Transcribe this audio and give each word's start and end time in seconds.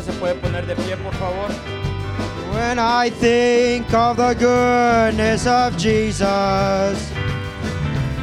se 0.00 0.12
puede 0.12 0.34
poner 0.36 0.66
de 0.66 0.74
pie, 0.74 0.96
por 0.96 1.12
favor. 1.14 1.50
When 2.52 2.78
I 2.78 3.10
think 3.10 3.92
of 3.92 4.16
the 4.16 4.34
goodness 4.34 5.46
of 5.46 5.76
Jesus 5.76 7.12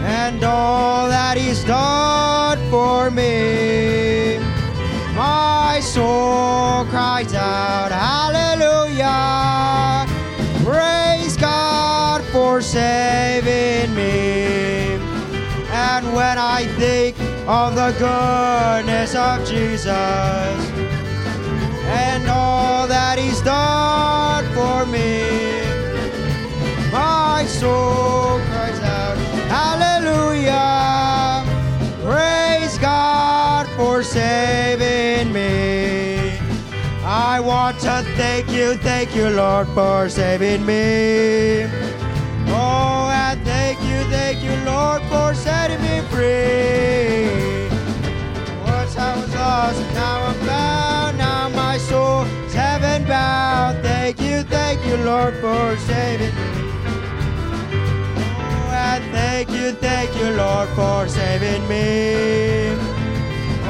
and 0.04 0.44
all 0.44 1.10
that 1.10 1.38
He's 1.38 1.64
done 1.64 2.60
for 2.72 3.12
me, 3.12 4.40
my 5.16 5.80
soul 5.82 6.86
cries 6.86 7.34
out, 7.34 7.92
Hallelujah! 7.92 9.10
Praise 10.64 11.38
God 11.38 12.24
for 12.32 12.62
saving 12.62 13.94
me. 13.94 14.98
And 15.72 16.14
when 16.14 16.38
I 16.38 16.66
think 16.78 17.16
of 17.48 17.76
the 17.76 17.92
goodness 18.00 19.16
of 19.16 19.46
Jesus, 19.48 20.79
he's 23.22 23.42
done 23.42 24.46
for 24.54 24.86
me. 24.86 25.24
My 26.92 27.46
soul 27.48 28.40
cries 28.50 28.80
out, 28.80 29.18
Hallelujah! 29.56 31.46
Praise 32.04 32.78
God 32.78 33.68
for 33.76 34.02
saving 34.04 35.32
me. 35.34 36.38
I 37.04 37.40
want 37.40 37.80
to 37.80 38.04
thank 38.16 38.50
you, 38.52 38.76
thank 38.76 39.16
you, 39.16 39.30
Lord, 39.30 39.68
for 39.70 40.10
saving 40.10 40.66
me. 40.66 41.66
Oh, 42.52 43.10
and 43.12 43.44
thank 43.46 43.80
you, 43.82 44.04
thank 44.10 44.44
you, 44.44 44.56
Lord, 44.66 45.02
for 45.04 45.34
setting 45.34 45.82
me 45.82 46.02
free. 46.12 47.68
Once 48.66 48.98
I 48.98 49.16
was 49.16 49.34
lost, 49.36 49.82
now 49.94 50.26
I'm 50.28 50.36
found. 50.48 51.18
Now 51.18 51.50
my 51.50 51.78
soul 51.78 52.26
heaven 52.60 53.08
bound. 53.08 53.78
Oh, 53.78 53.82
thank 53.82 54.20
you, 54.22 54.44
thank 54.44 54.86
you, 54.86 54.98
Lord, 54.98 55.34
for 55.44 55.78
saving 55.90 56.34
me. 56.36 56.52
Oh, 58.44 58.72
and 58.90 59.04
thank 59.18 59.50
you, 59.50 59.72
thank 59.88 60.10
you, 60.20 60.30
Lord, 60.44 60.70
for 60.78 61.08
saving 61.08 61.64
me. 61.68 62.76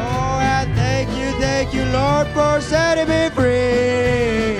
Oh, 0.04 0.40
and 0.56 0.68
thank 0.76 1.10
you, 1.20 1.30
thank 1.46 1.74
you, 1.74 1.86
Lord, 2.00 2.28
for 2.38 2.62
setting 2.62 3.10
me 3.14 3.30
free. 3.38 4.58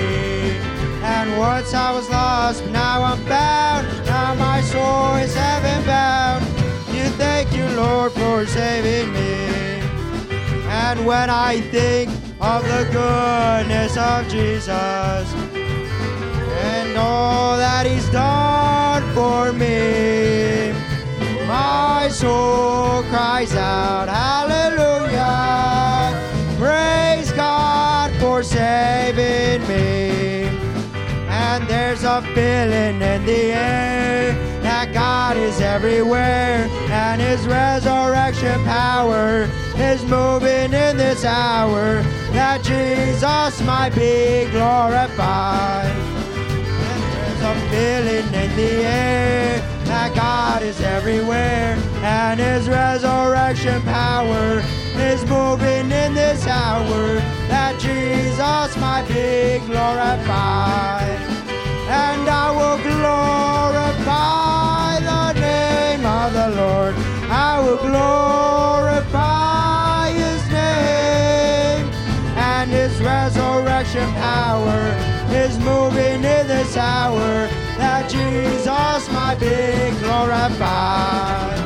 And 1.16 1.38
once 1.38 1.74
I 1.74 1.92
was 1.92 2.08
lost, 2.10 2.64
but 2.64 2.72
now 2.72 3.04
I'm 3.10 3.22
found. 3.26 3.84
Now 4.06 4.36
my 4.36 4.62
soul 4.62 5.16
is 5.26 5.34
heaven 5.34 5.80
bound. 5.86 6.44
You 6.96 7.06
thank 7.24 7.48
you, 7.58 7.66
Lord, 7.82 8.12
for 8.12 8.46
saving 8.46 9.12
me. 9.14 9.32
And 10.82 11.06
when 11.06 11.30
I 11.30 11.62
think 11.72 12.10
of 12.42 12.64
the 12.64 12.88
goodness 12.92 13.98
of 13.98 14.28
Jesus 14.30 15.34
and 16.62 16.98
all 16.98 17.58
that 17.58 17.86
He's 17.86 18.08
done 18.10 19.04
for 19.14 19.52
me, 19.52 20.72
my 21.48 22.08
soul 22.10 23.04
cries 23.04 23.54
out, 23.56 24.08
Hallelujah! 24.08 25.50
Praise 26.58 27.32
God 27.34 28.12
for 28.22 28.42
saving 28.42 29.68
me. 29.68 30.48
And 31.28 31.68
there's 31.68 32.04
a 32.04 32.22
feeling 32.34 33.02
in 33.02 33.26
the 33.26 33.52
air 33.52 34.32
that 34.62 34.94
God 34.94 35.36
is 35.36 35.60
everywhere, 35.60 36.70
and 36.90 37.20
His 37.22 37.46
resurrection 37.46 38.64
power 38.64 39.50
is 39.76 40.04
moving 40.06 40.74
in 40.74 40.96
this 40.96 41.26
hour. 41.26 42.02
That 42.34 42.64
Jesus 42.64 43.62
might 43.62 43.90
be 43.96 44.48
glorified. 44.52 45.92
And 46.90 47.04
there's 47.14 47.42
a 47.42 47.56
feeling 47.70 48.28
in 48.34 48.56
the 48.56 48.74
air 48.86 49.60
that 49.86 50.14
God 50.16 50.62
is 50.62 50.80
everywhere, 50.82 51.78
and 52.04 52.40
His 52.40 52.70
resurrection 52.70 53.82
power 53.82 54.64
is 54.96 55.26
moving 55.26 55.92
in 55.92 56.14
this 56.14 56.46
hour. 56.48 57.20
That 57.50 57.80
Jesus 57.80 58.78
might 58.78 59.08
be 59.08 59.60
glorified. 59.66 61.18
And 61.90 62.30
I 62.30 62.52
will 62.52 62.78
glorify 62.86 64.20
the 65.00 65.34
name 65.40 66.06
of 66.06 66.34
the 66.34 66.50
Lord. 66.62 66.96
I 67.32 67.60
will 67.60 67.78
glorify 67.78 69.39
resurrection 73.30 74.12
power 74.14 74.82
is 75.30 75.60
moving 75.60 76.24
in 76.24 76.48
this 76.48 76.76
hour. 76.76 77.48
That 77.78 78.10
Jesus 78.10 79.08
might 79.12 79.40
be 79.40 79.92
glorified. 80.02 81.60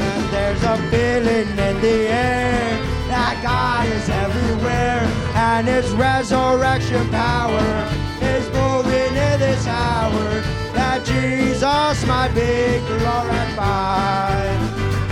And 0.00 0.30
there's 0.32 0.62
a 0.62 0.78
feeling 0.90 1.48
in 1.48 1.80
the 1.82 2.08
air 2.08 2.80
that 3.08 3.38
God 3.42 3.86
is 3.88 4.08
everywhere. 4.08 5.02
And 5.34 5.68
His 5.68 5.90
resurrection 5.92 7.06
power 7.10 7.90
is 8.22 8.48
moving 8.48 9.14
in 9.14 9.38
this 9.38 9.66
hour. 9.66 10.40
That 10.72 11.04
Jesus 11.04 12.06
might 12.06 12.32
be 12.34 12.80
glorified. 12.88 14.56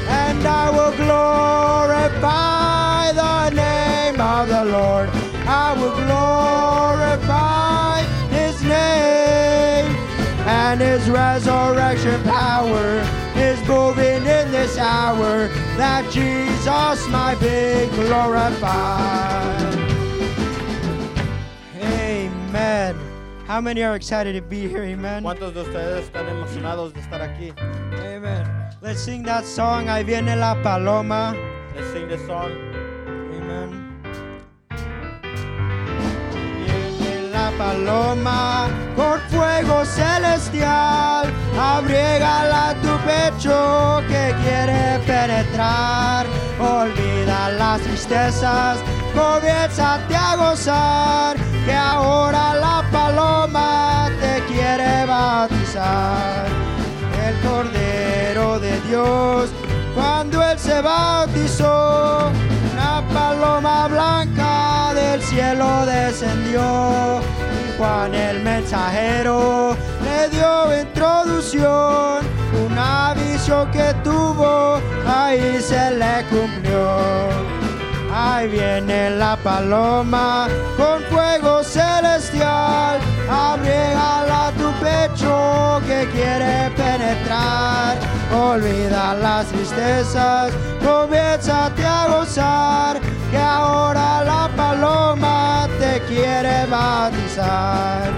And 0.08 0.46
I 0.46 0.70
will 0.70 0.96
glorify 0.96 2.32
the 3.12 3.50
name 3.50 4.18
of 4.18 4.48
the 4.48 4.64
Lord. 4.64 5.19
I 5.52 5.72
will 5.72 5.90
glorify 6.06 8.02
His 8.30 8.62
name. 8.62 9.90
And 10.46 10.80
His 10.80 11.10
resurrection 11.10 12.22
power 12.22 13.02
is 13.34 13.58
moving 13.66 14.22
in 14.22 14.52
this 14.52 14.78
hour. 14.78 15.48
That 15.76 16.08
Jesus 16.12 17.08
might 17.08 17.40
be 17.40 17.88
glorified. 17.96 19.74
Amen. 21.82 22.94
How 23.48 23.60
many 23.60 23.82
are 23.82 23.96
excited 23.96 24.34
to 24.34 24.42
be 24.42 24.68
here? 24.68 24.84
Amen. 24.84 25.24
¿Cuántos 25.24 25.52
de 25.52 25.62
ustedes 25.62 26.04
están 26.04 26.28
emocionados 26.28 26.92
de 26.94 27.00
estar 27.00 27.20
aquí? 27.20 27.52
Amen. 27.98 28.46
Let's 28.80 29.00
sing 29.02 29.24
that 29.24 29.44
song. 29.44 29.88
Ahí 29.88 30.04
viene 30.04 30.36
la 30.36 30.54
paloma. 30.62 31.34
Let's 31.74 31.90
sing 31.92 32.06
this 32.06 32.24
song. 32.24 32.52
Amen. 33.34 33.89
Paloma 37.58 38.68
con 38.96 39.20
fuego 39.30 39.84
celestial. 39.84 41.32
Abriégala 41.58 42.70
a 42.70 42.74
tu 42.74 42.92
pecho 43.06 44.02
que 44.08 44.34
quiere 44.42 44.98
penetrar. 45.06 46.26
Olvida 46.58 47.50
las 47.50 47.80
tristezas, 47.80 48.78
comienzate 49.14 50.16
a 50.16 50.36
gozar. 50.36 51.36
Que 51.64 51.74
ahora 51.74 52.54
la 52.54 52.84
paloma 52.90 54.08
te 54.20 54.42
quiere 54.52 55.04
bautizar. 55.06 56.46
El 57.26 57.34
Cordero 57.48 58.58
de 58.58 58.80
Dios, 58.88 59.50
cuando 59.94 60.42
Él 60.42 60.58
se 60.58 60.80
bautizó, 60.80 62.30
una 62.72 63.02
paloma 63.12 63.88
blanca 63.88 64.92
del 64.94 65.22
cielo 65.22 65.86
descendió. 65.86 67.20
Juan 67.80 68.14
el 68.14 68.40
mensajero 68.42 69.74
le 70.04 70.28
dio 70.28 70.80
introducción, 70.82 72.18
una 72.66 73.14
visión 73.14 73.70
que 73.70 73.94
tuvo, 74.04 74.78
ahí 75.06 75.58
se 75.62 75.90
le 75.92 76.26
cumplió. 76.28 76.98
Ahí 78.12 78.48
viene 78.48 79.08
la 79.08 79.34
paloma 79.36 80.46
con 80.76 81.00
fuego 81.04 81.64
celestial. 81.64 83.00
Abriégala 83.30 84.52
tu 84.58 84.70
pecho 84.84 85.80
que 85.86 86.06
quiere 86.12 86.70
penetrar. 86.76 87.96
Olvida 88.30 89.14
las 89.14 89.46
tristezas, 89.46 90.52
comienzate 90.84 91.86
a 91.86 92.08
gozar. 92.08 93.00
Que 93.30 93.38
ahora 93.38 94.22
la 94.22 94.50
paloma 94.54 95.69
te 95.80 96.00
quiere 96.02 96.66
bautizar. 96.66 98.10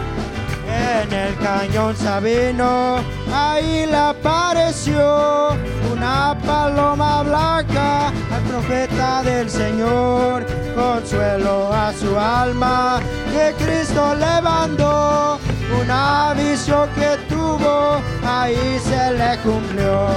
En 0.66 1.12
el 1.12 1.36
cañón 1.38 1.96
Sabino, 1.96 2.96
ahí 3.32 3.86
le 3.86 3.96
apareció 3.96 5.50
una 5.92 6.36
paloma 6.44 7.22
blanca 7.22 8.08
al 8.08 8.42
profeta 8.50 9.22
del 9.22 9.48
Señor. 9.48 10.44
Consuelo 10.74 11.72
a 11.72 11.92
su 11.92 12.18
alma 12.18 13.00
que 13.32 13.64
Cristo 13.64 14.14
levantó. 14.14 15.38
Una 15.80 16.34
visión 16.34 16.88
que 16.94 17.16
tuvo, 17.32 18.00
ahí 18.26 18.80
se 18.82 19.12
le 19.12 19.38
cumplió. 19.38 20.08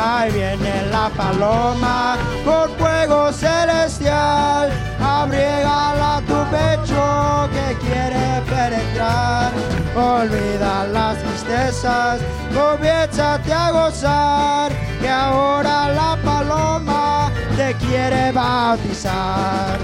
Ahí 0.00 0.30
viene 0.30 0.86
la 0.92 1.08
paloma 1.10 2.16
con 2.44 2.70
fuego 2.78 3.32
celestial. 3.32 4.70
Abriégala 5.00 6.18
a 6.18 6.20
tu 6.20 6.38
pecho 6.52 6.77
que 7.68 7.74
quiere 7.76 8.42
penetrar. 8.48 9.52
Olvida 9.94 10.86
las 10.92 11.18
tristezas, 11.18 12.20
comiénzate 12.54 13.52
a 13.52 13.70
gozar, 13.70 14.72
que 15.00 15.08
ahora 15.08 15.88
la 15.88 16.18
paloma 16.24 17.30
te 17.56 17.74
quiere 17.74 18.32
bautizar. 18.32 19.78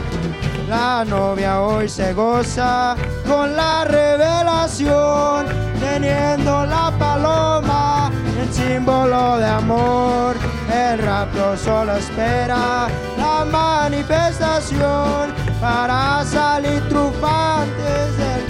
La 0.69 1.04
novia 1.04 1.60
hoy 1.60 1.88
se 1.88 2.14
goza 2.14 2.96
con 3.28 3.54
la 3.54 3.84
revelación, 3.84 5.46
teniendo 5.81 6.64
la 6.64 6.90
paloma 6.98 8.10
en 8.40 8.52
símbolo 8.52 9.36
de 9.38 9.46
amor 9.46 10.53
el 10.74 10.98
rapto 10.98 11.56
solo 11.56 11.92
espera 11.96 12.88
la 13.16 13.44
manifestación 13.44 15.32
para 15.60 16.24
salir 16.24 16.80
triunfantes 16.88 18.16
del. 18.18 18.44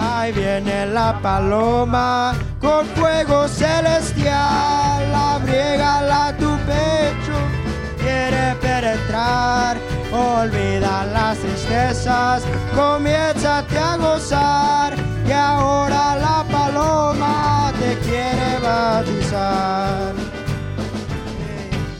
Ahí 0.00 0.32
viene 0.32 0.86
la 0.86 1.18
paloma 1.20 2.34
con 2.60 2.86
fuego 2.94 3.48
celestial, 3.48 5.14
abriégala 5.14 6.32
tu 6.38 6.50
pecho 6.66 7.60
quiere 8.00 8.54
penetrar. 8.60 9.76
Olvida 10.12 11.06
las 11.06 11.38
tristezas, 11.38 12.42
comiénzate 12.74 13.78
a 13.78 13.96
gozar. 13.96 15.09
Que 15.30 15.36
ahora 15.36 16.16
la 16.16 16.44
paloma 16.50 17.72
te 17.78 17.94
quiere 18.00 18.58
bautizar. 18.60 20.12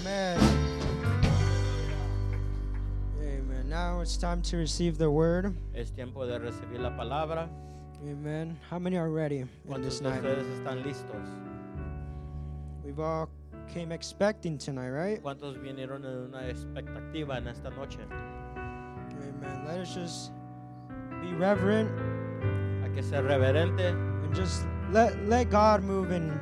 Amen. 0.03 0.41
Amen. 3.21 3.69
Now 3.69 4.01
it's 4.01 4.17
time 4.17 4.43
to 4.43 4.57
receive 4.57 4.99
the 4.99 5.09
word. 5.09 5.55
Es 5.75 5.93
tiempo 5.93 6.27
de 6.27 6.41
recibir 6.41 6.81
la 6.81 6.91
palabra. 6.97 7.49
Amen. 8.03 8.59
How 8.69 8.81
many 8.81 8.97
are 8.97 9.09
ready 9.11 9.39
in 9.39 9.49
¿Cuántos 9.65 9.85
this 9.85 10.01
de 10.01 10.09
night? 10.11 10.25
ustedes 10.25 10.47
están 10.49 10.83
listos? 10.83 11.29
We've 12.85 12.99
all 12.99 13.31
came 13.73 13.93
expecting 13.93 14.59
tonight, 14.59 14.91
right? 14.91 15.23
¿Cuántos 15.23 15.57
vinieron 15.57 16.05
en 16.05 16.35
una 16.35 16.49
expectativa 16.49 17.39
en 17.39 17.47
esta 17.47 17.71
noche? 17.71 18.01
Amen. 18.57 19.65
Let 19.69 19.79
us 19.79 19.95
just 19.95 20.33
be 21.23 21.33
reverent 21.35 21.89
Hay 22.91 22.97
que 22.97 23.03
ser 23.03 23.25
reverente. 23.25 23.89
and 23.89 24.35
just 24.35 24.65
let 24.93 25.17
let 25.29 25.49
God 25.51 25.83
move 25.83 26.11
in 26.15 26.33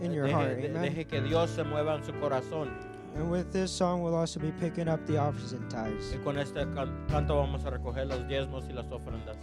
in 0.00 0.12
your 0.12 0.26
deje, 0.26 0.32
heart. 0.34 0.56
de- 0.58 0.68
Amen. 0.68 0.82
deje 0.82 1.06
que 1.06 1.20
Dios 1.22 1.50
se 1.50 1.64
mueva 1.64 1.94
en 1.96 2.04
su 2.04 2.12
corazón. 2.20 2.68
And 3.16 3.30
with 3.30 3.50
this 3.50 3.70
song, 3.70 4.02
we'll 4.02 4.14
also 4.14 4.38
be 4.38 4.52
picking 4.60 4.88
up 4.88 5.00
the 5.06 5.16
offerings 5.18 5.54
and 5.54 5.66
tithes. 5.70 6.12
Y 6.14 6.18
con 6.22 6.38
este 6.38 6.66
canto 7.08 7.36
vamos 7.36 7.64
a 7.64 7.70
recoger 7.70 8.06
los 8.06 8.28
diezmos 8.28 8.66
y 8.68 8.74
las 8.74 8.90
ofrendas. 8.92 9.38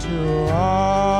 to 0.00 0.48
honor 0.52 1.17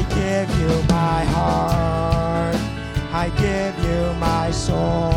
I 0.00 0.02
give 0.14 0.50
you 0.58 0.82
my 0.88 1.24
heart. 1.24 2.56
I 3.12 3.28
give 3.36 3.84
you 3.84 4.14
my 4.14 4.50
soul. 4.50 5.09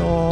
My 0.00 0.29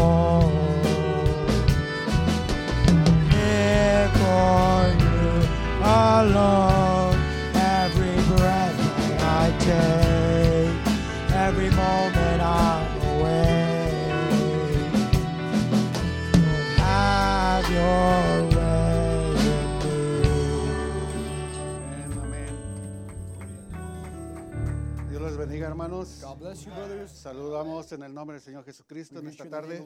bless 26.59 26.67
you, 26.67 26.73
brothers. 26.73 27.11
Saludamos 27.11 27.93
en 27.93 28.03
el 28.03 28.15
nombre 28.15 28.35
del 28.35 28.43
Señor 28.43 28.65
Jesucristo 28.65 29.19
en 29.19 29.29
esta 29.29 29.49
tarde. 29.49 29.85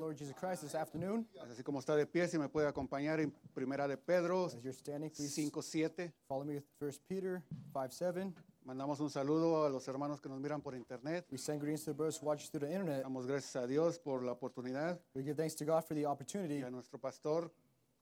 Así 1.51 1.63
como 1.63 1.81
está 1.81 1.97
de 1.97 2.07
pie, 2.07 2.29
si 2.29 2.39
me 2.39 2.49
puede 2.49 2.69
acompañar 2.69 3.21
en 3.21 3.33
Primera 3.55 3.87
de 3.89 3.97
Pedro 3.97 4.47
As 4.47 4.55
you're 4.63 4.73
standing, 4.73 5.11
please 5.11 5.35
5:7. 5.35 6.13
follow 6.27 6.45
me 6.45 6.55
with 6.55 6.65
1 6.81 6.93
Peter 7.09 7.43
5 7.73 7.91
7. 7.91 8.33
Mandamos 8.65 9.01
un 9.01 9.11
saludo 9.11 9.67
a 9.67 9.69
los 9.69 9.87
hermanos 9.89 10.21
que 10.21 10.29
nos 10.29 10.41
miran 10.41 10.63
por 10.63 10.75
internet. 10.77 11.27
We 11.31 11.39
send 11.39 11.61
greetings 11.61 11.85
to 11.85 11.91
the 11.91 11.97
brothers 11.97 12.21
who 12.21 12.27
watch 12.27 12.49
through 12.49 12.65
the 12.65 12.73
internet. 12.73 13.03
Damos 13.03 13.27
gracias 13.27 13.57
a 13.57 13.67
Dios 13.67 13.99
por 13.99 14.23
la 14.23 14.33
oportunidad 14.33 15.01
We 15.15 15.23
give 15.25 15.37
thanks 15.37 15.57
to 15.57 15.65
God 15.65 15.83
for 15.83 15.95
the 15.97 16.03
y 16.03 16.05
opportunity 16.05 16.63
a 16.63 16.71
nuestro 16.71 16.99
pastor. 16.99 17.51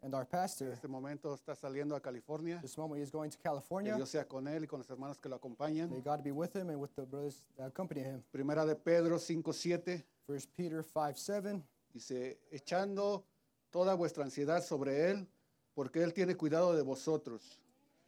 And 0.02 0.14
our 0.14 0.26
pastor. 0.26 0.72
este 0.72 0.88
momento 0.88 1.34
está 1.34 1.54
saliendo 1.54 1.94
a 1.94 2.00
California. 2.00 2.58
This 2.62 2.76
moment 2.76 2.98
he 2.98 3.02
is 3.02 3.10
going 3.10 3.30
to 3.30 3.36
Que 3.36 3.44
California. 3.44 3.96
Dios 3.96 4.10
sea 4.10 4.24
con 4.24 4.46
él 4.46 4.64
y 4.64 4.66
con 4.66 4.78
los 4.78 4.88
hermanos 4.88 5.18
que 5.18 5.28
lo 5.28 5.36
acompañan. 5.36 5.90
May 5.90 6.00
God 6.00 6.22
be 6.22 6.32
with 6.32 6.54
him 6.54 6.70
and 6.70 6.80
with 6.80 6.94
the 6.96 7.02
brothers 7.02 7.42
that 7.56 7.68
accompany 7.68 8.02
him. 8.02 8.22
Primera 8.32 8.66
de 8.66 8.74
Pedro 8.74 9.18
5:7 9.18 10.04
1 10.26 10.38
Peter 10.56 10.82
5 10.82 11.16
7. 11.16 11.62
dice, 11.92 12.38
echando 12.50 13.24
toda 13.70 13.94
vuestra 13.94 14.24
ansiedad 14.24 14.62
sobre 14.62 15.10
él, 15.10 15.26
porque 15.74 16.02
él 16.02 16.12
tiene 16.12 16.36
cuidado 16.36 16.74
de 16.74 16.82
vosotros. 16.82 17.60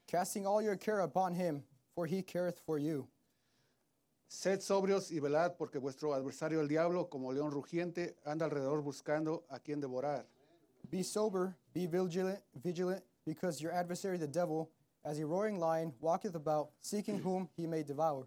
Casting 0.06 0.46
all 0.46 0.62
your 0.62 0.76
care 0.76 1.00
upon 1.00 1.34
him, 1.34 1.62
for 1.94 2.06
he 2.06 2.22
careth 2.22 2.58
for 2.58 2.78
you. 2.78 3.08
Sed 4.28 4.60
sobrios 4.60 5.10
y 5.10 5.20
velad, 5.20 5.56
porque 5.56 5.78
vuestro 5.78 6.14
adversario 6.14 6.60
el 6.60 6.68
diablo, 6.68 7.08
como 7.08 7.32
león 7.32 7.50
rugiente, 7.50 8.16
anda 8.24 8.46
alrededor 8.46 8.82
buscando 8.82 9.44
a 9.48 9.58
quien 9.58 9.80
devorar. 9.80 10.26
Be 10.90 11.02
sober, 11.02 11.56
be 11.72 11.86
vigilant, 11.86 12.40
vigilant, 12.62 13.02
because 13.24 13.60
your 13.60 13.72
adversary 13.72 14.18
the 14.18 14.26
devil, 14.26 14.70
as 15.04 15.18
a 15.18 15.26
roaring 15.26 15.58
lion, 15.58 15.92
walketh 16.00 16.34
about, 16.34 16.70
seeking 16.80 17.18
whom 17.18 17.48
he 17.56 17.66
may 17.66 17.82
devour. 17.82 18.26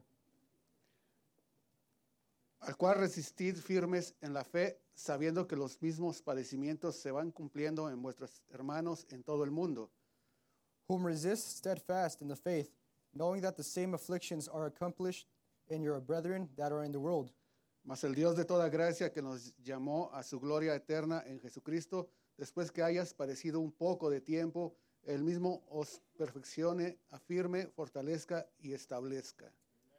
Al 2.67 2.73
cual 2.73 2.95
resistid 2.95 3.57
firmes 3.57 4.13
en 4.23 4.33
la 4.33 4.43
fe, 4.43 4.73
sabiendo 4.95 5.47
que 5.47 5.55
los 5.55 5.77
mismos 5.81 6.21
padecimientos 6.21 6.95
se 6.95 7.11
van 7.11 7.31
cumpliendo 7.31 7.91
en 7.91 8.01
vuestros 8.01 8.41
hermanos 8.53 9.05
en 9.11 9.21
todo 9.23 9.43
el 9.43 9.51
mundo. 9.51 9.89
whom 10.87 11.05
resist 11.05 11.57
steadfast 11.57 12.21
in 12.21 12.27
the 12.27 12.35
faith, 12.35 12.69
knowing 13.13 13.41
that 13.41 13.57
the 13.57 13.63
same 13.63 13.93
afflictions 13.93 14.47
are 14.47 14.65
accomplished 14.65 15.25
in 15.69 15.81
your 15.81 15.99
brethren 15.99 16.47
that 16.57 16.71
are 16.71 16.83
in 16.83 16.91
the 16.91 16.99
world. 16.99 17.31
Mas 17.85 18.03
el 18.03 18.13
Dios 18.13 18.35
de 18.35 18.43
toda 18.45 18.69
gracia 18.69 19.09
que 19.09 19.21
nos 19.21 19.53
llamó 19.63 20.09
a 20.13 20.23
su 20.23 20.39
gloria 20.39 20.75
eterna 20.75 21.23
en 21.27 21.39
Jesucristo, 21.39 22.07
después 22.37 22.71
que 22.71 22.81
hayas 22.83 23.13
padecido 23.13 23.59
un 23.59 23.71
poco 23.71 24.09
de 24.09 24.21
tiempo, 24.21 24.75
él 25.05 25.23
mismo 25.23 25.63
os 25.69 26.01
perfeccione, 26.17 26.97
afirme, 27.11 27.67
fortalezca 27.67 28.45
y 28.59 28.73
establezca. 28.73 29.51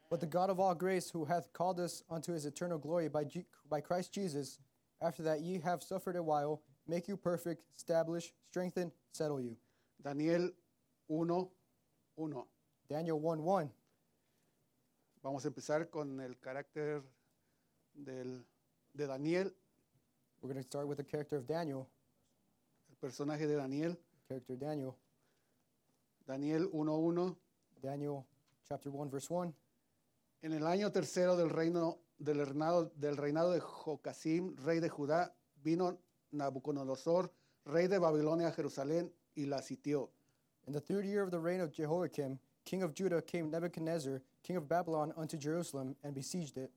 But 0.09 0.19
the 0.19 0.27
God 0.27 0.49
of 0.49 0.59
all 0.59 0.73
grace, 0.75 1.09
who 1.09 1.25
hath 1.25 1.51
called 1.53 1.79
us 1.79 2.03
unto 2.09 2.31
his 2.33 2.45
eternal 2.45 2.77
glory 2.77 3.09
by, 3.09 3.25
G- 3.25 3.45
by 3.69 3.81
Christ 3.81 4.13
Jesus, 4.13 4.59
after 5.01 5.21
that 5.23 5.41
ye 5.41 5.59
have 5.59 5.83
suffered 5.83 6.15
a 6.15 6.23
while, 6.23 6.61
make 6.87 7.07
you 7.07 7.17
perfect, 7.17 7.63
establish, 7.75 8.33
strengthen, 8.49 8.91
settle 9.11 9.41
you. 9.41 9.57
Daniel 10.01 10.49
1, 11.07 11.47
1. 12.15 12.43
Daniel 12.89 13.19
1 13.19 13.43
1. 13.43 13.71
Vamos 15.23 15.43
a 15.45 15.49
empezar 15.49 15.89
con 15.89 16.21
el 16.21 16.35
carácter 16.35 17.01
del, 17.95 18.45
de 18.95 19.07
Daniel, 19.07 19.51
We're 20.41 20.53
going 20.53 20.63
to 20.63 20.69
start 20.69 20.87
with 20.87 20.97
the 20.97 21.03
character 21.03 21.35
of 21.35 21.47
Daniel. 21.47 21.89
Personaje 22.99 23.47
de 23.47 23.55
Daniel. 23.55 23.99
Character 24.27 24.57
Daniel. 24.57 24.93
Daniel 26.25 26.69
1.1. 26.71 27.35
Daniel 27.81 28.23
chapter 28.67 28.91
1, 28.91 29.09
verse 29.09 29.33
1. 29.33 29.53
En 30.41 30.53
el 30.53 30.65
año 30.67 30.91
tercero 30.91 31.35
del 31.35 31.49
reino 31.49 31.99
del 32.19 32.45
reinado, 32.45 32.91
del 32.95 33.17
reinado 33.17 33.51
de 33.51 33.59
Jocasim, 33.59 34.55
rey 34.57 34.79
de 34.79 34.89
Judá, 34.89 35.33
vino 35.63 35.97
Nabucodonosor, 36.31 37.31
rey 37.65 37.87
de 37.87 37.99
Babilonia 37.99 38.47
a 38.47 38.51
Jerusalén 38.51 39.13
y 39.35 39.45
la 39.45 39.61
sitió. 39.61 40.09
In 40.67 40.73
the 40.73 40.81
third 40.81 41.05
year 41.05 41.23
of 41.23 41.31
the 41.31 41.39
reign 41.39 41.61
of 41.61 41.71
Jehoiakim, 41.71 42.39
king 42.65 42.83
of 42.83 42.93
Judah, 42.93 43.21
came 43.21 43.49
Nebuchadnezzar, 43.49 44.21
king 44.43 44.57
of 44.57 44.67
Babylon, 44.67 45.13
unto 45.15 45.37
Jerusalem, 45.37 45.95
and 46.03 46.13
besieged 46.13 46.57
it. 46.57 46.71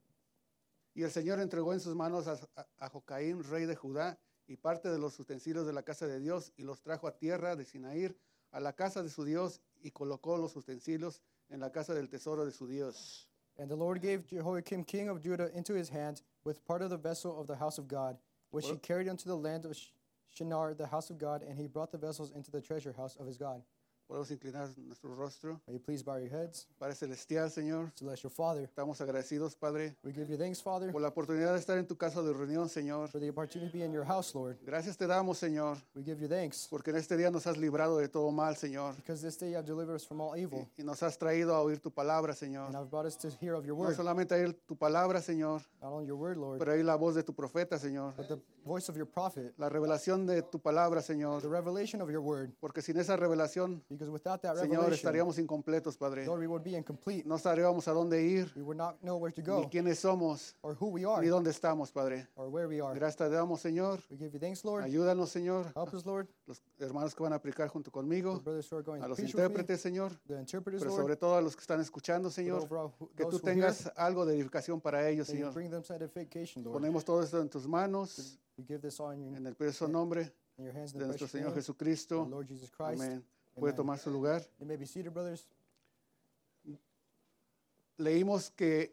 Y 0.94 1.02
el 1.02 1.10
Señor 1.10 1.40
entregó 1.40 1.72
en 1.72 1.80
sus 1.80 1.94
manos 1.94 2.26
a, 2.26 2.38
a, 2.56 2.86
a 2.86 2.90
rey 3.48 3.64
de 3.64 3.74
Judá, 3.74 4.16
y 4.50 4.56
parte 4.56 4.88
de 4.88 4.98
los 4.98 5.20
utensilios 5.20 5.64
de 5.64 5.72
la 5.72 5.84
casa 5.84 6.08
de 6.08 6.18
Dios, 6.18 6.52
y 6.56 6.64
los 6.64 6.82
trajo 6.82 7.06
a 7.06 7.16
tierra 7.16 7.54
de 7.54 7.64
Sinaír, 7.64 8.16
a 8.50 8.58
la 8.58 8.72
casa 8.72 9.00
de 9.00 9.08
su 9.08 9.24
Dios, 9.24 9.60
y 9.80 9.92
colocó 9.92 10.36
los 10.36 10.56
utensilios 10.56 11.22
en 11.50 11.60
la 11.60 11.70
casa 11.70 11.94
del 11.94 12.08
tesoro 12.08 12.44
de 12.44 12.50
su 12.50 12.66
Dios. 12.66 13.28
And 13.58 13.68
the 13.68 13.76
Lord 13.76 14.00
gave 14.02 14.26
Jehoiakim 14.26 14.82
king 14.84 15.08
of 15.08 15.20
Judah 15.22 15.56
into 15.56 15.74
his 15.74 15.88
hand 15.88 16.22
with 16.42 16.64
part 16.66 16.82
of 16.82 16.90
the 16.90 16.96
vessel 16.96 17.40
of 17.40 17.46
the 17.46 17.54
house 17.54 17.78
of 17.78 17.86
God, 17.86 18.18
which 18.50 18.66
he 18.66 18.76
carried 18.78 19.08
unto 19.08 19.28
the 19.28 19.36
land 19.36 19.64
of 19.64 19.76
Shinar, 20.34 20.74
the 20.74 20.88
house 20.88 21.10
of 21.10 21.18
God, 21.18 21.44
and 21.44 21.56
he 21.56 21.68
brought 21.68 21.92
the 21.92 21.98
vessels 21.98 22.32
into 22.32 22.50
the 22.50 22.60
treasure 22.60 22.92
house 22.92 23.14
of 23.20 23.26
his 23.26 23.36
God. 23.38 23.62
Podemos 24.10 24.28
inclinar 24.32 24.68
nuestro 24.76 25.14
rostro. 25.14 25.60
You 25.68 25.78
please 25.78 26.02
bow 26.02 26.18
your 26.18 26.28
heads. 26.32 26.66
Padre 26.80 26.96
Celestial, 26.96 27.48
Señor, 27.48 27.92
Celestial 27.94 28.32
Father, 28.32 28.64
estamos 28.64 29.00
agradecidos, 29.00 29.54
Padre, 29.54 29.94
we 30.02 30.12
give 30.12 30.28
you 30.28 30.36
thanks, 30.36 30.60
Father, 30.60 30.90
por 30.90 31.00
la 31.00 31.10
oportunidad 31.10 31.52
de 31.52 31.60
estar 31.60 31.78
en 31.78 31.86
tu 31.86 31.96
casa 31.96 32.20
de 32.20 32.32
reunión, 32.32 32.68
Señor. 32.68 33.08
for 33.08 33.20
the 33.20 33.30
opportunity 33.30 33.70
to 33.70 33.78
be 33.78 33.84
in 33.84 33.92
your 33.92 34.04
house, 34.04 34.34
Lord. 34.34 34.56
Gracias 34.66 34.96
te 34.96 35.06
damos, 35.06 35.38
Señor, 35.38 35.76
We 35.94 36.02
give 36.02 36.20
you 36.20 36.26
thanks, 36.26 36.66
porque 36.68 36.90
en 36.90 36.96
este 36.96 37.16
día 37.16 37.30
nos 37.30 37.46
has 37.46 37.56
librado 37.56 37.98
de 37.98 38.08
todo 38.08 38.32
mal, 38.32 38.56
Señor, 38.56 38.96
because 38.96 39.22
this 39.22 39.38
day 39.38 39.50
you 39.52 39.56
have 39.56 39.64
delivered 39.64 39.94
us 39.94 40.04
from 40.04 40.20
all 40.20 40.36
evil, 40.36 40.66
y 40.76 40.82
nos 40.82 41.00
has 41.04 41.16
traído 41.16 41.54
a 41.54 41.60
oír 41.62 41.78
tu 41.78 41.92
palabra, 41.92 42.32
and 42.32 42.38
Señor. 42.40 42.74
have 42.74 42.90
brought 42.90 43.06
us 43.06 43.16
to 43.16 43.28
hear 43.40 43.54
of 43.54 43.64
your 43.64 43.76
No 43.76 43.84
word. 43.84 43.94
solamente 43.96 44.34
a 44.34 44.38
oír 44.38 44.58
tu 44.66 44.74
palabra, 44.76 45.20
Señor, 45.22 45.62
Not 45.80 45.92
only 45.92 46.08
your 46.08 46.18
word, 46.18 46.36
Lord, 46.36 46.58
pero 46.58 46.72
a 46.72 46.74
oír 46.74 46.84
la 46.84 46.96
voz 46.96 47.14
de 47.14 47.22
tu 47.22 47.32
profeta, 47.32 47.78
Señor. 47.78 48.12
but 48.16 48.26
the 48.26 48.40
voice 48.64 48.88
of 48.90 48.96
your 48.96 49.06
prophet, 49.08 49.52
La 49.58 49.68
revelación 49.68 50.26
de 50.26 50.42
tu 50.42 50.58
palabra, 50.60 51.00
the 51.00 51.06
Señor, 51.14 51.42
revelation 51.48 52.00
of 52.02 52.10
your 52.10 52.20
word, 52.20 52.50
porque 52.60 52.82
sin 52.82 52.96
esa 52.98 53.16
revelación, 53.16 53.82
because 53.88 54.10
without 54.10 54.40
that 54.42 54.56
Señor, 54.56 54.82
revelation, 54.82 54.92
estaríamos 54.94 55.38
incompletos, 55.38 55.96
Padre. 55.96 56.24
Lord, 56.26 56.40
we 56.40 56.46
would 56.46 56.62
be 56.62 56.76
incomplete. 56.76 57.24
No 57.26 57.38
sabríamos 57.38 57.88
a 57.88 57.92
dónde 57.92 58.22
ir, 58.22 58.52
We 58.56 58.62
would 58.62 58.76
not 58.78 58.96
know 59.00 59.16
where 59.18 59.32
to 59.32 59.40
ni 59.40 59.46
go, 59.46 59.68
quiénes 59.70 59.98
somos, 59.98 60.54
or 60.62 60.76
who 60.80 60.88
we 60.88 61.04
are, 61.04 61.20
ni 61.22 61.28
dónde 61.28 61.50
estamos, 61.50 61.90
Padre. 61.92 62.28
or 62.36 62.48
where 62.48 62.66
we 62.68 62.80
are. 62.80 62.94
Gracias 62.94 63.16
te 63.16 63.28
damos, 63.34 63.60
Señor. 63.60 64.00
We 64.10 64.16
give 64.16 64.32
you 64.32 64.38
thanks, 64.40 64.64
Lord. 64.64 64.84
Ayúdanos, 64.84 65.30
Señor. 65.30 65.66
Help 65.74 65.94
us, 65.94 66.04
Lord. 66.06 66.28
Los 66.46 66.62
hermanos 66.78 67.14
que 67.14 67.22
van 67.22 67.32
a 67.32 67.36
aplicar 67.36 67.68
junto 67.68 67.90
The 67.90 67.94
conmigo, 67.94 68.40
brothers 68.40 68.70
who 68.70 68.76
are 68.76 68.84
going 68.84 69.02
a 69.02 69.08
los 69.08 69.18
intérpretes, 69.18 69.80
Señor, 69.80 70.12
the 70.26 70.38
interpreters, 70.38 70.82
pero 70.82 70.94
sobre 70.94 71.16
todo 71.16 71.36
a 71.36 71.40
los 71.40 71.54
que 71.54 71.60
están 71.62 71.80
escuchando, 71.80 72.30
Señor. 72.30 72.62
overall, 72.64 72.92
Que 73.16 73.24
tú 73.26 73.38
tengas 73.38 73.90
algo 73.96 74.24
de 74.26 74.34
edificación 74.36 74.80
para 74.80 75.08
ellos, 75.08 75.26
Señor. 75.28 75.52
Ponemos 76.64 77.04
todo 77.04 77.22
esto 77.22 77.40
en 77.40 77.48
tus 77.48 77.66
manos, 77.66 78.38
We 78.60 78.66
give 78.66 78.82
this 78.82 79.00
all 79.00 79.10
in 79.12 79.22
your, 79.22 79.34
en 79.36 79.46
el 79.46 79.54
precioso 79.54 79.88
nombre 79.90 80.30
de 80.58 80.70
the 80.70 81.06
nuestro 81.06 81.26
Señor 81.26 81.54
Jesucristo. 81.54 82.24
the 82.24 82.30
Lord 82.30 82.46
Jesus 82.46 82.68
Christ. 82.70 83.00
Amén. 83.00 83.22
Puede 83.58 83.74
tomar 83.74 83.98
su 83.98 84.10
lugar. 84.10 84.42
You 84.58 84.66
may 84.66 84.76
be 84.76 84.84
seated, 84.84 85.14
brothers. 85.14 85.46
Leímos 87.98 88.50
que 88.54 88.92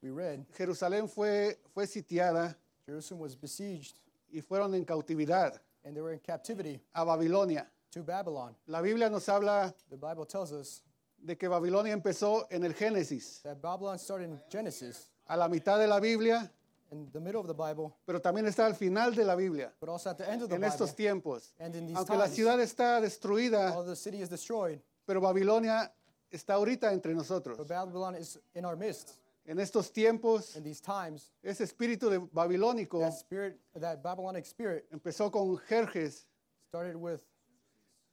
We 0.00 0.10
read, 0.10 0.46
Jerusalén 0.56 1.08
fue, 1.08 1.58
fue 1.74 1.86
sitiada 1.88 2.56
Jerusalem 2.86 3.20
was 3.20 3.34
besieged 3.34 3.94
y 4.32 4.40
fueron 4.42 4.72
en 4.76 4.84
cautividad. 4.84 5.58
and 5.84 5.96
they 5.96 6.00
were 6.00 6.12
in 6.12 6.20
captivity 6.20 6.80
a 6.94 7.04
Babilonia. 7.04 7.66
to 7.90 8.04
Babylon. 8.04 8.54
La 8.68 8.80
Biblia 8.80 9.10
nos 9.10 9.26
habla 9.26 9.74
The 9.90 9.96
Bible 9.96 10.24
tells 10.24 10.52
us 10.52 10.82
de 11.20 11.34
que 11.36 11.48
Babilonia 11.48 11.92
empezó 11.92 12.46
en 12.52 12.62
el 12.64 12.74
Génesis, 12.74 13.42
that 13.42 13.60
Babylon 13.60 13.98
started 13.98 14.30
in 14.30 14.40
Genesis, 14.48 15.08
a 15.28 15.36
la 15.36 15.48
mitad 15.48 15.78
de 15.78 15.88
la 15.88 15.98
Biblia, 15.98 16.48
in 16.90 17.10
the 17.12 17.20
middle 17.20 17.40
of 17.40 17.46
the 17.46 17.54
Bible, 17.54 17.94
pero 18.06 18.20
también 18.20 18.46
está 18.46 18.66
al 18.66 18.74
final 18.74 19.14
de 19.14 19.24
la 19.24 19.34
Biblia, 19.34 19.72
but 19.80 19.88
also 19.88 20.10
at 20.10 20.16
the 20.18 20.24
end 20.28 20.42
of 20.42 20.48
the 20.48 20.54
en 20.54 20.60
Bible. 20.62 20.72
estos 20.72 20.94
tiempos. 20.94 21.52
And 21.58 21.74
in 21.74 21.86
these 21.86 21.96
Aunque 21.96 22.16
la 22.16 22.24
times, 22.26 22.36
ciudad 22.36 22.60
está 22.60 23.00
destruida, 23.00 23.72
Although 23.74 23.90
the 23.90 23.96
city 23.96 24.20
is 24.22 24.28
destroyed, 24.28 24.80
pero 25.06 25.20
Babilonia 25.20 25.92
está 26.30 26.54
ahorita 26.54 26.92
entre 26.92 27.14
nosotros. 27.14 27.56
but 27.58 27.68
Babylon 27.68 28.14
is 28.16 28.38
in 28.54 28.64
our 28.64 28.76
midst. 28.76 29.14
En 29.46 29.58
estos 29.60 29.90
tiempos, 29.92 30.56
In 30.56 30.62
these 30.62 30.80
times, 30.82 31.30
ese 31.42 31.62
espíritu 31.64 32.10
de 32.10 32.18
babilónico 32.18 32.98
that 33.00 33.12
spirit, 33.14 33.58
that 33.80 34.02
Babylonic 34.02 34.44
spirit, 34.44 34.84
empezó 34.92 35.30
con 35.32 35.56
Jerjes 35.68 36.26
started 36.68 36.96
with 36.96 37.20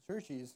Xerxes, 0.08 0.56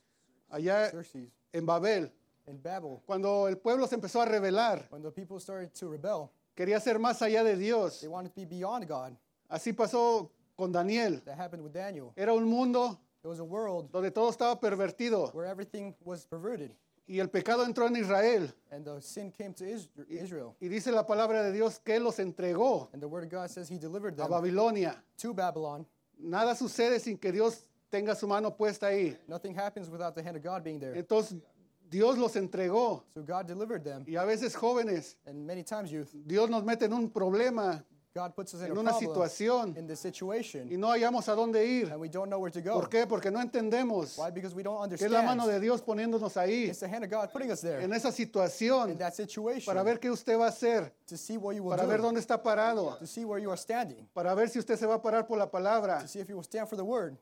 allá 0.51 0.89
Xerxes 0.89 1.29
en 1.53 1.65
Babel. 1.65 2.11
in 2.47 2.61
Babel. 2.61 3.01
Cuando 3.05 3.47
el 3.47 3.57
pueblo 3.57 3.87
se 3.87 3.95
empezó 3.95 4.21
a 4.21 4.25
rebelar, 4.25 4.87
When 4.89 5.01
the 5.03 5.11
people 5.11 5.39
started 5.39 5.73
to 5.75 5.89
rebel, 5.89 6.31
quería 6.59 6.79
ser 6.81 6.99
más 6.99 7.21
allá 7.21 7.41
de 7.43 7.55
Dios. 7.55 8.01
they 8.01 8.09
wanted 8.09 8.33
to 8.33 8.35
be 8.41 8.45
beyond 8.45 8.85
God. 8.85 9.13
Así 9.49 9.71
pasó 9.73 10.29
con 10.57 10.73
Daniel. 10.73 11.21
That 11.23 11.37
happened 11.39 11.63
with 11.63 11.71
Daniel. 11.71 12.11
Era 12.17 12.33
un 12.33 12.43
mundo 12.45 12.99
It 13.23 13.27
was 13.27 13.39
a 13.39 13.43
world 13.45 13.89
donde 13.91 14.11
todo 14.11 14.29
estaba 14.29 14.59
pervertido 14.59 15.33
where 15.33 15.45
everything 15.47 15.93
was 16.03 16.25
perverted, 16.25 16.71
y 17.07 17.19
el 17.19 17.27
pecado 17.29 17.63
entró 17.65 17.87
en 17.87 17.95
Israel. 17.95 18.53
and 18.71 18.83
the 18.85 19.01
sin 19.01 19.31
came 19.31 19.53
to 19.53 19.63
Is- 19.65 19.87
Israel. 20.09 20.55
Y 20.61 20.67
dice 20.67 20.91
la 20.91 21.05
palabra 21.05 21.43
de 21.43 21.51
Dios 21.53 21.79
que 21.79 21.97
los 21.99 22.19
entregó 22.19 22.89
And 22.93 23.01
the 23.01 23.07
word 23.07 23.23
of 23.23 23.29
God 23.29 23.49
says 23.49 23.69
He 23.69 23.77
delivered 23.77 24.13
a 24.15 24.17
them 24.23 24.29
Babilonia. 24.31 25.01
to 25.17 25.33
Babylon. 25.33 25.85
Nada 26.17 26.55
sucede 26.55 26.99
sin 26.99 27.17
que 27.17 27.31
Dios 27.31 27.65
tenga 27.89 28.13
su 28.15 28.27
mano 28.27 28.51
puesta 28.55 28.87
ahí. 28.87 29.17
Nothing 29.27 29.55
happens 29.57 29.89
without 29.89 30.13
the 30.13 30.21
hand 30.21 30.35
of 30.37 30.43
God 30.43 30.63
being 30.63 30.79
there. 30.79 30.93
Entonces 30.95 31.41
Dios 31.89 32.17
los 32.17 32.35
entregó. 32.35 33.03
So 33.13 33.23
God 33.23 33.45
delivered 33.45 33.83
them, 33.83 34.03
Y 34.07 34.15
a 34.15 34.23
veces 34.25 34.55
jóvenes, 34.55 35.17
and 35.25 35.45
many 35.45 35.63
times 35.63 35.89
youth, 35.91 36.09
Dios 36.25 36.49
nos 36.49 36.63
mete 36.63 36.85
en 36.85 36.93
un 36.93 37.09
problema, 37.09 37.83
God 38.15 38.33
puts 38.35 38.53
us 38.55 38.61
in 38.61 38.71
en 38.71 38.77
a 38.77 38.79
una 38.79 38.93
situación 38.93 39.77
in 39.77 39.87
this 39.87 39.99
situation, 39.99 40.67
y 40.71 40.77
no 40.77 40.87
hallamos 40.89 41.27
a 41.29 41.35
dónde 41.35 41.63
ir. 41.65 41.91
and 41.91 41.99
we 42.01 42.09
don't 42.09 42.27
know 42.27 42.39
where 42.39 42.51
to 42.51 42.59
go. 42.61 42.73
¿Por 42.73 42.89
qué? 42.89 43.07
Porque 43.07 43.31
no 43.31 43.39
entendemos 43.39 44.17
Why? 44.17 44.31
Because 44.31 44.55
we 44.55 44.63
don't 44.63 44.87
que 44.89 45.05
es 45.05 45.11
la 45.11 45.21
mano 45.21 45.43
understand. 45.43 45.51
de 45.53 45.59
Dios 45.61 45.81
poniéndonos 45.81 46.35
ahí, 46.37 46.69
It's 46.69 46.79
the 46.79 46.87
hand 46.87 47.03
of 47.05 47.09
God 47.11 47.31
putting 47.31 47.51
us 47.51 47.61
there 47.61 47.81
en 47.83 47.93
esa 47.93 48.09
in 48.09 48.13
situación, 48.13 48.97
that 48.97 49.13
situation 49.13 49.65
para 49.65 49.83
ver 49.83 49.99
qué 49.99 50.09
usted 50.11 50.37
va 50.39 50.45
a 50.45 50.49
hacer, 50.49 50.91
to 51.07 51.15
see 51.17 51.37
what 51.37 51.55
you 51.55 51.63
will 51.63 51.75
para 51.75 51.85
ver 51.87 51.99
do, 52.01 52.07
dónde 52.07 52.19
está 52.19 52.41
parado, 52.41 52.97
to 52.97 53.05
see 53.07 53.25
where 53.25 53.39
you 53.41 53.49
are 53.49 53.57
standing, 53.57 54.07
para 54.13 54.33
ver 54.35 54.49
si 54.49 54.59
usted 54.59 54.75
se 54.77 54.85
va 54.87 54.95
a 54.95 55.01
parar 55.01 55.25
por 55.27 55.37
la 55.37 55.49
palabra. 55.49 56.01
to 56.01 56.07
see 56.07 56.19
if 56.19 56.27
you 56.29 56.35
will 56.35 56.43
stand 56.43 56.67
for 56.67 56.75
the 56.75 56.83
word. 56.85 57.15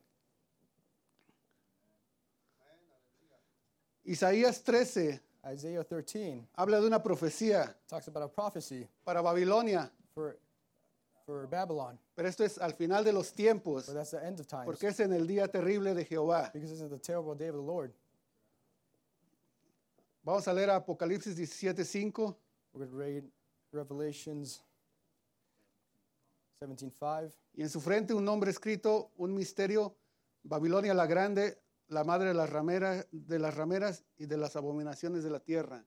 Isaías 4.08 4.64
13 4.64 5.22
Isaiah 5.54 5.84
13 5.84 6.48
habla 6.56 6.80
de 6.80 6.88
una 6.88 7.04
profecía 7.04 7.76
talks 7.88 8.08
about 8.08 8.24
a 8.24 8.28
prophecy 8.28 8.88
para 9.04 9.22
Babilonia, 9.22 9.92
for, 10.14 10.38
for 11.26 11.48
Babylon, 11.48 12.00
pero 12.16 12.28
esto 12.28 12.44
es 12.44 12.58
al 12.58 12.74
final 12.74 13.04
de 13.04 13.12
los 13.12 13.34
tiempos, 13.34 13.86
but 13.88 13.96
that's 13.96 14.12
the 14.12 14.26
end 14.26 14.40
of 14.40 14.48
times 14.48 14.66
porque 14.66 14.88
es 14.88 15.00
en 15.02 15.12
el 15.12 15.28
día 15.28 15.50
terrible 15.50 15.94
de 15.94 16.06
Jehová. 16.06 16.52
because 16.54 16.70
this 16.70 16.82
is 16.82 16.90
the 16.90 16.98
terrible 16.98 17.36
day 17.36 17.50
of 17.50 17.56
the 17.56 17.62
Lord. 17.62 17.94
Vamos 20.24 20.48
a 20.48 20.54
leer 20.54 20.70
Apocalipsis 20.70 21.36
17:5. 21.36 22.36
We're 22.74 22.86
going 22.86 22.90
to 22.90 22.98
read 22.98 23.24
Revelations 23.72 24.62
17:5. 26.62 27.32
Y 27.54 27.62
en 27.62 27.70
su 27.70 27.80
frente 27.80 28.14
un 28.14 28.24
nombre 28.26 28.52
escrito, 28.52 29.12
un 29.18 29.34
misterio, 29.34 29.96
Babilonia 30.44 30.94
la 30.94 31.06
grande, 31.06 31.58
la 31.90 32.04
madre 32.04 32.30
de 32.30 32.34
las 32.34 32.50
rameras, 32.50 33.08
de 33.12 33.40
las 33.40 33.56
rameras 33.56 34.04
y 34.18 34.26
de 34.26 34.38
las 34.38 34.56
abominaciones 34.56 35.24
de 35.24 35.30
la 35.30 35.40
tierra. 35.40 35.84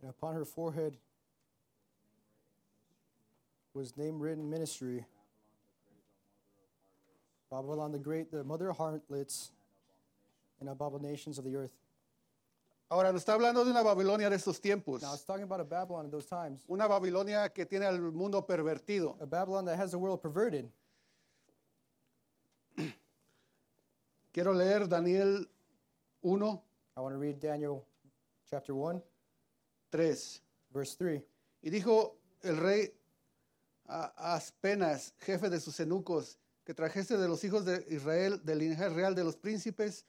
And 0.00 0.10
upon 0.10 0.34
her 0.34 0.44
forehead 0.44 0.96
was 3.74 3.96
name 3.96 4.18
written 4.20 4.48
ministry. 4.48 5.04
Babylon 7.50 7.92
the 7.92 7.98
Great, 7.98 8.30
the 8.30 8.44
mother 8.44 8.70
of 8.70 8.76
harlots 8.76 9.50
and 10.60 10.68
abominations 10.68 11.38
of 11.38 11.44
the 11.44 11.56
earth. 11.56 11.72
Ahora 12.90 13.12
nos 13.12 13.22
está 13.22 13.34
hablando 13.34 13.64
de 13.64 13.70
una 13.70 13.82
Babilonia 13.82 14.30
de 14.30 14.36
estos 14.36 14.60
tiempos, 14.60 15.02
Now 15.02 15.12
it's 15.12 15.24
talking 15.24 15.42
about 15.42 15.60
a 15.60 15.64
Babylon 15.64 16.06
in 16.06 16.10
those 16.10 16.26
times, 16.26 16.64
una 16.68 16.88
Babilonia 16.88 17.52
que 17.52 17.66
tiene 17.66 17.84
al 17.84 18.00
mundo 18.12 18.46
pervertido. 18.46 19.16
a 19.20 19.26
Babylon 19.26 19.66
that 19.66 19.76
has 19.78 19.90
the 19.90 19.98
world 19.98 20.22
perverted. 20.22 20.70
Quiero 24.32 24.54
leer 24.54 24.86
Daniel 24.86 25.44
1, 26.22 26.60
I 26.96 27.00
want 27.00 27.14
to 27.14 27.18
read 27.18 27.38
Daniel 27.40 27.84
chapter 28.48 28.74
1, 28.74 29.02
3. 29.92 30.40
verse 30.72 30.96
3. 30.96 31.22
Y 31.62 31.70
dijo 31.70 32.16
el 32.42 32.56
rey 32.56 32.92
a 33.86 34.12
a 34.16 34.34
Aspenas, 34.36 35.12
jefe 35.18 35.48
de 35.50 35.60
sus 35.60 35.78
eunucos, 35.80 36.38
que 36.64 36.74
trajese 36.74 37.16
de 37.16 37.28
los 37.28 37.42
hijos 37.44 37.64
de 37.64 37.84
Israel, 37.88 38.40
del 38.44 38.58
linaje 38.58 38.88
real 38.90 39.14
de 39.14 39.24
los 39.24 39.36
príncipes, 39.36 40.04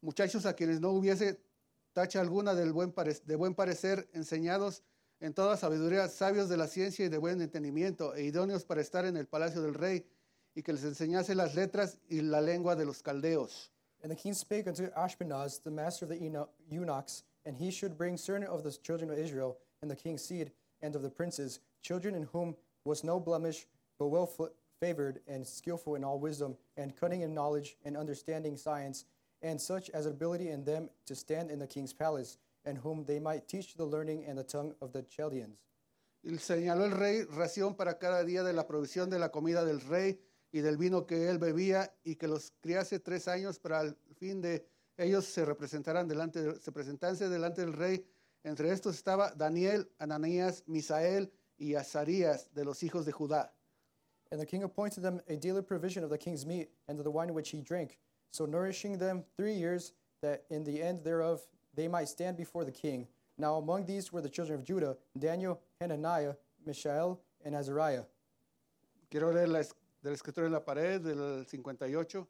muchachos 0.00 0.46
a 0.46 0.54
quienes 0.54 0.80
no 0.80 0.90
hubiese 0.90 1.40
tacha 1.92 2.20
alguna 2.20 2.54
del 2.54 2.72
buen 2.72 2.94
de 3.24 3.36
buen 3.36 3.54
parecer, 3.54 4.08
enseñados 4.12 4.82
en 5.20 5.34
toda 5.34 5.56
sabiduría, 5.56 6.08
sabios 6.08 6.48
de 6.48 6.56
la 6.56 6.66
ciencia 6.66 7.04
y 7.04 7.08
de 7.08 7.18
buen 7.18 7.40
entendimiento, 7.42 8.14
e 8.14 8.24
idóneos 8.24 8.64
para 8.64 8.80
estar 8.80 9.04
en 9.04 9.16
el 9.16 9.26
palacio 9.26 9.60
del 9.60 9.74
rey, 9.74 10.06
y 10.54 10.62
que 10.62 10.72
les 10.72 10.84
enseñase 10.84 11.34
las 11.34 11.54
letras 11.54 11.98
y 12.08 12.22
la 12.22 12.40
lengua 12.40 12.74
de 12.74 12.84
los 12.84 13.02
caldeos. 13.02 13.70
And 14.02 14.10
the 14.10 14.16
king 14.16 14.32
spake 14.32 14.66
unto 14.66 14.84
Ashpenaz, 14.96 15.62
the 15.62 15.70
master 15.70 16.06
of 16.06 16.10
the 16.10 16.16
eunuch- 16.16 16.48
eunuchs, 16.70 17.22
and 17.44 17.56
he 17.56 17.70
should 17.70 17.98
bring 17.98 18.16
certain 18.16 18.46
of 18.46 18.62
the 18.62 18.70
children 18.70 19.10
of 19.10 19.18
Israel, 19.18 19.58
and 19.82 19.90
the 19.90 19.96
king's 19.96 20.22
seed, 20.22 20.52
and 20.80 20.96
of 20.96 21.02
the 21.02 21.10
princes, 21.10 21.60
children 21.82 22.14
in 22.14 22.22
whom 22.32 22.56
was 22.84 23.04
no 23.04 23.20
blemish, 23.20 23.66
but 23.98 24.08
well 24.08 24.26
favored, 24.80 25.20
and 25.26 25.46
skillful 25.46 25.96
in 25.96 26.02
all 26.02 26.18
wisdom, 26.18 26.56
and 26.78 26.96
cunning 26.96 27.20
in 27.20 27.34
knowledge, 27.34 27.76
and 27.84 27.96
understanding 27.96 28.56
science, 28.56 29.04
and 29.42 29.60
such 29.60 29.90
as 29.90 30.06
ability 30.06 30.48
in 30.50 30.64
them 30.64 30.88
to 31.06 31.14
stand 31.14 31.50
in 31.50 31.58
the 31.58 31.66
king's 31.66 31.92
palace, 31.92 32.38
and 32.64 32.78
whom 32.78 33.04
they 33.04 33.18
might 33.20 33.46
teach 33.48 33.74
the 33.74 33.84
learning 33.84 34.24
and 34.26 34.36
the 34.38 34.44
tongue 34.44 34.74
of 34.80 34.92
the 34.92 35.02
Chaldeans. 35.04 35.56
Y 36.22 36.36
señaló 36.38 36.84
el 36.84 36.90
rey 36.92 37.24
ración 37.24 37.74
para 37.76 37.98
cada 37.98 38.22
día 38.24 38.42
de 38.44 38.52
la 38.52 38.66
provisión 38.66 39.08
de 39.08 39.18
la 39.18 39.30
comida 39.30 39.64
del 39.64 39.80
rey 39.80 40.20
y 40.52 40.60
del 40.60 40.76
vino 40.76 41.06
que 41.06 41.28
él 41.30 41.38
bebía 41.38 41.90
y 42.04 42.16
que 42.16 42.28
los 42.28 42.52
criase 42.60 42.98
tres 43.00 43.26
años 43.28 43.58
para 43.58 43.80
el 43.82 43.96
fin 44.18 44.42
de 44.42 44.66
ellos 44.98 45.24
se 45.24 45.44
representarán 45.46 46.06
delante 46.08 46.42
de- 46.42 46.60
se 46.60 46.72
presentase 46.72 47.28
delante 47.30 47.62
del 47.62 47.72
rey. 47.72 48.04
Entre 48.44 48.70
estos 48.70 48.96
estaba 48.96 49.32
Daniel, 49.34 49.90
Ananías, 49.98 50.62
Misael 50.66 51.32
y 51.56 51.74
Azarías 51.74 52.52
de 52.52 52.64
los 52.66 52.82
hijos 52.82 53.06
de 53.06 53.12
Judá. 53.12 53.52
And 54.30 54.38
the 54.40 54.46
king 54.46 54.62
appointed 54.62 55.02
them 55.02 55.20
a 55.28 55.36
daily 55.36 55.62
provision 55.62 56.04
of 56.04 56.10
the 56.10 56.18
king's 56.18 56.44
meat 56.44 56.68
and 56.86 56.98
of 56.98 57.04
the 57.04 57.10
wine 57.10 57.32
which 57.32 57.50
he 57.50 57.62
drank, 57.62 57.98
so 58.30 58.46
nourishing 58.46 58.98
them 58.98 59.24
three 59.36 59.54
years, 59.54 59.92
that 60.22 60.44
in 60.50 60.64
the 60.64 60.82
end 60.82 61.02
thereof 61.04 61.40
they 61.74 61.88
might 61.88 62.08
stand 62.08 62.36
before 62.36 62.64
the 62.64 62.72
king. 62.72 63.06
Now 63.38 63.56
among 63.56 63.86
these 63.86 64.12
were 64.12 64.20
the 64.20 64.28
children 64.28 64.58
of 64.58 64.64
Judah 64.64 64.96
Daniel, 65.18 65.60
Hananiah, 65.80 66.34
Mishael, 66.66 67.20
and 67.44 67.54
Azariah. 67.54 68.04
Quiero 69.10 69.32
leer 69.32 69.48
la, 69.48 69.60
de 69.60 70.10
la 70.10 70.14
escritura 70.14 70.46
en 70.46 70.52
la 70.52 70.60
pared 70.60 71.00
del 71.00 71.44
58. 71.46 72.26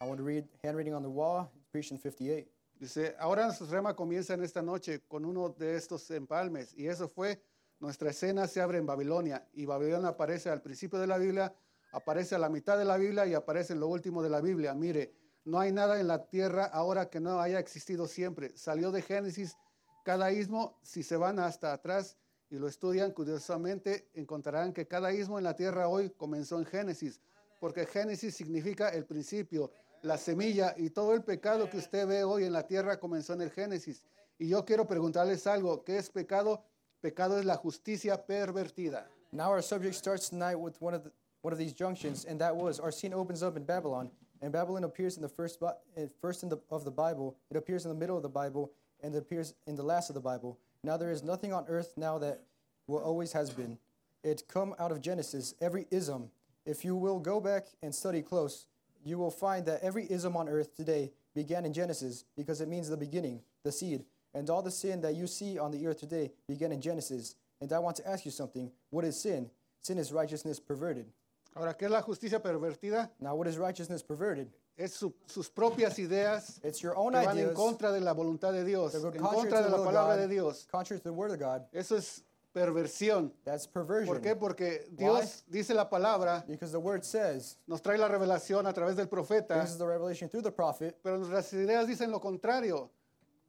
I 0.00 0.04
want 0.04 0.18
to 0.18 0.24
read 0.24 0.46
handwriting 0.62 0.94
on 0.94 1.02
the 1.02 1.10
wall, 1.10 1.50
Ephesians 1.68 2.02
58. 2.02 2.46
Dice, 2.78 3.16
ahora 3.18 3.46
nuestro 3.46 3.66
rema 3.66 3.94
comienza 3.94 4.34
en 4.34 4.44
esta 4.44 4.62
noche 4.62 5.00
con 5.08 5.24
uno 5.24 5.48
de 5.48 5.74
estos 5.74 6.08
empalmes. 6.12 6.72
Y 6.76 6.86
eso 6.86 7.08
fue, 7.08 7.42
nuestra 7.80 8.10
escena 8.10 8.46
se 8.46 8.60
abre 8.60 8.78
en 8.78 8.86
Babilonia. 8.86 9.44
Y 9.54 9.66
Babilonia 9.66 10.10
aparece 10.10 10.50
al 10.50 10.62
principio 10.62 11.00
de 11.00 11.08
la 11.08 11.18
Biblia, 11.18 11.52
aparece 11.92 12.34
a 12.34 12.38
la 12.38 12.48
mitad 12.48 12.78
de 12.78 12.84
la 12.84 12.96
Biblia 12.96 13.26
y 13.26 13.34
aparece 13.34 13.72
en 13.72 13.80
lo 13.80 13.88
último 13.88 14.22
de 14.22 14.30
la 14.30 14.40
Biblia. 14.40 14.74
Mire, 14.74 15.14
no 15.44 15.58
hay 15.58 15.72
nada 15.72 16.00
en 16.00 16.08
la 16.08 16.26
tierra 16.26 16.64
ahora 16.64 17.08
que 17.08 17.20
no 17.20 17.40
haya 17.40 17.58
existido 17.58 18.06
siempre. 18.06 18.56
Salió 18.56 18.90
de 18.90 19.02
Génesis 19.02 19.56
cada 20.04 20.32
ismo, 20.32 20.78
si 20.82 21.02
se 21.02 21.16
van 21.16 21.38
hasta 21.38 21.72
atrás 21.72 22.16
y 22.50 22.56
lo 22.56 22.68
estudian 22.68 23.12
curiosamente, 23.12 24.08
encontrarán 24.14 24.72
que 24.72 24.86
cada 24.86 25.12
ismo 25.12 25.38
en 25.38 25.44
la 25.44 25.54
tierra 25.54 25.88
hoy 25.88 26.10
comenzó 26.10 26.58
en 26.58 26.64
Génesis, 26.64 27.20
porque 27.60 27.84
Génesis 27.84 28.34
significa 28.34 28.88
el 28.88 29.04
principio, 29.04 29.70
la 30.02 30.16
semilla 30.16 30.74
y 30.76 30.90
todo 30.90 31.12
el 31.12 31.22
pecado 31.24 31.68
que 31.68 31.76
usted 31.76 32.06
ve 32.06 32.24
hoy 32.24 32.44
en 32.44 32.52
la 32.52 32.66
tierra 32.66 32.98
comenzó 32.98 33.34
en 33.34 33.42
el 33.42 33.50
Génesis. 33.50 34.02
Y 34.38 34.48
yo 34.48 34.64
quiero 34.64 34.86
preguntarles 34.86 35.46
algo, 35.46 35.84
¿qué 35.84 35.98
es 35.98 36.08
pecado? 36.08 36.64
Pecado 37.00 37.38
es 37.38 37.44
la 37.44 37.56
justicia 37.56 38.24
pervertida. 38.24 39.10
Now 39.30 39.50
our 39.50 39.62
subject 39.62 39.94
starts 39.94 40.30
tonight 40.30 40.56
with 40.56 40.74
one 40.80 40.96
of 40.96 41.02
the 41.02 41.12
one 41.42 41.52
of 41.52 41.58
these 41.58 41.72
junctions, 41.72 42.24
and 42.24 42.40
that 42.40 42.54
was 42.54 42.80
our 42.80 42.90
scene 42.90 43.14
opens 43.14 43.42
up 43.42 43.56
in 43.56 43.64
Babylon, 43.64 44.10
and 44.42 44.52
Babylon 44.52 44.84
appears 44.84 45.16
in 45.16 45.22
the 45.22 45.28
first, 45.28 45.62
uh, 45.62 45.72
first 46.20 46.42
in 46.42 46.48
the, 46.48 46.58
of 46.70 46.84
the 46.84 46.90
Bible, 46.90 47.36
it 47.50 47.56
appears 47.56 47.84
in 47.84 47.90
the 47.90 47.96
middle 47.96 48.16
of 48.16 48.22
the 48.22 48.28
Bible, 48.28 48.72
and 49.02 49.14
it 49.14 49.18
appears 49.18 49.54
in 49.66 49.76
the 49.76 49.82
last 49.82 50.10
of 50.10 50.14
the 50.14 50.20
Bible. 50.20 50.58
Now 50.82 50.96
there 50.96 51.10
is 51.10 51.22
nothing 51.22 51.52
on 51.52 51.64
earth 51.68 51.94
now 51.96 52.18
that 52.18 52.42
what 52.86 53.02
always 53.02 53.32
has 53.32 53.50
been. 53.50 53.78
It 54.24 54.42
come 54.48 54.74
out 54.78 54.90
of 54.92 55.00
Genesis, 55.00 55.54
every 55.60 55.86
ism. 55.90 56.30
If 56.66 56.84
you 56.84 56.96
will 56.96 57.18
go 57.18 57.40
back 57.40 57.66
and 57.82 57.94
study 57.94 58.22
close, 58.22 58.66
you 59.04 59.18
will 59.18 59.30
find 59.30 59.64
that 59.66 59.82
every 59.82 60.10
ism 60.10 60.36
on 60.36 60.48
earth 60.48 60.76
today 60.76 61.12
began 61.34 61.64
in 61.64 61.72
Genesis 61.72 62.24
because 62.36 62.60
it 62.60 62.68
means 62.68 62.88
the 62.88 62.96
beginning, 62.96 63.40
the 63.62 63.72
seed. 63.72 64.04
And 64.34 64.50
all 64.50 64.62
the 64.62 64.70
sin 64.70 65.00
that 65.02 65.14
you 65.14 65.26
see 65.26 65.58
on 65.58 65.70
the 65.70 65.86
earth 65.86 66.00
today 66.00 66.32
began 66.46 66.72
in 66.72 66.80
Genesis. 66.80 67.36
And 67.60 67.72
I 67.72 67.78
want 67.78 67.96
to 67.96 68.08
ask 68.08 68.24
you 68.24 68.30
something. 68.30 68.70
What 68.90 69.04
is 69.04 69.20
sin? 69.20 69.50
Sin 69.80 69.98
is 69.98 70.12
righteousness 70.12 70.60
perverted. 70.60 71.06
Ahora, 71.54 71.74
¿qué 71.76 71.86
es 71.86 71.90
la 71.90 72.02
justicia 72.02 72.40
pervertida? 72.40 73.10
Now, 73.18 73.34
what 73.34 73.46
is 73.48 73.56
righteousness 73.58 74.02
perverted? 74.02 74.48
Es 74.76 74.92
su- 74.94 75.12
sus 75.26 75.50
propias 75.50 75.98
ideas 75.98 76.60
It's 76.62 76.78
your 76.80 76.94
own 76.96 77.12
que 77.12 77.24
van 77.26 77.36
en 77.36 77.44
ideas 77.46 77.54
contra 77.54 77.90
de 77.90 78.00
la 78.00 78.12
voluntad 78.14 78.52
de 78.52 78.64
Dios, 78.64 78.92
that 78.92 79.00
go 79.00 79.08
en 79.08 79.14
contrary 79.18 79.36
contra 79.36 79.58
to 79.58 79.64
de 79.64 79.64
the 79.64 79.70
la 79.70 79.76
will 79.78 79.88
of 79.88 79.92
palabra 79.92 80.14
God, 80.16 80.22
de 80.22 80.28
Dios. 80.28 80.66
contrary 80.70 81.00
to 81.00 81.08
the 81.08 81.12
word 81.12 81.32
of 81.32 81.38
God. 81.40 81.62
Eso 81.72 81.96
es 81.96 82.22
perversión. 82.54 83.32
That's 83.44 83.66
perversion. 83.66 84.06
¿Por 84.06 84.20
qué? 84.22 84.36
Porque 84.36 84.86
Dios 84.92 85.42
dice 85.48 85.74
la 85.74 85.88
palabra, 85.88 86.44
Because 86.46 86.70
the 86.70 86.78
word 86.78 87.02
says, 87.04 87.56
nos 87.66 87.80
trae 87.82 87.98
la 87.98 88.06
revelación 88.08 88.66
a 88.66 88.72
través 88.72 88.94
del 88.94 89.08
profeta, 89.08 89.60
this 89.60 89.70
is 89.72 89.78
the 89.78 89.86
revelation 89.86 90.28
through 90.28 90.42
the 90.44 90.52
prophet, 90.52 90.96
pero 91.02 91.18
nuestras 91.18 91.52
ideas 91.54 91.86
dicen 91.88 92.10
lo 92.12 92.20
contrario. 92.20 92.90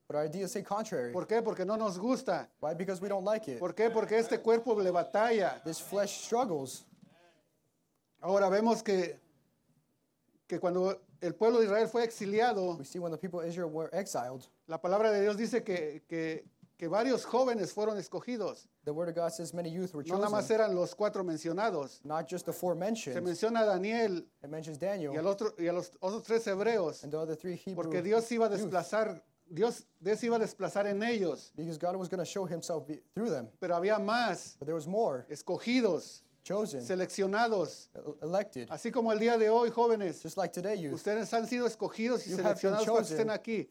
but 0.08 0.16
our 0.16 0.26
ideas 0.26 0.52
say 0.52 0.64
contrary. 0.64 1.14
¿Por 1.14 1.28
qué? 1.28 1.44
Porque 1.44 1.64
no 1.64 1.76
nos 1.76 2.00
gusta. 2.00 2.50
Why? 2.60 2.74
Because 2.74 3.00
we 3.00 3.08
don't 3.08 3.24
like 3.24 3.48
it. 3.48 3.60
¿Por 3.60 3.74
qué? 3.76 3.92
Porque 3.92 4.18
este 4.18 4.40
cuerpo 4.42 4.74
le 4.82 4.90
batalla. 4.90 5.62
This 5.64 5.80
flesh 5.80 6.26
struggles. 6.26 6.84
Ahora 8.22 8.50
vemos 8.50 8.84
que, 8.84 9.18
que 10.48 10.60
cuando 10.60 11.00
el 11.22 11.36
pueblo 11.36 11.60
de 11.60 11.66
Israel 11.66 11.88
fue 11.88 12.04
exiliado, 12.04 12.78
We 12.78 12.86
see 12.86 13.00
when 13.00 13.12
the 13.12 13.18
people 13.18 13.40
of 13.40 13.46
Israel 13.48 13.70
were 13.70 13.90
exiled, 13.94 14.48
la 14.68 14.78
palabra 14.80 15.12
de 15.12 15.22
Dios 15.22 15.38
dice 15.38 15.64
que, 15.64 16.04
que- 16.08 16.44
que 16.78 16.88
varios 16.88 17.26
jóvenes 17.26 17.74
fueron 17.74 17.98
escogidos. 17.98 18.68
the 18.86 18.92
word 18.94 19.10
of 19.10 19.16
God 19.16 19.32
says 19.34 19.54
many 19.54 19.70
youth 19.70 19.94
were 19.94 20.04
No 20.08 20.16
nada 20.18 20.30
más 20.30 20.48
chosen. 20.48 20.56
eran 20.62 20.76
los 20.76 20.96
cuatro 20.96 21.24
mencionados. 21.26 22.00
Not 22.06 22.28
just 22.30 22.46
the 22.46 22.54
four 22.54 22.74
Se 22.76 22.80
mentioned. 22.80 23.22
menciona 23.22 23.62
a 23.64 23.66
Daniel 23.66 24.20
It 24.42 24.50
mentions 24.50 24.78
y, 24.82 24.86
al 24.86 24.92
Daniel 24.98 25.28
otro, 25.28 25.54
y 25.60 25.68
a 25.68 25.74
los 25.74 25.92
otros 26.02 26.24
tres 26.24 26.46
hebreos, 26.48 27.04
and 27.04 27.12
the 27.12 27.18
other 27.20 27.36
three 27.36 27.56
Hebrew 27.58 27.76
porque 27.84 28.02
Dios 28.02 28.30
iba 28.32 28.46
a 28.46 28.50
desplazar, 28.50 29.22
Dios, 29.52 29.84
Dios 30.00 30.24
iba 30.24 30.38
a 30.38 30.40
desplazar 30.40 30.88
en 30.88 31.04
ellos, 31.04 31.52
Because 31.56 31.78
God 31.78 31.98
was 31.98 32.08
going 32.08 32.20
to 32.20 32.26
show 32.26 32.46
himself 32.46 32.88
be- 32.88 33.02
through 33.14 33.30
them. 33.30 33.50
pero 33.60 33.76
había 33.76 34.00
más 34.00 34.56
But 34.58 34.66
there 34.68 34.76
was 34.76 34.88
more 34.88 35.26
escogidos, 35.30 36.22
chosen, 36.44 36.82
seleccionados. 36.84 37.90
elected. 38.22 38.68
Así 38.72 38.92
como 38.92 39.12
el 39.12 39.20
día 39.20 39.38
de 39.38 39.50
hoy, 39.50 39.70
jóvenes, 39.72 40.22
Just 40.22 40.38
like 40.38 40.54
today, 40.54 40.80
youth, 40.80 40.94
ustedes 40.94 41.34
han 41.34 41.48
sido 41.48 41.66
escogidos 41.68 42.26
y 42.28 42.32
You 42.32 42.38
seleccionados 42.38 42.86
para 42.86 42.98
que 42.98 43.02
chosen. 43.04 43.18
estén 43.20 43.30
aquí, 43.30 43.70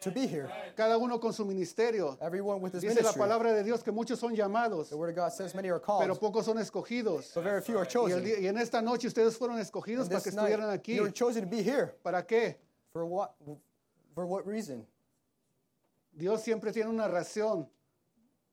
to 0.00 0.10
be 0.10 0.26
here. 0.26 0.48
cada 0.74 0.96
uno 0.98 1.20
con 1.20 1.32
su 1.32 1.44
ministerio. 1.44 2.16
Everyone 2.20 2.60
with 2.62 2.72
his 2.74 2.80
Dice 2.82 2.94
la 2.94 3.02
ministry. 3.02 3.18
palabra 3.20 3.52
de 3.52 3.62
Dios 3.62 3.82
que 3.82 3.92
muchos 3.92 4.18
son 4.18 4.34
llamados, 4.34 4.88
The 4.88 4.96
word 4.96 5.10
of 5.10 5.16
God 5.16 5.32
says 5.32 5.54
many 5.54 5.68
are 5.68 5.78
pero 5.80 6.16
called, 6.16 6.18
pocos 6.20 6.44
son 6.46 6.56
escogidos. 6.58 7.32
but 7.34 7.44
very 7.44 7.60
few 7.60 7.76
are 7.78 7.84
Y, 7.84 7.88
el 7.88 8.20
chosen. 8.22 8.42
y 8.42 8.46
en 8.46 8.56
esta 8.58 8.80
noche 8.80 9.06
ustedes 9.08 9.36
fueron 9.36 9.58
escogidos 9.58 10.06
And 10.06 10.12
para 10.12 10.22
que 10.22 10.30
night, 10.30 10.48
estuvieran 10.50 10.70
aquí. 10.70 10.94
you 10.96 11.02
were 11.02 11.12
chosen 11.12 11.44
to 11.44 11.50
be 11.50 11.62
here. 11.62 11.94
¿Para 12.02 12.26
qué? 12.26 12.56
For 12.92 13.04
what? 13.04 13.32
For 14.14 14.24
what 14.24 14.46
reason? 14.46 14.86
Dios 16.12 16.40
siempre 16.42 16.72
tiene 16.72 16.88
una 16.88 17.08
razón, 17.08 17.68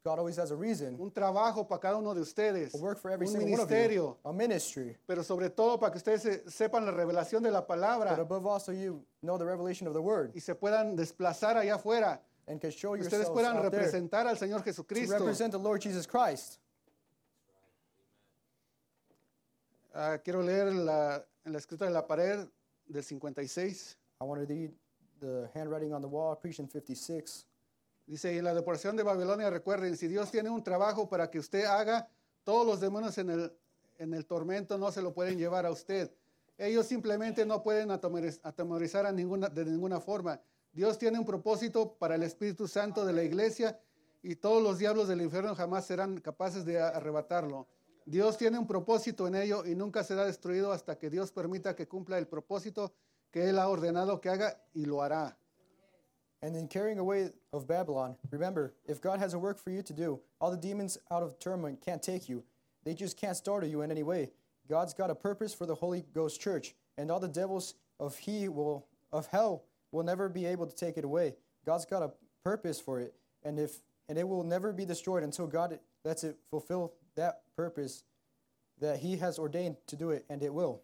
God 0.06 0.20
always 0.20 0.36
has 0.38 0.52
a 0.52 0.56
reason. 0.56 0.98
un 1.00 1.12
trabajo 1.12 1.66
para 1.66 1.80
cada 1.80 1.98
uno 1.98 2.14
de 2.14 2.20
ustedes, 2.22 2.76
A 2.76 2.78
work 2.78 2.98
for 3.00 3.10
every 3.10 3.26
un 3.26 3.32
single 3.32 3.52
one 3.54 3.62
of 3.62 3.70
you. 3.70 3.76
ministerio, 3.76 4.18
A 4.26 4.34
ministry. 4.34 4.98
pero 5.08 5.24
sobre 5.24 5.50
todo 5.50 5.80
para 5.80 5.94
que 5.94 5.98
ustedes 5.98 6.22
se- 6.22 6.50
sepan 6.52 6.86
la 6.86 6.92
revelación 6.92 7.42
de 7.42 7.50
la 7.52 7.62
But 7.62 7.68
palabra 7.70 8.12
above 8.20 8.46
all, 8.46 8.60
so 8.60 8.74
you 8.74 9.02
know 9.22 9.38
the 9.38 9.46
revelation 9.46 9.88
of 9.88 9.94
the 9.94 10.02
word 10.02 10.32
y 10.36 10.42
se 10.42 10.56
puedan 10.56 10.98
desplazar 10.98 11.56
allá 11.56 11.76
afuera. 11.76 12.20
and 12.48 12.60
can 12.60 12.72
show 12.72 12.94
Ustedes 12.98 13.30
puedan 13.30 13.56
out 13.56 13.72
there 13.72 13.82
representar 13.84 14.28
al 14.28 14.36
Señor 14.36 14.58
to 14.60 14.66
Jesucristo. 14.66 15.18
represent 15.18 15.54
the 15.54 15.58
Lord 15.58 15.80
Jesus 15.82 16.06
Christ. 16.06 16.60
Ah, 19.96 20.18
quiero 20.22 20.42
leer 20.42 20.74
la, 20.74 21.24
en 21.46 21.54
la 21.54 21.60
escrita 21.60 21.86
de 21.86 21.92
la 21.92 22.06
pared 22.06 22.46
del 22.90 23.04
56. 23.04 23.96
I 24.20 24.26
want 24.26 24.42
to 24.42 24.46
read 24.54 24.74
the 25.22 25.50
handwriting 25.54 25.94
on 25.94 26.02
the 26.02 26.08
wall, 26.10 26.34
Ephesians 26.34 26.70
56. 26.74 27.46
Dice, 28.06 28.34
y 28.34 28.38
en 28.38 28.44
la 28.44 28.54
deportación 28.54 28.98
de 28.98 29.04
Babilonia, 29.04 29.50
recuerden, 29.50 29.96
si 29.96 30.08
Dios 30.08 30.30
tiene 30.30 30.50
un 30.50 30.64
trabajo 30.64 31.08
para 31.08 31.30
que 31.30 31.40
usted 31.40 31.66
haga, 31.66 32.10
todos 32.44 32.68
los 32.68 32.82
demonios 32.82 33.18
en 33.18 33.30
el, 33.30 33.54
en 33.98 34.14
el 34.14 34.26
tormento 34.26 34.78
no 34.78 34.92
se 34.92 35.02
lo 35.02 35.14
pueden 35.14 35.38
llevar 35.38 35.66
a 35.66 35.72
usted. 35.72 36.12
Ellos 36.58 36.86
simplemente 36.86 37.46
no 37.46 37.64
pueden 37.64 37.90
atemoriz- 37.90 38.40
atemorizar 38.44 39.06
a 39.06 39.12
ninguna, 39.12 39.50
de 39.50 39.66
ninguna 39.66 40.00
forma. 40.00 40.40
Dios 40.74 40.98
tiene 40.98 41.18
un 41.18 41.26
propósito 41.26 41.94
para 41.98 42.16
el 42.16 42.24
Espíritu 42.24 42.68
Santo 42.68 43.06
de 43.06 43.14
la 43.14 43.24
iglesia 43.24 43.80
y 44.22 44.36
todos 44.36 44.62
los 44.62 44.78
diablos 44.80 45.08
del 45.08 45.22
infierno 45.22 45.56
jamás 45.56 45.86
serán 45.86 46.20
capaces 46.20 46.66
de 46.66 46.82
arrebatarlo. 46.82 47.68
Dios 48.06 48.38
tiene 48.38 48.60
un 48.60 48.68
propósito 48.68 49.28
en 49.28 49.36
ello 49.36 49.66
y 49.66 49.76
nunca 49.76 50.04
será 50.04 50.26
destruido 50.26 50.74
hasta 50.74 50.98
que 50.98 51.10
Dios 51.10 51.32
permita 51.32 51.76
que 51.76 51.88
cumpla 51.88 52.18
el 52.18 52.28
propósito 52.28 52.94
que 53.32 53.50
Él 53.50 53.58
ha 53.58 53.70
ordenado 53.70 54.20
que 54.20 54.30
haga 54.30 54.62
y 54.74 54.86
lo 54.86 55.02
hará. 55.02 55.38
And 56.44 56.58
in 56.58 56.68
carrying 56.68 57.00
away 57.00 57.30
of 57.54 57.70
Babylon, 57.70 58.18
remember, 58.30 58.74
if 58.86 59.00
God 59.00 59.18
has 59.20 59.34
a 59.34 59.40
work 59.40 59.58
for 59.58 59.70
you 59.70 59.82
to 59.82 59.94
do, 59.94 60.20
all 60.42 60.52
the 60.52 60.58
demons 60.58 60.98
out 61.10 61.24
of 61.24 61.40
torment 61.40 61.80
can't 61.84 62.04
take 62.04 62.28
you. 62.28 62.44
They 62.84 62.94
just 62.94 63.18
can't 63.18 63.38
startle 63.38 63.70
you 63.70 63.82
in 63.82 63.90
any 63.90 64.04
way. 64.04 64.32
God's 64.70 64.94
got 64.94 65.10
a 65.10 65.16
purpose 65.16 65.54
for 65.54 65.66
the 65.66 65.76
Holy 65.76 66.04
Ghost 66.14 66.42
Church, 66.42 66.76
and 66.98 67.10
all 67.10 67.22
the 67.22 67.30
devils 67.30 67.76
of 67.98 68.18
he 68.18 68.50
will 68.50 68.88
of 69.14 69.28
hell 69.28 69.64
will 69.94 70.04
never 70.04 70.28
be 70.28 70.46
able 70.46 70.68
to 70.68 70.76
take 70.76 70.98
it 70.98 71.06
away. 71.06 71.36
God's 71.66 71.86
got 71.86 72.04
a 72.04 72.12
purpose 72.44 72.78
for 72.78 73.00
it, 73.00 73.14
and 73.44 73.58
if 73.58 73.82
and 74.10 74.18
it 74.18 74.28
will 74.28 74.44
never 74.44 74.74
be 74.74 74.84
destroyed 74.84 75.24
until 75.24 75.48
God 75.48 75.80
lets 76.04 76.26
it 76.26 76.36
fulfill 76.50 76.92
that 77.16 77.44
purpose 77.56 78.04
that 78.82 79.00
He 79.00 79.16
has 79.16 79.40
ordained 79.40 79.78
to 79.88 79.96
do 79.96 80.10
it, 80.10 80.26
and 80.30 80.44
it 80.44 80.54
will. 80.54 80.82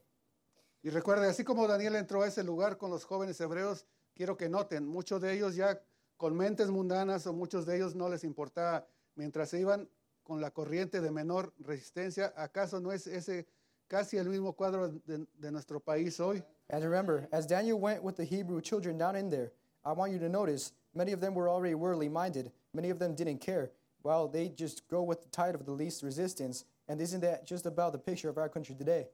Y 0.85 0.89
recuerde, 0.89 1.27
así 1.27 1.43
como 1.43 1.67
Daniel 1.67 1.95
entró 1.95 2.23
a 2.23 2.27
ese 2.27 2.45
lugar 2.45 2.77
con 2.77 2.91
los 2.91 3.03
jóvenes 3.03 3.41
hebreos, 3.41 3.83
quiero 4.19 4.35
que 4.35 4.49
noten, 4.49 4.85
muchos 4.85 5.21
de 5.21 5.31
ellos 5.33 5.55
ya 5.55 5.81
con 6.17 6.35
mentes 6.35 6.69
mundanas 6.69 7.25
o 7.25 7.31
muchos 7.31 7.65
de 7.65 7.77
ellos 7.77 7.95
no 7.95 8.09
les 8.09 8.25
importaba, 8.25 8.85
mientras 9.15 9.49
se 9.49 9.61
iban 9.61 9.87
con 10.23 10.41
la 10.41 10.51
corriente 10.51 10.99
de 10.99 11.09
menor 11.09 11.53
resistencia, 11.59 12.33
¿acaso 12.35 12.81
no 12.81 12.91
es 12.91 13.07
ese 13.07 13.47
casi 13.87 14.17
el 14.17 14.27
mismo 14.27 14.51
cuadro 14.57 14.89
de, 14.89 15.25
de 15.37 15.51
nuestro 15.53 15.79
país 15.79 16.19
hoy? 16.19 16.43
And 16.69 16.83
remember, 16.83 17.29
as 17.31 17.47
Daniel 17.47 17.79
went 17.79 18.03
with 18.03 18.17
the 18.17 18.25
Hebrew 18.25 18.59
children 18.59 18.97
down 18.97 19.15
in 19.15 19.29
there, 19.29 19.53
I 19.85 19.93
want 19.93 20.11
you 20.11 20.19
to 20.19 20.27
notice 20.27 20.73
many 20.93 21.13
of 21.13 21.21
them 21.21 21.33
were 21.33 21.47
already 21.47 21.73
worldly 21.75 22.09
minded. 22.09 22.51
Many 22.73 22.89
of 22.89 22.99
them 22.99 23.15
didn't 23.15 23.39
care. 23.39 23.71
While 24.01 24.27
they 24.27 24.49
just 24.49 24.85
go 24.89 25.01
with 25.01 25.21
the 25.21 25.29
tide 25.29 25.55
of 25.55 25.63
the 25.65 25.71
least 25.71 26.03
resistance. 26.03 26.65
And 26.89 26.99
isn't 26.99 27.21
that 27.21 27.47
just 27.47 27.65
about 27.65 27.93
the 27.93 27.99
picture 27.99 28.27
of 28.29 28.37
our 28.37 28.49
country 28.49 28.75
today? 28.75 29.07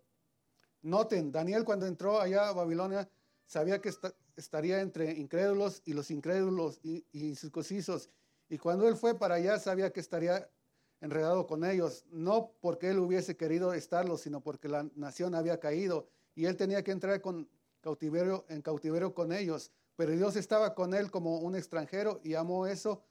Noten, 0.83 1.31
Daniel 1.31 1.63
cuando 1.63 1.85
entró 1.85 2.19
allá 2.19 2.49
a 2.49 2.53
Babilonia 2.53 3.07
sabía 3.47 3.79
que 3.79 3.89
esta- 3.91 4.13
estaría 4.35 4.81
entre 4.81 5.11
incrédulos 5.13 5.81
y 5.85 5.93
los 5.93 6.11
incrédulos 6.11 6.79
y, 6.83 7.05
y 7.11 7.29
incircuncisos. 7.29 8.09
Y 8.49 8.57
cuando 8.57 8.87
él 8.87 8.95
fue 8.95 9.17
para 9.17 9.35
allá 9.35 9.59
sabía 9.59 9.91
que 9.91 9.99
estaría 9.99 10.49
enredado 11.01 11.47
con 11.47 11.63
ellos, 11.65 12.05
no 12.11 12.51
porque 12.61 12.89
él 12.89 12.99
hubiese 12.99 13.35
querido 13.35 13.73
estarlo, 13.73 14.17
sino 14.17 14.41
porque 14.41 14.69
la 14.69 14.87
nación 14.95 15.35
había 15.35 15.59
caído 15.59 16.07
y 16.35 16.45
él 16.45 16.57
tenía 16.57 16.83
que 16.83 16.91
entrar 16.91 17.21
con 17.21 17.47
cautiverio, 17.81 18.45
en 18.49 18.61
cautiverio 18.61 19.13
con 19.13 19.31
ellos. 19.31 19.71
Pero 19.95 20.11
Dios 20.11 20.35
estaba 20.35 20.75
con 20.75 20.93
él 20.93 21.09
como 21.09 21.39
un 21.39 21.55
extranjero 21.55 22.19
y 22.23 22.33
amó 22.33 22.67
eso. 22.67 23.03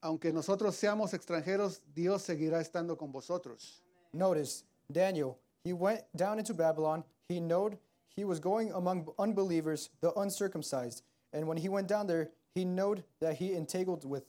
Aunque 0.00 0.32
nosotros 0.32 0.74
seamos 0.74 1.14
extranjeros, 1.14 1.80
Dios 1.94 2.22
seguirá 2.22 2.60
estando 2.60 2.96
con 2.96 3.12
vosotros. 3.12 3.84
Notice, 4.12 4.64
Daniel, 4.88 5.36
he 5.64 5.72
went 5.72 6.02
down 6.12 6.38
into 6.38 6.54
Babylon. 6.54 7.04
He 7.28 7.38
knowed 7.40 7.78
he 8.16 8.24
was 8.24 8.40
going 8.40 8.72
among 8.72 9.08
unbelievers, 9.18 9.90
the 10.00 10.12
uncircumcised. 10.14 11.02
And 11.32 11.46
when 11.46 11.56
he 11.56 11.68
went 11.68 11.88
down 11.88 12.06
there, 12.06 12.30
he 12.54 12.64
knowed 12.64 13.04
that 13.20 13.36
he 13.36 13.54
entangled 13.54 14.04
with, 14.04 14.24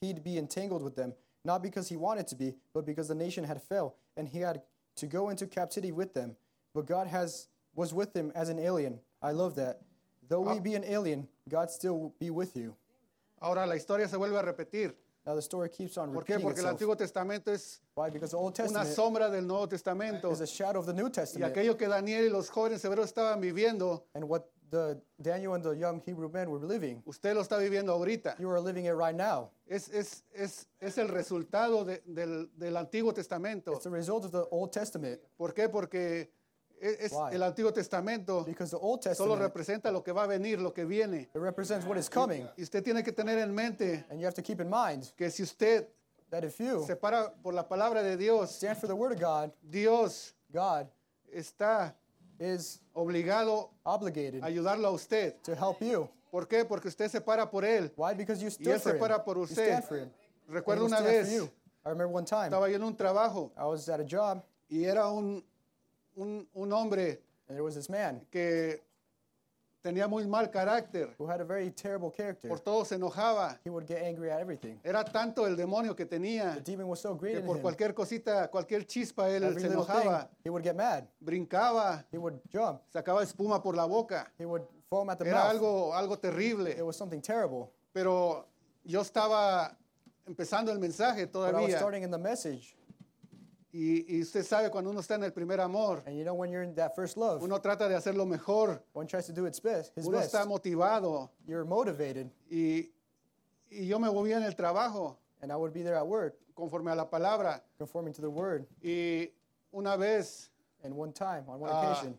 he'd 0.00 0.24
be 0.24 0.38
entangled 0.38 0.82
with 0.82 0.96
them, 0.96 1.14
not 1.44 1.62
because 1.62 1.88
he 1.88 1.96
wanted 1.96 2.26
to 2.28 2.34
be, 2.34 2.54
but 2.74 2.84
because 2.84 3.08
the 3.08 3.14
nation 3.14 3.44
had 3.44 3.62
fell, 3.62 3.96
and 4.16 4.28
he 4.28 4.40
had 4.40 4.62
to 4.96 5.06
go 5.06 5.30
into 5.30 5.46
captivity 5.46 5.92
with 5.92 6.14
them. 6.14 6.36
But 6.74 6.86
God 6.86 7.06
has 7.06 7.48
was 7.74 7.94
with 7.94 8.14
him 8.14 8.32
as 8.34 8.48
an 8.48 8.58
alien. 8.58 9.00
I 9.22 9.32
love 9.32 9.54
that. 9.56 9.80
Though 10.28 10.40
we 10.40 10.58
ah. 10.58 10.60
be 10.60 10.74
an 10.74 10.84
alien, 10.84 11.28
God 11.48 11.70
still 11.70 12.14
be 12.18 12.30
with 12.30 12.56
you. 12.56 12.74
Ahora 13.40 13.66
la 13.66 13.74
historia 13.74 14.06
se 14.08 14.16
vuelve 14.16 14.38
a 14.38 14.52
repetir. 14.52 14.92
Now 15.24 15.34
the 15.34 15.42
story 15.42 15.68
keeps 15.70 15.96
on 15.98 16.12
¿Por 16.12 16.24
qué? 16.24 16.40
Porque 16.40 16.60
el. 16.60 16.66
Antiguo 16.66 16.96
Testamento 16.96 17.52
es 17.52 17.80
Why? 17.94 18.10
Because 18.10 18.30
the 18.32 18.36
Old 18.36 18.54
una 18.58 18.64
Testament 18.64 18.94
sombra 18.96 19.30
del 19.30 19.46
Nuevo 19.46 19.68
Testamento. 19.68 20.30
is 20.32 20.40
a 20.40 20.46
shadow 20.46 20.80
of 20.80 20.86
the 20.86 20.92
New 20.92 21.06
Y 21.06 21.10
Testament. 21.12 21.52
aquello 21.52 21.76
que 21.76 21.86
Daniel 21.88 22.24
y 22.26 22.28
los 22.30 22.50
jóvenes 22.50 22.84
hebreos 22.84 23.06
estaban 23.06 23.40
viviendo 23.40 24.06
And 24.14 24.24
what 24.24 24.42
the 24.70 25.00
Daniel 25.20 25.54
and 25.54 25.62
the 25.62 25.76
young 25.76 26.00
Hebrew 26.00 26.28
men 26.30 26.50
were 26.50 26.58
living. 26.66 27.02
Usted 27.06 27.34
lo 27.34 27.42
está 27.42 27.58
viviendo 27.58 27.92
ahorita. 27.92 28.36
You 28.38 28.50
are 28.50 28.58
living 28.60 28.86
it 28.86 28.94
right 28.94 29.14
now. 29.14 29.50
Es, 29.66 29.88
es, 29.90 30.24
es, 30.34 30.66
es 30.80 30.98
el 30.98 31.08
resultado 31.08 31.84
de- 31.84 32.02
del, 32.06 32.50
del 32.56 32.76
Antiguo 32.76 33.12
Testamento. 33.12 33.72
It's 33.74 33.84
the 33.84 33.90
result 33.90 34.24
of 34.24 34.32
the 34.32 34.44
Old 34.50 34.72
Testament 34.72 35.20
¿Por 35.36 35.52
qué? 35.54 35.68
Porque 35.68 36.30
es, 36.82 37.12
el 37.32 37.42
Antiguo 37.42 37.72
Testamento 37.72 38.44
because 38.44 38.70
the 38.70 38.76
Old 38.76 39.02
solo 39.02 39.36
Testament 39.36 39.40
representa 39.42 39.90
lo 39.92 40.02
que 40.02 40.12
va 40.12 40.24
a 40.24 40.26
venir, 40.26 40.58
lo 40.60 40.72
que 40.72 40.84
viene. 40.84 41.28
it 41.34 41.38
represents 41.40 41.86
what 41.86 41.96
is 41.96 42.08
coming. 42.10 42.46
Y 42.56 42.62
usted 42.62 42.82
tiene 42.82 43.02
que 43.02 43.12
tener 43.12 43.38
en 43.38 43.54
mente 43.54 44.04
And 44.10 44.18
you 44.20 44.26
have 44.26 44.34
to 44.34 44.42
keep 44.42 44.60
in 44.60 44.68
mind 44.68 45.12
que 45.16 45.30
si 45.30 45.42
usted 45.42 45.86
that 46.30 46.44
if 46.44 46.58
you 46.58 46.84
se 46.86 46.96
para 46.96 47.30
por 47.42 47.52
la 47.54 47.62
palabra 47.68 48.02
de 48.02 48.16
Dios, 48.16 48.50
stand 48.56 48.76
for 48.78 48.86
the 48.88 48.94
Word 48.94 49.12
of 49.12 49.20
God, 49.20 49.52
Dios 49.62 50.34
God 50.52 50.88
está 51.32 51.94
is 52.40 52.80
obligado 52.94 53.70
obligated 53.84 54.42
a 54.42 54.46
ayudarlo 54.46 54.88
a 54.88 54.92
usted. 54.92 55.34
to 55.42 55.54
help 55.54 55.80
you. 55.80 56.08
¿Por 56.30 56.46
qué? 56.48 56.64
Porque 56.64 56.88
usted 56.88 57.08
se 57.10 57.20
para 57.20 57.50
por 57.50 57.62
él. 57.64 57.92
Why? 57.96 58.14
Because 58.14 58.40
you 58.42 58.48
Y 58.48 58.50
stood 58.50 58.66
él 58.74 58.80
for 58.80 58.90
se 58.92 58.96
him. 58.96 59.00
para 59.00 59.22
por 59.22 59.38
usted. 59.38 59.82
stand 59.82 60.10
Recuerdo 60.48 60.86
una 60.86 60.96
stand 60.98 61.06
vez. 61.28 61.42
I 61.84 61.88
remember 61.88 62.08
one 62.14 62.24
time 62.24 62.44
estaba 62.46 62.68
yo 62.68 62.76
en 62.76 62.82
un 62.82 62.96
trabajo 62.96 63.52
I 63.56 63.64
was 63.64 63.88
at 63.88 64.00
a 64.00 64.04
job 64.04 64.42
y 64.70 64.84
era 64.84 65.08
un, 65.10 65.44
un, 66.16 66.46
un 66.54 66.72
hombre 66.72 67.20
and 67.48 67.56
there 67.56 67.62
was 67.62 67.74
this 67.74 67.88
man 67.88 68.20
que 68.30 68.80
tenía 69.82 70.08
muy 70.08 70.24
mal 70.26 70.48
carácter. 70.50 71.10
who 71.18 71.26
had 71.26 71.40
a 71.40 71.44
very 71.44 71.70
terrible 71.70 72.10
character. 72.10 72.48
Por 72.48 72.60
todo 72.60 72.84
se 72.84 72.94
enojaba. 72.96 73.58
He 73.64 73.70
would 73.70 73.86
get 73.86 74.02
angry 74.02 74.30
at 74.30 74.40
everything. 74.40 74.78
Era 74.84 75.02
tanto 75.04 75.44
el 75.46 75.56
demonio 75.56 75.96
que 75.96 76.06
tenía 76.06 76.54
The 76.54 76.60
demon 76.60 76.86
was 76.88 77.00
so 77.00 77.14
great 77.16 77.32
que 77.34 77.40
in 77.40 77.46
por 77.46 77.56
him. 77.56 77.62
cualquier 77.62 77.92
cosita, 77.94 78.48
cualquier 78.48 78.86
chispa, 78.86 79.28
él 79.28 79.42
Every 79.42 79.60
se 79.60 79.68
little 79.68 79.84
thing, 79.84 79.94
enojaba, 80.02 80.28
he 80.44 80.50
would 80.50 80.62
get 80.62 80.76
mad. 80.76 81.08
brincaba, 81.20 82.04
He 82.12 82.18
would 82.18 82.38
jump. 82.52 82.80
sacaba 82.92 83.22
espuma 83.24 83.60
por 83.62 83.74
la 83.74 83.86
boca. 83.86 84.30
He 84.38 84.44
would 84.46 84.62
foam 84.88 85.10
at 85.10 85.18
the 85.18 85.26
Era 85.26 85.38
mouth. 85.38 85.50
algo, 85.56 85.92
algo 85.94 86.16
terrible. 86.20 86.68
It 86.68 86.84
was 86.84 86.96
something 86.96 87.20
terrible. 87.20 87.72
Pero 87.92 88.46
yo 88.84 89.00
estaba 89.00 89.76
empezando 90.26 90.70
el 90.70 90.78
mensaje 90.78 91.26
But 91.26 91.40
I 91.40 91.52
was 91.52 91.52
todavía. 91.72 91.76
starting 91.78 92.02
in 92.04 92.10
the 92.12 92.18
message. 92.18 92.76
Y, 93.74 94.04
y 94.18 94.20
usted 94.20 94.44
sabe 94.44 94.70
cuando 94.70 94.90
uno 94.90 95.00
está 95.00 95.14
en 95.14 95.24
el 95.24 95.32
primer 95.32 95.58
amor, 95.60 96.02
And 96.06 96.14
you 96.16 96.24
know 96.24 96.34
when 96.34 96.50
you're 96.50 96.62
in 96.62 96.74
that 96.74 96.94
first 96.94 97.16
love, 97.16 97.42
uno 97.42 97.58
trata 97.58 97.88
de 97.88 97.94
hacerlo 97.96 98.26
mejor, 98.26 98.82
one 98.92 99.06
tries 99.06 99.26
to 99.26 99.32
do 99.32 99.46
its 99.46 99.60
best, 99.60 99.92
his 99.96 100.06
uno 100.06 100.18
best. 100.18 100.34
está 100.34 100.44
motivado. 100.46 101.30
You're 101.46 101.64
motivated. 101.64 102.30
Y, 102.50 102.90
y 103.70 103.86
yo 103.86 103.98
me 103.98 104.08
movía 104.08 104.36
en 104.36 104.42
el 104.42 104.54
trabajo 104.54 105.16
And 105.40 105.50
I 105.50 105.56
would 105.56 105.72
be 105.72 105.82
there 105.82 105.96
at 105.96 106.06
work, 106.06 106.36
conforme 106.54 106.88
a 106.92 106.94
la 106.94 107.06
palabra. 107.08 107.62
conforming 107.78 108.12
to 108.12 108.20
the 108.20 108.28
word. 108.30 108.66
Y 108.82 109.30
una 109.72 109.96
vez 109.96 110.50
And 110.84 110.94
one 110.94 111.12
time, 111.12 111.44
on 111.48 111.58
one 111.60 111.70
Ah. 111.72 111.92
occasion, 111.92 112.18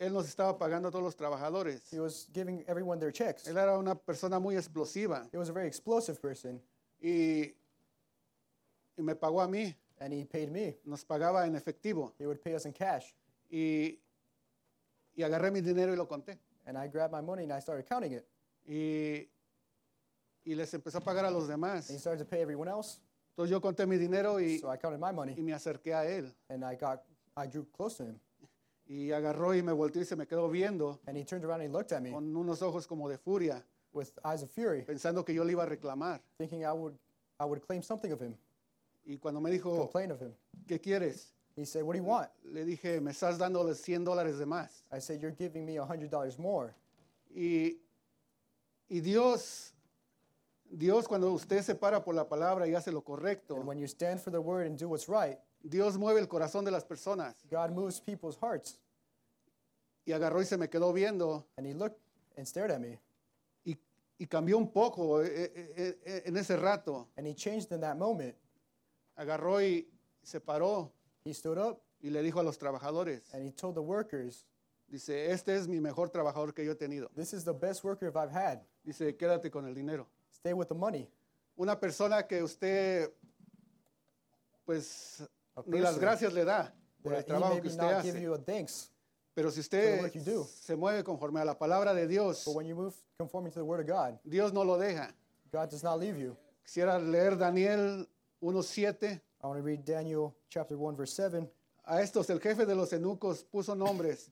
él 0.00 0.12
nos 0.12 0.26
estaba 0.26 0.58
pagando 0.58 0.88
a 0.88 0.90
todos 0.90 1.04
los 1.04 1.14
trabajadores. 1.14 1.82
he 1.92 2.00
was 2.00 2.26
giving 2.32 2.64
everyone 2.66 2.98
their 2.98 3.12
checks. 3.12 3.46
Él 3.46 3.56
era 3.58 3.78
una 3.78 3.94
persona 3.94 4.40
muy 4.40 4.56
explosiva 4.56 5.28
He 5.30 5.36
was 5.38 5.50
a 5.50 5.52
very 5.52 5.68
explosive 5.68 6.20
person, 6.20 6.60
y, 7.00 7.54
y 8.96 9.02
me 9.02 9.14
pagó 9.14 9.40
a 9.42 9.46
mí, 9.48 9.74
and 10.00 10.12
he 10.12 10.24
paid 10.24 10.50
me. 10.50 10.76
nos 10.86 11.04
pagaba 11.04 11.46
en 11.46 11.54
efectivo. 11.54 12.12
He 12.18 12.26
would 12.26 12.40
pay 12.42 12.54
us 12.54 12.64
in 12.66 12.72
cash. 12.72 13.14
Y, 13.50 13.98
y 15.16 15.22
agarré 15.22 15.50
mi 15.50 15.60
dinero 15.60 15.92
y 15.92 15.96
lo 15.96 16.06
conté. 16.06 16.38
And 16.66 16.76
I 16.78 16.88
grabbed 16.88 17.12
my 17.12 17.20
money 17.20 17.44
and 17.44 17.52
I 17.52 17.60
started 17.60 17.86
counting 17.88 18.12
it. 18.12 18.26
Y, 18.68 19.28
y 20.44 20.54
les 20.54 20.72
empezó 20.72 20.98
a 20.98 21.00
pagar 21.00 21.24
a 21.24 21.30
los 21.30 21.46
demás. 21.48 21.88
And 21.88 21.96
he 21.96 21.98
started 22.00 22.24
to 22.24 22.28
pay 22.28 22.40
everyone 22.40 22.68
else. 22.68 23.00
Entonces 23.36 23.50
yo 23.50 23.60
conté 23.60 23.86
mi 23.86 23.96
dinero 23.96 24.38
y, 24.40 24.58
So 24.58 24.70
I 24.70 24.76
counted 24.76 24.98
my 25.00 25.10
y 25.10 25.12
money, 25.14 25.34
me 25.40 25.52
acerqué 25.52 25.94
a 25.94 26.04
él. 26.06 26.32
and 26.48 26.64
I 26.64 26.74
got, 26.76 27.02
I 27.36 27.46
drew 27.46 27.64
close 27.76 27.96
to 27.98 28.04
him. 28.04 28.20
Y 28.88 29.12
agarró 29.12 29.54
y 29.54 29.62
me 29.62 29.72
volteó 29.72 30.02
y 30.02 30.04
se 30.04 30.16
me 30.16 30.26
quedó 30.26 30.48
viendo 30.50 30.98
And 31.06 31.16
he 31.16 31.24
turned 31.24 31.44
around 31.44 31.60
and 31.60 31.70
he 31.70 31.72
looked 31.72 31.92
at 31.92 32.02
me 32.02 32.10
con 32.10 32.34
unos 32.36 32.60
ojos 32.60 32.86
como 32.88 33.08
de 33.08 33.18
furia, 33.18 33.62
with 33.92 34.10
eyes 34.24 34.42
of 34.42 34.50
fury, 34.50 34.82
pensando 34.82 35.24
que 35.24 35.32
yo 35.32 35.44
le 35.44 35.52
iba 35.52 35.62
a 35.62 35.66
reclamar. 35.66 36.20
thinking 36.38 36.64
I 36.64 36.72
would, 36.72 36.96
I 37.38 37.44
would 37.44 37.62
claim 37.64 37.82
something 37.82 38.10
of 38.12 38.20
him, 38.20 38.36
Y 39.10 39.18
cuando 39.18 39.40
me 39.40 39.50
dijo, 39.50 39.76
complain 39.76 40.12
of 40.12 40.22
him. 40.22 40.32
¿qué 40.68 40.80
quieres? 40.80 41.34
He 41.56 41.66
said, 41.66 41.82
"What 41.82 41.94
do 41.94 41.98
you 41.98 42.04
want?" 42.04 42.30
Le 42.44 42.64
dije, 42.64 43.00
me 43.00 43.10
estás 43.10 43.38
dando 43.38 43.64
los 43.64 43.80
100 43.80 44.04
dólares 44.04 44.38
de 44.38 44.46
más. 44.46 44.84
I 44.92 45.00
said, 45.00 45.20
"You're 45.20 45.34
giving 45.36 45.66
me 45.66 45.78
a 45.78 45.84
hundred 45.84 46.10
dollars 46.10 46.38
more." 46.38 46.76
Y, 47.34 47.80
y 48.88 49.00
Dios, 49.00 49.72
Dios 50.64 51.08
cuando 51.08 51.32
usted 51.32 51.60
se 51.62 51.74
para 51.74 52.04
por 52.04 52.14
la 52.14 52.28
palabra 52.28 52.68
y 52.68 52.74
hace 52.76 52.92
lo 52.92 52.98
And 52.98 53.04
correcto, 53.04 53.56
when 53.56 53.80
you 53.80 53.88
stand 53.88 54.20
for 54.20 54.30
the 54.30 54.40
word 54.40 54.68
and 54.68 54.78
do 54.78 54.88
what's 54.88 55.08
right, 55.08 55.40
Dios 55.60 55.96
mueve 55.98 56.20
el 56.20 56.28
corazón 56.28 56.64
de 56.64 56.70
las 56.70 56.84
personas. 56.84 57.34
God 57.50 57.72
moves 57.72 58.00
people's 58.00 58.36
hearts. 58.36 58.78
Y 60.06 60.12
agarró 60.12 60.40
y 60.40 60.44
se 60.44 60.56
me 60.56 60.68
quedó 60.68 60.92
viendo 60.92 61.46
And 61.56 61.66
he 61.66 61.74
looked 61.74 61.98
and 62.36 62.46
stared 62.46 62.70
at 62.70 62.80
me, 62.80 63.00
y, 63.66 63.76
y 64.20 64.26
cambió 64.26 64.56
un 64.56 64.70
poco 64.70 65.20
eh, 65.20 65.52
eh, 65.76 65.98
eh, 66.04 66.22
en 66.26 66.36
ese 66.36 66.56
rato. 66.56 67.08
and 67.16 67.26
he 67.26 67.34
changed 67.34 67.72
in 67.72 67.80
that 67.80 67.98
moment. 67.98 68.36
Agarró 69.20 69.60
y 69.60 69.86
se 70.22 70.40
paró 70.40 70.90
He 71.24 71.34
stood 71.34 71.58
up 71.58 71.78
y 72.00 72.08
le 72.08 72.22
dijo 72.22 72.40
a 72.40 72.42
los 72.42 72.56
trabajadores, 72.56 73.22
and 73.34 73.44
he 73.46 73.52
told 73.52 73.74
the 73.74 73.82
workers, 73.82 74.46
dice, 74.88 75.30
este 75.30 75.54
es 75.54 75.68
mi 75.68 75.78
mejor 75.78 76.08
trabajador 76.08 76.54
que 76.54 76.64
yo 76.64 76.72
he 76.72 76.74
tenido. 76.74 77.10
"This 77.14 77.34
is 77.34 77.44
the 77.44 77.52
best 77.52 77.84
worker 77.84 78.08
I've 78.08 78.30
had. 78.32 78.62
Dice, 78.82 79.14
quédate 79.18 79.50
con 79.50 79.66
el 79.66 79.74
dinero. 79.74 80.06
Stay 80.32 80.54
with 80.54 80.68
the 80.68 80.74
money." 80.74 81.10
Una 81.58 81.78
persona 81.78 82.26
que 82.26 82.42
usted, 82.42 83.12
pues, 84.64 85.20
A 85.54 85.62
ni 85.66 85.78
las 85.80 85.90
person 85.96 86.00
gracias 86.00 86.32
le 86.32 86.44
da 86.44 86.74
por 87.02 87.12
el 87.12 87.18
That 87.18 87.24
he 87.24 87.28
trabajo 87.28 87.54
que 87.56 87.60
maybe 87.60 87.68
usted 87.68 87.82
not 87.82 88.02
give 88.02 88.14
hace. 88.16 88.22
you 88.22 88.32
a 88.34 88.38
thanks, 88.38 88.90
Pero 89.34 89.50
si 89.50 89.60
usted 89.60 90.10
you 90.14 90.22
do. 90.22 90.44
se 90.44 90.74
mueve 90.74 91.04
conforme 91.04 91.40
a 91.40 91.44
la 91.44 91.58
palabra 91.58 91.92
de 91.92 92.06
Dios, 92.06 92.44
but 92.46 92.54
when 92.56 92.66
you 92.66 92.74
move 92.74 92.94
conforming 93.18 93.52
to 93.52 93.58
the 93.60 93.64
word 93.64 93.80
of 93.80 93.86
God, 93.86 94.18
Dios 94.24 94.52
no 94.54 94.62
lo 94.64 94.78
deja. 94.78 95.14
God 95.52 95.68
does 95.68 95.82
not 95.82 95.98
leave 96.00 96.16
you. 96.18 96.34
Quisiera 96.64 96.98
leer 96.98 97.36
Daniel 97.36 98.08
1.7. 98.42 99.20
I 99.42 99.46
want 99.46 99.58
to 99.58 99.62
read 99.62 99.84
Daniel 99.84 100.34
chapter 100.48 100.76
1 100.76 100.96
verse 100.96 101.12
7. 101.12 101.48
A 101.86 102.00
estos 102.00 102.30
el 102.30 102.38
jefe 102.38 102.64
de 102.66 102.74
los 102.74 102.92
eunucos 102.92 103.44
puso 103.44 103.76
nombres. 103.76 104.30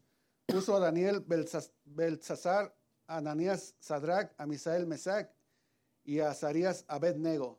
Puso 0.48 0.76
a 0.76 0.80
Daniel 0.80 1.20
Belsasar, 1.20 2.70
a 3.08 3.16
Ananías 3.18 3.74
Sadrach, 3.80 4.30
a 4.38 4.46
Misael 4.46 4.86
Mesac 4.86 5.28
y 6.06 6.20
a 6.20 6.30
Azarías 6.30 6.84
Abednego. 6.88 7.58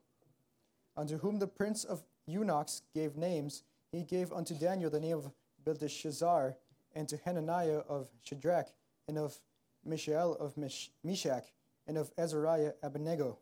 Unto 0.97 1.17
whom 1.17 1.37
the 1.37 1.47
prince 1.47 1.83
of 1.83 2.03
eunuchs 2.25 2.81
gave 2.93 3.15
names, 3.15 3.63
he 3.91 4.03
gave 4.03 4.33
unto 4.33 4.55
Daniel 4.55 4.89
the 4.89 4.99
name 4.99 5.17
of 5.17 5.31
Belteshazzar, 5.63 6.55
and 6.95 7.07
to 7.07 7.17
Hananiah 7.17 7.81
of 7.87 8.09
Shadrach, 8.23 8.67
and 9.07 9.17
of 9.17 9.39
Mishael 9.85 10.33
of 10.39 10.57
Mesh- 10.57 10.91
Meshach, 11.03 11.53
and 11.87 11.97
of 11.97 12.11
Azariah 12.17 12.73
Abednego. 12.81 13.37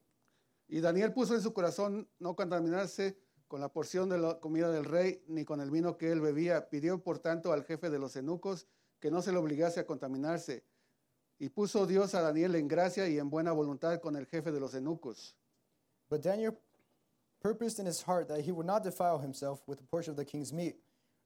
Y 0.68 0.82
Daniel 0.82 1.14
puso 1.14 1.36
en 1.36 1.42
su 1.42 1.54
corazón 1.54 2.10
no 2.20 2.36
contaminarse 2.36 3.18
con 3.48 3.62
la 3.62 3.70
porción 3.70 4.10
de 4.10 4.18
la 4.18 4.40
comida 4.40 4.70
del 4.70 4.86
rey, 4.86 5.24
ni 5.28 5.46
con 5.46 5.62
el 5.62 5.72
vino 5.72 5.98
que 5.98 6.12
él 6.12 6.20
bebía. 6.20 6.70
Pidió, 6.70 7.02
por 7.02 7.20
tanto, 7.20 7.54
al 7.54 7.64
jefe 7.64 7.90
de 7.90 8.00
los 8.00 8.16
eunucos 8.16 8.68
que 9.00 9.10
no 9.10 9.22
se 9.22 9.32
le 9.32 9.38
obligase 9.38 9.80
a 9.80 9.86
contaminarse. 9.86 10.66
Y 11.40 11.50
puso 11.50 11.86
Dios 11.86 12.16
a 12.16 12.22
Daniel 12.22 12.56
en 12.56 12.68
gracia 12.68 13.08
y 13.08 13.20
en 13.20 13.30
buena 13.30 13.52
voluntad 13.52 14.00
con 14.02 14.16
el 14.16 14.26
jefe 14.26 14.52
de 14.52 14.60
los 14.60 14.74
eunucos. 14.74 15.36
But 16.10 16.22
Daniel 16.22 16.58
purposed 17.42 17.80
in 17.80 17.86
his 17.86 18.02
heart 18.02 18.28
that 18.28 18.42
he 18.42 18.52
would 18.52 18.66
not 18.66 18.84
defile 18.84 19.20
himself 19.20 19.62
with 19.68 19.80
a 19.80 19.84
portion 19.84 20.12
of 20.12 20.18
the 20.18 20.26
king's 20.26 20.52
meat, 20.52 20.78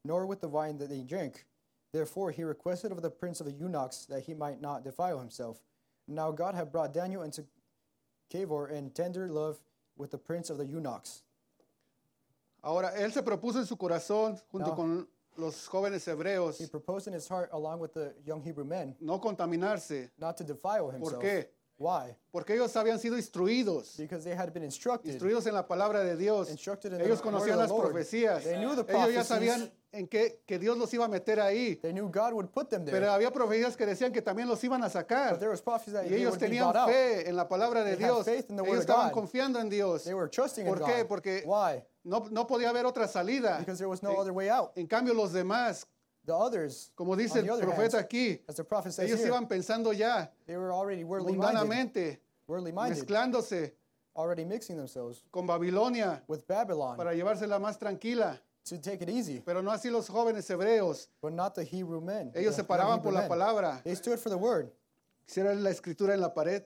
nor 0.04 0.26
with 0.26 0.42
the 0.42 0.50
wine 0.50 0.78
that 0.80 0.90
they 0.90 1.04
drank. 1.04 1.46
Therefore 1.94 2.32
he 2.32 2.44
requested 2.44 2.92
of 2.92 3.02
the 3.02 3.10
prince 3.10 3.40
of 3.40 3.46
the 3.46 3.54
eunuchs 3.54 4.06
that 4.06 4.24
he 4.24 4.34
might 4.34 4.62
not 4.62 4.84
defile 4.84 5.20
himself. 5.20 5.62
Now 6.08 6.32
God 6.32 6.56
had 6.56 6.72
brought 6.72 6.94
Daniel 6.94 7.24
into 7.24 7.46
Cavor 8.32 8.70
in 8.70 8.90
tender 8.92 9.28
love 9.28 9.58
with 9.98 10.10
the 10.12 10.18
prince 10.18 10.50
of 10.50 10.58
the 10.58 10.66
eunuchs. 10.66 11.24
Ahora, 12.64 12.92
él 12.96 13.12
se 13.12 13.22
propuso 13.24 13.58
en 13.60 13.66
su 13.66 13.76
corazón, 13.76 14.40
junto 14.52 14.76
con 14.76 15.08
los 15.38 15.68
jóvenes 15.68 16.08
hebreos, 16.08 16.60
He 16.60 16.68
proposed 16.68 17.08
in 17.08 17.14
his 17.14 17.28
heart, 17.28 17.50
along 17.54 17.80
with 17.80 17.94
the 17.94 18.14
young 18.26 18.42
Hebrew 18.44 18.64
men, 18.66 18.96
no 19.02 19.20
contaminarse, 19.20 20.10
not 20.20 20.38
to 20.38 20.44
defile 20.44 20.92
himself. 20.92 21.22
qué? 21.22 21.48
Why? 21.78 22.16
porque 22.32 22.52
ellos 22.54 22.72
habían 22.76 23.00
sido 23.00 23.18
instruidos, 23.18 23.98
Because 23.98 24.24
they 24.24 24.36
had 24.36 24.54
been 24.54 24.64
instructed. 24.64 25.10
instruidos 25.16 25.48
en 25.48 25.56
la 25.56 25.64
palabra 25.68 26.04
de 26.04 26.16
Dios. 26.16 26.50
Instructed 26.52 26.92
in 26.94 27.00
the 27.00 27.06
Ellos 27.06 27.24
word 27.24 27.34
conocían 27.34 27.56
the 27.56 27.58
las 27.58 27.70
Lord. 27.72 27.92
profecías. 27.92 28.44
They 28.44 28.58
knew 28.60 28.76
the 28.76 28.84
Ellos 28.84 29.14
ya 29.14 29.24
prophecies. 29.24 29.28
sabían 29.28 29.72
en 29.94 30.08
qué 30.08 30.42
que 30.46 30.58
Dios 30.58 30.78
los 30.78 30.94
iba 30.94 31.06
a 31.06 31.08
meter 31.08 31.40
ahí. 31.40 31.76
They 31.82 31.92
knew 31.92 32.08
God 32.10 32.34
would 32.34 32.50
put 32.52 32.70
them 32.70 32.86
there. 32.86 32.98
Pero 32.98 33.12
había 33.12 33.32
profecías 33.32 33.76
que 33.76 33.86
decían 33.86 34.12
que 34.14 34.22
también 34.22 34.48
los 34.48 34.64
iban 34.64 34.84
a 34.84 34.90
sacar. 34.90 35.32
but 35.32 35.40
there 35.40 35.50
was 35.52 35.62
prophecies 35.62 35.94
that 35.94 36.06
Y 36.10 36.16
ellos 36.16 36.32
would 36.32 36.40
be 36.40 36.48
tenían 36.48 36.76
out. 36.76 36.88
fe 36.90 37.28
en 37.28 37.36
la 37.36 37.48
palabra 37.48 37.84
de 37.84 37.96
They 37.96 38.06
Dios. 38.06 38.26
faith 38.26 38.50
in 38.50 38.56
the 38.56 38.62
word 38.64 38.70
Ellos 38.74 38.86
of 38.86 38.90
estaban 38.90 39.10
God. 39.10 39.14
confiando 39.14 39.60
en 39.60 39.70
Dios. 39.70 40.04
They 40.04 40.14
were 40.14 40.30
trusting 40.30 40.66
in 40.66 40.74
¿Por 40.74 40.84
qué? 40.86 41.00
God. 41.04 41.08
Porque 41.08 41.44
Why? 41.46 41.84
no, 42.04 42.28
no 42.32 42.46
podía 42.48 42.70
haber 42.70 42.86
otra 42.86 43.08
salida. 43.08 43.58
Because 43.60 43.78
there 43.80 43.90
was 43.90 44.02
no 44.02 44.12
En- 44.12 44.18
other 44.20 44.32
way 44.34 44.50
out. 44.50 44.72
En 44.78 44.88
cambio, 44.88 45.14
los 45.14 45.34
demás, 45.34 45.86
The 46.24 46.34
others, 46.34 46.92
como 46.96 47.16
dice 47.16 47.40
el 47.40 47.48
profeta 47.48 47.98
hand, 47.98 48.06
aquí, 48.06 48.40
as 48.48 48.56
the 48.56 48.64
prophet 48.64 48.94
says 48.94 49.08
ellos 49.10 49.20
here, 49.22 49.30
iban 49.32 49.48
pensando 49.48 49.92
ya 49.92 50.30
they 50.46 50.56
were 50.56 50.72
already 50.72 51.04
worldly 51.04 51.34
minded, 51.34 51.58
mundanamente, 51.66 52.20
mezclándose 52.48 53.74
already 54.16 54.46
mixing 54.46 54.78
themselves 54.78 55.24
con 55.32 55.48
Babilonia 55.48 56.22
with 56.28 56.46
Babylon 56.48 56.96
para 56.98 57.14
llevársela 57.14 57.60
más 57.60 57.80
tranquila. 57.80 58.40
To 58.66 58.80
take 58.80 59.02
it 59.04 59.10
easy, 59.10 59.42
Pero 59.42 59.62
no 59.62 59.72
así 59.72 59.90
los 59.90 60.08
jóvenes 60.10 60.50
hebreos. 60.50 61.10
but 61.22 61.34
not 61.34 61.54
the 61.56 61.64
Hebrew 61.64 62.02
men. 62.02 62.32
Ellos 62.36 62.56
se 62.56 62.64
paraban 62.64 63.02
por 63.02 63.14
la 63.14 63.28
palabra. 63.28 63.82
They 63.84 63.96
stood 63.96 64.20
for 64.20 64.30
the 64.30 64.38
word. 64.38 64.72
Quisiera 65.26 65.54
la 65.56 65.70
escritura 65.70 66.14
en 66.14 66.22
la 66.22 66.34
pared 66.34 66.64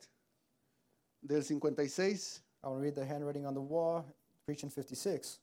del 1.21 1.43
56. 1.43 2.43
I 2.63 2.67
want 2.67 2.79
to 2.79 2.81
read 2.83 2.95
the 2.95 3.05
handwriting 3.05 3.45
on 3.45 3.53
the 3.53 3.61
wall, 3.61 4.03
preaching 4.45 4.69
56. 4.69 5.39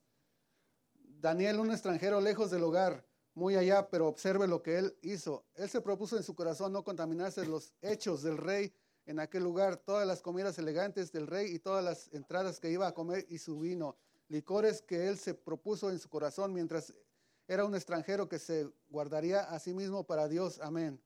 Daniel, 1.20 1.60
un 1.60 1.70
extranjero 1.70 2.20
lejos 2.20 2.50
del 2.50 2.64
hogar, 2.64 3.04
muy 3.34 3.54
allá, 3.56 3.88
pero 3.88 4.08
observe 4.08 4.46
lo 4.48 4.60
que 4.62 4.78
él 4.78 4.96
hizo. 5.02 5.44
Él 5.54 5.68
se 5.70 5.80
propuso 5.80 6.16
en 6.16 6.22
su 6.24 6.34
corazón 6.34 6.72
no 6.72 6.82
contaminarse 6.82 7.46
los 7.46 7.72
hechos 7.80 8.22
del 8.22 8.38
rey 8.38 8.72
en 9.06 9.20
aquel 9.20 9.42
lugar, 9.44 9.76
todas 9.76 10.06
las 10.06 10.20
comidas 10.20 10.58
elegantes 10.58 11.12
del 11.12 11.26
rey 11.26 11.52
y 11.54 11.58
todas 11.58 11.84
las 11.84 12.08
entradas 12.12 12.58
que 12.60 12.70
iba 12.70 12.86
a 12.86 12.92
comer 12.92 13.24
y 13.28 13.38
su 13.38 13.58
vino, 13.58 13.96
licores 14.28 14.82
que 14.82 15.08
él 15.08 15.18
se 15.18 15.34
propuso 15.34 15.90
en 15.90 15.98
su 15.98 16.08
corazón 16.08 16.52
mientras 16.52 16.92
era 17.48 17.64
un 17.64 17.74
extranjero 17.74 18.28
que 18.28 18.38
se 18.38 18.68
guardaría 18.90 19.40
a 19.40 19.58
sí 19.58 19.74
mismo 19.74 20.06
para 20.06 20.28
Dios. 20.28 20.58
Amén. 20.60 20.98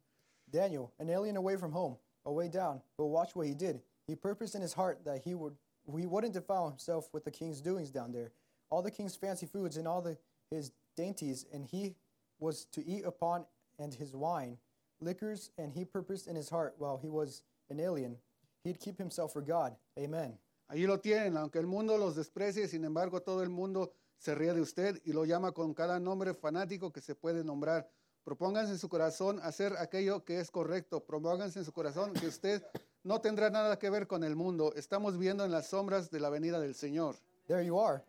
Daniel, 0.51 0.93
an 0.99 1.11
alien 1.11 1.37
away 1.37 1.57
from 1.57 1.73
home, 1.73 1.97
away 2.25 2.49
down, 2.49 2.81
but 2.97 3.07
watch 3.07 3.35
what 3.35 3.47
he 3.47 3.55
did. 3.55 3.83
He 4.07 4.15
purposed 4.15 4.55
in 4.55 4.63
his 4.63 4.73
heart 4.73 5.05
that 5.05 5.23
he 5.25 5.35
would 5.35 5.57
he 5.97 6.07
wouldn't 6.07 6.35
defile 6.35 6.69
himself 6.69 7.09
with 7.13 7.25
the 7.25 7.31
king's 7.31 7.61
doings 7.61 7.91
down 7.91 8.13
there, 8.13 8.33
all 8.71 8.83
the 8.83 8.91
king's 8.91 9.17
fancy 9.17 9.47
foods 9.47 9.77
and 9.77 9.87
all 9.87 10.03
the 10.03 10.17
his 10.51 10.73
dainties, 10.97 11.47
and 11.53 11.65
he 11.65 11.97
was 12.39 12.67
to 12.67 12.85
eat 12.87 13.05
upon 13.05 13.45
and 13.79 13.95
his 13.95 14.15
wine, 14.15 14.59
liquors, 15.01 15.51
and 15.59 15.73
he 15.73 15.85
purposed 15.85 16.27
in 16.27 16.37
his 16.37 16.49
heart 16.49 16.75
while 16.79 16.97
he 16.97 17.09
was 17.09 17.43
an 17.71 17.81
alien, 17.81 18.17
he'd 18.65 18.81
keep 18.81 18.99
himself 18.99 19.33
for 19.33 19.43
God. 19.43 19.77
Amen. 19.99 20.39
Allí 20.69 20.87
lo 20.87 21.01
tienen, 21.01 21.37
aunque 21.37 21.59
el 21.59 21.67
mundo 21.67 21.97
los 21.97 22.17
desprecie, 22.17 22.67
sin 22.69 22.85
embargo 22.85 23.23
todo 23.23 23.43
el 23.43 23.51
mundo 23.51 23.93
se 24.19 24.35
ríe 24.35 24.53
de 24.53 24.61
usted 24.61 25.01
y 25.05 25.13
lo 25.13 25.25
llama 25.25 25.53
con 25.53 25.75
cada 25.75 26.01
nombre 26.01 26.35
fanático 26.35 26.93
que 26.93 27.01
se 27.01 27.15
puede 27.15 27.45
nombrar. 27.45 27.89
Propónganse 28.25 28.73
en 28.73 28.79
su 28.79 28.89
corazón 28.89 29.39
hacer 29.43 29.75
aquello 29.79 30.25
que 30.25 30.41
es 30.41 30.51
correcto. 30.51 31.05
Propónganse 31.05 31.61
en 31.61 31.65
su 31.65 31.73
corazón 31.73 32.13
que 32.13 32.27
usted 32.27 32.61
no 33.05 33.21
tendrá 33.21 33.51
nada 33.51 33.79
que 33.79 33.89
ver 33.89 34.09
con 34.09 34.25
el 34.25 34.35
mundo. 34.35 34.73
Estamos 34.75 35.17
viendo 35.17 35.45
en 35.45 35.53
las 35.53 35.69
sombras 35.69 36.11
de 36.11 36.19
la 36.19 36.29
venida 36.29 36.59
del 36.59 36.75
Señor. 36.75 37.15
There 37.47 37.65
you 37.65 37.79
are. 37.79 38.03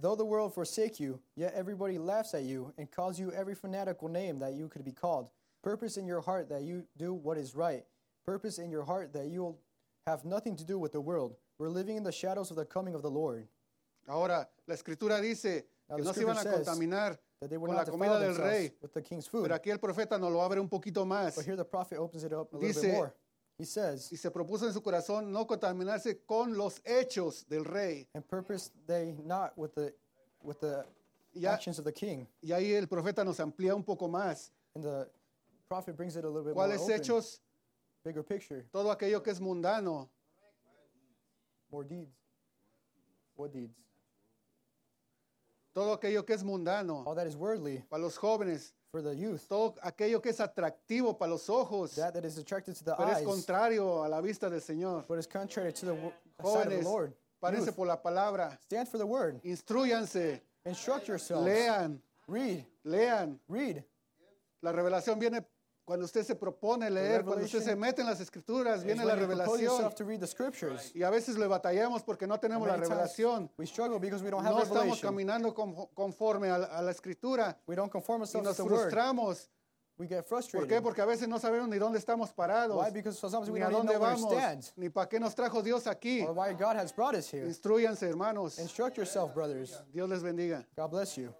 Though 0.00 0.16
the 0.16 0.24
world 0.24 0.54
forsake 0.54 1.00
you, 1.00 1.20
yet 1.34 1.52
everybody 1.54 1.98
laughs 1.98 2.32
at 2.34 2.44
you 2.44 2.72
and 2.78 2.88
calls 2.88 3.18
you 3.18 3.32
every 3.32 3.56
fanatical 3.56 4.08
name 4.08 4.38
that 4.38 4.54
you 4.54 4.68
could 4.68 4.84
be 4.84 4.92
called. 4.92 5.30
Purpose 5.62 5.96
in 5.96 6.06
your 6.06 6.20
heart 6.20 6.48
that 6.48 6.62
you 6.62 6.84
do 6.96 7.12
what 7.12 7.36
is 7.36 7.56
right. 7.56 7.84
Purpose 8.24 8.58
in 8.58 8.70
your 8.70 8.84
heart 8.84 9.12
that 9.14 9.26
you'll 9.26 9.58
have 10.06 10.24
nothing 10.24 10.54
to 10.56 10.64
do 10.64 10.78
with 10.78 10.92
the 10.92 11.00
world. 11.00 11.34
We're 11.60 11.68
living 11.68 11.98
in 11.98 12.02
the 12.02 12.10
shadows 12.10 12.50
of 12.50 12.56
the 12.56 12.64
coming 12.64 12.94
of 12.94 13.02
the 13.02 13.10
Lord. 13.10 13.46
Ahora, 14.08 14.48
la 14.66 14.74
escritura 14.74 15.20
dice 15.20 15.66
Now, 15.90 15.96
que 15.96 16.02
the 16.04 16.08
no 16.08 16.12
se 16.14 16.20
iban 16.22 16.36
a 16.36 16.40
scripture 16.40 16.64
says 16.64 16.66
contaminar 16.66 17.18
That 17.40 17.50
they 17.50 17.58
would 17.58 17.68
con 17.68 17.76
la 17.76 17.82
not 17.82 17.90
comida 17.90 18.18
del 18.18 18.32
themselves 18.34 18.50
rey. 18.50 18.72
with 18.80 18.94
the 18.94 19.02
king's 19.02 19.26
food. 19.28 19.42
Pero 19.42 19.54
aquí 19.54 19.70
el 19.70 19.78
profeta 19.78 20.18
nos 20.18 20.32
lo 20.32 20.40
abre 20.40 20.58
un 20.58 20.70
poquito 20.70 21.04
más 21.04 21.36
But 21.36 21.44
here 21.44 21.56
the 21.56 21.64
prophet 21.66 21.98
opens 21.98 22.24
it 22.24 22.32
up 22.32 22.50
a 22.54 22.56
little 22.56 22.60
Dice- 22.66 22.80
bit 22.80 22.94
more. 22.94 23.12
He 23.58 23.66
says, 23.66 24.10
y 24.10 24.16
se 24.16 24.30
propuso 24.30 24.66
en 24.66 24.72
su 24.72 24.80
corazón 24.80 25.30
no 25.30 25.46
contaminarse 25.46 26.24
con 26.24 26.56
los 26.56 26.80
hechos 26.82 27.46
del 27.46 27.66
rey. 27.66 28.08
and 28.14 28.26
purpose 28.26 28.70
they 28.86 29.14
not 29.22 29.52
with 29.58 29.74
the 29.74 29.92
with 30.42 30.58
the 30.60 30.86
Ya- 31.34 31.52
actions 31.52 31.78
of 31.78 31.84
the 31.84 31.92
king. 31.92 32.26
Y 32.42 32.52
ahí 32.52 32.72
el 32.72 32.86
profeta 32.88 33.22
nos 33.22 33.38
amplía 33.38 33.74
un 33.76 33.84
poco 33.84 34.08
más. 34.08 34.50
And 34.74 34.82
the 34.82 35.06
prophet 35.68 35.94
brings 35.94 36.16
it 36.16 36.24
a 36.24 36.26
little 36.28 36.42
bit 36.42 36.54
more 36.54 36.66
¿Cuáles 36.68 36.80
open, 36.84 36.94
hechos? 37.00 37.40
bigger 38.02 38.22
picture, 38.24 38.64
Todo 38.72 38.90
aquello 38.90 39.22
que 39.22 39.30
es 39.30 39.40
mundano, 39.40 40.08
more 41.70 41.84
deeds. 41.84 42.14
What 43.36 43.52
deeds? 43.52 43.76
todo 45.72 45.92
aquello 45.96 46.24
que 46.26 46.34
es 46.34 46.42
mundano 46.42 47.04
All 47.06 47.14
that 47.14 47.26
is 47.26 47.36
worldly 47.36 47.84
para 47.88 48.02
los 48.02 48.16
jóvenes, 48.18 48.72
for 48.90 49.00
the 49.02 49.14
youth, 49.14 49.46
todo 49.48 49.76
aquello 49.84 50.20
que 50.20 50.30
es 50.30 50.40
atractivo 50.40 51.16
para 51.16 51.30
los 51.30 51.48
ojos, 51.48 51.94
that 51.94 52.12
that 52.12 52.24
is 52.24 52.36
attracted 52.38 52.74
to 52.76 52.84
the 52.84 52.94
pero 52.96 53.08
es 53.10 53.18
eyes, 53.18 53.26
contrario 53.26 54.04
a 54.04 54.08
la 54.08 54.20
vista 54.20 54.50
del 54.50 54.60
Señor. 54.60 55.06
but 55.06 55.18
is 55.18 55.26
contrary 55.28 55.72
to 55.72 55.86
the 55.86 55.94
wo- 55.94 56.12
sight 56.42 56.66
of 56.66 56.70
the 56.70 56.76
Jóvenes, 56.80 56.84
Lord. 56.84 57.14
Youth, 57.52 57.74
por 57.74 57.86
la 57.86 57.96
palabra, 57.96 58.58
stand 58.62 58.88
for 58.88 58.98
the 58.98 59.06
word. 59.06 59.40
instruyanse, 59.44 60.40
Instruct 60.66 61.06
yourselves. 61.08 61.46
lean, 61.46 62.02
Read. 62.26 62.66
lean. 62.84 63.38
Read. 63.48 63.82
La 64.62 64.72
revelación 64.72 65.18
viene 65.18 65.42
cuando 65.90 66.04
usted 66.06 66.22
se 66.24 66.36
propone 66.36 66.88
leer, 66.88 67.24
cuando 67.24 67.44
usted 67.44 67.64
se 67.64 67.74
mete 67.74 68.00
en 68.02 68.06
las 68.06 68.20
escrituras, 68.20 68.84
viene 68.84 69.04
la 69.04 69.16
revelación. 69.16 69.60
yourself 69.60 69.92
to 69.96 70.04
read 70.04 70.20
the 70.20 70.26
scriptures. 70.28 70.92
Y 70.94 71.02
a 71.02 71.10
veces 71.10 71.36
le 71.36 71.48
batallamos 71.48 72.04
porque 72.04 72.28
no 72.28 72.38
tenemos 72.38 72.68
la 72.68 72.76
revelación. 72.76 73.50
we 73.58 73.66
struggle 73.66 73.98
because 73.98 74.22
we 74.22 74.30
don't 74.30 74.46
have 74.46 74.54
No 74.54 74.62
estamos 74.62 75.00
caminando 75.00 75.52
con- 75.52 75.74
conforme 75.92 76.48
a, 76.48 76.58
la- 76.58 76.66
a 76.66 76.80
la 76.80 76.92
escritura 76.92 77.58
We 77.66 77.74
don't 77.74 77.90
conform 77.90 78.22
y 78.22 78.40
nos 78.40 78.56
frustramos. 78.56 79.50
We 79.98 80.06
get 80.06 80.18
¿Por 80.28 80.44
frustrated. 80.44 80.68
qué? 80.68 80.80
Porque 80.80 81.02
a 81.02 81.06
veces 81.06 81.26
no 81.26 81.40
sabemos 81.40 81.68
ni 81.68 81.78
dónde 81.78 81.98
estamos 81.98 82.30
parados, 82.32 82.76
Why? 82.80 82.92
Because 82.92 83.18
sometimes 83.18 83.50
we 83.50 83.58
ni 83.58 83.64
a 83.64 83.68
dónde 83.68 83.98
vamos, 83.98 84.32
stand, 84.32 84.62
ni 84.76 84.90
para 84.90 85.08
qué 85.08 85.18
nos 85.18 85.34
trajo 85.34 85.60
Dios 85.60 85.88
aquí. 85.88 86.22
or 86.22 86.32
why 86.32 86.52
God 86.52 86.76
has 86.76 86.92
brought 86.94 87.16
us 87.16 87.28
here. 87.28 87.44
Instruyanse, 87.48 88.06
hermanos. 88.06 88.60
Instruct 88.60 88.96
yourself, 88.96 89.34
brothers. 89.34 89.82
Dios 89.92 90.08
les 90.08 90.22
bendiga. 90.22 90.64
God 90.76 90.92
bless 90.92 91.16
you. 91.16 91.34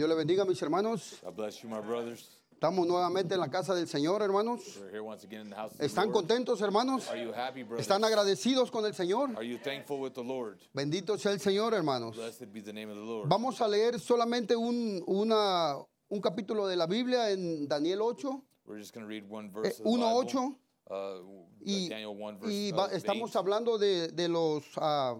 Dios 0.00 0.08
le 0.08 0.14
bendiga, 0.14 0.46
mis 0.46 0.58
hermanos. 0.62 1.18
God 1.22 1.36
bless 1.36 1.62
you, 1.62 1.68
my 1.68 1.78
brothers. 1.82 2.26
Estamos 2.54 2.86
nuevamente 2.86 3.34
en 3.34 3.40
la 3.40 3.50
casa 3.50 3.74
del 3.74 3.86
Señor, 3.86 4.22
hermanos. 4.22 4.62
We're 4.80 4.88
here 4.90 5.02
once 5.02 5.24
again 5.24 5.42
in 5.42 5.50
the 5.50 5.56
house 5.56 5.72
of 5.72 5.76
the 5.78 5.84
¿Están 5.84 6.06
Lord. 6.10 6.26
contentos, 6.26 6.62
hermanos? 6.62 7.06
Are 7.10 7.22
you 7.22 7.32
happy, 7.34 7.64
brothers? 7.64 7.86
¿Están 7.86 8.02
agradecidos 8.02 8.70
con 8.70 8.86
el 8.86 8.94
Señor? 8.94 9.36
Are 9.36 9.44
you 9.46 9.58
thankful 9.58 10.00
with 10.00 10.14
the 10.14 10.22
Lord? 10.24 10.58
Bendito 10.74 11.18
sea 11.18 11.32
el 11.32 11.38
Señor, 11.40 11.74
hermanos. 11.74 12.16
Blessed 12.16 12.50
be 12.50 12.62
the 12.62 12.72
name 12.72 12.88
of 12.90 12.96
the 12.96 13.02
Lord. 13.04 13.28
Vamos 13.28 13.60
a 13.60 13.68
leer 13.68 14.00
solamente 14.00 14.56
un, 14.56 15.02
una- 15.06 15.76
un 16.08 16.20
capítulo 16.22 16.66
de 16.66 16.76
la 16.76 16.86
Biblia 16.86 17.30
en 17.30 17.68
Daniel 17.68 18.00
8, 18.00 18.42
We're 18.64 18.78
just 18.78 18.94
going 18.94 19.04
to 19.04 19.06
read 19.06 19.28
one 19.28 19.48
eh, 19.48 19.50
verse 19.52 19.80
of 19.80 19.84
the 19.84 19.90
1, 19.90 20.00
Bible. 20.00 20.56
8. 20.88 20.90
Uh, 20.90 21.46
Y, 21.66 21.88
Daniel 21.90 22.16
1 22.16 22.38
verse 22.40 22.54
y 22.54 22.72
uh, 22.72 22.76
va- 22.76 22.88
estamos 22.92 23.32
8. 23.32 23.38
hablando 23.38 23.76
de, 23.76 24.08
de 24.08 24.28
los 24.30 24.64
ah, 24.78 25.14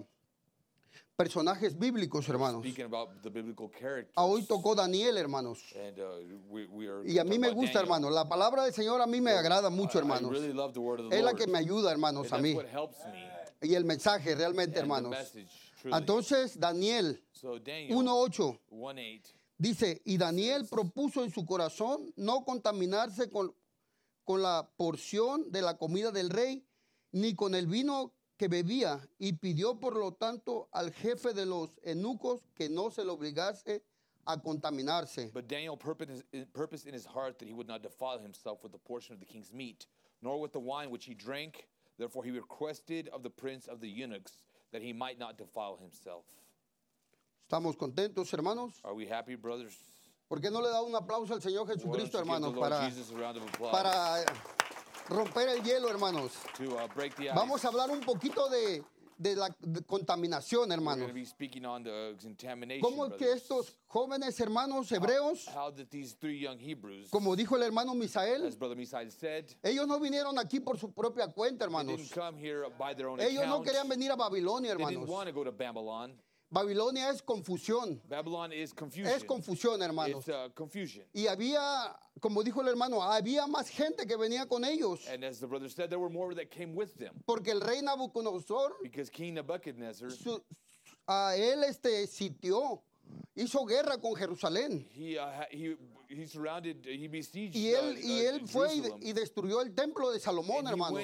personajes 1.21 1.79
bíblicos, 1.79 2.27
hermanos. 2.31 2.65
Ah, 4.17 4.25
Hoy 4.25 4.43
tocó 4.45 4.75
Daniel, 4.75 5.19
hermanos. 5.19 5.59
And 5.77 5.99
uh, 5.99 7.05
Y 7.05 7.19
a 7.19 7.25
mí 7.25 7.39
me 7.39 7.51
gusta, 7.51 7.79
hermanos. 7.79 8.11
La 8.11 8.27
palabra 8.27 8.65
del 8.65 8.73
Señor 8.73 9.03
a 9.03 9.07
mí 9.07 9.21
me 9.21 9.33
agrada 9.33 9.69
mucho, 9.69 9.99
hermanos. 9.99 10.35
Es 11.11 11.23
la 11.23 11.35
que 11.35 11.47
me 11.47 11.59
ayuda, 11.59 11.93
hermanos, 11.93 12.33
a 12.33 12.39
mí. 12.39 12.57
Y 13.61 13.75
el 13.75 13.85
mensaje, 13.85 14.35
realmente, 14.35 14.79
hermanos. 14.79 15.15
Entonces, 15.85 16.59
Daniel 16.59 17.23
so 17.33 17.59
Daniel 17.59 17.95
1.8 17.95 18.59
1.8 18.71 19.23
dice, 19.59 20.01
y 20.07 20.17
Daniel 20.17 20.67
propuso 20.71 21.23
en 21.23 21.31
su 21.31 21.45
corazón 21.45 22.13
no 22.17 22.45
contaminarse 22.45 23.31
con, 23.31 23.55
con 24.25 24.41
la 24.41 24.71
porción 24.77 25.51
de 25.53 25.61
la 25.61 25.77
comida 25.77 26.13
del 26.13 26.31
rey, 26.31 26.67
ni 27.13 27.35
con 27.35 27.55
el 27.55 27.67
vino 27.67 28.15
que 28.41 28.49
bebía, 28.49 28.99
y 29.19 29.35
pidió 29.35 29.79
por 29.79 29.95
lo 29.95 30.13
tanto 30.13 30.71
al 30.73 30.93
jefe 30.93 31.35
de 31.35 31.45
los 31.45 31.79
eunucos 31.83 32.41
que 32.55 32.71
no 32.71 32.89
se 32.89 33.05
le 33.05 33.11
obligase 33.11 33.83
a 34.25 34.39
contaminarse. 34.39 35.31
But 35.35 35.47
Daniel 35.47 35.77
purposed 35.77 36.87
in 36.87 36.95
his 36.95 37.05
heart 37.05 37.39
that 37.39 37.47
he 37.47 37.53
would 37.53 37.69
not 37.69 37.83
defile 37.83 38.19
himself 38.19 38.63
with 38.63 38.73
the 38.73 38.79
portion 38.79 39.13
of 39.13 39.21
the 39.21 39.27
king's 39.27 39.53
meat, 39.53 39.85
nor 40.23 40.41
with 40.41 40.53
the 40.53 40.59
wine 40.59 40.89
which 40.89 41.05
he 41.05 41.13
drank. 41.13 41.69
Therefore 41.99 42.25
he 42.25 42.31
requested 42.31 43.11
of 43.13 43.23
the 43.23 43.29
prince 43.29 43.69
of 43.69 43.83
the 43.83 43.89
eunuchs 43.91 44.33
that 44.73 44.81
he 44.81 44.95
might 44.95 45.19
not 45.19 45.37
defile 45.37 45.77
himself. 45.79 46.25
¿Estamos 47.47 47.77
contentos, 47.77 48.33
hermanos? 48.33 48.81
Are 48.85 48.95
we 48.95 49.05
happy, 49.07 49.35
brothers? 49.35 49.77
¿Por 50.31 50.41
qué 50.41 50.51
no 50.51 50.63
le 50.63 50.71
da 50.71 50.81
un 50.81 50.95
aplauso 50.95 51.35
al 51.35 51.43
Señor 51.43 51.67
Jesucristo, 51.67 52.19
hermanos, 52.19 52.55
para, 52.59 52.89
para 53.71 54.25
romper 55.11 55.49
el 55.49 55.63
hielo, 55.63 55.89
hermanos? 55.89 56.33
to 56.57 56.77
uh, 56.77 56.89
break 56.95 57.15
the 57.17 57.29
ice. 57.29 57.35
Vamos 57.35 57.65
a 57.65 57.69
hablar 57.69 57.91
un 57.91 58.01
poquito 58.01 58.49
de, 58.49 58.83
de 59.19 59.37
la 59.37 59.49
de 59.61 59.83
contaminación, 59.83 60.73
hermanos. 60.73 61.11
contamination. 62.23 62.81
¿Cómo 62.81 63.07
es 63.07 63.13
que 63.15 63.33
estos 63.33 63.77
jóvenes 63.87 64.41
hermanos 64.41 64.91
hebreos, 64.93 65.47
How 65.55 65.71
did 65.71 65.89
these 65.91 66.15
three 66.15 66.39
young 66.41 66.59
Hebrews, 66.59 67.11
como 67.11 67.37
dijo 67.37 67.57
el 67.57 67.63
hermano 67.63 67.95
Misael, 67.95 68.51
said, 69.11 69.45
ellos 69.63 69.87
no 69.87 70.01
vinieron 70.01 70.39
aquí 70.39 70.61
por 70.61 70.79
su 70.79 70.93
propia 70.93 71.29
cuenta, 71.29 71.59
they 71.59 71.67
hermanos. 71.67 72.01
Ellos 73.19 73.47
no 73.47 73.63
querían 73.63 73.89
venir 73.89 74.11
a 74.11 74.17
Babilonia, 74.17 74.73
hermanos. 74.73 75.07
Babilonia 76.53 77.11
es 77.11 77.23
confusión, 77.23 78.03
Babylon 78.09 78.53
is 78.53 78.75
confusion. 78.75 79.07
es 79.15 79.23
confusión, 79.25 79.81
hermanos. 79.83 80.27
It's 80.27 80.29
uh, 80.29 80.51
confusion. 80.53 81.05
Y 81.15 81.27
había, 81.29 81.97
como 82.21 82.43
dijo 82.43 82.61
el 82.61 82.69
hermano, 82.69 83.01
había 83.03 83.47
más 83.47 83.69
gente 83.69 84.05
que 84.07 84.17
venía 84.17 84.47
con 84.47 84.65
ellos, 84.65 85.07
And 85.09 85.25
as 85.25 85.39
the 85.39 85.47
brother 85.47 85.71
said, 85.71 85.89
there 85.91 86.01
were 86.01 86.13
more 86.13 86.35
that 86.35 86.51
came 86.51 86.75
with 86.75 86.95
them. 86.99 87.15
porque 87.25 87.53
el 87.53 87.61
rey 87.61 87.81
Nabucodonosor, 87.83 88.73
Because 88.83 89.11
King 89.11 89.35
Nebuchadnezzar, 89.35 90.11
su- 90.11 90.43
a 91.07 91.37
él 91.37 91.63
este 91.65 92.07
sitió, 92.09 92.83
hizo 93.37 93.65
guerra 93.65 93.99
con 93.99 94.17
Jerusalén. 94.17 94.89
he, 94.93 95.19
uh, 95.19 95.45
he 95.51 95.77
he 96.11 96.27
surrounded, 96.27 96.85
he 96.85 97.07
besieged 97.09 97.55
y 97.55 97.69
él, 97.69 97.97
uh, 97.97 98.07
y 98.07 98.27
uh, 98.27 98.31
él 98.31 98.49
fue 98.49 98.75
y, 98.75 99.11
y 99.11 99.13
destruyó 99.13 99.63
el 99.63 99.73
templo 99.75 100.11
de 100.11 100.19
Salomón, 100.19 100.67
hermano. 100.67 100.99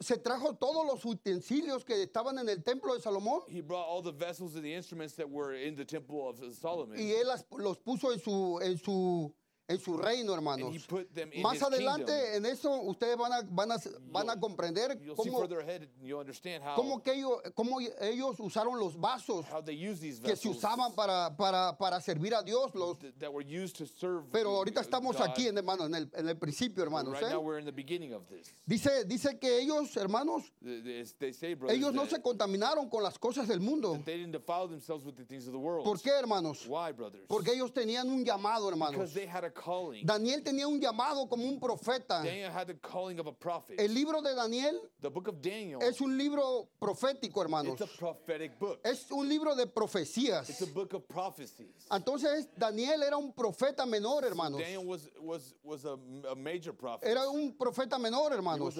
Se 0.00 0.16
trajo 0.18 0.54
todos 0.54 0.86
los 0.86 1.04
utensilios 1.04 1.84
que 1.84 2.02
estaban 2.02 2.38
en 2.38 2.48
el 2.48 2.62
templo 2.62 2.94
de 2.94 3.00
Salomón 3.00 3.42
He 3.48 3.60
brought 3.60 3.86
all 3.86 4.02
the 4.02 4.12
vessels 4.12 4.56
and 4.56 4.64
the 4.64 4.74
instruments 4.74 5.14
that 5.14 5.28
were 5.28 5.54
in 5.54 5.76
the 5.76 5.84
temple 5.84 6.28
of 6.28 6.38
Solomon. 6.54 6.98
y 6.98 7.12
él 7.12 7.28
los 7.58 7.78
puso 7.78 8.12
en 8.12 8.18
su, 8.18 8.58
en 8.60 8.76
su, 8.78 9.32
en 9.68 9.78
su 9.78 9.96
reino, 9.96 10.34
hermanos. 10.34 10.74
Más 11.42 11.62
adelante 11.62 12.12
kingdom. 12.12 12.34
en 12.34 12.46
eso 12.46 12.80
ustedes 12.82 13.16
van 13.16 13.32
a, 13.32 13.42
van 13.42 13.72
a, 13.72 13.76
van 14.10 14.30
a 14.30 14.40
comprender 14.40 14.98
You'll 15.00 15.16
cómo, 15.16 15.42
ahead 15.42 15.88
how, 16.62 16.74
cómo, 16.74 17.02
que 17.02 17.12
ellos, 17.12 17.42
cómo 17.54 17.80
ellos 17.80 18.40
usaron 18.40 18.78
los 18.78 18.98
vasos 18.98 19.46
que 20.22 20.36
se 20.36 20.48
usaban 20.48 20.94
para, 20.94 21.36
para, 21.36 21.76
para 21.76 22.00
servir 22.00 22.34
a 22.34 22.42
Dios. 22.42 22.74
Los, 22.74 22.98
th- 22.98 23.14
that 23.18 23.32
were 23.32 23.44
used 23.44 23.76
to 23.76 23.86
serve 23.86 24.24
pero 24.30 24.50
ahorita 24.50 24.80
estamos 24.80 25.16
God. 25.16 25.28
aquí, 25.28 25.46
hermano, 25.46 25.86
en 25.86 25.94
el, 25.94 26.10
en 26.14 26.28
el 26.28 26.36
principio, 26.36 26.82
hermanos. 26.82 27.14
Right 27.14 27.30
¿eh? 27.30 27.34
now 27.34 27.40
we're 27.40 27.58
in 27.58 27.64
the 27.64 27.72
beginning 27.72 28.12
of 28.12 28.26
this. 28.28 28.54
Dice, 28.66 29.04
dice 29.04 29.38
que 29.38 29.58
ellos, 29.58 29.96
hermanos, 29.96 30.52
say, 31.32 31.54
brothers, 31.54 31.78
ellos 31.78 31.94
no 31.94 32.06
se 32.06 32.20
contaminaron 32.20 32.88
con 32.88 33.02
las 33.02 33.18
cosas 33.18 33.48
del 33.48 33.60
mundo. 33.60 33.98
¿Por 35.84 36.00
qué, 36.00 36.10
hermanos? 36.10 36.66
Why? 36.66 36.92
Porque 37.28 37.52
ellos 37.52 37.72
tenían 37.72 38.08
un 38.08 38.24
llamado, 38.24 38.68
hermanos. 38.68 39.12
Daniel 40.04 40.42
tenía 40.42 40.66
un 40.66 40.80
llamado 40.80 41.28
como 41.28 41.44
un 41.44 41.58
profeta. 41.58 42.22
Daniel 42.22 42.50
had 42.50 42.66
the 42.66 42.74
calling 42.74 43.18
of 43.18 43.26
a 43.26 43.32
prophet. 43.32 43.78
El 43.78 43.92
libro 43.94 44.20
de 44.22 44.34
Daniel 44.34 44.80
the 45.00 45.08
book 45.08 45.28
of 45.28 45.40
Daniel 45.40 45.80
es 45.82 46.00
un 46.00 46.16
libro 46.16 46.68
profético, 46.80 47.42
hermanos. 47.42 47.80
Es 48.84 49.10
un 49.10 49.28
libro 49.28 49.54
de 49.54 49.66
profecías. 49.66 50.48
It's 50.48 50.62
a 50.62 50.66
book 50.66 50.94
of 50.94 51.06
prophecies. 51.08 51.86
Entonces 51.90 52.48
Daniel 52.56 53.02
era 53.02 53.16
un 53.16 53.32
profeta 53.32 53.86
menor, 53.86 54.24
hermanos. 54.24 54.60
Era 57.02 57.28
un 57.28 57.56
profeta 57.56 57.98
menor, 57.98 58.32
he 58.32 58.34
hermanos. 58.34 58.74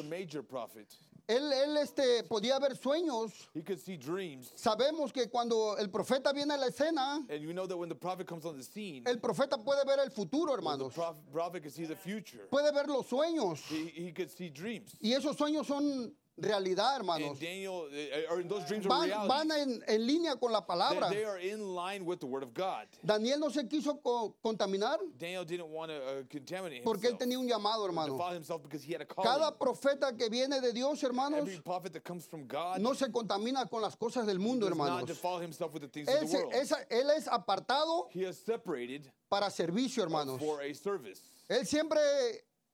Él, 1.29 1.53
él 1.53 1.77
este, 1.79 2.25
podía 2.25 2.59
ver 2.59 2.77
sueños. 2.77 3.49
He 3.55 3.63
could 3.63 3.79
see 3.79 3.97
dreams. 3.97 4.53
Sabemos 4.57 5.13
que 5.13 5.29
cuando 5.29 5.77
el 5.79 5.89
profeta 5.89 6.33
viene 6.33 6.55
a 6.55 6.57
la 6.57 6.67
escena, 6.67 7.25
And 7.31 7.41
you 7.41 7.53
know 7.53 7.67
that 7.67 7.77
when 7.77 7.89
the 7.89 7.95
prophet 7.95 8.27
comes 8.27 8.45
on 8.45 8.57
the 8.57 8.63
scene, 8.65 9.03
el 9.07 9.19
profeta 9.19 9.57
puede 9.63 9.85
ver 9.87 10.01
el 10.01 10.11
futuro, 10.11 10.47
the 10.53 10.59
hermanos. 10.59 10.95
prophet 11.33 11.63
could 11.63 11.73
see 11.73 11.87
the 11.87 11.97
future. 11.97 12.49
Puede 12.51 12.73
ver 12.73 12.87
los 12.89 13.07
sueños. 13.09 13.61
He, 13.69 13.89
he 13.89 14.13
could 14.13 14.31
see 14.31 14.49
dreams. 14.49 14.97
Y 15.01 15.13
esos 15.13 15.37
sueños 15.37 15.67
son 15.67 16.13
realidad, 16.37 16.97
hermanos. 16.97 17.39
Daniel, 17.39 17.89
uh, 17.93 18.33
or 18.33 18.43
those 18.43 18.65
dreams 18.67 18.87
are 18.87 19.09
Van, 19.09 19.29
van 19.29 19.51
en, 19.53 19.83
en 19.87 20.07
línea 20.07 20.37
con 20.39 20.51
la 20.53 20.65
palabra. 20.65 21.11
they 21.11 21.25
are 21.25 21.39
in 21.39 21.75
line 21.75 22.05
with 22.05 22.21
the 22.21 22.27
word 22.27 22.43
of 22.43 22.55
God. 22.55 22.87
Daniel 23.05 23.39
no 23.39 23.49
se 23.51 23.65
quiso 23.69 24.01
co- 24.03 24.35
contaminar 24.43 24.99
Daniel 25.19 25.45
didn't 25.45 25.69
want 25.69 25.91
to 25.91 25.97
uh, 25.97 26.23
contaminate 26.31 26.83
porque 26.85 27.09
él 27.09 27.19
tenía 27.19 27.39
un 27.39 27.47
llamado, 27.49 27.85
hermano. 27.85 28.17
Cada 29.23 29.57
profeta 29.59 30.17
que 30.17 30.29
viene 30.29 30.61
de 30.61 30.73
Dios, 30.73 31.03
hermanos, 31.03 31.41
Every 31.41 31.61
prophet 31.61 31.93
that 31.93 32.05
comes 32.05 32.25
from 32.27 32.47
God 32.47 32.79
no 32.79 32.95
se 32.95 33.11
contamina 33.11 33.69
con 33.69 33.83
las 33.83 33.97
cosas 33.97 34.27
del 34.27 34.39
mundo, 34.39 34.67
hermanos. 34.67 35.03
Él, 35.03 36.29
se- 36.29 36.49
esa- 36.53 36.83
él 36.91 37.11
es 37.11 37.29
apartado 37.29 38.09
he 38.13 38.25
is 38.29 38.39
separated 38.39 39.11
para 39.29 39.51
servicio, 39.51 40.03
hermanos. 40.03 40.39
for 40.41 40.61
a 40.63 40.73
service. 40.75 41.21
Él 41.49 41.67
siempre, 41.67 42.01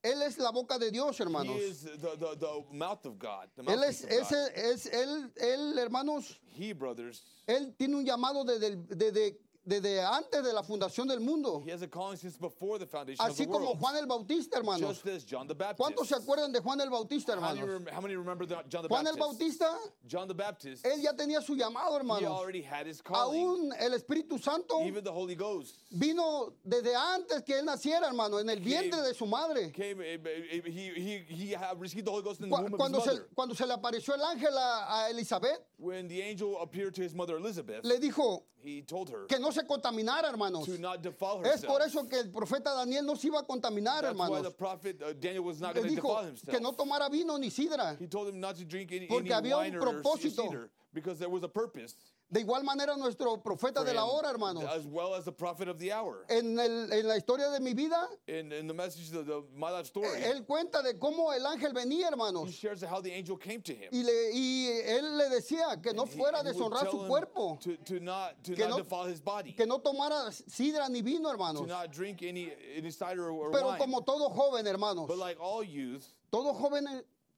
él 0.02 0.22
es 0.22 0.38
la 0.38 0.50
boca 0.50 0.78
de 0.78 0.90
Dios, 0.90 1.18
He 1.18 1.22
hermanos. 1.24 1.56
is 1.60 1.82
the, 1.82 2.16
the, 2.16 2.36
the 2.36 2.64
mouth 2.72 3.04
of 3.04 3.18
God. 3.18 3.48
The 3.56 3.62
Él 3.64 3.82
es, 3.84 4.04
ese, 4.04 4.52
es 4.54 4.86
él, 4.86 5.32
él, 5.36 5.78
hermanos, 5.78 6.38
He, 6.52 6.72
brothers, 6.72 7.24
él 7.46 7.74
tiene 7.76 7.96
un 7.96 8.04
llamado 8.04 8.44
desde, 8.44 8.76
desde, 8.94 9.38
desde 9.68 10.00
antes 10.02 10.42
de 10.42 10.52
la 10.52 10.62
fundación 10.62 11.06
del 11.06 11.20
mundo. 11.20 11.62
he 11.64 11.70
has 11.70 11.82
a 11.82 11.86
calling 11.86 12.16
since 12.16 12.36
before 12.38 12.78
the 12.78 12.86
foundation 12.86 13.24
of 13.24 13.32
Así 13.32 13.38
the 13.44 13.46
como 13.46 13.66
world. 13.66 13.78
Juan 13.80 13.96
el 13.96 14.06
Bautista, 14.06 14.56
hermanos. 14.58 14.80
Just 15.02 15.06
as 15.06 15.24
John 15.24 15.46
the 15.46 15.54
Baptist. 15.54 15.78
¿Cuántos 15.78 16.06
se 16.08 16.14
acuerdan 16.16 16.52
de 16.52 16.60
Juan 16.60 16.80
el 16.80 16.88
Bautista, 16.90 17.32
How, 17.36 17.52
do 17.54 17.60
you 17.60 17.62
hermanos? 17.66 17.84
rem- 17.86 17.92
how 17.94 18.00
many 18.00 18.16
remember 18.16 18.46
the, 18.46 18.56
John 18.68 18.82
the 18.82 18.88
Juan 18.88 19.06
el 19.06 19.16
Baptist? 19.16 19.38
Bautista, 19.60 19.78
John 20.06 20.26
the 20.28 20.34
Baptist, 20.34 20.84
él 20.86 21.02
ya 21.02 21.12
tenía 21.12 21.42
su 21.42 21.54
llamado, 21.54 21.92
he 21.92 21.96
hermanos. 22.00 22.30
already 22.30 22.62
had 22.62 22.86
his 22.86 23.02
calling. 23.02 23.40
Aún 23.44 23.72
el 23.78 23.92
Espíritu 23.92 24.42
Santo 24.42 24.80
Even 24.82 25.04
the 25.04 25.12
Holy 25.12 25.34
Ghost 25.34 25.76
vino 25.90 26.52
desde 26.66 26.94
antes 26.96 27.42
que 27.44 27.54
él 27.58 27.64
naciera, 27.64 28.06
hermano, 28.08 28.38
en 28.38 28.48
el 28.48 28.60
vientre 28.60 29.02
de 29.02 29.12
su 29.14 29.26
madre. 29.26 29.70
came, 29.72 30.00
eh, 30.00 30.18
eh, 30.24 30.62
he, 30.64 30.70
he, 30.94 31.18
he 31.28 31.50
had 31.52 31.78
received 31.80 32.06
the 32.06 32.10
Holy 32.10 32.22
Ghost 32.22 32.40
in 32.40 32.48
the 32.48 32.56
Cu- 32.56 32.62
womb 32.62 32.72
of 32.72 32.72
his 32.72 32.78
Cuando 32.78 33.00
se, 33.00 33.10
mother. 33.10 33.28
cuando 33.34 33.54
se 33.54 33.66
le 33.66 33.74
apareció 33.74 34.14
el 34.14 34.20
ángel 34.24 34.56
a, 34.56 35.04
a 35.06 35.10
Elizabeth, 35.10 35.60
When 35.78 36.08
the 36.08 36.22
angel 36.22 36.58
appeared 36.60 36.94
to 36.94 37.02
his 37.02 37.14
mother 37.14 37.36
Elizabeth, 37.36 37.84
le 37.84 37.98
dijo 38.00 38.42
he 38.60 38.82
told 38.82 39.08
her 39.10 39.26
que 39.28 39.38
no 39.38 39.50
se 39.60 39.66
contaminara, 39.66 40.28
hermanos. 40.28 40.64
to 40.66 40.78
not 40.78 41.02
defile 41.02 41.42
Es 41.44 41.64
por 41.64 41.82
eso 41.82 42.08
que 42.08 42.18
el 42.20 42.30
profeta 42.30 42.74
Daniel 42.74 43.04
no 43.04 43.14
se 43.16 43.28
iba 43.28 43.40
a 43.40 43.44
contaminar, 43.46 44.02
That's 44.02 44.18
why 44.18 44.26
the 44.28 44.34
hermanos. 44.34 44.54
prophet 44.54 45.02
uh, 45.02 45.12
Daniel 45.14 45.44
was 45.44 45.60
not 45.60 45.74
Le 45.74 45.82
dijo 45.82 46.22
himself. 46.24 46.50
que 46.54 46.60
no 46.60 46.72
tomara 46.72 47.08
vino 47.10 47.36
ni 47.38 47.50
sidra. 47.50 47.96
He 47.98 48.06
told 48.06 48.28
him 48.28 48.40
not 48.40 48.56
to 48.56 48.64
drink 48.64 48.92
any, 48.92 49.06
Porque 49.06 49.32
any 49.32 49.48
había 49.50 49.56
un 49.56 49.64
wine 49.64 49.76
or, 49.76 49.88
or 49.88 49.94
propósito. 50.02 50.68
because 50.92 51.18
there 51.18 51.28
was 51.28 51.42
a 51.42 51.48
purpose. 51.48 51.94
De 52.30 52.40
igual 52.40 52.62
manera 52.62 52.94
nuestro 52.94 53.38
profeta 53.42 53.82
de 53.82 53.94
la 53.94 54.04
hora, 54.04 54.28
hermanos. 54.28 54.62
As 54.64 54.84
well 54.86 55.14
as 55.14 55.24
the 55.24 55.32
prophet 55.32 55.66
of 55.66 55.78
the 55.78 55.90
hour. 55.90 56.26
En, 56.28 56.58
el- 56.58 56.92
en 56.92 57.08
la 57.08 57.14
historia 57.16 57.48
de 57.50 57.58
mi 57.58 57.72
vida, 57.72 58.06
In, 58.26 58.52
in 58.52 58.66
the 58.66 58.74
message 58.74 59.14
of 59.16 59.26
the, 59.26 59.42
my 59.56 59.70
life 59.70 59.86
story, 59.86 60.08
él 60.22 60.44
cuenta 60.44 60.82
de 60.82 60.98
cómo 60.98 61.32
el 61.34 61.46
ángel 61.46 61.72
venía, 61.72 62.04
he 62.04 62.10
hermanos. 62.12 62.50
shares 62.52 62.82
how 62.82 63.00
the 63.00 63.10
angel 63.10 63.38
came 63.38 63.62
to 63.62 63.72
him. 63.72 63.88
Y, 63.92 64.02
le- 64.02 64.30
y 64.34 64.66
él 64.84 65.16
le 65.16 65.30
decía 65.30 65.82
que 65.82 65.94
no 65.94 66.04
He- 66.04 66.18
fuera 66.18 66.40
a 66.40 66.42
he 66.42 66.52
deshonrar 66.52 66.90
su 66.90 66.98
cuerpo, 67.06 67.58
To, 67.62 67.76
to 67.78 67.98
not, 67.98 68.34
to 68.44 68.54
Que 68.54 68.68
not 68.68 68.86
no- 68.90 69.04
his 69.06 69.20
body. 69.22 69.54
que 69.54 69.64
no 69.64 69.78
tomara 69.78 70.30
sidra 70.50 70.90
ni 70.90 71.00
vino, 71.00 71.22
to 71.22 71.30
hermanos. 71.30 71.66
not 71.66 71.90
drink 71.90 72.22
any, 72.22 72.52
any 72.76 72.90
cider 72.90 73.30
or, 73.30 73.46
or 73.46 73.52
Pero 73.52 73.68
wine. 73.68 73.78
como 73.78 74.00
todo 74.02 74.28
joven, 74.28 74.66
hermanos, 74.66 75.08
But 75.08 75.16
like 75.16 75.38
all 75.40 75.62
youth, 75.64 76.04
todo 76.30 76.52
joven 76.52 76.86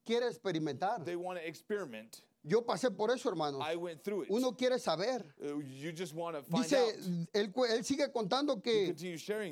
quiere 0.04 0.26
experimentar. 0.28 1.04
they 1.04 1.14
want 1.14 1.38
to 1.38 1.46
experiment. 1.46 2.22
Yo 2.42 2.62
pasé 2.64 2.90
por 2.90 3.10
eso, 3.10 3.28
hermanos. 3.28 3.60
I 3.62 3.76
went 3.76 4.02
through 4.02 4.22
it. 4.22 4.30
Uno 4.30 4.52
quiere 4.52 4.78
saber. 4.78 5.22
Uh, 5.42 5.58
you 5.58 5.92
just 5.92 6.14
want 6.14 6.36
to 6.36 6.42
find 6.42 6.64
Dice, 6.64 6.72
out. 6.74 6.94
él, 7.34 7.52
él 7.68 7.84
sigue 7.84 8.10
contando 8.12 8.62
que 8.62 8.94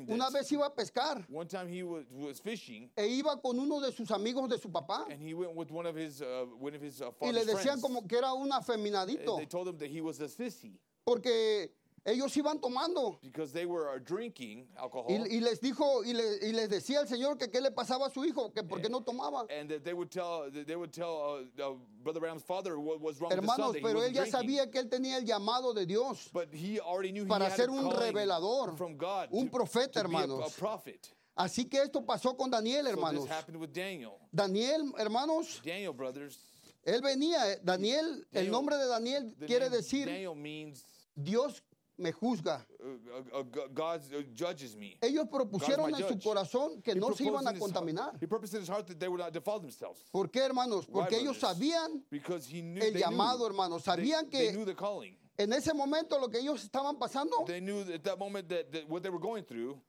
una 0.07 0.29
vez 0.31 0.51
iba 0.51 0.65
a 0.65 0.73
pescar 0.73 1.23
One 1.29 1.47
time 1.47 1.67
he 1.67 1.83
was, 1.83 2.05
was 2.11 2.39
fishing, 2.39 2.89
e 2.97 3.05
iba 3.21 3.39
con 3.41 3.59
uno 3.59 3.79
de 3.79 3.91
sus 3.91 4.09
amigos 4.09 4.49
de 4.49 4.57
su 4.57 4.69
papá 4.69 5.05
and 5.11 5.21
he 5.21 5.35
went 5.35 5.53
with 5.55 5.69
one 5.71 5.85
of 5.85 5.95
his 5.95 6.21
uh, 6.21 6.45
one 6.59 6.73
of 6.73 6.81
his 6.81 6.99
uh, 7.01 7.11
y 7.21 7.31
le 7.31 7.45
decían 7.45 7.61
friends. 7.77 7.81
como 7.81 8.01
que 8.07 8.17
era 8.17 8.33
un 8.33 8.51
And 8.51 8.53
afeminadito 8.63 9.37
they 9.37 9.45
told 9.45 9.67
him 9.67 9.77
that 9.77 9.89
he 9.89 10.01
was 10.01 10.19
a 10.19 10.27
sissy 10.27 10.79
porque 11.05 11.69
ellos 12.11 12.35
iban 12.37 12.59
tomando 12.59 13.19
because 13.21 13.51
they 13.53 13.65
were 13.65 13.89
uh, 13.95 13.99
drinking 13.99 14.67
alcohol, 14.77 15.05
y, 15.09 15.37
y 15.37 15.39
les 15.39 15.59
dijo 15.61 16.03
y, 16.03 16.13
le- 16.13 16.39
y 16.41 16.51
les 16.51 16.69
decía 16.69 16.99
al 17.01 17.07
señor 17.07 17.37
que 17.37 17.49
qué 17.49 17.61
le 17.61 17.71
pasaba 17.71 18.07
a 18.07 18.09
su 18.09 18.23
hijo 18.25 18.51
que 18.53 18.63
por 18.63 18.81
qué 18.81 18.89
no 18.89 19.01
tomaba 19.01 19.45
and 19.49 19.69
they 19.83 19.93
would 19.93 20.09
tell 20.09 20.49
they 20.51 20.75
would 20.75 20.91
tell 20.91 21.39
uh, 21.59 21.61
uh, 21.63 21.75
Brother 22.03 22.21
Ram's 22.21 22.43
father 22.43 22.79
what 22.79 22.99
was 23.01 23.19
wrong 23.19 23.29
with 23.31 23.39
son 23.45 23.49
hermanos 23.49 23.71
that 23.73 23.79
he 23.79 23.81
pero 23.83 24.01
él 24.01 24.13
ya 24.13 24.23
drinking. 24.23 24.31
sabía 24.31 24.71
que 24.71 24.79
él 24.79 24.89
tenía 24.89 25.17
el 25.17 25.25
llamado 25.25 25.73
de 25.73 25.85
Dios 25.85 26.29
But 26.33 26.53
he 26.53 26.79
already 26.79 27.11
knew 27.11 27.23
he 27.25 27.29
para 27.29 27.45
had 27.45 27.55
ser 27.55 27.69
un 27.69 27.89
revelador, 27.91 28.77
from 28.77 28.97
God, 28.97 29.29
un 29.31 29.49
to- 29.49 29.51
profeta, 29.57 30.01
to 30.03 30.09
be 30.09 30.15
a- 30.15 30.19
hermanos. 30.21 30.53
a 30.55 30.59
prophet. 30.59 31.07
así 31.35 31.69
que 31.69 31.81
esto 31.81 32.01
pasó 32.05 32.35
con 32.35 32.49
Daniel 32.49 32.85
So 32.85 32.91
hermanos 32.91 33.27
with 33.57 33.71
Daniel. 33.73 34.13
Daniel 34.33 34.91
hermanos 34.97 35.61
Daniel, 35.63 35.93
brothers. 35.93 36.37
él 36.83 37.01
venía 37.01 37.51
eh, 37.53 37.59
Daniel 37.63 38.05
el 38.31 38.45
Daniel- 38.47 38.51
nombre 38.51 38.77
de 38.77 38.87
Daniel 38.87 39.35
The 39.39 39.45
quiere 39.45 39.69
decir 39.69 40.05
Daniel 40.05 40.35
means 40.35 40.83
Dios 41.15 41.61
me 41.99 42.11
juzga 42.11 42.65
uh, 42.79 43.39
uh, 43.39 43.43
God 43.73 44.01
uh, 44.13 44.23
judges 44.33 44.75
me. 44.75 44.97
ellos 45.01 45.27
propusieron 45.29 45.93
en 45.93 46.07
su 46.07 46.17
corazón 46.19 46.81
que 46.81 46.93
He 46.93 46.95
no 46.95 47.13
se 47.13 47.25
iban 47.25 47.47
a 47.47 47.53
contaminar 47.53 48.13
He 48.21 48.27
purposed 48.27 48.55
in 48.55 48.61
his 48.61 48.69
heart 48.69 48.87
that 48.87 48.99
they 48.99 49.07
would 49.07 49.19
not 49.19 49.33
defile 49.33 49.59
themselves. 49.59 50.03
¿Por 50.11 50.29
qué, 50.29 50.41
hermanos? 50.41 50.85
Porque 50.85 51.15
Why, 51.15 51.21
ellos 51.21 51.39
brothers? 51.39 51.59
sabían 51.59 52.03
he 52.11 52.61
knew 52.61 52.81
el 52.81 52.93
llamado, 52.93 53.45
hermanos. 53.45 53.83
Sabían 53.83 54.29
they 54.31 54.53
que 54.53 55.17
en 55.39 55.53
ese 55.53 55.73
momento 55.73 56.19
lo 56.19 56.29
que 56.29 56.39
ellos 56.39 56.63
estaban 56.63 56.99
pasando, 56.99 57.45
They 57.45 57.61
knew 57.61 57.81
at 57.81 58.03
that 58.03 58.19
moment 58.19 58.49
that, 58.49 58.71
that 58.71 58.89
what 58.89 59.01
they 59.01 59.09
were 59.09 59.21
going 59.21 59.43
through, 59.45 59.79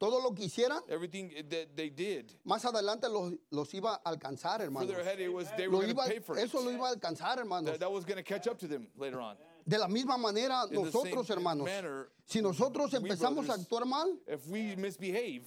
todo 0.00 0.18
lo 0.22 0.32
que 0.34 0.46
hicieran, 0.46 0.80
everything 0.88 1.30
that 1.50 1.76
they 1.76 1.90
did, 1.90 2.32
más 2.46 2.64
adelante 2.64 3.06
los, 3.08 3.34
los 3.52 3.70
iba 3.74 4.00
a 4.02 4.10
alcanzar, 4.10 4.60
hermanos. 4.60 4.88
further 4.88 5.00
ahead, 5.02 5.20
it 5.20 5.28
was 5.32 5.46
they 5.58 5.66
Lo 5.66 5.78
were 5.78 5.84
going 5.84 5.94
to 5.94 6.02
iba- 6.02 6.08
pay 6.08 6.18
for 6.20 6.38
it. 6.38 6.44
eso 6.44 6.58
lo 6.60 6.70
iba 6.70 6.88
a 6.90 6.96
alcanzar, 6.96 7.36
hermanos. 7.36 7.70
That, 7.72 7.80
that 7.80 7.92
was 7.92 8.04
going 8.06 8.16
to 8.16 8.22
catch 8.22 8.46
up 8.48 8.58
to 8.60 8.66
them 8.66 8.86
later 8.96 9.20
on. 9.20 9.36
De 9.68 9.78
la 9.78 9.86
misma 9.88 10.16
manera, 10.18 10.64
the 10.70 10.76
nosotros, 10.76 11.26
same 11.26 11.36
hermanos, 11.36 11.66
manner, 11.66 12.08
si 12.26 12.40
nosotros 12.40 12.92
we 12.92 12.98
empezamos 13.00 13.44
a 13.44 13.58
brothers- 13.58 13.66
actuar 13.66 13.86
mal, 13.86 14.16
If 14.26 14.48
we 14.48 14.74
misbehave, 14.74 15.42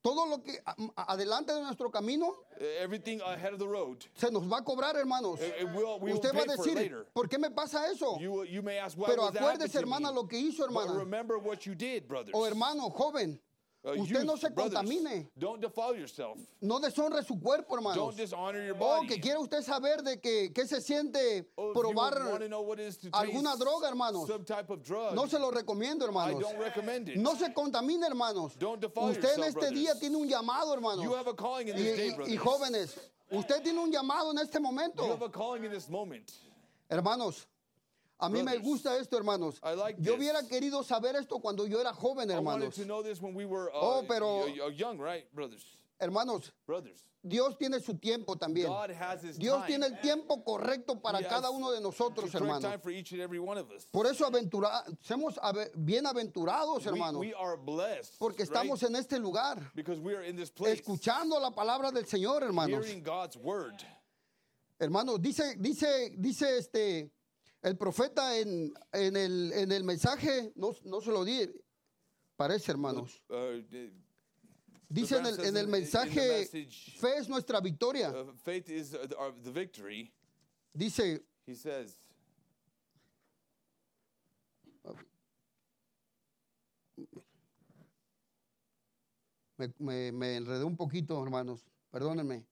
todo 0.00 0.26
lo 0.30 0.38
que 0.38 0.52
a- 0.64 0.74
a- 0.96 1.14
adelante 1.16 1.52
de 1.52 1.60
nuestro 1.60 1.90
camino 1.90 2.28
uh, 2.28 2.64
everything 2.80 3.20
ahead 3.20 3.52
of 3.52 3.58
the 3.58 3.66
road, 3.66 4.06
se 4.14 4.30
nos 4.30 4.44
va 4.44 4.58
a 4.58 4.62
cobrar, 4.62 4.94
hermanos. 4.94 5.40
it, 5.40 5.54
it 5.62 5.68
will, 5.74 5.98
we 5.98 6.12
will 6.12 6.18
Usted 6.20 6.32
va 6.36 6.44
pay 6.44 6.52
a 6.52 6.56
for 6.56 6.68
it 6.68 6.68
decir, 6.68 6.74
later. 6.76 7.06
¿por 7.12 7.26
qué 7.26 7.36
me 7.38 7.50
pasa 7.50 7.84
eso? 7.90 8.16
You, 8.20 8.30
will- 8.30 8.44
you 8.46 8.62
may 8.62 8.78
ask, 8.78 8.96
why 8.96 9.08
Pero 9.08 9.22
was 9.24 9.32
that 9.34 9.42
happening 9.42 9.66
acuérdese, 9.66 9.72
to 9.72 9.78
hermana, 9.80 10.08
me? 10.10 10.14
lo 10.14 10.22
que 10.28 10.38
hizo, 10.38 10.58
But 10.58 10.82
hermana. 10.86 10.98
remember 11.00 11.38
what 11.38 11.66
you 11.66 11.74
did, 11.74 12.06
brothers. 12.06 12.32
O 12.32 12.44
hermano 12.44 12.90
joven, 12.90 13.40
Usted 13.84 14.16
youth, 14.16 14.24
no 14.24 14.36
se 14.36 14.50
contamine. 14.50 15.30
Don't 15.38 15.60
defile 15.60 15.94
yourself. 15.96 16.36
No 16.60 16.80
deshonre 16.80 17.22
su 17.24 17.38
cuerpo, 17.40 17.76
your 17.94 18.12
Oh, 18.80 19.02
que 19.06 19.20
quiere 19.20 19.38
usted 19.38 19.62
saber 19.62 20.02
de 20.02 20.20
que, 20.20 20.52
que 20.52 20.66
se 20.66 20.80
siente 20.80 21.46
Oh, 21.56 21.72
probar 21.72 22.14
alguna 23.12 23.56
droga, 23.56 23.88
hermanos. 23.88 24.26
drug, 24.28 25.14
No 25.14 25.26
se 25.28 25.38
lo 25.38 25.50
recomiendo, 25.50 26.04
I 26.04 26.08
hermanos. 26.08 26.40
don't 26.40 26.58
recommend 26.58 27.08
it. 27.08 27.16
No 27.16 27.34
se 27.36 27.52
contamine, 27.54 28.04
hermanos. 28.06 28.56
Don't 28.58 28.80
defile 28.80 29.12
Usted 29.12 29.38
en 29.38 29.44
este 29.44 29.70
día 29.70 29.92
brothers. 29.92 30.00
tiene 30.00 30.16
un 30.16 30.28
llamado, 30.28 30.74
hermanos. 30.74 31.04
You 31.04 31.14
have 31.14 31.28
a 31.28 31.34
calling 31.34 31.68
in 31.68 31.76
Y, 31.78 31.82
day, 31.84 32.16
y- 32.26 32.36
jóvenes, 32.36 32.98
usted 33.30 33.62
tiene 33.62 33.78
un 33.78 33.92
llamado 33.92 34.32
en 34.32 34.38
este 34.38 34.58
You 34.58 34.66
have 34.66 34.74
momento. 34.74 35.24
a 35.24 35.30
calling 35.30 35.64
in 35.64 35.70
this 35.70 35.88
moment. 35.88 36.30
Hermanos, 36.90 37.46
a 38.18 38.28
mí 38.28 38.42
me 38.42 38.52
gusta 38.62 38.96
esto, 38.98 39.16
hermanos. 39.16 39.58
Yo 39.98 40.12
hubiera 40.18 40.42
querido 40.46 40.82
saber 40.82 41.16
esto 41.16 41.38
cuando 41.40 41.66
yo 41.66 41.80
era 41.80 41.92
joven, 41.92 42.28
hermanos. 42.30 42.74
uh, 42.78 42.80
Oh, 43.74 44.04
pero- 44.08 44.44
brothers? 45.32 45.64
Hermanos. 46.00 46.52
Dios 47.20 47.58
tiene 47.58 47.80
su 47.80 47.98
tiempo 47.98 48.36
también. 48.36 48.68
Dios 49.36 49.56
tiene 49.66 49.86
el 49.86 50.00
tiempo 50.00 50.44
correcto 50.44 51.00
para 51.02 51.18
cada 51.28 51.50
uno 51.50 51.72
de 51.72 51.80
nosotros, 51.80 52.30
hermanos. 52.44 52.62
Por 53.90 54.06
eso 54.06 54.24
aventura, 54.24 54.84
somos 55.00 55.36
ave- 55.42 55.72
bienaventurados, 55.74 56.86
hermanos, 56.86 57.20
porque 58.18 58.44
estamos 58.44 58.80
en 58.84 58.94
este 58.94 59.18
lugar, 59.18 59.72
escuchando 60.72 61.40
la 61.40 61.50
palabra 61.52 61.90
del 61.90 62.06
Señor, 62.06 62.44
hermanos. 62.44 62.86
Hermanos, 64.78 65.20
dice, 65.20 65.56
dice, 65.58 66.12
dice 66.16 66.58
este, 66.58 67.10
el 67.62 67.76
profeta 67.76 68.36
en, 68.38 68.72
en 68.92 69.16
el, 69.16 69.52
en 69.52 69.72
el 69.72 69.84
mensaje, 69.84 70.52
no, 70.56 70.70
no 70.84 71.00
se 71.00 71.10
lo 71.10 71.24
di, 71.24 71.48
parece, 72.36 72.70
hermanos. 72.72 73.22
Uh, 73.28 73.62
the- 73.68 73.92
Dice 74.90 75.18
en 75.18 75.26
el, 75.26 75.34
en 75.44 75.56
mensaje, 75.68 76.46
fe 76.98 77.16
es 77.18 77.28
nuestra 77.28 77.60
victoria. 77.60 78.10
uh, 78.10 78.30
uh. 78.30 78.34
Dice, 80.72 81.22
me, 89.56 89.72
me, 89.78 90.12
me 90.12 90.36
enredé 90.36 90.64
un 90.64 90.76
poquito, 90.76 91.22
hermanos, 91.22 91.64
perdónenme. 91.90 92.46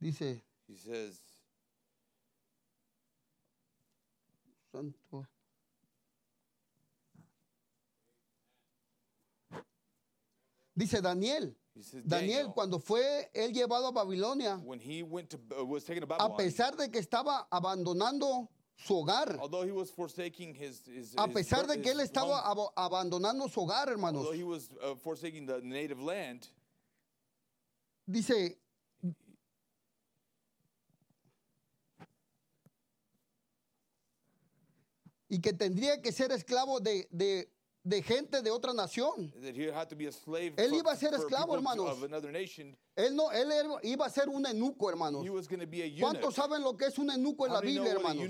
Dice, 0.00 0.42
he 0.66 0.76
says, 0.76 1.20
santo. 4.72 5.26
Dice 10.74 11.02
Daniel, 11.02 11.54
Daniel, 12.06 12.52
cuando 12.54 12.78
fue 12.78 13.28
él 13.34 13.52
llevado 13.52 13.88
a 13.88 13.92
Babilonia, 13.92 14.56
when 14.64 14.78
he 14.80 15.02
went 15.02 15.28
to 15.30 15.38
uh, 15.58 15.64
was 15.64 15.84
taken 15.84 16.00
to 16.00 16.06
a 16.06 16.18
Babylon, 16.18 16.36
pesar 16.38 16.76
de 16.76 16.88
que 16.88 17.00
estaba 17.00 17.46
abandonando 17.50 18.48
su 18.76 18.94
hogar, 18.94 19.38
although 19.38 19.64
he 19.64 19.70
was 19.70 19.90
forsaking 19.90 20.54
his, 20.54 20.80
his, 20.86 21.14
a 21.18 21.26
his 21.26 21.34
pesar 21.34 21.66
bir- 21.66 21.76
de 21.76 21.82
que 21.82 21.90
él 21.92 22.00
his 22.00 22.10
estaba 22.10 22.42
abo- 22.44 22.72
abandonando 22.74 23.50
su 23.50 23.60
hogar, 23.60 23.88
hermanos, 23.88 24.24
although 24.24 24.32
he 24.36 24.42
was 24.44 24.70
uh, 24.82 24.94
forsaking 24.94 25.44
the 25.46 25.60
native 25.62 26.00
land, 26.00 26.48
dice, 28.10 28.56
y 35.32 35.40
que 35.40 35.54
tendría 35.54 36.00
que 36.02 36.12
ser 36.12 36.30
esclavo 36.30 36.78
de, 36.78 37.08
de- 37.10 37.48
de 37.84 38.02
gente 38.02 38.42
de 38.42 38.50
otra 38.50 38.72
nación. 38.74 39.32
that 39.40 39.56
he 39.56 39.68
had 39.72 39.88
to 39.88 39.96
be 39.96 40.06
a 40.06 40.12
slave 40.12 40.52
Él 40.58 40.74
iba 40.74 40.92
a 40.92 40.96
ser 40.96 41.14
esclavo, 41.14 41.54
hermanos. 41.56 41.98
Él 42.94 43.16
no, 43.16 43.32
él 43.32 43.50
iba 43.82 44.04
a 44.06 44.10
ser 44.10 44.28
un 44.28 44.44
eunuco, 44.46 44.90
hermanos. 44.90 45.24
¿Cuántos 46.02 46.34
saben 46.34 46.62
lo 46.62 46.76
que 46.76 46.84
es 46.86 46.98
un 46.98 47.10
eunuco 47.10 47.46
en 47.46 47.52
la 47.54 47.60
Biblia, 47.72 47.92
hermanos? 47.96 48.22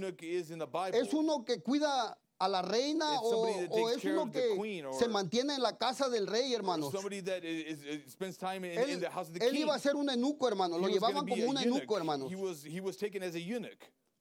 Es 0.94 1.12
uno 1.12 1.44
que 1.44 1.60
cuida 1.60 2.16
a 2.38 2.48
la 2.48 2.62
reina 2.62 3.20
o, 3.20 3.30
o 3.68 3.88
es 3.90 3.98
uno 4.14 4.30
que 4.32 4.40
queen 4.62 4.86
or- 4.86 4.94
se 4.94 5.08
mantiene 5.08 5.54
en 5.56 5.62
la 5.62 5.76
casa 5.76 6.08
del 6.08 6.26
rey, 6.28 6.54
hermanos. 6.54 6.90
Él, 9.42 9.56
iba 9.58 9.74
a 9.74 9.78
ser 9.78 9.96
un 9.96 10.08
eunuco, 10.08 10.48
hermanos. 10.48 10.80
Lo 10.80 10.86
llevaban 10.94 11.26
como 11.28 11.34
un 11.50 11.56
eunuch. 11.58 11.66
eunuco, 11.76 11.96
hermanos. 11.98 12.30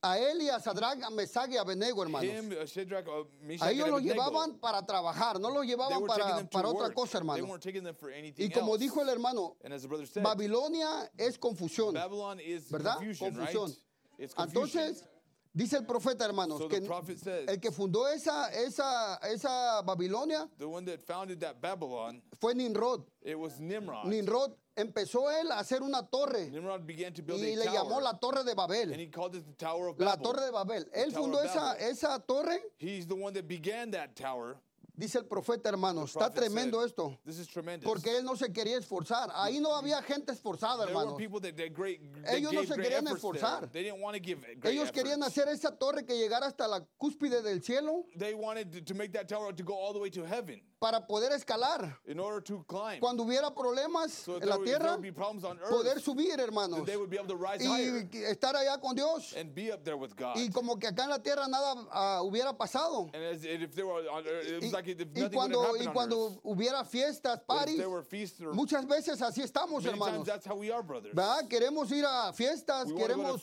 A 0.03 0.17
él 0.17 0.41
y 0.41 0.49
a 0.49 0.59
Sadrach, 0.59 1.03
a 1.03 1.11
Mesach 1.11 1.47
y 1.51 1.57
a 1.57 1.61
Abednego, 1.61 2.01
hermanos. 2.01 2.27
Him, 2.27 2.51
uh, 2.59 2.65
Shadrach, 2.65 3.07
uh, 3.07 3.27
Meshach, 3.43 3.67
A 3.67 3.71
ellos 3.71 3.87
los 3.87 4.01
llevaban 4.01 4.57
para 4.59 4.83
trabajar, 4.83 5.39
no 5.39 5.51
los 5.51 5.63
llevaban 5.63 6.03
para, 6.07 6.43
para 6.49 6.67
otra 6.69 6.91
cosa, 6.91 7.19
hermano. 7.19 7.43
Y 8.37 8.49
como 8.49 8.73
else. 8.75 8.83
dijo 8.83 9.01
el 9.03 9.09
hermano, 9.09 9.57
said, 10.07 10.23
Babilonia 10.23 11.11
es 11.17 11.37
confusión. 11.37 11.93
Babylon 11.93 12.39
is 12.39 12.67
¿Verdad? 12.71 12.95
confusion, 12.95 13.35
Confusión. 13.35 13.75
right? 14.17 14.31
Entonces, 14.39 15.05
dice 15.53 15.77
el 15.77 15.85
profeta, 15.85 16.25
hermanos, 16.25 16.57
So 16.57 16.67
que 16.67 16.81
says, 17.17 17.47
el 17.47 17.59
que 17.59 17.71
fundó 17.71 18.07
esa, 18.07 18.49
esa, 18.53 19.17
esa 19.17 19.83
Babilonia 19.83 20.49
that 20.57 20.99
that 21.39 21.61
Babylon, 21.61 22.23
fue 22.39 22.55
Nimrod. 22.55 23.05
it 23.21 23.37
was 23.37 23.59
Nimrod. 23.59 24.05
Nimrod 24.07 24.55
empezó 24.75 25.29
él 25.31 25.51
a 25.51 25.59
hacer 25.59 25.81
una 25.81 26.07
torre 26.07 26.47
y 26.47 27.55
le 27.55 27.65
llamó 27.65 27.99
la 28.01 28.17
Torre 28.19 28.43
de 28.43 28.51
and 28.51 28.57
Babel. 28.57 28.99
he 28.99 29.07
called 29.07 29.35
it 29.35 29.45
the 29.45 29.53
Tower 29.53 29.89
of 29.89 29.99
La. 29.99 30.17
Torre 30.17 30.45
de 30.45 30.51
Babel. 30.51 30.89
Él 30.93 31.11
fundó 31.11 31.41
esa, 31.43 31.73
esa 31.77 32.19
torre, 32.19 32.59
He's 32.77 33.07
the 33.07 33.15
one 33.15 33.33
that 33.33 33.47
began 33.47 33.91
that 33.91 34.15
tower. 34.15 34.57
dice 34.95 35.17
el 35.17 35.25
profeta, 35.25 35.69
hermanos. 35.69 36.13
The 36.13 36.19
Está 36.19 36.33
tremendo 36.33 36.83
esto. 36.85 37.17
Porque 37.83 38.17
él 38.17 38.23
no 38.23 38.35
se 38.35 38.51
quería 38.51 38.77
esforzar. 38.77 39.31
Ahí 39.33 39.59
no 39.59 39.75
había 39.75 40.01
gente 40.03 40.31
esforzada, 40.31 40.85
that 40.85 41.55
Ellos 42.27 42.53
no 42.53 42.63
se 42.63 42.75
querían 42.75 43.07
esforzar. 43.07 43.69
Ellos 44.63 44.91
querían 44.91 45.23
hacer 45.23 45.47
esa 45.49 45.75
torre 45.77 46.05
que 46.05 46.17
llegara 46.17 46.45
hasta 46.47 46.67
la 46.67 46.85
cúspide 46.97 47.41
del 47.41 47.63
cielo 47.63 48.05
Para 50.81 51.05
poder 51.05 51.31
escalar. 51.33 51.95
in 52.07 52.19
order 52.19 52.41
to 52.41 52.65
climb. 52.67 52.99
Cuando 52.99 53.23
hubiera 53.23 53.53
problemas 53.53 54.09
so 54.09 54.37
en 54.41 54.49
la 54.49 54.55
there, 54.57 54.65
tierra, 54.65 54.97
earth. 54.97 55.69
poder 55.69 56.01
subir, 56.01 56.39
hermanos. 56.39 56.83
they 56.87 56.97
would 56.97 57.07
be 57.07 57.19
able 57.19 57.27
to 57.27 57.35
rise 57.35 57.61
Y 57.61 57.67
higher 57.67 58.09
estar 58.31 58.55
allá 58.55 58.81
con 58.81 58.95
Dios. 58.95 59.35
and 59.37 59.53
be 59.53 59.71
up 59.71 59.83
there 59.83 59.95
with 59.95 60.15
God. 60.15 60.35
Y 60.37 60.49
como 60.49 60.77
que 60.79 60.87
acá 60.87 61.03
en 61.03 61.11
la 61.11 61.19
tierra 61.19 61.47
nada 61.47 61.85
ah, 61.91 62.21
hubiera 62.23 62.57
pasado. 62.57 63.11
Y, 63.13 63.19
cuando, 65.29 65.77
y 65.77 65.85
cuando 65.93 66.39
hubiera 66.43 66.83
fiestas, 66.83 67.41
or 67.47 68.03
muchas 68.55 68.83
veces 68.87 69.21
así 69.21 69.43
estamos, 69.43 69.83
many 69.83 69.99
times 69.99 70.07
hermanos. 70.07 70.25
that's 70.25 70.47
how 70.47 70.55
we 70.55 70.71
are. 70.71 70.81
¿Verdad? 70.81 71.47
Queremos 71.47 71.91
ir 71.91 72.05
a 72.05 72.33
fiestas, 72.33 72.87
We 72.87 72.93
to 72.93 72.97
to 72.97 73.07
queremos, 73.07 73.41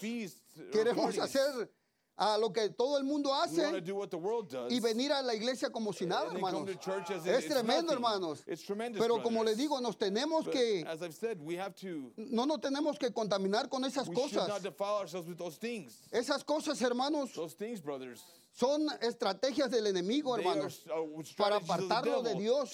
queremos 0.72 1.16
parties. 1.16 1.22
hacer 1.22 1.70
a 2.18 2.36
lo 2.36 2.52
que 2.52 2.68
todo 2.70 2.98
el 2.98 3.04
mundo 3.04 3.32
hace 3.32 3.62
y 4.68 4.80
venir 4.80 5.12
a 5.12 5.22
la 5.22 5.34
iglesia 5.34 5.70
como 5.70 5.92
si 5.92 6.04
nada, 6.04 6.32
hermanos. 6.32 6.68
Es 7.24 7.46
tremendo, 7.46 7.92
hermanos. 7.92 8.44
Pero 8.98 9.22
como 9.22 9.44
les 9.44 9.56
digo, 9.56 9.80
nos 9.80 9.96
tenemos 9.96 10.44
But 10.44 10.52
que, 10.52 10.84
said, 11.12 11.38
to. 11.38 12.12
no 12.16 12.44
nos 12.44 12.60
tenemos 12.60 12.98
que 12.98 13.12
contaminar 13.12 13.68
con 13.68 13.84
esas 13.84 14.10
cosas. 14.10 14.48
Esas 16.10 16.44
cosas, 16.44 16.82
hermanos, 16.82 17.32
Those 17.34 17.54
things, 17.54 17.80
brothers. 17.80 18.24
Son 18.58 18.88
estrategias 19.00 19.70
del 19.70 19.86
enemigo, 19.86 20.36
hermanos. 20.36 20.82
uh, 20.86 21.22
Para 21.36 21.56
apartarlo 21.56 22.22
de 22.22 22.34
Dios. 22.34 22.72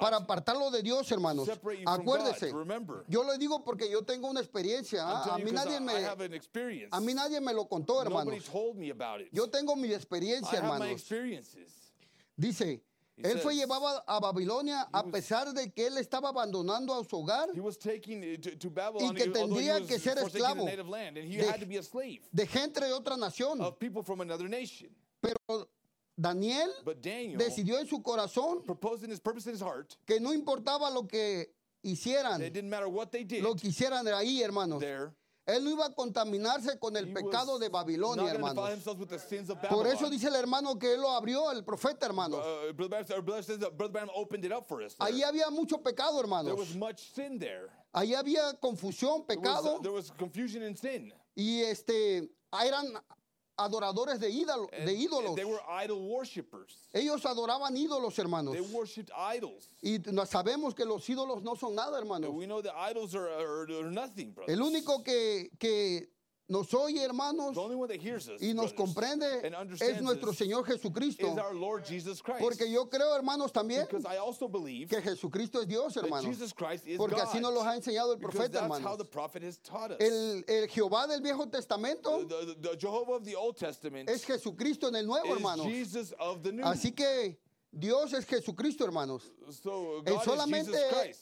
Para 0.00 0.16
apartarlo 0.16 0.70
de 0.72 0.82
Dios, 0.82 1.10
hermanos. 1.12 1.48
Acuérdese. 1.86 2.52
Yo 3.06 3.22
le 3.22 3.38
digo 3.38 3.62
porque 3.64 3.88
yo 3.88 4.02
tengo 4.02 4.28
una 4.28 4.40
experiencia. 4.40 5.04
¿ah? 5.06 5.34
A 5.34 5.38
mí 5.38 5.52
nadie 5.52 5.78
me, 5.78 5.92
a 6.90 7.00
mí 7.00 7.14
nadie 7.14 7.40
me 7.40 7.54
lo 7.54 7.68
contó, 7.68 8.02
hermanos. 8.02 8.34
Yo 9.30 9.48
tengo 9.48 9.76
mi 9.76 9.92
experiencia, 9.92 10.58
hermanos. 10.58 11.04
Dice, 12.36 12.82
él 13.16 13.38
fue 13.38 13.54
llevado 13.54 14.02
a 14.06 14.20
Babilonia 14.20 14.88
a 14.92 15.04
pesar 15.04 15.52
de 15.52 15.70
que 15.72 15.86
él 15.86 15.98
estaba 15.98 16.30
abandonando 16.30 16.94
a 16.94 17.04
su 17.04 17.16
hogar 17.18 17.48
to 18.58 18.70
Babylon, 18.70 19.14
que 19.14 19.28
tendría 19.28 19.80
que 19.86 19.98
ser 19.98 20.18
esclavo 20.18 20.64
de- 20.64 21.48
had 21.48 21.60
to 21.60 21.66
be 21.66 21.78
a 21.78 21.82
slave 21.82 22.22
de 22.32 22.46
gente 22.46 22.80
de 22.80 22.92
otra 22.92 23.16
nación. 23.16 23.60
of 23.60 23.78
people 23.78 24.02
from 24.02 24.20
another 24.20 24.48
nation. 24.48 24.88
Pero 25.20 25.68
Daniel 26.16 26.70
But 26.84 27.00
Daniel 27.00 27.38
decidió 27.38 27.78
en 27.78 27.86
su 27.86 28.02
corazón 28.02 28.62
que 30.06 30.20
no 30.20 30.32
importaba 30.32 30.90
lo 30.90 31.06
que 31.06 31.54
hicieran, 31.82 32.42
it 32.42 32.52
didn't 32.52 32.70
matter 32.70 32.88
what 32.88 33.10
they 33.10 33.24
did 33.24 33.42
lo 33.42 33.54
que 33.54 33.68
hicieran 33.68 34.06
ahí, 34.08 34.42
hermanos. 34.42 34.82
Él 35.44 35.64
no 35.64 35.70
iba 35.70 35.86
a 35.86 35.92
contaminarse 35.92 36.78
con 36.78 36.96
el 36.96 37.12
pecado 37.12 37.58
de 37.58 37.68
Babilonia, 37.68 38.32
of 38.32 39.58
Por 39.68 39.86
eso 39.88 40.08
dice 40.08 40.28
el 40.28 40.36
hermano 40.36 40.78
que 40.78 40.94
él 40.94 41.00
lo 41.00 41.10
abrió, 41.10 41.50
el 41.50 41.64
profeta, 41.64 42.06
hermanos. 42.06 42.40
Uh. 42.44 42.72
Ahí 44.98 45.22
había 45.22 45.50
mucho 45.50 45.82
pecado, 45.82 46.20
hermanos. 46.20 46.56
Ahí 47.92 48.14
había 48.14 48.54
confusión, 48.60 49.26
There 49.26 49.38
was, 49.38 49.46
pecado. 49.56 49.80
there 49.80 49.92
was 49.92 50.12
confusion 50.12 50.62
and 50.62 50.76
sin. 50.76 51.12
Y 51.34 51.62
este, 51.62 52.30
eran 52.64 52.86
adoradores 53.62 54.18
de, 54.20 54.28
ídolo- 54.30 54.68
And- 54.72 54.86
de 54.86 54.92
and 54.92 55.00
ídolos. 55.10 55.36
They 55.36 55.44
were 55.44 55.60
idol 55.82 56.00
worshippers. 56.08 56.76
Ellos 56.92 57.24
adoraban 57.24 57.76
ídolos, 57.76 58.16
hermanos. 58.18 58.52
They 58.54 58.60
worshipped 58.60 59.10
idols. 59.16 59.68
Y 59.82 59.98
sabemos 60.26 60.74
que 60.74 60.84
los 60.84 61.08
ídolos 61.08 61.42
no 61.42 61.54
son 61.54 61.74
nada, 61.74 61.98
hermanos. 61.98 62.30
we 62.32 62.46
know 62.46 62.60
that 62.62 62.74
idols 62.76 63.14
are, 63.14 63.28
are, 63.28 63.62
are 63.70 63.90
nothing, 63.90 64.32
brothers. 64.32 64.52
El 64.58 64.62
único 64.62 65.02
que, 65.04 65.50
que 65.58 66.08
nos 66.52 66.72
oye, 66.74 67.02
hermanos, 67.02 67.54
y 68.40 68.52
nos 68.54 68.72
comprende 68.76 69.40
es 69.80 70.02
nuestro 70.02 70.32
Señor 70.32 70.64
Jesucristo. 70.66 71.26
Porque 72.40 72.70
yo 72.70 72.88
creo, 72.88 73.14
hermanos, 73.16 73.50
también 73.52 73.86
que 74.88 75.00
Jesucristo 75.02 75.62
es 75.62 75.66
Dios, 75.66 75.96
hermanos. 75.96 76.24
Porque 76.98 77.16
así 77.22 77.40
nos 77.40 77.54
lo 77.54 77.62
ha 77.62 77.74
enseñado 77.74 78.12
el 78.12 78.18
profeta, 78.20 78.58
hermanos. 78.64 78.82
El, 79.98 80.44
el 80.46 80.68
Jehová 80.68 81.06
del 81.06 81.22
Viejo 81.22 81.48
Testamento 81.48 82.26
the, 82.28 82.54
the- 82.54 82.54
the 82.70 82.76
Jehovah 82.78 83.16
of 83.16 83.24
the 83.24 83.34
Old 83.34 83.56
Testament 83.56 84.08
es 84.10 84.24
Jesucristo 84.24 84.88
en 84.88 84.96
el 84.96 85.06
Nuevo, 85.06 85.26
hermanos. 85.34 85.66
Así 86.66 86.92
que 86.94 87.38
Dios 87.74 88.12
es 88.12 88.26
Jesucristo, 88.26 88.84
hermanos. 88.84 89.32
so 89.62 90.02
Él 90.04 90.12
God 90.12 90.24
solamente, 90.24 90.72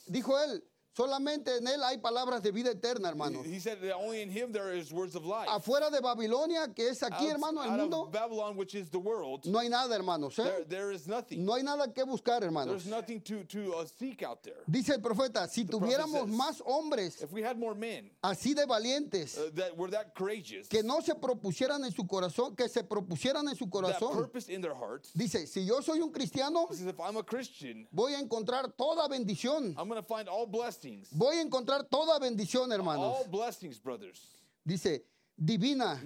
dijo 0.07 0.37
él, 0.37 0.61
solamente 0.93 1.57
en 1.57 1.67
él 1.67 1.81
hay 1.83 1.97
palabras 1.97 2.41
de 2.41 2.51
vida 2.51 2.71
eterna, 2.71 3.09
hermanos. 3.09 3.45
He 3.45 3.59
said 3.59 3.79
that 3.81 3.95
only 3.95 4.21
in 4.21 4.29
him 4.29 4.51
there 4.51 4.71
is 4.73 4.91
words 4.91 5.15
of 5.15 5.25
life. 5.25 5.47
Afuera 5.49 5.89
de 5.89 6.01
Babilonia, 6.01 6.73
que 6.75 6.89
es 6.89 7.01
aquí, 7.01 7.25
Out- 7.25 7.31
hermano, 7.31 7.61
el 7.61 7.71
mundo, 7.71 8.09
Babylon, 8.11 8.55
which 8.57 8.75
is 8.75 8.89
the 8.89 8.99
world, 8.99 9.45
no 9.45 9.59
hay 9.59 9.69
nada, 9.69 9.95
hermanos. 9.95 10.37
¿eh? 10.39 10.43
there, 10.43 10.63
there 10.67 10.91
is 10.91 11.07
nothing. 11.07 11.45
No 11.45 11.53
hay 11.55 11.63
nada 11.63 11.87
que 11.93 12.03
buscar, 12.05 12.41
hermanos. 12.41 12.83
There's 12.83 12.87
nothing 12.87 13.21
to, 13.21 13.43
to 13.45 13.73
uh, 13.75 13.85
seek 13.85 14.23
out 14.23 14.43
there. 14.43 14.63
Dice 14.69 14.89
el 14.89 14.99
profeta, 14.99 15.47
si 15.47 15.65
tuviéramos 15.65 16.27
says, 16.27 16.35
más 16.35 16.61
hombres 16.65 17.21
If 17.21 17.31
we 17.31 17.41
had 17.41 17.57
more 17.57 17.75
men 17.75 18.09
así 18.23 18.53
de 18.53 18.65
valientes, 18.65 19.37
uh, 19.37 19.49
that 19.55 19.75
were 19.77 19.89
that 19.91 20.13
courageous, 20.15 20.67
que 20.67 20.83
no 20.83 20.99
se 21.01 21.13
propusieran 21.13 21.83
en 21.85 21.91
su 21.91 22.03
corazón, 22.03 22.55
que 22.55 22.67
se 22.67 22.83
propusieran 22.83 23.47
en 23.47 23.55
su 23.55 23.65
that 23.65 23.71
corazón. 23.71 24.13
purpose 24.13 24.49
in 24.49 24.61
their 24.61 24.75
hearts, 24.75 25.11
Dice, 25.13 25.47
si 25.47 25.65
yo 25.65 25.81
soy 25.81 25.99
un 26.01 26.11
cristiano, 26.11 26.67
he 26.69 26.75
says, 26.75 26.87
if 26.87 26.99
I'm 26.99 27.17
a 27.17 27.23
Christian, 27.23 27.87
voy 27.93 28.13
a 28.13 28.19
encontrar 28.21 28.71
toda 28.77 29.07
bendición. 29.07 29.75
I'm 29.77 29.87
going 29.87 30.01
to 30.01 30.07
find 30.07 30.27
all 30.27 30.45
blessings. 30.45 30.80
Voy 31.11 31.37
a 31.37 31.41
encontrar 31.41 31.83
toda 31.89 32.19
bendición, 32.19 32.71
hermanos. 32.71 33.17
All 33.19 33.27
blessings, 33.29 33.79
brothers. 33.79 34.19
Dice, 34.63 35.03
divina, 35.37 36.01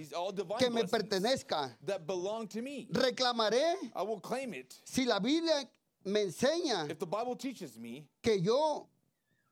que 0.58 0.70
me 0.70 0.84
pertenezca. 0.84 1.76
that 1.84 2.06
belong 2.06 2.46
to 2.48 2.62
me. 2.62 2.88
Reclamaré 2.90 3.74
I 3.94 4.02
will 4.02 4.20
claim 4.20 4.54
it. 4.54 4.74
si 4.84 5.04
la 5.04 5.18
Biblia 5.18 5.68
me 6.04 6.22
enseña 6.22 6.88
If 6.90 6.98
the 6.98 7.06
Bible 7.06 7.36
teaches 7.36 7.78
me 7.78 8.06
que 8.22 8.40
yo 8.40 8.88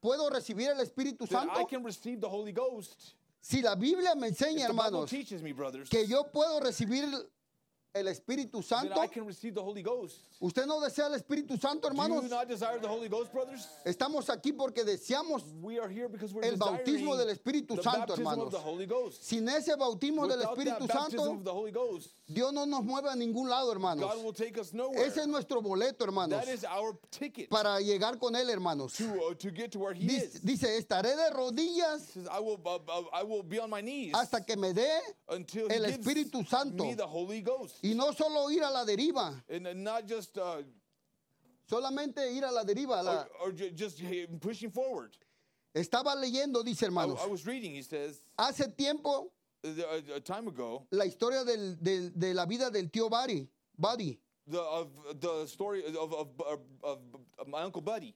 puedo 0.01 0.31
recibir 0.31 0.69
el 0.71 0.81
Espíritu 0.81 1.27
that 1.29 1.45
I 1.45 1.47
Santo. 1.47 1.67
can 1.67 1.83
receive 1.85 2.21
the 2.21 2.29
Holy 2.29 2.53
Ghost, 2.53 3.15
Si 3.41 3.61
la 3.61 3.75
Biblia 3.75 4.15
me 4.15 4.29
enseña, 4.29 4.61
if 4.65 4.69
hermanos, 4.71 5.11
teaches 5.11 5.43
me, 5.43 5.53
brothers, 5.53 5.91
que 5.91 6.07
yo 6.07 6.25
puedo 6.25 6.61
recibir 6.61 7.05
el 7.95 8.09
Espíritu 8.09 8.63
Santo. 8.63 9.01
I 9.01 9.07
can 9.07 9.25
receive 9.25 9.55
the 9.55 9.63
Holy 9.63 9.83
Ghost. 9.83 10.17
¿Usted 10.41 10.67
no 10.67 10.81
desea 10.81 11.07
el 11.07 11.15
Espíritu 11.15 11.57
Santo, 11.61 11.89
Do 11.89 11.95
hermanos? 11.95 12.25
you 12.25 12.29
not 12.29 12.49
desire 12.49 12.79
the 12.81 12.89
Holy 12.89 13.09
Ghost, 13.09 13.33
brothers? 13.33 13.69
Estamos 13.87 14.29
aquí 14.29 14.53
porque 14.53 14.85
deseamos. 14.85 15.43
We 15.63 15.79
are 15.79 15.89
here 15.89 16.09
because 16.09 16.35
we're 16.35 16.45
El 16.45 16.57
bautismo 16.57 17.17
del 17.17 17.29
Espíritu 17.29 17.77
the 17.77 17.83
Santo, 17.83 18.15
hermanos. 18.17 18.47
of 18.47 18.53
the 18.53 18.59
Holy 18.59 18.87
Ghost. 18.87 19.23
Sin 19.23 19.49
ese 19.49 19.77
bautismo 19.79 20.27
del 20.29 20.41
Espíritu 20.43 20.87
that 20.89 20.93
Santo, 21.11 21.33
of 21.35 21.45
the 21.45 21.53
Holy 21.53 21.71
Ghost, 21.71 22.11
Dios 22.27 22.53
no 22.53 22.65
nos 22.65 22.83
mueve 22.83 23.09
a 23.11 23.15
ningún 23.17 23.49
lado, 23.49 23.71
hermanos. 23.73 24.01
God 24.13 24.25
will 24.25 24.33
take 24.33 24.59
us 24.59 24.73
nowhere. 24.73 25.05
Ese 25.07 25.19
es 25.19 25.29
nuestro 25.29 25.63
boleto, 25.63 26.05
hermanos, 26.05 26.45
That 26.45 26.53
is 26.53 26.65
our 26.65 26.99
ticket 27.13 27.49
para 27.49 27.79
llegar 27.81 28.19
con 28.19 28.35
Él, 28.35 28.49
hermanos. 28.51 28.97
to, 28.97 29.05
uh, 29.05 29.35
to 29.35 29.51
get 29.53 29.71
to 29.71 29.79
where 29.79 29.95
He 29.95 30.07
Dice, 30.09 30.35
is. 30.35 30.41
dice, 30.41 30.65
estaré 30.79 31.15
de 31.15 31.31
rodillas 31.33 32.01
says, 32.13 32.27
I 32.29 32.41
will, 32.41 32.61
uh, 32.67 32.77
uh, 32.89 33.03
I 33.13 33.23
will 33.23 33.43
be 33.45 33.61
on 33.61 33.71
my 33.71 33.81
knees 33.81 34.13
hasta 34.15 34.41
que 34.45 34.57
me 34.57 34.73
dé 34.73 34.99
el 35.31 35.85
Espíritu 35.87 36.45
Santo. 36.49 36.83
me 36.85 36.95
the 36.95 37.07
Holy 37.07 37.41
Ghost. 37.41 37.77
Y 37.85 37.95
no 37.95 38.13
solo 38.13 38.51
ir 38.51 38.63
a 38.65 38.71
la 38.71 38.85
deriva, 38.85 39.43
And 39.49 39.67
uh, 39.67 39.73
not 39.75 40.07
just, 40.09 40.37
uh, 40.39 40.63
solamente 41.71 42.33
ir 42.33 42.45
a 42.45 42.51
la 42.51 42.65
deriva. 42.65 43.03
la- 43.03 43.27
or, 43.41 43.49
or 43.49 43.53
ju- 43.53 43.71
just 43.71 44.01
uh, 44.03 44.07
pushing 44.41 44.71
forward. 44.71 45.17
Estaba 45.75 46.15
leyendo, 46.15 46.65
dice 46.65 46.83
I, 46.85 46.87
hermanos, 46.87 47.21
I 47.23 47.27
was 47.27 47.45
reading, 47.47 47.75
he 47.75 47.83
says, 47.83 48.21
hace 48.39 48.67
tiempo 48.77 49.31
uh, 49.65 49.69
a, 49.69 50.17
a 50.17 50.21
time 50.21 50.49
ago, 50.49 50.87
la 50.91 51.05
historia 51.05 51.45
del- 51.45 51.77
del- 51.83 52.11
de 52.17 52.33
la 52.33 52.47
vida 52.47 52.71
del 52.71 52.89
tío 52.91 53.11
Bari, 53.11 53.49
Buddy. 53.79 54.19
the, 54.47 54.61
of, 54.61 54.89
the 55.21 55.47
story 55.47 55.85
of, 55.87 55.97
of, 55.97 56.13
of, 56.41 56.59
of, 56.83 56.99
of 57.39 57.49
my 57.49 57.63
Uncle 57.63 57.83
Buddy. 57.83 58.15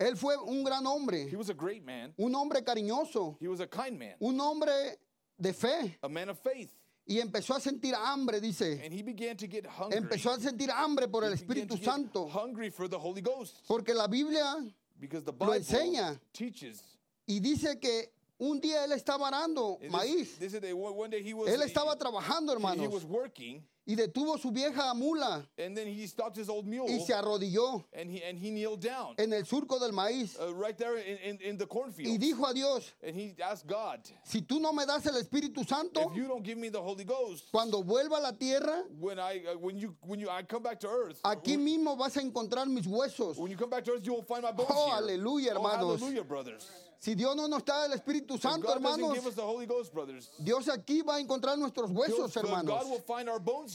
Él 0.00 0.16
fue 0.16 0.34
un 0.46 0.62
gran 0.64 0.84
hombre, 0.84 1.26
He 1.28 1.36
was 1.36 1.48
a 1.50 1.54
great 1.54 1.84
man. 1.84 2.12
un 2.18 2.34
hombre 2.34 2.60
cariñoso, 2.62 3.36
He 3.40 3.48
was 3.48 3.60
a 3.60 3.66
kind 3.66 3.98
man, 3.98 4.14
un 4.20 4.38
hombre 4.40 4.96
de 5.40 5.52
fe. 5.52 5.96
a 6.02 6.08
man 6.08 6.28
of 6.30 6.38
faith. 6.38 6.70
Y 7.08 7.20
empezó 7.20 7.54
a 7.54 7.60
sentir 7.60 7.94
hambre, 7.94 8.40
dice. 8.40 8.82
And 8.84 8.92
he 8.92 9.02
began 9.02 9.36
to 9.36 9.46
get 9.46 9.64
hungry. 9.66 9.96
Empezó 9.98 10.32
a 10.32 10.40
sentir 10.40 10.70
hambre 10.70 11.06
por 11.08 11.22
el 11.24 11.32
He 11.32 11.36
began 11.44 11.68
Espíritu 11.68 11.84
Santo. 11.84 12.26
hungry 12.28 12.68
for 12.70 12.88
the 12.88 12.98
Holy 12.98 13.20
Ghost. 13.20 13.64
Porque 13.68 13.94
la 13.94 14.08
Biblia, 14.08 14.56
Because 14.98 15.24
the 15.24 15.32
Lo 15.32 15.52
enseña. 15.54 16.18
teaches. 16.32 16.82
y 17.28 17.38
dice 17.40 17.78
que 17.78 18.10
un 18.38 18.60
día 18.60 18.84
él 18.84 18.92
estaba 18.92 19.28
arando 19.28 19.78
And 19.82 19.90
maíz. 19.92 20.38
This, 20.38 20.54
one 20.72 21.10
day 21.10 21.22
he 21.22 21.32
was, 21.34 21.48
Él 21.48 21.62
estaba 21.62 21.96
trabajando, 21.96 22.52
he 22.52 22.56
hermanos. 22.56 22.92
was 22.92 23.04
working, 23.04 23.62
Y 23.88 23.94
detuvo 23.94 24.36
su 24.36 24.50
vieja 24.50 24.92
mula 24.96 25.46
and 25.58 25.76
then 25.76 25.86
he 25.86 26.08
stopped 26.08 26.36
his 26.36 26.48
old 26.48 26.66
mule, 26.66 26.88
y 26.88 26.98
se 27.06 27.12
arrodilló 27.12 27.84
and 27.92 28.10
he 28.10 28.20
and 28.24 28.36
he 28.36 28.50
kneeled 28.50 28.80
down 28.80 29.14
en 29.16 29.32
el 29.32 29.42
surco 29.44 29.78
del 29.78 29.92
maíz. 29.92 30.36
uh, 30.40 30.52
right 30.54 30.76
there 30.76 30.96
in, 30.98 31.16
in, 31.18 31.38
in 31.40 31.56
the 31.56 31.64
Y 31.64 31.68
cornfield, 31.68 32.20
dijo 32.20 32.50
a 32.50 32.52
Dios, 32.52 32.92
and 33.00 33.14
he 33.14 33.32
asked 33.40 33.68
God, 33.68 34.00
si 34.24 34.40
tú 34.42 34.60
no 34.60 34.72
me 34.72 34.84
das 34.86 35.06
el 35.06 35.14
Espíritu 35.22 35.64
Santo, 35.64 36.10
if 36.10 36.16
you 36.16 36.26
don't 36.26 36.42
give 36.42 36.58
me 36.58 36.68
the 36.68 36.82
Holy 36.82 37.04
Ghost, 37.04 37.44
cuando 37.52 37.80
vuelva 37.84 38.18
a 38.18 38.22
la 38.22 38.32
tierra, 38.32 38.82
when 38.98 39.20
I 39.20 39.40
uh, 39.52 39.56
when 39.56 39.78
you 39.78 39.94
when 40.02 40.18
you 40.18 40.28
I 40.28 40.42
come 40.42 40.64
back 40.64 40.80
to 40.80 40.88
earth, 40.88 41.20
aquí 41.22 41.56
mismo 41.56 41.96
vas 41.96 42.16
a 42.16 42.20
encontrar 42.22 42.66
mis 42.66 42.86
huesos. 42.86 43.36
when 43.38 43.52
you 43.52 43.56
come 43.56 43.70
back 43.70 43.84
to 43.84 43.92
earth, 43.92 44.04
you 44.04 44.14
will 44.14 44.24
find 44.24 44.42
my 44.42 44.50
bones 44.50 44.68
Oh, 44.74 44.90
aleluya, 45.00 45.52
Oh, 45.54 45.62
hermanos. 45.62 46.00
hallelujah, 46.00 46.24
brothers. 46.24 46.68
Si 46.98 47.14
Dios 47.14 47.36
no 47.36 47.46
nos 47.48 47.64
da 47.64 47.86
el 47.86 47.92
Espíritu 47.92 48.38
Santo, 48.38 48.72
hermanos, 48.72 49.18
Ghost, 49.66 49.92
brothers. 49.92 50.30
Dios 50.38 50.68
aquí 50.68 51.02
va 51.02 51.16
a 51.16 51.20
encontrar 51.20 51.58
nuestros 51.58 51.90
huesos, 51.90 52.34
hermanos. 52.36 52.82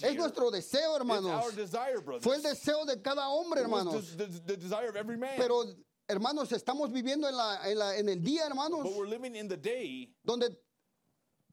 Es 0.02 0.16
nuestro 0.16 0.52
deseo, 0.52 0.96
hermanos. 0.96 1.56
desire. 1.56 2.02
Fue 2.22 2.36
el 2.36 2.42
deseo 2.44 2.86
de 2.86 3.02
cada 3.02 3.30
hombre, 3.30 3.62
hermanos. 3.62 4.18
the, 4.18 4.26
the, 4.28 4.40
the 4.40 4.58
desire 4.58 4.90
of 4.90 4.96
every 4.96 5.18
man. 5.18 5.32
Pero, 5.38 5.64
hermanos, 6.08 6.52
estamos 6.52 6.92
viviendo 6.92 7.28
en, 7.30 7.36
la, 7.38 7.70
en, 7.70 7.78
la- 7.78 7.96
en 7.98 8.10
el 8.10 8.22
día, 8.22 8.46
hermanos, 8.48 8.84
but 8.84 8.96
we're 8.96 9.08
living 9.08 9.36
in 9.36 9.48
the 9.48 9.58
day 9.58 10.14
donde 10.24 10.50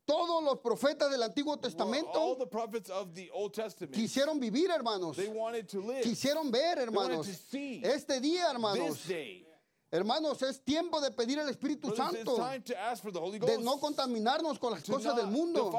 todos 0.05 0.43
los 0.43 0.59
profetas 0.61 1.11
del 1.11 1.23
Antiguo 1.23 1.59
Testamento 1.61 2.35
the 2.39 2.47
prophets 2.47 2.89
of 2.89 3.15
the 3.15 3.31
Old 3.31 3.53
Testament 3.53 3.93
quisieron 3.95 4.41
vivir, 4.41 4.71
hermanos. 4.71 5.17
they 5.17 5.29
wanted 5.29 5.69
to 5.69 5.81
live 5.81 6.03
Quisieron 6.03 6.51
ver, 6.51 6.77
wanted 6.77 6.83
hermanos. 6.89 7.27
to 7.27 7.35
see 7.35 7.83
Este 7.85 8.21
día, 8.21 8.45
this 8.47 8.55
hermanos. 8.55 9.07
day. 9.07 9.45
Hermanos, 9.91 10.43
es 10.43 10.61
tiempo 10.63 11.01
de 11.01 11.11
pedir 11.11 11.39
el 11.39 11.49
Espíritu 11.49 11.95
Santo. 11.97 12.37
De 12.37 13.59
no 13.59 13.81
contaminarnos 13.81 14.59
con 14.59 14.73
las 14.73 14.85
cosas 14.85 15.17
del 15.17 15.29
mundo. 15.29 15.73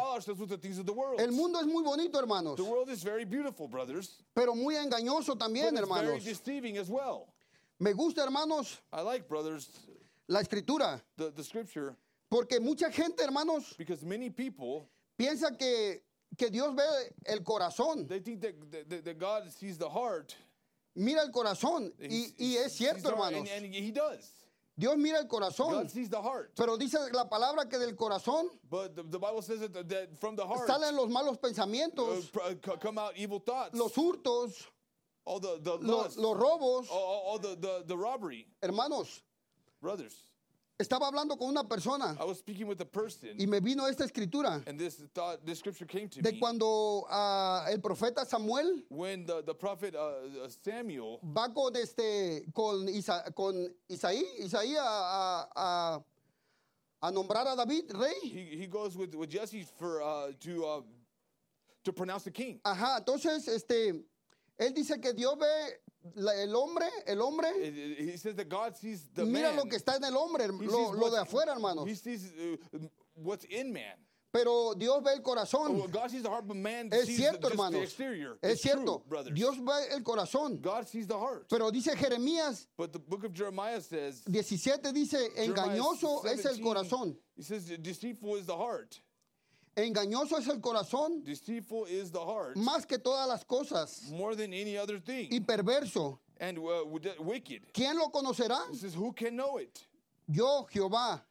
El 1.20 1.32
mundo 1.32 1.60
es 1.60 1.68
muy 1.68 1.84
bonito, 1.84 2.18
hermanos. 2.18 2.56
the 2.56 2.64
world 2.64 2.90
is 2.90 3.04
very 3.04 3.24
beautiful, 3.24 3.68
brothers. 3.68 4.24
Pero 4.34 4.56
muy 4.56 4.76
engañoso 4.76 5.38
también, 5.38 5.78
hermanos. 5.78 6.24
Me 7.80 7.94
gusta, 7.94 8.24
hermanos, 8.24 8.82
I 8.92 9.02
like, 9.02 9.28
brothers, 9.30 9.70
la 10.28 10.42
escritura. 10.42 11.02
the, 11.16 11.32
the 11.32 11.44
scripture 11.44 11.96
Porque 12.30 12.60
mucha 12.60 12.92
gente, 12.92 13.24
hermanos, 13.24 13.76
because 13.78 14.04
many 14.04 14.30
people 14.30 14.90
piensa 15.18 15.56
que, 15.58 16.02
que 16.36 16.50
Dios 16.50 16.76
ve 16.76 16.84
el 17.26 17.44
corazón. 17.44 18.08
Mira 21.00 21.22
el 21.24 21.32
corazón. 21.32 21.94
Y, 21.98 22.36
y 22.38 22.58
es 22.58 22.74
cierto, 22.74 23.10
hermanos. 23.10 23.48
Dios 24.76 24.98
mira 24.98 25.20
el 25.20 25.28
corazón. 25.28 25.88
Pero 26.56 26.78
dice 26.78 26.98
la 27.14 27.30
palabra 27.30 27.70
que 27.70 27.78
del 27.78 27.96
corazón 27.96 28.48
But 28.70 28.96
the, 28.96 29.04
the 29.04 29.18
Bible 29.18 29.42
says 29.42 29.62
that, 29.62 29.88
that 29.88 30.18
from 30.20 30.36
the 30.36 30.46
heart 30.46 30.68
salen 30.68 30.96
los 30.96 31.10
malos 31.10 31.36
uh, 31.36 31.48
pensamientos, 31.48 32.30
uh, 32.36 33.40
thoughts, 33.46 33.78
los 33.78 33.94
hurtos, 33.94 34.68
all 35.24 35.40
the, 35.40 35.60
the 35.62 35.78
los, 35.78 36.18
robos. 36.18 36.88
all, 36.90 36.98
all, 36.98 37.24
all 37.28 37.40
the, 37.40 37.56
the, 37.56 37.84
the 37.88 37.98
robbery. 37.98 38.46
Hermanos, 38.62 39.22
Brothers, 39.82 40.24
estaba 40.80 41.08
hablando 41.08 41.38
con 41.38 41.50
una 41.50 41.64
persona 41.64 42.16
I 42.20 42.24
was 42.24 42.40
speaking 42.40 42.66
with 42.68 42.80
a 42.82 42.86
person, 42.86 43.36
y 43.38 43.46
me 43.46 43.60
vino 43.60 43.86
esta 43.86 44.06
escritura 44.06 44.64
and 44.66 44.80
this 44.80 44.96
thought, 45.14 45.46
this 45.46 45.60
scripture 45.60 45.86
came 45.86 46.08
to 46.08 46.22
de 46.22 46.32
me 46.32 46.40
cuando 46.40 47.06
ah, 47.10 47.66
el 47.70 47.80
profeta 47.80 48.26
Samuel 48.26 48.84
when 48.90 49.26
the, 49.26 49.42
the 49.44 49.54
prophet 49.54 49.94
uh, 49.96 50.46
uh, 50.46 50.48
Samuel 50.64 51.20
va 51.24 51.50
con 51.54 51.76
este 51.76 52.44
con, 52.54 52.88
Isa- 52.88 53.30
con 53.36 53.68
Isaí, 53.92 54.24
Isaí 54.42 54.76
a, 54.78 55.48
a- 55.56 56.04
a- 57.02 57.12
nombrar 57.12 57.46
a 57.48 57.56
David 57.58 57.92
rey. 57.96 58.14
he, 58.24 58.58
he 58.62 58.68
goes 58.68 58.96
with, 58.96 59.14
with 59.16 59.30
Jesse 59.30 59.66
for 59.78 60.02
uh, 60.02 60.32
to 60.40 60.66
uh, 60.66 60.82
to 61.84 61.92
pronounce 61.94 62.24
the 62.24 62.32
king. 62.32 62.60
Ajá, 62.66 62.98
entonces 63.00 63.48
este 63.48 63.94
él 64.58 64.74
dice 64.74 65.00
que 65.02 65.14
Dios 65.14 65.36
ve 65.38 65.80
la- 66.16 66.34
el 66.34 66.56
hombre, 66.56 66.88
el 67.08 67.22
hombre, 67.22 67.50
It- 67.62 67.78
it- 67.78 68.10
he 68.12 68.18
says 68.18 68.36
that 68.36 68.50
God 68.50 68.76
sees 68.76 69.10
the 69.14 69.26
mira 69.26 69.50
man. 69.50 69.58
lo 69.58 69.64
que 69.66 69.78
está 69.78 69.96
en 69.98 70.04
el 70.04 70.16
hombre, 70.18 70.44
He 70.46 70.48
lo, 70.48 70.60
sees 70.88 70.92
lo 71.00 71.10
de 71.10 71.18
afuera, 71.20 71.54
hermanos. 71.54 71.88
He 71.88 71.96
sees 71.96 72.32
uh, 72.32 72.78
what's 73.16 73.46
in 73.46 73.72
man. 73.74 73.96
pero 74.32 74.76
Dios 74.76 75.02
ve 75.04 75.12
el 75.14 75.22
corazón. 75.24 75.76
Well, 75.78 75.88
God 75.88 76.12
sees 76.12 76.22
the 76.22 76.30
heart, 76.30 76.48
but 76.48 76.56
man 76.56 76.90
Es 76.94 77.08
sees 77.08 77.18
cierto, 77.18 77.40
the, 77.42 77.50
just 77.50 77.58
the 77.58 77.64
hermanos. 77.64 77.82
exterior. 77.84 78.38
Es 78.44 78.52
It's 78.54 78.62
true, 78.62 78.72
cierto. 78.74 79.04
brothers. 79.10 79.34
Dios 79.36 79.58
ve 79.58 79.88
el 79.92 80.02
corazón. 80.04 80.62
God 80.62 80.88
sees 80.88 81.08
the 81.08 81.18
heart. 81.18 81.48
Pero 81.50 81.72
dice 81.72 81.96
Jeremías 81.96 82.68
But 82.78 82.94
the 82.94 83.00
book 83.00 83.24
of 83.24 83.34
Jeremiah 83.34 83.82
says, 83.82 84.22
17 84.30 84.94
dice, 84.94 85.18
Jeremiah 85.36 85.76
engañoso 85.76 86.24
es 86.26 86.46
el 86.46 86.58
17, 86.58 86.62
corazón. 86.64 87.18
He 87.36 87.42
says, 87.44 87.66
deceitful 87.82 88.36
is 88.36 88.46
the 88.46 88.56
heart. 88.56 89.00
Engañoso 89.86 90.38
es 90.38 90.48
el 90.48 90.60
corazón 90.60 91.24
Deceitful 91.24 91.86
is 91.88 92.12
the 92.12 92.20
heart 92.20 92.56
más 92.56 92.86
que 92.88 92.98
todas 92.98 93.28
las 93.28 93.44
cosas 93.44 94.10
more 94.12 94.36
than 94.36 94.54
any 94.54 94.78
other 94.78 95.00
thing. 95.00 95.30
y 95.32 95.40
perverso. 95.40 96.20
and 96.40 96.58
uh, 96.58 96.84
w- 96.86 97.14
wicked. 97.22 97.62
¿Quién 97.74 97.96
lo 97.98 98.10
conocerá? 98.10 98.60
He 98.72 98.78
says, 98.78 98.94
who 98.96 99.12
can 99.14 99.36
know 99.36 99.58
it? 99.58 99.86
Yo, 100.28 100.66
Jehová. 100.74 101.22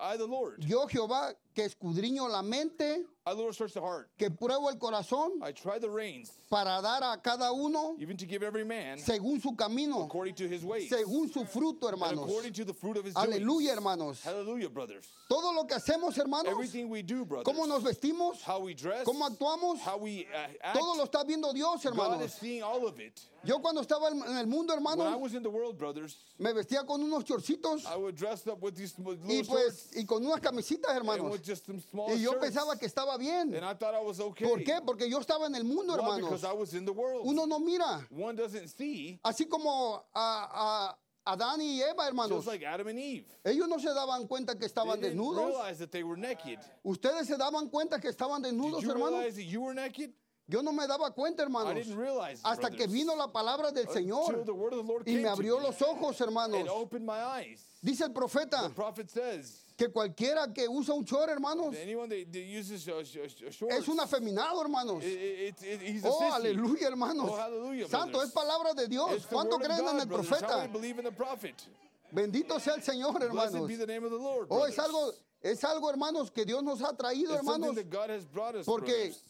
I, 0.00 0.16
the 0.16 0.26
Lord. 0.26 0.62
Yo, 0.64 0.86
Jehová, 0.86 1.32
que 1.58 1.64
escudriño 1.64 2.28
la 2.28 2.40
mente, 2.40 3.04
I, 3.26 3.32
Lord, 3.32 3.52
search 3.54 3.74
the 3.74 3.80
heart. 3.80 4.08
que 4.16 4.30
pruebo 4.30 4.70
el 4.70 4.76
corazón 4.76 5.42
I 5.42 5.50
try 5.50 5.78
the 5.80 5.90
reins, 5.90 6.30
para 6.48 6.80
dar 6.80 7.02
a 7.02 7.16
cada 7.20 7.52
uno 7.52 7.96
even 7.98 8.16
to 8.16 8.26
give 8.26 8.44
every 8.44 8.64
man 8.64 8.98
según 8.98 9.42
su 9.42 9.56
camino, 9.56 10.04
according 10.04 10.34
to 10.36 10.46
his 10.48 10.62
ways. 10.64 10.88
según 10.88 11.28
su 11.32 11.44
fruto, 11.44 11.88
and 11.88 11.94
hermanos. 12.00 12.24
according 12.24 12.52
to 12.52 12.64
the 12.64 12.72
fruit 12.72 12.96
of 12.96 13.04
his 13.04 13.14
Aleluya, 13.14 13.72
hermanos. 13.74 14.22
Hallelujah, 14.22 14.68
brothers. 14.68 15.08
Todo 15.28 15.52
lo 15.52 15.64
que 15.64 15.76
hacemos, 15.76 16.16
hermanos, 16.16 16.52
Everything 16.52 16.88
we 16.88 17.02
do, 17.02 17.24
brothers. 17.24 17.44
cómo 17.44 17.66
nos 17.66 17.82
vestimos, 17.82 18.40
how 18.42 18.60
we 18.60 18.72
dress, 18.72 19.04
cómo 19.04 19.28
actuamos, 19.28 19.78
how 19.80 19.98
we 19.98 20.26
uh, 20.32 20.38
act. 20.62 20.78
todo 20.78 20.96
lo 20.96 21.04
está 21.04 21.26
viendo 21.26 21.52
Dios, 21.52 21.82
God 21.82 21.84
is 21.84 21.84
hermanos. 21.84 22.32
seeing 22.34 22.62
all 22.62 22.86
of 22.86 23.00
it. 23.00 23.20
Yo 23.44 23.58
cuando 23.58 23.82
estaba 23.82 24.08
en 24.10 24.36
el 24.36 24.46
mundo, 24.46 24.74
When 24.74 24.86
I 24.86 24.92
hermanos, 24.92 25.20
was 25.20 25.34
in 25.34 25.42
the 25.42 25.50
world, 25.50 25.76
brothers, 25.78 26.16
me 26.38 26.52
vestía 26.52 26.86
con 26.86 27.02
unos 27.02 27.24
chorcitos 27.24 27.84
I 27.86 27.96
would 27.96 28.16
dress 28.16 28.46
up 28.46 28.62
with 28.62 28.74
these 28.74 28.94
with 28.98 29.18
y 29.24 29.42
pues 29.42 29.46
shorts 29.46 29.96
y 29.96 30.04
con 30.04 30.24
unas 30.24 30.40
camisitas, 30.40 30.94
hermanos. 30.94 31.30
Just 31.48 31.66
some 31.66 31.80
small 31.90 32.08
Y 32.10 32.16
yo 32.22 32.32
shirts. 32.32 32.44
pensaba 32.46 32.78
que 32.78 32.86
estaba 32.86 33.18
bien. 33.18 33.54
and 33.54 33.64
I 33.64 33.74
thought 33.74 33.94
I 33.94 34.00
was 34.00 34.20
okay. 34.20 34.46
¿Por 34.46 34.58
qué? 34.60 34.80
Porque 34.86 35.08
yo 35.10 35.18
estaba 35.18 35.46
en 35.46 35.54
el 35.56 35.64
mundo, 35.64 35.94
Why? 35.94 35.98
hermanos. 36.00 36.28
Because 36.30 36.44
I 36.44 36.52
was 36.52 36.74
in 36.74 36.84
the 36.84 36.92
world. 36.92 37.26
Uno 37.26 37.46
no 37.46 37.58
mira. 37.58 38.06
One 38.10 38.36
doesn't 38.36 38.68
see, 38.68 39.18
Así 39.24 39.48
como 39.48 40.04
a, 40.14 40.94
a 41.26 41.34
Adán 41.36 41.60
y 41.60 41.80
Eva, 41.82 42.06
hermanos. 42.06 42.36
just 42.38 42.46
like 42.46 42.62
Adam 42.64 42.86
and 42.88 42.98
Eve. 42.98 43.24
Ellos 43.44 43.68
no 43.68 43.78
se 43.78 43.88
daban 43.88 44.26
cuenta 44.28 44.52
que 44.54 44.60
They 44.60 44.66
estaban 44.68 45.00
didn't 45.00 45.18
desnudos. 45.18 45.46
realize 45.48 45.78
that 45.78 45.90
they 45.90 46.02
were 46.04 46.16
naked. 46.16 46.58
Ustedes 46.84 47.26
se 47.26 47.36
daban 47.36 47.68
cuenta 47.70 48.00
que 48.00 48.08
estaban 48.10 48.42
desnudos, 48.42 48.82
you 48.82 48.90
hermanos. 48.90 49.10
realize 49.18 49.34
that 49.36 49.44
you 49.44 49.60
were 49.60 49.74
naked? 49.74 50.12
Yo 50.50 50.62
no 50.62 50.72
me 50.72 50.86
daba 50.86 51.10
cuenta, 51.14 51.40
I 51.40 51.44
hermanos. 51.44 51.74
didn't 51.74 51.98
realize. 51.98 52.40
Hasta 52.42 52.70
que 52.70 52.86
brothers. 52.86 52.92
vino 52.92 53.14
la 53.14 53.26
palabra 53.30 53.70
del 53.70 53.86
Until 53.86 54.02
Señor 54.06 54.46
the 54.46 54.54
word 54.54 54.72
of 54.72 54.78
the 54.78 54.90
Lord 54.90 55.02
y 55.06 55.12
came 55.12 55.16
me 55.18 55.22
to 55.24 55.34
abrió 55.36 55.58
me 55.58 55.64
los 55.64 55.82
ojos, 55.82 56.18
hermanos. 56.20 56.60
and 56.60 56.68
opened 56.70 57.04
my 57.04 57.20
eyes. 57.22 57.60
Dice 57.84 58.00
el 58.00 58.10
profeta 58.14 58.62
The 58.62 58.70
prophet 58.74 59.10
says 59.10 59.64
que 59.78 59.88
cualquiera 59.90 60.52
que 60.52 60.68
usa 60.68 60.92
un 60.92 61.04
short, 61.04 61.30
hermanos, 61.30 61.72
that 61.72 61.82
anyone 61.82 62.08
that, 62.08 62.32
that 62.32 62.42
uses 62.44 62.88
a, 62.88 62.94
a, 62.94 62.98
a 62.98 63.50
shorts, 63.52 63.62
es 63.78 63.86
un 63.88 63.98
afeminado, 64.00 64.60
hermanos. 64.60 65.04
it, 65.04 65.54
it, 65.56 65.62
it, 65.62 65.80
he's 65.82 66.04
a 66.04 66.08
Oh, 66.08 66.20
sissy. 66.20 66.32
aleluya, 66.34 66.88
hermanos. 66.88 67.30
Oh, 67.30 67.36
hallelujah, 67.36 67.86
Santo, 67.88 68.18
brothers. 68.18 68.28
es 68.28 68.34
palabra 68.34 68.74
de 68.74 68.88
Dios. 68.88 69.12
It's 69.12 69.26
the 69.26 69.34
¿Cuánto 69.36 69.52
word 69.52 69.62
of 69.62 69.68
creen 69.68 69.88
en 69.88 70.00
el 70.00 70.06
brothers. 70.06 70.28
How 70.30 70.36
profeta? 70.40 70.60
we 70.62 70.66
believe 70.80 70.98
in 70.98 71.04
the 71.04 71.12
prophet. 71.12 71.54
Bendito 72.12 72.60
sea 72.60 72.72
el 72.74 72.80
Señor, 72.82 73.12
Blessed 73.12 73.28
hermanos. 73.54 73.68
be 73.68 73.76
the 73.76 73.86
name 73.86 74.02
of 74.04 74.10
the 74.10 74.16
Lord. 74.18 74.48
Oh, 74.50 74.64
es 74.64 74.74
brothers. 74.74 74.94
algo, 74.94 75.12
es 75.42 75.62
algo, 75.64 75.90
hermanos, 75.92 76.30
que 76.34 76.44
Dios 76.44 76.62
nos 76.64 76.80
ha 76.82 76.92
traído, 76.96 77.36
It's 77.36 77.44
something 77.46 77.62
hermanos. 77.70 77.74
that 77.76 77.88
God 77.88 78.10
has 78.10 78.24
brought 78.24 78.56
us, 78.56 78.66
Porque 78.66 78.86
brothers. 78.86 79.22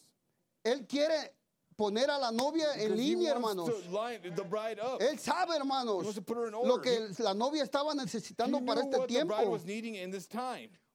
Él 0.65 0.87
quiere 0.89 1.35
poner 1.79 2.11
a 2.11 2.19
la 2.19 2.33
novia 2.33 2.75
en 2.75 2.97
línea, 2.97 3.31
hermanos. 3.31 3.71
Él 4.99 5.19
sabe, 5.21 5.57
hermanos, 5.57 6.17
lo 6.65 6.81
que 6.81 7.09
la 7.21 7.35
novia 7.35 7.63
estaba 7.63 7.95
necesitando 7.95 8.61
para 8.67 8.81
este 8.83 9.07
tiempo. 9.07 9.59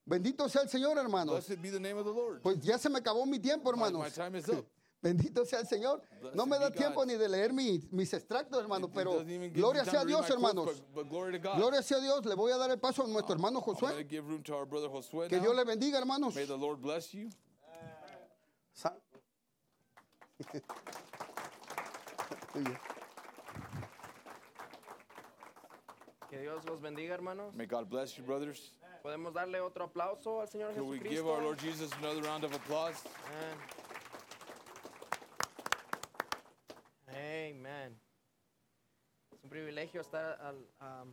Bendito 0.06 0.50
sea 0.50 0.64
el 0.64 0.70
Señor, 0.70 0.98
hermanos. 0.98 1.36
Blessed 1.36 1.62
be 1.62 1.72
the 1.72 1.80
name 1.80 1.98
of 1.98 2.06
the 2.06 2.12
Lord. 2.12 2.42
Pues 2.42 2.60
ya 2.60 2.78
se 2.78 2.90
me 2.90 3.00
acabó 3.00 3.26
mi 3.26 3.40
tiempo, 3.40 3.70
hermanos. 3.72 4.14
time 4.14 4.38
is 4.38 4.50
up. 4.50 4.66
Bendito 5.02 5.46
sea 5.46 5.60
el 5.60 5.68
Señor. 5.68 6.02
No 6.34 6.46
me 6.46 6.60
da 6.60 6.70
tiempo 6.70 7.06
ni 7.06 7.16
de 7.16 7.30
leer 7.30 7.54
mi- 7.54 7.88
mis 7.90 8.14
extractos, 8.14 8.62
hermanos, 8.62 8.90
It 8.90 8.96
pero 8.96 9.24
gloria 9.54 9.86
sea 9.86 10.02
a 10.02 10.06
Dios, 10.06 10.30
hermanos. 10.30 10.66
But, 10.66 10.94
but 10.94 11.10
glory 11.10 11.32
to 11.32 11.40
God. 11.40 11.58
Gloria 11.58 11.82
sea 11.82 11.98
a 11.98 12.02
Dios. 12.02 12.26
Le 12.26 12.36
voy 12.36 12.52
a 12.52 12.58
dar 12.58 12.70
el 12.72 12.80
paso 12.80 13.04
a 13.04 13.08
nuestro 13.08 13.34
hermano 13.34 13.60
I'm 13.60 13.66
going 13.66 13.78
Josué. 13.78 15.30
Que. 15.30 15.40
Dios 15.40 15.56
le 15.56 15.64
bendiga, 15.64 15.98
hermanos. 15.98 16.36
May 16.36 16.46
the 16.46 16.58
Lord 16.58 16.82
bless 16.82 17.14
you. 17.14 17.30
Sa- 18.74 18.90
Aleluya. 18.90 19.12
Que 26.30 26.40
Dios 26.40 26.66
los 26.66 26.82
bendiga, 26.82 27.14
hermanos. 27.14 27.54
May 27.54 27.66
God 27.66 27.90
bless 27.90 28.18
you, 28.18 28.24
brothers. 28.24 28.74
Podemos 29.04 29.34
darle 29.34 29.60
otro 29.60 29.86
aplauso 29.86 30.42
al 30.42 30.48
Señor 30.48 30.74
Could 30.74 30.88
we 30.88 30.98
give 31.00 31.28
our 31.28 31.42
Jesucristo. 31.42 31.44
Lord 31.44 31.60
Jesus 31.60 31.92
another 32.00 32.22
round 32.22 32.44
of 32.46 32.54
applause? 32.56 32.96
Amen. 37.10 37.96
Es 39.32 39.44
un 39.44 39.50
privilegio 39.50 40.02
estar 40.02 40.40
al 40.42 40.66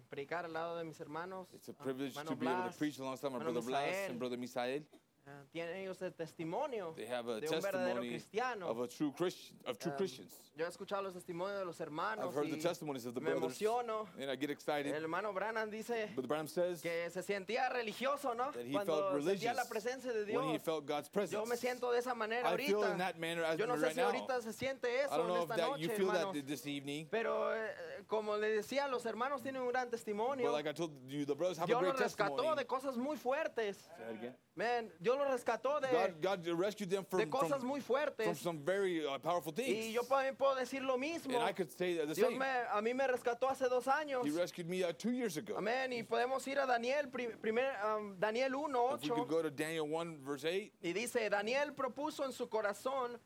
predicar 0.08 0.44
al 0.44 0.52
lado 0.52 0.78
de 0.78 0.84
mis 0.84 0.98
hermanos. 1.00 1.48
It's 1.52 1.68
a 1.68 1.72
privilege 1.74 2.16
hermano 2.16 2.30
to 2.30 2.36
be 2.36 2.46
able 2.46 2.56
to 2.56 2.62
Blas. 2.68 2.76
preach 2.76 2.98
alongside 2.98 3.30
my 3.32 3.38
hermano 3.38 3.52
brother 3.52 3.66
Blas 3.66 3.82
Misael. 3.94 4.10
and 4.10 4.18
brother 4.18 4.36
Misael. 4.38 4.82
Ah, 5.30 5.44
tienen 5.52 5.76
ellos 5.76 6.02
el 6.02 6.12
testimonio 6.14 6.92
They 6.96 7.06
have 7.06 7.28
a 7.30 7.40
de 7.40 7.48
un 7.48 7.60
verdadero 7.62 8.00
testimony 8.00 8.08
cristiano. 8.10 8.68
of 8.68 8.80
a 8.80 8.88
true 8.88 9.12
Christian, 9.16 9.56
of 9.66 9.78
true 9.78 9.92
Um, 9.92 9.96
Christians. 9.98 10.32
Yo 10.56 10.66
he 10.66 10.68
escuchado 10.68 11.02
los 11.02 11.14
testimonios 11.14 11.58
de 11.60 11.64
los 11.64 11.80
hermanos 11.80 12.26
I've 12.26 12.34
heard 12.34 12.50
the 12.50 12.56
y 12.56 12.60
testimonies 12.60 13.06
of 13.06 13.14
the 13.14 13.20
me 13.20 13.30
brothers, 13.30 13.58
emociono. 13.60 14.08
and 14.20 14.30
I 14.30 14.36
get 14.36 14.50
excited. 14.50 14.92
El 14.94 15.02
hermano 15.02 15.32
Branham 15.32 15.70
dice 15.70 16.10
But 16.16 16.26
Branham 16.26 16.48
says 16.48 16.82
que 16.82 17.08
se 17.10 17.22
sentía 17.22 17.68
religioso, 17.70 18.34
¿no? 18.34 18.50
that 18.52 18.64
he 18.66 18.72
Cuando 18.72 18.94
felt 18.96 19.06
sentía 19.24 19.52
religious 19.52 19.56
la 19.56 19.64
presencia 19.64 20.12
de 20.12 20.36
when 20.36 20.44
he 20.48 20.52
Dios. 20.58 20.62
felt 20.62 20.86
God's. 20.86 21.30
Yo 21.30 21.46
me 21.46 21.56
siento 21.56 21.90
de 21.92 21.98
esa 22.00 22.14
manera 22.14 22.52
I 22.52 22.56
feel 22.56 22.78
in 22.80 22.84
ahorita. 22.84 22.98
that 22.98 23.18
manner 23.18 23.44
as 23.44 23.56
Yo 23.58 23.66
no 23.66 23.76
sé 23.76 23.82
right 23.82 23.94
si 23.94 24.00
now. 24.00 24.06
ahorita 24.10 24.42
se 24.42 24.52
siente 24.52 24.88
I 24.88 25.04
eso 25.06 25.16
don't 25.16 25.26
know 25.28 25.36
en 25.36 25.42
if 25.44 25.50
esta 25.50 25.56
that 25.56 25.68
noche, 25.70 25.80
you 25.82 25.88
feel 25.90 26.08
hermanos. 26.10 26.34
that 26.34 26.46
this 26.46 26.66
evening. 26.66 27.06
Pero 27.10 27.54
eh, 27.54 27.70
como 28.06 28.36
le 28.36 28.48
decía, 28.50 28.88
los 28.88 29.04
hermanos 29.06 29.42
tienen 29.42 29.62
un 29.62 29.68
gran 29.68 29.84
But 29.88 29.92
testimonio. 29.92 30.52
like 30.52 30.66
I 30.68 30.72
told 30.72 30.92
you, 31.08 31.24
the 31.24 31.34
brothers 31.34 31.58
have 31.58 31.64
a 31.64 31.66
Dios 31.68 31.80
great 31.80 31.92
los 31.94 32.00
rescató 32.02 32.36
testimony. 32.36 32.56
de 32.56 32.66
cosas 32.66 32.96
muy 32.96 33.16
fuertes. 33.16 33.76
Say 33.76 34.04
that 34.06 34.14
again. 34.14 34.34
Man, 34.56 34.90
Dios 35.00 35.16
los 35.16 35.28
rescató 35.28 35.80
de, 35.80 35.88
God, 35.88 36.20
God 36.44 36.58
rescued 36.58 36.90
them 36.90 37.02
de 37.04 37.08
from, 37.08 37.30
cosas 37.30 37.58
from, 37.60 37.68
muy 37.68 37.80
from 37.80 37.86
fuertes. 37.96 38.38
some 38.40 38.58
very 38.58 39.06
uh, 39.06 39.18
powerful 39.18 39.52
Y 39.56 39.62
things. 39.62 39.94
yo 39.94 40.02
también 40.02 40.36
puedo 40.36 40.54
decir 40.56 40.82
lo 40.82 40.98
mismo. 40.98 41.34
And 41.38 41.44
I 41.48 41.52
could 41.52 41.70
say 41.70 41.94
the 41.96 42.12
Dios 42.14 42.28
same. 42.28 42.38
me, 42.38 42.46
a 42.72 42.82
mí 42.82 42.92
me 42.94 43.06
rescató 43.06 43.48
hace 43.48 43.68
dos 43.68 43.86
años. 43.86 44.24
He 44.26 44.30
rescued 44.30 44.68
me 44.68 44.82
uh, 44.82 44.92
two 44.92 45.12
years 45.12 45.36
ago. 45.36 45.54
Amén. 45.56 45.92
Y 45.92 46.02
podemos 46.02 46.46
ir 46.46 46.58
a 46.58 46.66
Daniel, 46.66 47.08
pri- 47.08 47.28
primer, 47.40 47.70
um, 47.84 48.16
Daniel 48.18 48.54
1, 48.56 48.94
If 48.96 49.02
we 49.04 49.10
8. 49.10 49.14
could 49.14 49.28
go 49.28 49.42
to 49.42 49.50
Daniel 49.50 49.86
1, 49.88 50.18
verse 50.22 50.44
8. 50.44 50.72
Y 50.82 50.92
dice, 50.92 51.30
Daniel 51.30 51.72
propuso 51.72 52.24
en 52.24 52.32
su 52.32 52.48
corazón 52.48 53.18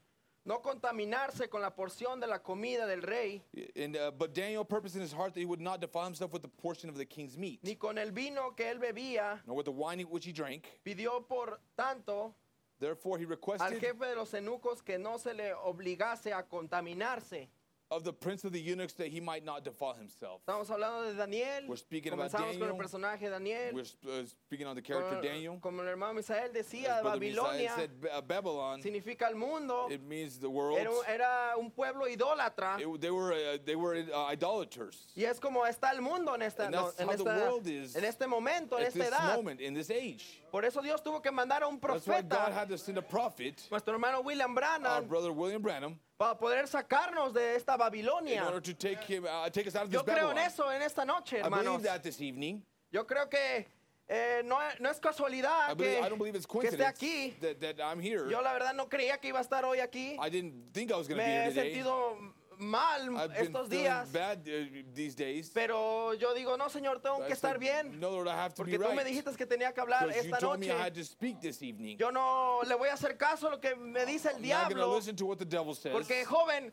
no 0.44 0.60
contaminarse 0.60 1.48
con 1.48 1.60
la 1.62 1.74
porción 1.74 2.20
de 2.20 2.26
la 2.26 2.38
comida 2.42 2.86
del 2.86 3.02
rey, 3.02 3.42
And, 3.76 3.96
uh, 3.96 4.10
but 4.10 4.34
Daniel 4.34 4.64
purposed 4.64 4.96
in 4.96 5.02
his 5.02 5.12
heart 5.12 5.34
that 5.34 5.40
he 5.40 5.46
would 5.46 5.60
not 5.60 5.80
defile 5.80 6.04
himself 6.04 6.32
with 6.32 6.42
the 6.42 6.48
portion 6.48 6.88
of 6.90 6.96
the 6.96 7.04
king's 7.04 7.36
meat, 7.36 7.60
ni 7.62 7.74
con 7.76 7.98
el 7.98 8.10
vino 8.10 8.50
que 8.56 8.66
él 8.66 8.78
bebía. 8.78 9.40
nor 9.46 9.56
with 9.56 9.64
the 9.66 9.72
wine 9.72 10.00
which 10.10 10.24
he 10.26 10.32
drank. 10.32 10.66
Pidió 10.84 11.26
por 11.26 11.58
tanto 11.76 12.34
Therefore, 12.80 13.18
he 13.18 13.24
al 13.24 13.30
requested 13.30 13.80
jefe 13.80 14.04
de 14.04 14.16
los 14.16 14.32
eunucos 14.34 14.82
que 14.84 14.98
no 14.98 15.16
se 15.16 15.32
le 15.32 15.52
obligase 15.54 16.32
a 16.32 16.42
contaminarse. 16.42 17.48
Of 17.94 18.02
the 18.04 18.12
prince 18.12 18.44
of 18.44 18.52
the 18.52 18.60
eunuchs 18.60 18.94
that 18.94 19.08
he 19.08 19.20
might 19.20 19.44
not 19.44 19.64
defile 19.64 19.94
himself. 19.94 20.40
Estamos 20.46 20.68
hablando 20.70 21.06
de 21.10 21.14
Daniel. 21.14 21.62
We're 21.68 21.76
speaking 21.76 22.12
about 22.12 22.30
Comenzamos 22.32 22.58
con 22.58 22.68
el 22.68 22.76
Daniel. 22.76 22.76
personaje 22.78 23.30
Daniel. 23.30 23.72
We're 23.74 23.82
uh, 23.82 24.26
speaking 24.26 24.66
on 24.66 24.74
the 24.74 24.82
character 24.82 25.16
Como, 25.16 25.22
Daniel. 25.22 25.58
como 25.60 25.82
el 25.82 25.88
hermano 25.88 26.14
Misael 26.14 26.52
decía, 26.52 27.00
Brother 27.02 27.20
Misael 27.20 27.68
said, 27.76 27.90
uh, 28.12 28.20
Babylon, 28.22 28.82
significa 28.82 29.28
el 29.28 29.36
mundo. 29.36 29.88
it 29.90 30.02
means 30.02 30.38
the 30.38 30.48
world. 30.50 30.78
Era, 30.78 30.90
era 31.08 31.52
un 31.58 31.70
pueblo 31.70 32.06
idólatra. 32.06 32.78
It- 32.80 33.00
they 33.00 33.10
were 33.10 33.32
uh, 33.32 33.58
they 33.64 33.76
were 33.76 33.94
uh, 34.12 34.30
idolaters. 34.32 35.06
Y 35.16 35.24
es 35.24 35.38
como 35.38 35.64
está 35.64 35.92
el 35.92 36.00
mundo 36.00 36.34
en, 36.34 36.42
esta, 36.42 36.64
And 36.64 36.74
no, 36.74 36.84
that's 36.86 37.00
en, 37.00 37.06
how 37.08 37.12
the 37.16 37.18
esta- 37.30 37.40
world 37.50 37.66
is 37.66 37.96
en 37.96 38.04
este 38.04 38.26
momento, 38.26 38.76
en 38.78 38.86
esta 38.86 38.98
this 38.98 39.08
edad. 39.08 39.36
moment, 39.36 39.60
in 39.60 39.74
this 39.74 39.90
age. 39.90 40.40
Por 40.54 40.64
eso 40.64 40.80
Dios 40.80 41.02
tuvo 41.02 41.20
que 41.20 41.32
mandar 41.32 41.64
a 41.64 41.66
un 41.66 41.80
That's 41.80 42.06
why 42.06 42.22
God 42.22 42.28
profeta, 42.28 42.52
had 42.54 42.68
to 42.68 42.78
send 42.78 42.96
a 42.96 43.02
prophet, 43.02 43.66
nuestro 43.72 43.92
hermano 43.92 44.20
William 44.20 44.50
our 44.50 44.54
Branham, 44.54 45.08
brother 45.08 45.32
William 45.32 45.60
Branham, 45.60 45.98
para 46.16 46.36
poder 46.38 46.68
sacarnos 46.68 47.34
de 47.34 47.56
esta 47.56 47.72
in 47.72 47.78
Babilonia. 47.80 48.44
order 48.46 48.60
to 48.60 48.72
take 48.72 49.02
him, 49.02 49.24
uh, 49.24 49.50
take 49.50 49.66
us 49.66 49.74
out 49.74 49.86
of 49.86 49.90
this 49.90 49.98
Yo 49.98 50.04
creo 50.04 50.30
en 50.30 50.36
Babylon. 50.36 50.46
eso 50.46 50.70
en 50.70 50.82
esta 50.82 51.04
noche, 51.04 51.38
I 51.38 51.46
hermanos. 51.46 51.64
believe 51.64 51.82
that 51.82 52.04
this 52.04 52.20
evening. 52.20 52.62
Yo 52.92 53.02
creo 53.02 53.28
que 53.28 53.66
eh, 54.08 54.42
no, 54.44 54.60
no 54.78 54.90
es 54.90 55.00
casualidad 55.00 55.70
I, 55.70 55.74
believe, 55.74 55.98
que, 55.98 56.06
I 56.06 56.08
don't 56.08 56.18
believe 56.18 56.36
it's 56.36 56.46
que 56.46 56.60
esté 56.60 56.70
coincidence 56.70 57.00
aquí. 57.00 57.34
that, 57.40 57.58
that 57.58 57.80
I'm 57.84 57.98
here. 57.98 58.30
Yo 58.30 58.40
la 58.40 58.52
verdad 58.52 58.76
no 58.76 58.86
creía 58.86 59.20
que 59.20 59.30
iba 59.30 59.40
a 59.40 59.42
estar 59.42 59.64
hoy 59.64 59.78
aquí. 59.80 60.16
I 60.20 60.30
didn't 60.30 60.72
think 60.72 60.92
I 60.92 60.96
was 60.96 61.08
going 61.08 61.18
to 61.18 61.24
be 61.24 61.30
Me 61.30 61.34
here 61.34 61.50
he 61.50 61.52
today. 61.52 61.74
sentido 61.74 62.16
mal 62.58 63.16
I've 63.16 63.32
estos 63.38 63.68
días. 63.68 64.10
bad 64.12 64.46
uh, 64.46 64.82
these 64.94 65.14
days. 65.14 65.50
Pero 65.52 66.12
yo 66.14 66.34
digo, 66.34 66.56
no, 66.56 66.68
Señor, 66.68 67.00
tengo 67.02 67.22
I 67.24 67.26
que 67.26 67.32
estar 67.34 67.58
bien. 67.58 67.98
No, 67.98 68.10
Lord, 68.10 68.28
I 68.28 68.32
have 68.36 68.54
to 68.54 68.62
Porque 68.62 68.78
be 68.78 68.84
tú 68.84 68.90
me 68.94 69.02
right. 69.02 69.06
dijiste 69.06 69.36
que 69.36 69.46
tenía 69.46 69.72
que 69.72 69.80
hablar 69.80 70.08
esta 70.10 70.38
me 70.40 70.66
noche. 70.66 70.72
had 70.72 70.94
to 70.94 71.04
speak 71.04 71.40
this 71.40 71.62
evening. 71.62 71.96
Yo 71.98 72.10
no 72.10 72.60
le 72.66 72.74
voy 72.74 72.88
a 72.88 72.94
hacer 72.94 73.16
caso 73.16 73.48
a 73.48 73.50
lo 73.50 73.60
que 73.60 73.74
me 73.76 74.04
dice 74.06 74.26
el 74.28 74.36
I'm 74.36 74.36
to 74.36 74.42
diablo. 74.42 75.00
to 75.16 75.26
what 75.26 75.38
the 75.38 75.44
devil 75.44 75.74
says. 75.74 75.92
Porque, 75.92 76.24
joven, 76.24 76.72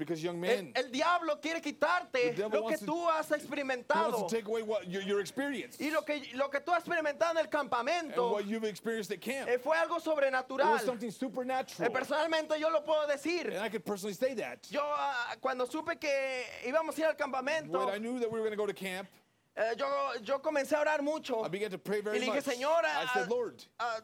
Because 0.00 0.22
young 0.22 0.42
El, 0.42 0.56
man 0.64 0.72
el 0.74 0.90
diablo 0.90 1.38
quiere 1.40 1.60
quitarte 1.60 2.34
lo 2.38 2.48
que 2.50 2.58
wants 2.58 2.80
to- 2.80 2.86
tú 2.86 3.06
has 3.08 3.30
experimentado 3.30 4.26
to 4.26 4.34
take 4.34 4.48
away 4.48 4.62
what 4.62 4.88
your, 4.88 5.02
your 5.02 5.20
y 5.20 5.90
lo 5.90 6.02
que, 6.02 6.22
lo 6.34 6.48
que 6.48 6.60
tú 6.60 6.72
has 6.72 6.82
experimentado 6.82 7.32
en 7.32 7.44
el 7.44 7.50
campamento 7.50 8.32
what 8.32 8.46
you've 8.46 8.64
experienced 8.64 9.12
at 9.12 9.20
camp. 9.20 9.48
eh, 9.48 9.58
fue 9.58 9.76
algo 9.76 10.00
sobrenatural. 10.00 10.72
was 10.72 10.84
something 10.84 11.10
Eh, 11.10 11.90
personalmente 11.90 12.58
yo 12.58 12.70
lo 12.70 12.82
puedo 12.82 13.06
decir. 13.06 13.48
And 13.48 13.58
I 13.58 13.68
could 13.68 13.84
personally 13.84 14.14
say 14.14 14.32
that. 14.34 14.66
Yo 14.70 14.80
ah, 14.82 15.36
cuando 15.40 15.66
supe 15.66 15.98
que 16.00 16.44
íbamos 16.66 16.96
a 16.96 17.00
ir 17.00 17.06
al 17.06 17.16
campamento, 17.16 17.78
When 17.78 17.94
I 17.94 17.98
knew 17.98 18.18
that 18.20 18.30
we 18.30 18.40
were 18.40 18.46
going 18.46 18.52
to 18.52 18.56
go 18.56 18.66
to 18.66 18.72
camp, 18.72 19.06
eh, 19.54 19.74
yo, 19.76 19.86
yo 20.22 20.38
comencé 20.38 20.72
a 20.76 20.80
orar 20.80 21.02
mucho. 21.02 21.44
I 21.44 21.48
began 21.48 21.70
to 21.70 21.78
pray 21.78 21.98
Y 21.98 22.02
very 22.02 22.20
le 22.20 22.26
dije. 22.26 22.42
Señor, 22.42 22.82
ah, 22.84 23.10
said, 23.12 23.28
Lord, 23.28 23.62
ah, 23.78 24.00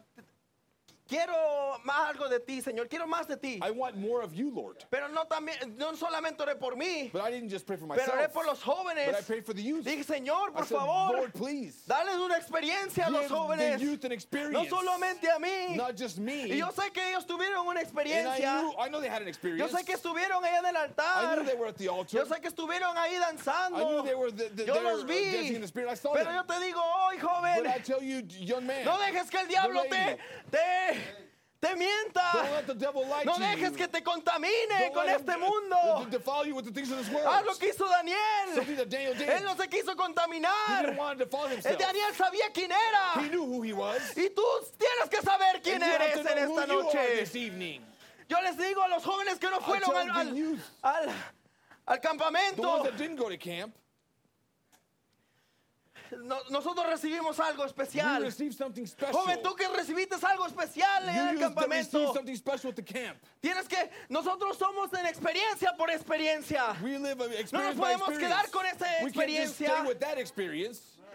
quiero 1.09 1.79
más 1.85 2.11
algo 2.11 2.29
de 2.29 2.41
ti, 2.41 2.61
Señor, 2.61 2.89
quiero 2.89 3.07
más 3.07 3.27
de 3.27 3.37
ti. 3.37 3.61
I 3.63 3.71
want 3.71 3.97
more 3.97 4.23
of 4.23 4.33
you, 4.35 4.51
Lord. 4.51 4.85
Pero 4.91 5.09
no, 5.09 5.25
también, 5.27 5.77
no 5.77 5.95
solamente 5.97 6.43
oré 6.43 6.57
por 6.59 6.77
mí, 6.77 7.11
But 7.13 7.23
I 7.23 7.31
didn't 7.31 7.51
just 7.51 7.67
pray 7.67 7.77
for 7.77 7.87
pero 7.89 8.03
oré 8.13 8.17
myself, 8.29 8.33
por 8.33 8.45
los 8.47 8.63
jóvenes. 8.63 9.07
but 9.07 9.15
I 9.19 9.23
prayed 9.23 9.45
for 9.47 9.55
the 9.55 9.63
youth. 9.63 9.85
Dije, 9.85 10.05
Señor, 10.05 10.51
I 10.51 10.53
por 10.53 10.67
said, 10.67 10.79
favor, 10.79 11.17
Lord, 11.17 11.33
please, 11.35 11.83
dales 11.87 12.17
una 12.17 12.37
experiencia 12.37 13.07
a 13.07 13.11
los 13.11 13.23
give 13.23 13.29
the 13.31 13.35
jóvenes. 13.35 13.81
youth 13.81 14.05
an 14.05 14.53
No 14.53 14.65
solamente 14.65 15.25
a 15.35 15.39
mí. 15.39 15.77
Not 15.77 15.97
just 15.97 16.19
me. 16.19 16.45
Y 16.49 16.57
yo 16.59 16.69
sé 16.73 16.93
que 16.93 17.01
ellos 17.11 17.25
tuvieron 17.27 17.67
una 17.67 17.71
and 17.71 17.79
I, 17.79 17.83
experiencia. 17.83 18.61
knew, 18.63 18.73
I 18.79 18.89
know 18.89 19.01
they 19.01 19.09
had 19.09 19.23
an 19.23 19.27
Yo 19.27 19.31
experience. 19.31 19.73
sé 19.73 19.85
que 19.85 19.95
estuvieron 19.95 20.45
ahí 20.45 20.59
en 20.59 20.67
el 20.67 20.75
I 20.77 20.79
altar. 20.85 21.37
knew 21.37 21.45
they 21.45 21.55
were 21.55 21.69
at 21.69 21.77
the 21.77 21.89
altar. 21.89 22.19
Yo 22.21 22.25
sé 22.27 22.41
que 22.41 22.49
estuvieron 22.51 22.97
ahí 22.97 23.15
I 23.17 23.21
danzando. 23.21 23.77
knew 23.89 24.03
they 24.03 24.15
were 24.15 24.31
the, 24.31 24.49
the, 24.55 24.65
Yo 24.67 24.81
los 24.81 25.05
were 25.05 25.13
vi. 25.13 25.55
in 25.55 25.61
the 25.61 25.67
spirit. 25.69 25.89
I 25.91 25.95
saw 25.95 26.13
Pero 26.15 26.31
yo 26.33 26.43
them. 26.43 26.47
te 26.61 26.67
digo 26.67 26.81
hoy, 26.81 27.19
joven, 27.19 27.63
But 27.63 27.67
I 27.67 27.79
tell 27.81 28.03
you, 28.03 28.23
young 28.41 28.67
man, 28.67 28.85
no 28.85 28.99
dejes 28.99 29.31
que 29.31 29.39
el 29.41 29.47
diablo 29.49 29.83
te, 29.89 30.19
lady. 30.53 30.96
Te, 31.61 31.75
mienta. 31.75 32.33
No 33.25 33.39
dejes 33.39 33.73
que 33.73 33.89
te 33.89 34.03
contamine 34.03 34.93
con 34.93 35.09
este 35.09 35.33
him, 35.33 35.41
mundo. 35.41 35.77
uh. 35.99 37.29
Haz 37.29 37.45
lo 37.45 37.57
que 37.59 37.69
hizo 37.71 37.89
Daniel. 37.89 38.19
Él 39.29 39.45
no 39.45 39.57
se 39.57 39.69
quiso 39.69 39.97
contaminar. 39.97 40.85
El 40.85 41.53
himself. 41.53 41.79
Daniel 41.79 42.15
sabía 42.15 42.51
quién 42.53 42.71
era. 42.73 43.15
Y 44.17 44.31
tú 44.31 44.43
tienes 44.79 45.09
que 45.11 45.23
saber 45.23 45.61
quién 45.63 45.83
eres 45.83 46.17
en 46.17 46.39
esta 46.39 46.67
noche. 46.67 47.27
Yo 48.29 48.41
les 48.41 48.57
digo 48.59 48.83
a 48.83 48.89
los 48.89 49.05
jóvenes 49.05 49.39
que 49.39 49.49
no 49.49 49.61
fueron 49.61 49.97
al, 49.97 50.11
al, 50.11 50.63
al- 50.83 51.15
al 51.87 52.01
campamento. 52.01 52.83
that 52.83 52.97
didn't 52.97 53.17
go 53.17 53.29
to 53.31 53.39
camp, 53.39 53.73
No- 56.13 56.39
nosotros 56.51 56.87
recibimos 56.87 57.39
algo 57.41 57.65
especial. 57.65 58.23
Joven, 59.13 59.43
tú 59.43 59.55
que 59.55 59.69
recibiste 59.69 60.17
algo 60.23 60.47
especial 60.47 61.09
en 61.09 61.17
el 61.29 61.39
campamento. 61.41 61.99
camp. 62.85 63.19
Tienes 63.41 63.67
que, 63.69 63.91
nosotros 64.09 64.57
somos 64.59 64.93
en 64.95 65.07
experiencia 65.07 65.75
por 65.77 65.91
experiencia. 65.91 66.77
We 66.83 66.99
live 66.99 67.13
a 67.23 67.29
No 67.53 67.63
nos 67.63 67.75
podemos 67.77 68.09
quedar 68.19 68.51
con 68.51 68.67
esa 68.67 68.87
experiencia. 69.03 69.69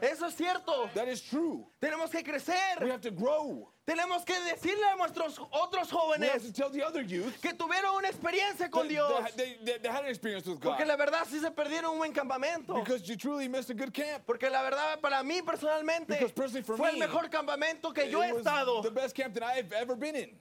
Eso 0.02 0.26
es 0.26 0.34
cierto. 0.36 0.90
That 0.96 1.08
is 1.08 1.22
true. 1.22 1.68
Tenemos 1.80 2.10
que 2.10 2.18
We 2.18 2.24
crecer. 2.24 2.90
have 2.90 3.02
to 3.02 3.12
grow. 3.12 3.72
Tenemos 3.88 4.26
que 4.26 4.34
decirle 4.50 4.84
a 4.92 4.96
nuestros 4.96 5.38
otros 5.52 5.92
We 5.92 6.00
have 6.26 6.42
to 6.42 6.50
jóvenes 6.50 6.54
tell 6.56 6.70
the 6.72 6.84
other 6.84 7.04
youth 7.04 7.40
que 7.42 7.54
tuvieron 7.54 7.96
una 7.98 8.08
experiencia 8.10 8.70
con 8.72 8.88
that- 8.88 8.90
Dios. 8.90 9.24
that 9.24 9.38
they, 9.38 9.90
had 9.90 10.04
an 10.04 10.10
experience 10.10 10.48
with 10.48 10.60
God. 10.60 10.70
Porque 10.78 10.86
la 10.88 10.96
verdad 10.98 11.26
sí 11.28 11.40
se 11.40 11.52
perdieron 11.52 11.92
un 11.92 11.98
buen 12.00 12.14
campamento. 12.14 12.74
Because 12.74 13.08
you 13.08 13.16
truly 13.16 13.48
missed 13.48 13.70
a 13.70 13.74
good 13.76 13.94
camp. 13.94 14.24
Porque 14.26 14.50
la 14.50 14.64
verdad 14.64 15.00
para 15.02 15.22
mí 15.24 15.42
personalmente 15.44 16.08
Because 16.08 16.32
personally 16.32 16.64
for 16.64 16.78
fue 16.78 16.90
el 16.90 16.98
me, 16.98 17.06
mejor 17.06 17.30
campamento 17.30 17.94
que 17.94 18.10
yo 18.10 18.22
he 18.24 18.30
it 18.30 18.34
was 18.34 18.46
estado. 18.46 18.82
the 18.82 18.90
best 18.92 19.16
camp 19.16 19.34
that 19.36 19.44
I've 19.44 19.72
ever 19.74 19.96
been 19.96 20.16
in. 20.16 20.40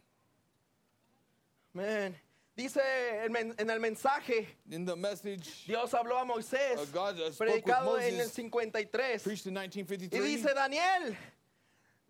Man, 1.74 2.16
dice 2.56 2.80
en 3.24 3.70
el 3.70 3.80
mensaje, 3.80 4.46
In 4.70 4.84
the 4.84 4.96
message 4.96 5.64
Dios 5.66 5.92
habló 5.92 6.18
a 6.18 6.24
Moisés, 6.24 6.76
Uh, 6.76 6.86
God, 6.92 7.18
uh, 7.20 7.30
predicado 7.36 7.98
en 7.98 8.14
el 8.14 8.26
Moses, 8.26 8.32
53. 8.32 9.22
preached 9.22 9.46
in 9.46 9.56
Y 9.56 9.60
1953, 9.60 10.22
dice 10.24 10.54
Daniel, 10.54 11.16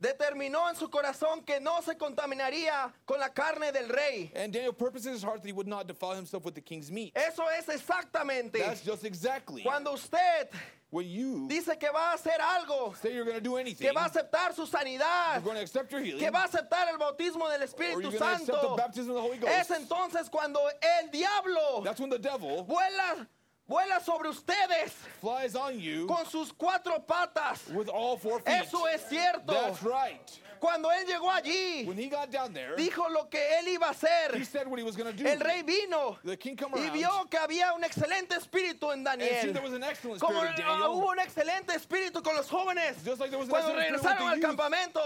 determinó 0.01 0.69
en 0.69 0.77
su 0.77 0.89
corazón 0.89 1.45
que 1.45 1.61
no 1.61 1.81
se 1.83 1.97
contaminaría 1.97 2.93
con 3.07 3.21
la 3.21 3.29
carne 3.29 3.71
del 3.73 3.89
rey. 3.89 4.33
and 4.35 4.53
Daniel 4.53 4.73
purposed 4.73 5.07
in 5.07 5.13
his 5.13 5.23
heart 5.23 5.43
that 5.43 5.49
he 5.49 5.53
would 5.53 5.69
not 5.69 5.87
defile 5.87 6.15
himself 6.17 6.45
with 6.45 6.55
the 6.55 6.61
king's 6.61 6.91
meat. 6.91 7.13
Eso 7.17 7.43
es 7.59 7.69
exactamente 7.69 8.59
That's 8.59 8.83
just 8.83 9.05
exactly 9.05 9.63
cuando 9.63 9.93
usted 9.93 10.49
when 10.91 11.07
you 11.09 11.47
dice 11.49 11.71
que 11.79 11.89
va 11.93 12.13
a 12.13 12.15
hacer 12.17 12.41
algo, 12.41 12.97
say 12.97 13.15
you're 13.15 13.25
going 13.25 13.37
to 13.37 13.41
do 13.43 13.57
anything. 13.57 13.87
que 13.87 13.93
va 13.95 14.05
a 14.07 14.09
aceptar 14.09 14.55
su 14.55 14.67
sanidad, 14.67 15.35
You're 15.35 15.43
going 15.45 15.57
to 15.57 15.63
accept 15.63 15.93
your 15.93 16.01
healing. 16.01 16.19
que 16.19 16.31
va 16.31 16.43
a 16.43 16.49
aceptar 16.49 16.89
el 16.89 16.99
bautismo 16.99 17.49
del 17.49 17.63
Espíritu 17.63 18.01
you're 18.01 18.11
going 18.11 18.19
to 18.19 18.25
accept 18.25 18.47
the 18.47 18.53
Santo. 18.61 18.77
baptism 18.77 19.11
of 19.11 19.17
the 19.17 19.23
Holy 19.23 19.39
Ghost. 19.39 19.53
Es 19.53 19.71
entonces 19.71 20.29
cuando 20.31 20.59
el 20.83 21.11
diablo 21.11 21.83
That's 21.85 22.01
when 22.01 22.11
the 22.11 22.19
devil 22.19 22.65
vuela, 22.65 23.27
vuela 23.71 24.01
sobre 24.01 24.29
ustedes 24.29 24.93
flies 25.21 25.55
on 25.55 25.79
you 25.79 26.07
con 26.09 26.27
sus 26.27 26.51
cuatro 26.51 26.99
patas. 26.99 27.68
with 27.73 27.89
all 27.89 28.16
four 28.18 28.41
feet. 28.41 28.62
Eso 28.62 28.85
es 28.89 29.03
cierto. 29.09 29.47
That's 29.53 29.81
right. 29.85 30.41
Cuando 30.61 30.91
él 30.93 31.07
llegó 31.07 31.31
allí, 31.31 31.87
When 31.87 31.99
he 31.99 32.09
got 32.09 32.31
down 32.31 32.53
there, 32.53 32.77
dijo 32.77 33.09
lo 33.09 33.29
que 33.29 33.41
él 33.59 33.69
iba 33.69 33.89
a 33.89 33.93
he 33.93 33.95
hacer. 33.95 34.45
said 34.45 34.69
what 34.69 34.79
he 34.79 34.85
was 34.85 34.97
going 34.97 35.11
to 35.11 35.17
do. 35.17 35.27
El 35.29 35.41
rey 35.41 35.63
vino 35.63 36.19
the 36.25 36.37
king 36.37 36.55
come 36.57 36.75
y 36.77 36.91
vio 36.91 37.09
que 37.31 37.39
había 37.39 37.73
un 37.75 37.83
excelente 37.83 38.37
espíritu 38.37 38.93
en 38.93 39.03
Daniel. 39.03 39.53
there 39.53 39.63
was 39.63 39.73
an 39.73 39.83
excellent 39.83 40.21
Como 40.21 40.39
spirit 40.41 40.59
in 40.59 40.65
ah, 40.67 40.73
Daniel. 40.73 40.93
hubo 40.93 41.11
un 41.11 41.19
excelente 41.19 41.75
espíritu 41.75 42.23
con 42.23 42.37
los 42.37 42.49
jóvenes 42.49 43.03
Just 43.05 43.21
like 43.21 43.31
there 43.31 43.39
was 43.39 43.49
an 43.49 43.55
cuando 43.55 43.75
regresaron 43.75 44.29
al 44.29 44.41
campamento. 44.41 45.01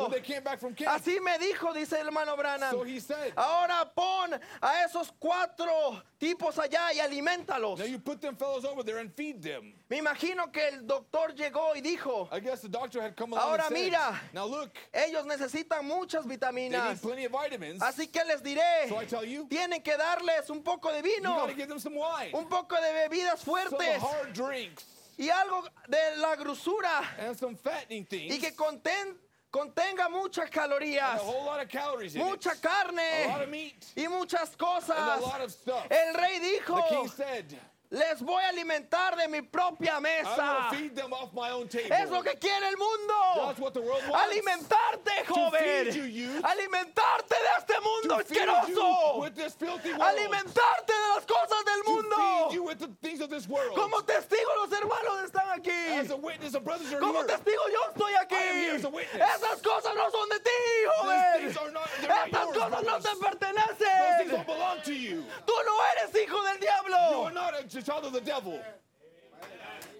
Así 0.86 1.20
me 1.20 1.38
dijo, 1.38 1.72
dice 1.72 2.00
el 2.00 2.06
hermano 2.06 2.36
Branham. 2.36 2.70
So 2.72 2.82
he 2.82 3.00
said, 3.00 3.32
Ahora 3.36 3.90
pon 3.94 4.34
a 4.60 4.84
esos 4.84 5.12
cuatro 5.18 6.02
tipos 6.18 6.58
allá 6.58 6.92
y 6.92 7.00
alimentalos. 7.00 7.78
now 7.78 7.84
you 7.84 7.98
put 7.98 8.20
them 8.20 8.34
fellows 8.36 8.64
over 8.64 8.82
there 8.82 8.98
and 8.98 9.12
feed 9.14 9.42
them. 9.42 9.72
Me 9.94 10.00
imagino 10.00 10.50
que 10.52 10.66
el 10.70 10.84
doctor 10.88 11.32
llegó 11.36 11.76
y 11.76 11.80
dijo, 11.80 12.28
I 12.32 12.40
guess 12.40 12.62
the 12.62 12.68
doctor 12.68 13.00
had 13.00 13.14
come 13.14 13.32
along 13.32 13.44
Ahora 13.50 13.66
and 13.66 13.76
said, 13.76 13.84
mira. 13.92 14.20
now 14.32 14.44
look, 14.44 14.70
ellos 14.92 15.24
necesitan 15.24 15.84
muchas 15.84 16.24
they 16.24 16.30
need 16.30 16.40
vitaminas. 16.40 17.00
plenty 17.00 17.26
of 17.26 17.30
vitamins. 17.30 17.80
Así 17.80 18.10
que 18.12 18.20
les 18.26 18.40
diré, 18.42 18.88
So 18.88 18.96
I 18.98 19.04
tell 19.04 19.24
you, 19.24 19.46
tienen 19.48 19.84
que 19.84 19.96
darles 19.96 20.50
un 20.50 20.62
poco 20.64 20.90
de 20.90 20.96
you 20.96 21.14
vino, 21.20 21.36
got 21.36 21.48
to 21.48 21.54
give 21.54 21.68
them 21.68 21.78
some 21.78 21.94
wine, 21.94 22.30
un 22.34 22.46
poco 22.46 22.74
de 22.74 23.08
bebidas 23.08 23.38
some 23.38 23.54
fuertes 23.54 24.02
hard 24.02 24.32
drinks, 24.32 24.84
y 25.16 25.28
algo 25.30 25.62
de 25.88 26.16
la 26.20 26.34
grosura 26.34 27.04
and 27.20 27.36
some 27.38 27.54
fattening 27.54 28.04
things, 28.04 28.34
y 28.34 28.40
que 28.40 28.50
conten- 28.56 29.14
contenga 29.52 30.10
muchas 30.10 30.46
and 30.46 30.52
calorías, 30.52 31.14
a 31.14 31.18
whole 31.18 31.44
lot 31.44 31.62
of 31.62 31.68
calories 31.68 32.16
in 32.16 32.20
mucha 32.20 32.48
a 32.48 32.52
lot 32.54 32.62
carne 32.62 33.42
of 33.44 33.48
meat, 33.48 33.86
y 33.96 34.08
muchas 34.08 34.48
and 34.48 34.58
cosas. 34.58 34.90
a 34.98 35.20
lot 35.20 35.40
of 35.40 35.52
stuff. 35.52 35.86
El 35.88 36.14
rey 36.14 36.40
The 36.40 36.58
dijo, 36.72 36.88
king 36.88 37.08
said, 37.08 37.54
les 37.94 38.20
voy 38.20 38.42
a 38.42 38.48
alimentar 38.48 39.16
de 39.16 39.28
mi 39.28 39.40
propia 39.42 40.00
mesa. 40.00 40.34
going 40.36 40.70
to 40.70 40.76
feed 40.76 40.96
them 40.96 41.12
off 41.12 41.32
my 41.32 41.50
own 41.50 41.68
table. 41.68 41.92
Es 41.94 42.10
lo 42.10 42.22
que 42.22 42.34
quiere 42.38 42.66
el 42.68 42.76
mundo. 42.76 43.46
That's 43.46 43.60
what 43.60 43.72
the 43.74 43.80
world 43.80 44.02
wants. 44.08 44.34
Alimentarte, 44.34 45.26
joven. 45.26 45.92
feed 45.92 46.12
you. 46.12 46.40
Alimentarte 46.42 47.34
de 47.34 47.52
este 47.58 47.74
mundo 47.82 48.16
asqueroso. 48.16 49.20
with 49.20 49.34
this 49.36 49.54
filthy 49.54 49.90
world. 49.92 50.02
Alimentarte 50.02 50.92
de 50.92 51.08
las 51.14 51.24
cosas 51.24 51.64
del 51.64 51.82
to 51.84 51.90
mundo. 51.92 52.16
feed 52.48 52.54
you 52.54 52.62
with 52.64 52.78
the 52.80 52.88
things 53.02 53.20
of 53.20 53.30
this 53.30 53.48
world. 53.48 53.74
Como 53.76 54.00
testigo 54.02 54.50
los 54.62 54.70
hermanos 54.72 55.24
están 55.24 55.44
As 55.54 55.58
aquí. 55.60 56.10
a 56.10 56.16
witness, 56.16 56.52
the 56.52 56.60
brothers 56.60 56.92
are 56.92 56.98
Como 57.00 57.22
testigo 57.24 57.62
yo 57.70 57.80
estoy 57.92 58.10
I 58.10 58.20
am 58.20 58.56
here 58.56 58.72
aquí. 58.72 58.76
as 58.76 58.84
a 58.84 58.88
witness. 58.88 59.22
Esas 59.22 59.62
cosas 59.62 59.94
no 59.94 60.10
son 60.10 60.28
de 60.30 60.38
ti, 60.40 60.50
These 60.50 60.90
joven. 60.98 61.22
things 61.38 61.56
are 61.56 61.70
not, 61.70 61.88
Estas 62.02 62.32
yours, 62.32 62.56
cosas 62.58 62.70
no 62.70 62.82
brothers. 62.82 63.04
te 63.04 63.10
Those 63.14 63.20
things 63.20 63.24
pertenecen. 63.24 64.30
don't 64.30 64.46
belong 64.46 64.80
to 64.82 64.92
you. 64.94 65.24
Tú 65.46 65.52
no 65.64 65.74
eres 65.94 66.10
hijo 66.14 66.42
del 66.42 66.58
You 66.58 66.68
are 66.68 67.30
diablo. 67.30 67.30
not 67.34 67.54
a 67.60 67.64
the 67.84 68.20
devil. 68.20 68.60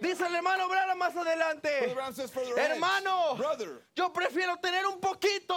Dice 0.01 0.27
el 0.27 0.35
hermano 0.35 0.69
Branham 0.69 0.99
más 0.99 1.17
adelante. 1.17 1.95
Hermano, 2.57 3.37
brother, 3.37 3.83
yo 3.95 4.13
prefiero 4.13 4.57
tener 4.59 4.87
un 4.87 5.01
poquito 5.01 5.55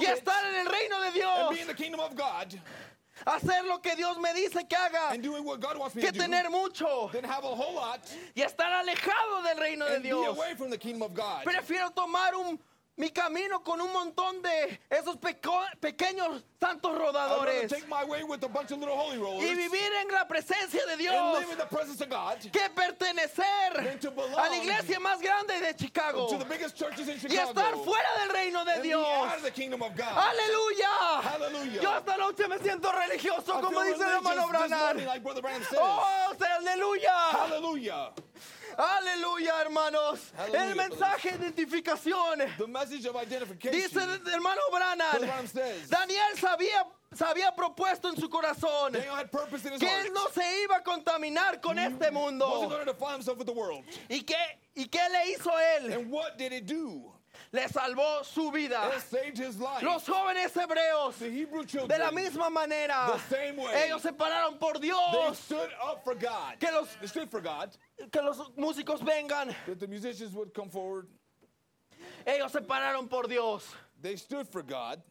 y 0.00 0.04
estar 0.04 0.44
en 0.46 0.54
el 0.54 0.66
reino 0.66 1.00
de 1.00 1.10
Dios. 1.12 1.56
Hacer 3.26 3.64
lo 3.66 3.82
que 3.82 3.96
Dios 3.96 4.18
me 4.18 4.32
dice 4.32 4.66
que 4.66 4.74
haga 4.74 5.10
que 5.10 5.18
to 5.18 6.12
do 6.12 6.12
tener 6.12 6.48
mucho 6.48 7.10
lot 7.12 8.00
y 8.34 8.40
estar 8.40 8.72
alejado 8.72 9.42
del 9.42 9.58
reino 9.58 9.84
de 9.84 10.00
Dios. 10.00 10.38
Prefiero 11.44 11.90
tomar 11.90 12.34
un, 12.34 12.58
mi 12.96 13.10
camino 13.10 13.62
con 13.62 13.80
un 13.80 13.92
montón 13.92 14.42
de 14.42 14.80
esos 14.90 15.16
pequeños 15.80 16.44
santos 16.60 16.96
rodadores 16.96 17.72
y 17.72 19.54
vivir 19.54 19.92
en 20.02 20.08
la 20.12 20.28
presencia 20.28 20.84
de 20.84 20.96
Dios 20.98 21.14
God 22.08 22.50
que 22.52 22.70
pertenecer 22.70 23.78
a 24.36 24.48
la 24.48 24.56
iglesia 24.56 25.00
más 25.00 25.20
grande 25.20 25.60
de 25.60 25.74
Chicago 25.76 26.28
in 26.30 26.40
y 26.40 27.20
Chicago 27.20 27.50
estar 27.50 27.74
fuera 27.76 28.08
del 28.20 28.28
reino 28.30 28.64
de 28.64 28.82
Dios. 28.82 29.06
Aleluya. 29.98 30.88
Hallelujah. 31.22 31.80
Yo 31.80 31.96
esta 31.98 32.16
noche 32.16 32.48
me 32.48 32.58
siento 32.58 32.92
religioso, 32.92 33.58
I 33.58 33.62
como 33.62 33.82
dice 33.82 34.02
el 34.02 34.10
hermano 34.10 34.48
Branham. 34.48 34.96
like. 34.98 35.22
Oh, 35.78 36.36
aleluya. 36.58 37.14
Hallelujah. 37.32 38.12
Aleluya, 38.76 39.60
hermanos. 39.62 40.20
El 40.52 40.74
mensaje 40.74 41.30
de 41.32 41.44
identificación. 41.46 42.40
Dice 43.70 44.02
el 44.02 44.26
hermano 44.28 44.60
Branham. 44.72 45.22
Daniel 45.88 46.38
sabía 46.38 46.86
se 47.12 47.24
había 47.24 47.52
propuesto 47.54 48.08
en 48.08 48.16
su 48.20 48.28
corazón 48.30 48.92
que 48.92 50.00
él 50.00 50.12
no 50.12 50.28
se 50.28 50.62
iba 50.62 50.76
a 50.76 50.82
contaminar 50.82 51.60
con 51.60 51.76
este 51.78 52.10
mundo. 52.12 52.46
¿Y 54.08 54.22
qué, 54.22 54.36
¿Y 54.74 54.86
qué 54.86 55.00
le 55.10 55.30
hizo 55.32 55.50
él? 55.76 56.08
Le 57.52 57.68
salvó 57.68 58.22
su 58.22 58.52
vida. 58.52 58.90
Los 59.82 60.08
jóvenes 60.08 60.56
hebreos, 60.56 61.16
children, 61.66 61.88
de 61.88 61.98
la 61.98 62.12
misma 62.12 62.48
manera, 62.48 63.08
way. 63.30 63.86
ellos 63.86 64.02
se 64.02 64.12
pararon 64.12 64.56
por 64.56 64.78
Dios. 64.78 65.48
Que 66.60 66.70
los, 66.70 66.88
que 68.10 68.22
los 68.22 68.56
músicos 68.56 69.02
vengan. 69.02 69.54
Ellos 72.24 72.52
se 72.52 72.60
pararon 72.60 73.08
por 73.08 73.26
Dios. 73.26 73.74
They 74.00 74.16
stood 74.16 74.46
for 74.46 74.62
God. 74.62 75.02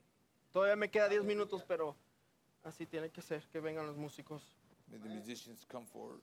Todavía 0.54 0.78
me 0.78 0.88
queda 0.90 1.10
10 1.10 1.24
minutos, 1.26 1.64
pero 1.68 1.96
así 2.64 2.86
tiene 2.86 3.12
que 3.12 3.22
ser, 3.22 3.44
que 3.52 3.60
vengan 3.60 3.86
los 3.86 3.98
músicos. 3.98 4.42
May 4.90 5.00
the 5.00 5.10
musicians 5.10 5.66
come 5.70 5.86
forward. 5.86 6.22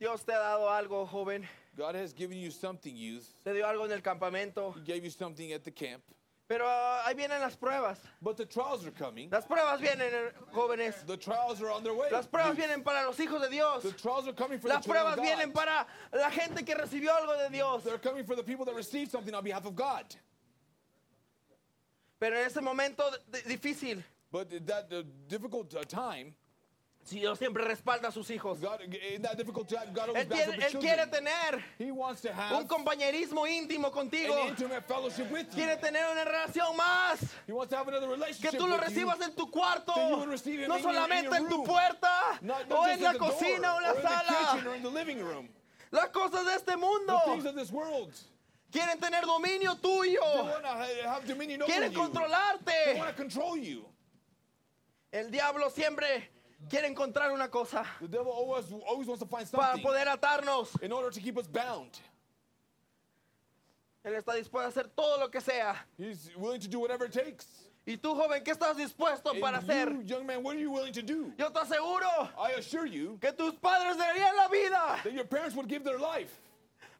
Dios 0.00 0.24
te 0.24 0.32
ha 0.32 0.38
dado 0.38 0.66
algo, 0.70 1.06
joven. 1.06 1.46
God 1.76 1.94
has 1.94 2.14
given 2.14 2.38
you 2.38 2.50
something, 2.50 2.96
youth. 2.96 3.28
Te 3.44 3.52
dio 3.52 3.66
algo 3.66 3.84
en 3.84 3.92
el 3.92 4.00
campamento. 4.00 4.74
He 4.74 4.80
gave 4.80 5.04
you 5.04 5.10
something 5.10 5.52
at 5.52 5.62
the 5.62 5.70
camp. 5.70 6.02
Pero 6.48 6.64
ah, 6.66 7.04
ahí 7.06 7.14
vienen 7.14 7.38
las 7.38 7.54
pruebas. 7.54 7.98
But 8.22 8.38
the 8.38 8.46
trials 8.46 8.84
are 8.86 8.90
coming. 8.90 9.28
Las 9.30 9.44
pruebas 9.44 9.78
vienen, 9.78 10.10
eh, 10.10 10.30
jóvenes. 10.54 11.06
The 11.06 11.18
trials 11.18 11.60
are 11.60 11.70
on 11.70 11.84
their 11.84 11.92
way. 11.92 12.08
Las 12.10 12.26
pruebas 12.26 12.56
vienen 12.56 12.82
para 12.82 13.06
los 13.06 13.18
hijos 13.18 13.42
de 13.42 13.50
Dios. 13.50 13.82
The 13.82 13.92
trials 13.92 14.26
are 14.26 14.32
coming 14.32 14.58
for 14.58 14.68
Las 14.68 14.84
the 14.84 14.90
pruebas 14.90 15.18
vienen 15.18 15.52
para 15.52 15.86
la 16.14 16.30
gente 16.30 16.64
que 16.64 16.74
recibió 16.74 17.10
algo 17.10 17.36
de 17.36 17.50
Dios. 17.52 17.84
They're 17.84 17.98
coming 17.98 18.24
for 18.24 18.34
the 18.34 18.42
people 18.42 18.64
that 18.64 18.74
received 18.74 19.10
something 19.10 19.34
on 19.34 19.44
behalf 19.44 19.66
of 19.66 19.76
God. 19.76 20.06
Pero 22.18 22.36
en 22.36 22.46
ese 22.46 22.60
momento 22.62 23.04
difícil, 23.46 24.02
But 24.32 24.66
that 24.66 24.92
uh, 24.92 25.02
difficult 25.28 25.74
uh, 25.74 25.82
time, 25.84 26.34
si 27.02 27.18
Dios 27.18 27.38
siempre 27.38 27.64
respalda 27.64 28.08
a 28.08 28.12
sus 28.12 28.30
hijos. 28.30 28.60
God, 28.60 28.80
in 28.82 29.22
that 29.22 29.36
difficult 29.36 29.68
time, 29.68 29.92
God 29.92 30.10
always 30.10 30.26
Él, 30.26 30.28
tiene- 30.28 30.80
quiere 30.80 31.06
tener 31.06 31.64
He 31.78 31.90
wants 31.90 32.20
to 32.22 32.30
un 32.30 32.66
compañerismo 32.68 33.46
íntimo 33.46 33.90
contigo. 33.90 34.34
an 34.42 34.48
intimate 34.48 34.86
fellowship 34.86 35.30
with 35.30 35.46
you. 35.50 35.54
Quiere 35.54 35.76
tener 35.78 36.04
una 36.12 36.24
relación 36.24 36.76
más. 36.76 37.18
He 37.46 37.52
wants 37.52 37.70
to 37.70 37.76
have 37.76 37.88
another 37.88 38.08
Que 38.40 38.50
tú 38.52 38.66
lo 38.68 38.76
you. 38.76 38.82
recibas 38.82 39.20
en 39.22 39.34
tu 39.34 39.50
cuarto. 39.50 39.94
you 39.96 40.68
No 40.68 40.78
solamente 40.78 41.36
en 41.36 41.48
tu 41.48 41.64
puerta. 41.64 42.38
Not, 42.42 42.70
O 42.70 42.86
en 42.86 43.02
la 43.02 43.12
door, 43.12 43.30
cocina 43.30 43.74
o 43.74 43.78
en 43.78 43.82
la 43.84 43.94
sala. 44.02 44.62
Las 45.90 46.08
cosas 46.10 46.44
de 46.46 46.54
este 46.54 46.76
mundo. 46.76 47.18
Quieren 48.70 49.00
tener 49.00 49.26
dominio 49.26 49.74
tuyo. 49.76 50.20
Quieren 51.66 51.92
controlarte. 51.92 53.02
El 55.10 55.30
diablo 55.32 55.70
siempre 55.70 56.30
quiere 56.68 56.86
encontrar 56.88 57.32
una 57.32 57.48
cosa 57.48 57.84
The 58.00 58.08
devil 58.08 58.32
always, 58.32 58.66
always 58.86 59.06
wants 59.08 59.22
to 59.22 59.26
find 59.28 59.50
para 59.50 59.72
something 59.72 59.82
poder 59.82 60.06
atarnos. 60.06 60.82
in 60.82 60.92
order 60.92 61.10
to 61.10 61.20
keep 61.20 61.38
us 61.38 61.46
bound. 61.46 61.98
Él 64.04 64.14
está 64.14 64.34
dispuesto 64.34 64.66
a 64.66 64.82
hacer 64.82 64.88
todo 64.96 65.20
lo 65.20 65.28
que 65.28 65.40
sea. 65.40 65.76
He's 65.98 66.30
willing 66.36 66.60
to 66.60 66.68
do 66.68 66.80
whatever 66.80 67.04
it 67.04 67.12
takes. 67.12 67.46
¿Y 67.86 67.96
tú, 67.96 68.14
joven, 68.14 68.42
qué 68.44 68.52
estás 68.52 68.76
dispuesto 68.76 69.38
para 69.40 69.58
hacer? 69.58 69.90
you, 69.90 70.02
young 70.04 70.26
man, 70.26 70.42
what 70.42 70.54
are 70.54 70.60
you 70.60 70.70
willing 70.70 70.92
to 70.92 71.02
do? 71.02 71.32
Yo 71.38 71.48
te 71.50 71.60
aseguro 71.60 72.28
I 72.38 72.52
assure 72.58 72.86
you 72.86 73.18
que 73.20 73.32
tus 73.32 73.54
padres 73.54 73.96
darían 73.96 74.36
la 74.36 74.48
vida 74.48 75.00
that 75.02 75.12
your 75.12 75.24
parents 75.24 75.54
would 75.56 75.68
give 75.68 75.82
their 75.82 75.98
life 75.98 76.38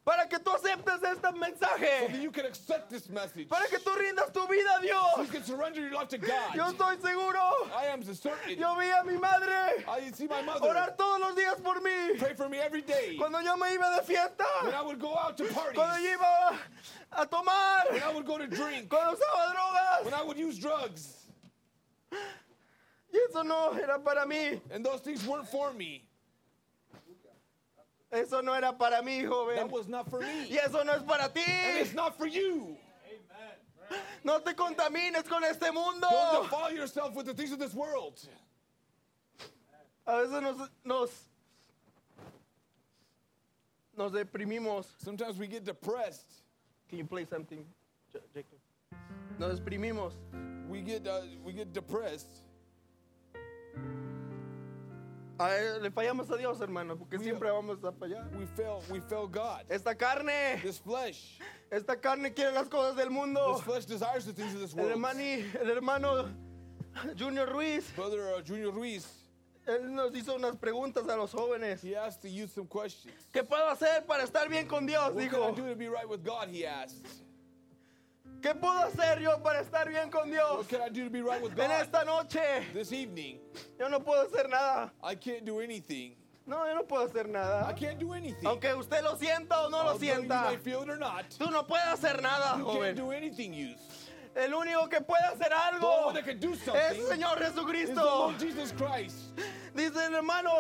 para 0.05 0.27
que 0.27 0.39
tú 0.39 0.51
aceptes 0.53 1.03
este 1.03 1.15
so 1.17 1.21
that 1.21 1.35
mensaje. 1.37 2.23
you 2.23 2.31
can 2.31 2.47
accept 2.47 2.91
this 2.91 3.09
message. 3.09 3.49
Para 3.49 3.67
que 3.69 3.79
tú 3.79 3.91
rindas 3.97 4.33
tu 4.33 4.47
vida 4.47 4.79
a 4.79 4.83
You 4.83 4.89
Dios. 4.89 5.31
can 5.31 5.45
surrender 5.45 5.81
your 5.83 5.93
life 5.93 6.09
to 6.09 6.19
God. 6.19 6.55
Yo 6.55 6.65
estoy 6.73 7.01
seguro. 7.01 7.41
I 7.77 7.87
am 7.93 8.03
certain. 8.03 8.59
Yo 8.59 8.75
vi 8.79 8.91
a 8.91 9.05
mi 9.05 9.19
madre 9.19 9.85
I 9.89 10.11
see 10.13 10.27
my 10.27 10.43
mother 10.43 10.69
orar 10.71 10.97
todos 10.97 11.21
los 11.21 11.35
días 11.37 11.63
por 11.63 11.77
mí. 11.81 12.19
pray 12.19 12.35
for 12.35 12.49
me 12.49 12.59
every 12.59 12.83
day. 12.83 13.17
Cuando 13.19 13.41
yo 13.41 13.57
me 13.57 13.67
iba 13.75 13.91
de 13.91 14.03
When 14.03 14.05
fiesta. 14.07 14.45
I 14.75 14.83
would 14.83 14.99
go 14.99 15.15
out 15.17 15.37
to 15.37 15.45
parties. 15.45 15.75
Cuando 15.75 15.97
yo 16.03 16.17
iba 16.17 16.59
a 17.13 17.27
tomar. 17.27 17.83
When 17.93 18.03
I 18.03 18.13
would 18.13 18.27
go 18.27 18.39
to 18.39 18.47
drink. 18.47 18.89
Cuando 18.89 19.17
usaba 19.17 19.55
drogas. 19.55 20.05
When 20.05 20.15
I 20.15 20.23
would 20.23 20.39
use 20.39 20.59
drugs. 20.59 21.17
Y 23.13 23.19
eso 23.29 23.43
no 23.43 23.73
era 23.73 23.99
para 23.99 24.25
mí. 24.25 24.61
And 24.71 24.85
those 24.85 25.01
things 25.01 25.27
weren't 25.27 25.49
for 25.49 25.73
me. 25.73 26.05
Eso 28.13 28.41
no 28.41 28.53
era 28.53 28.73
para 28.73 29.03
mí, 29.03 29.23
That 29.23 29.29
joven. 29.31 29.71
was 29.71 29.87
not 29.89 30.11
for 30.11 30.21
me. 30.21 30.49
Y 30.51 30.57
eso 30.57 30.83
no 30.83 30.93
es 30.95 31.03
para 31.03 31.29
ti. 31.29 31.43
And 31.47 31.79
it's 31.79 31.95
not 31.95 32.17
for 32.19 32.27
you. 32.27 32.77
No 34.25 34.39
te 34.41 34.53
contamines 34.53 35.29
con 35.29 35.43
este 35.45 35.73
mundo. 35.73 36.07
Don't 36.11 36.45
defile 36.51 36.75
yourself 36.75 37.15
with 37.15 37.27
the 37.27 37.35
things 37.35 37.53
of 37.53 37.59
this 37.59 37.75
world. 37.75 38.21
A 40.07 40.13
veces 40.13 40.43
nos, 40.43 40.69
nos, 40.85 41.11
nos 43.97 44.13
deprimimos. 44.13 44.87
Sometimes 44.99 45.39
we 45.39 45.47
get 45.47 45.65
depressed. 45.65 46.27
Can 46.89 46.99
you 46.99 47.05
play 47.05 47.25
something, 47.27 47.65
Ja- 48.13 48.19
Jacob? 48.35 48.59
Nos 49.39 49.61
deprimimos. 49.61 50.13
We 50.69 50.81
get 50.83 51.07
uh, 51.07 51.21
we 51.45 51.53
get 51.53 51.73
depressed. 51.73 52.29
Le 55.81 55.91
fallamos 55.91 56.31
a 56.31 56.37
Dios, 56.37 56.61
hermano, 56.61 56.97
porque 56.99 57.19
siempre 57.19 57.51
vamos 57.51 57.83
a 57.83 57.93
fallar. 57.93 58.29
We 58.37 58.47
fail 58.47 58.83
we 58.91 59.01
fail 59.01 59.27
God. 59.27 59.65
Esta 59.71 59.95
carne, 59.95 60.61
This 60.63 60.79
flesh, 60.79 61.39
esta 61.71 61.97
carne 61.97 62.33
quiere 62.35 62.53
las 62.53 62.69
cosas 62.69 62.95
del 62.97 63.11
mundo. 63.11 63.55
this 63.55 63.63
flesh 63.65 63.85
desires 63.87 64.27
the 64.27 64.33
things 64.35 64.55
of 64.55 64.61
this 64.61 64.75
El 64.75 64.81
world. 64.85 64.91
hermano, 64.93 65.21
el 65.63 65.71
hermano 65.71 66.29
Junior 67.17 67.47
Ruiz, 67.49 67.91
Brother 67.97 68.35
uh, 68.37 68.43
Junior 68.47 68.71
Ruiz, 68.73 69.07
él 69.67 69.91
nos 69.95 70.13
hizo 70.15 70.35
unas 70.37 70.57
preguntas 70.57 71.09
a 71.09 71.17
los 71.17 71.33
jóvenes. 71.33 71.81
he 71.83 71.97
asked 71.97 72.21
the 72.23 72.29
youth 72.31 72.53
some 72.55 72.67
questions. 72.67 73.15
¿Qué 73.33 73.43
puedo 73.43 73.67
hacer 73.71 74.05
para 74.07 74.25
estar 74.25 74.47
bien 74.49 74.67
con 74.69 74.85
Dios? 74.85 75.13
What 75.15 75.31
can 75.31 75.41
I 75.43 75.47
Dijo. 75.53 75.57
do 75.57 75.69
to 75.69 75.75
be 75.75 75.89
right 75.89 76.09
with 76.09 76.23
God? 76.23 76.49
He 76.51 76.67
asked. 76.67 77.07
¿Qué 78.41 78.55
puedo 78.55 78.79
hacer 78.79 79.21
yo 79.21 79.39
para 79.43 79.61
estar 79.61 79.89
bien 79.89 80.11
con 80.11 80.31
Dios? 80.31 80.59
What 80.59 80.69
can 80.69 80.81
I 80.83 80.89
do 80.89 81.05
to 81.05 81.11
be 81.11 81.21
right 81.21 81.43
with 81.43 81.53
En 81.59 81.69
God? 81.69 81.81
esta 81.83 82.05
noche 82.05 82.41
This 82.73 82.93
evening, 82.93 83.39
yo 83.79 83.89
no 83.89 84.01
puedo 84.01 84.27
hacer 84.27 84.49
nada. 84.49 84.91
I 85.03 85.15
can't 85.15 85.45
do 85.45 85.61
anything. 85.61 86.17
No, 86.47 86.65
yo 86.67 86.75
no 86.75 86.83
puedo 86.85 87.07
hacer 87.07 87.27
I 87.27 87.31
nada. 87.33 87.75
can't 87.79 87.99
do 87.99 88.13
anything. 88.15 88.47
Aunque 88.47 88.73
usted 88.75 89.03
lo 89.05 89.15
sienta 89.17 89.67
o 89.67 89.69
no 89.69 89.83
lo 89.85 89.91
Although 89.93 90.05
you 90.07 90.13
sienta, 90.23 90.59
feel 90.61 90.83
it 90.83 90.89
or 90.89 90.97
not, 90.99 91.25
tú 91.39 91.51
no 91.51 91.63
puedes 91.65 91.87
hacer 91.93 92.21
nada, 92.23 92.57
you 92.59 92.65
can't 92.65 92.77
joven. 92.79 92.95
do 92.97 93.11
anything, 93.11 93.53
youth. 93.53 93.79
El 94.35 94.53
único 94.55 94.89
que 94.89 95.01
puede 95.01 95.25
hacer 95.25 95.49
The 95.51 95.77
algo 95.77 96.07
one 96.07 96.15
that 96.15 96.25
can 96.25 96.39
do 96.39 96.53
es 96.53 96.61
something 96.63 96.81
el 96.81 96.97
Señor 97.19 97.43
is 97.43 97.53
the 97.53 97.63
Jesucristo. 97.63 97.95
Lord 98.05 98.39
Jesus 98.39 98.73
Christ. 98.73 99.17
Dice 99.75 99.97
el 99.97 100.15
hermano 100.15 100.51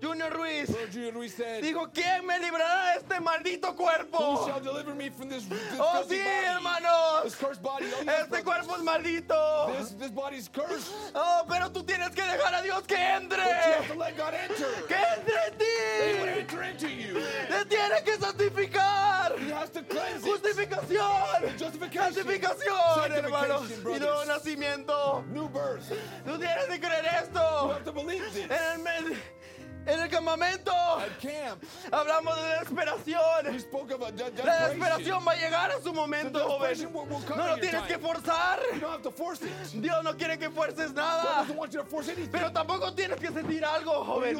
Junior 0.00 0.30
Ruiz. 0.30 0.68
Brother 0.70 0.88
Junior 0.92 1.12
Ruiz 1.14 1.34
said, 1.34 1.62
Dijo, 1.62 1.90
¿quién 1.92 2.26
me 2.26 2.38
librará 2.38 2.92
de 2.92 2.98
este 3.00 3.20
maldito 3.20 3.68
Who 3.70 3.76
cuerpo? 3.76 4.46
shall 4.46 4.60
deliver 4.60 4.94
me 4.94 5.08
from 5.10 5.28
this, 5.30 5.44
this 5.48 5.58
Oh, 5.78 6.02
sí, 6.06 6.18
body? 6.18 6.20
hermanos. 6.20 7.22
This 7.24 7.34
cursed 7.34 7.62
body. 7.62 7.86
Oh, 7.86 8.02
yes, 8.04 8.20
Este 8.20 8.28
brothers. 8.28 8.44
cuerpo 8.44 8.74
es 8.76 8.82
maldito. 8.82 9.76
This, 9.78 9.90
this 9.98 10.10
body's 10.10 10.48
cursed. 10.48 10.92
Oh, 11.14 11.44
pero 11.48 11.70
tú 11.70 11.82
tienes 11.84 12.10
que 12.14 12.22
dejar 12.22 12.54
a 12.54 12.62
Dios 12.62 12.82
que 12.86 12.96
entre. 12.96 13.38
But 13.38 13.46
you 13.46 13.72
have 13.72 13.88
to 13.88 13.94
let 13.98 14.16
God 14.16 14.34
enter. 14.34 14.86
Que 14.86 14.96
entre 14.96 15.34
en 15.46 15.54
He 15.56 16.20
will 16.20 16.34
ti. 16.34 16.40
enter 16.40 16.62
into 16.62 16.88
you. 16.88 17.14
Te 17.48 17.64
tiene 17.64 18.02
que 18.04 18.16
santificar. 18.18 19.38
He 19.38 19.50
has 19.50 19.70
to 19.70 19.82
cleanse 19.82 20.24
it. 20.26 20.30
Justificación. 20.30 21.58
Justification. 21.58 22.12
Santificación, 22.14 23.12
hermanos. 23.12 23.70
Y 23.70 23.98
nuevo 23.98 24.24
nacimiento. 24.26 25.24
New 25.32 25.48
birth. 25.48 25.88
Tú 26.24 26.38
tienes 26.38 26.66
que 26.68 26.78
creer 26.80 27.04
You 27.04 27.18
esto. 27.24 27.68
have 27.72 27.84
to 27.84 27.92
believe 27.92 28.22
this. 28.32 28.44
En 28.44 28.52
el, 28.52 28.78
med- 28.84 29.16
en 29.86 30.00
el 30.00 30.08
campamento 30.10 30.72
camp, 31.22 31.62
hablamos 31.92 32.36
de 32.36 32.58
spoke 33.60 33.90
La 33.92 34.10
desperation. 34.10 34.46
desesperación 34.46 35.24
va 35.26 35.32
a 35.32 35.36
llegar 35.36 35.70
a 35.70 35.80
su 35.80 35.92
momento, 35.92 36.38
joven. 36.48 36.70
will- 36.92 37.08
will 37.10 37.36
No 37.36 37.46
lo 37.48 37.54
tienes 37.58 37.82
que 37.82 37.98
forzar. 37.98 38.58
Force. 39.16 39.44
Dios 39.74 40.02
no 40.04 40.16
quiere 40.16 40.38
que 40.38 40.50
fuerces 40.50 40.92
nada. 40.92 41.44
force. 41.84 42.14
Pero 42.30 42.52
tampoco 42.52 42.92
tienes 42.94 43.18
que 43.20 43.28
sentir 43.28 43.64
algo, 43.64 44.04
joven. 44.04 44.36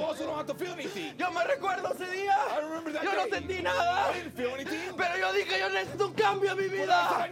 Yo 1.17 1.31
me 1.31 1.45
recuerdo 1.45 1.93
ese 1.95 2.11
día. 2.11 2.37
Yo 3.03 3.13
no 3.15 3.25
sentí 3.31 3.63
nada. 3.63 4.13
Pero 4.97 5.17
yo 5.19 5.33
dije, 5.33 5.59
yo 5.59 5.69
necesito 5.71 6.07
un 6.09 6.15
cambio 6.15 6.53
en 6.53 6.59
mi 6.59 6.69
vida. 6.69 7.29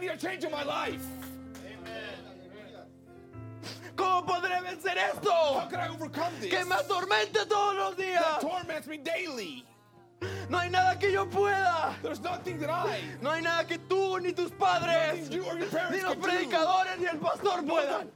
¿Cómo 3.95 4.25
podré 4.25 4.61
vencer 4.61 4.97
How 4.97 5.15
esto? 5.15 5.67
Que 6.49 6.65
me 6.65 6.75
atormente 6.75 7.45
todos 7.47 7.75
los 7.75 7.95
días. 7.97 8.39
torments 8.41 8.87
me 8.87 8.97
daily. 8.97 9.65
No 10.49 10.57
hay 10.59 10.69
nada 10.69 10.97
que 10.97 11.11
yo 11.11 11.25
pueda. 11.29 11.95
I, 12.01 13.17
No 13.21 13.31
hay 13.31 13.41
nada 13.41 13.65
que 13.67 13.77
tú 13.77 14.17
ni 14.19 14.31
tus 14.31 14.49
padres, 14.51 15.29
you 15.29 15.43
or 15.45 15.57
your 15.57 15.67
ni 15.91 16.01
los 16.01 16.13
could 16.15 16.21
do. 16.21 16.27
predicadores, 16.29 16.97
ni 16.99 17.05
el 17.05 17.17
pastor 17.19 17.61
None 17.61 17.67
puedan. 17.67 18.11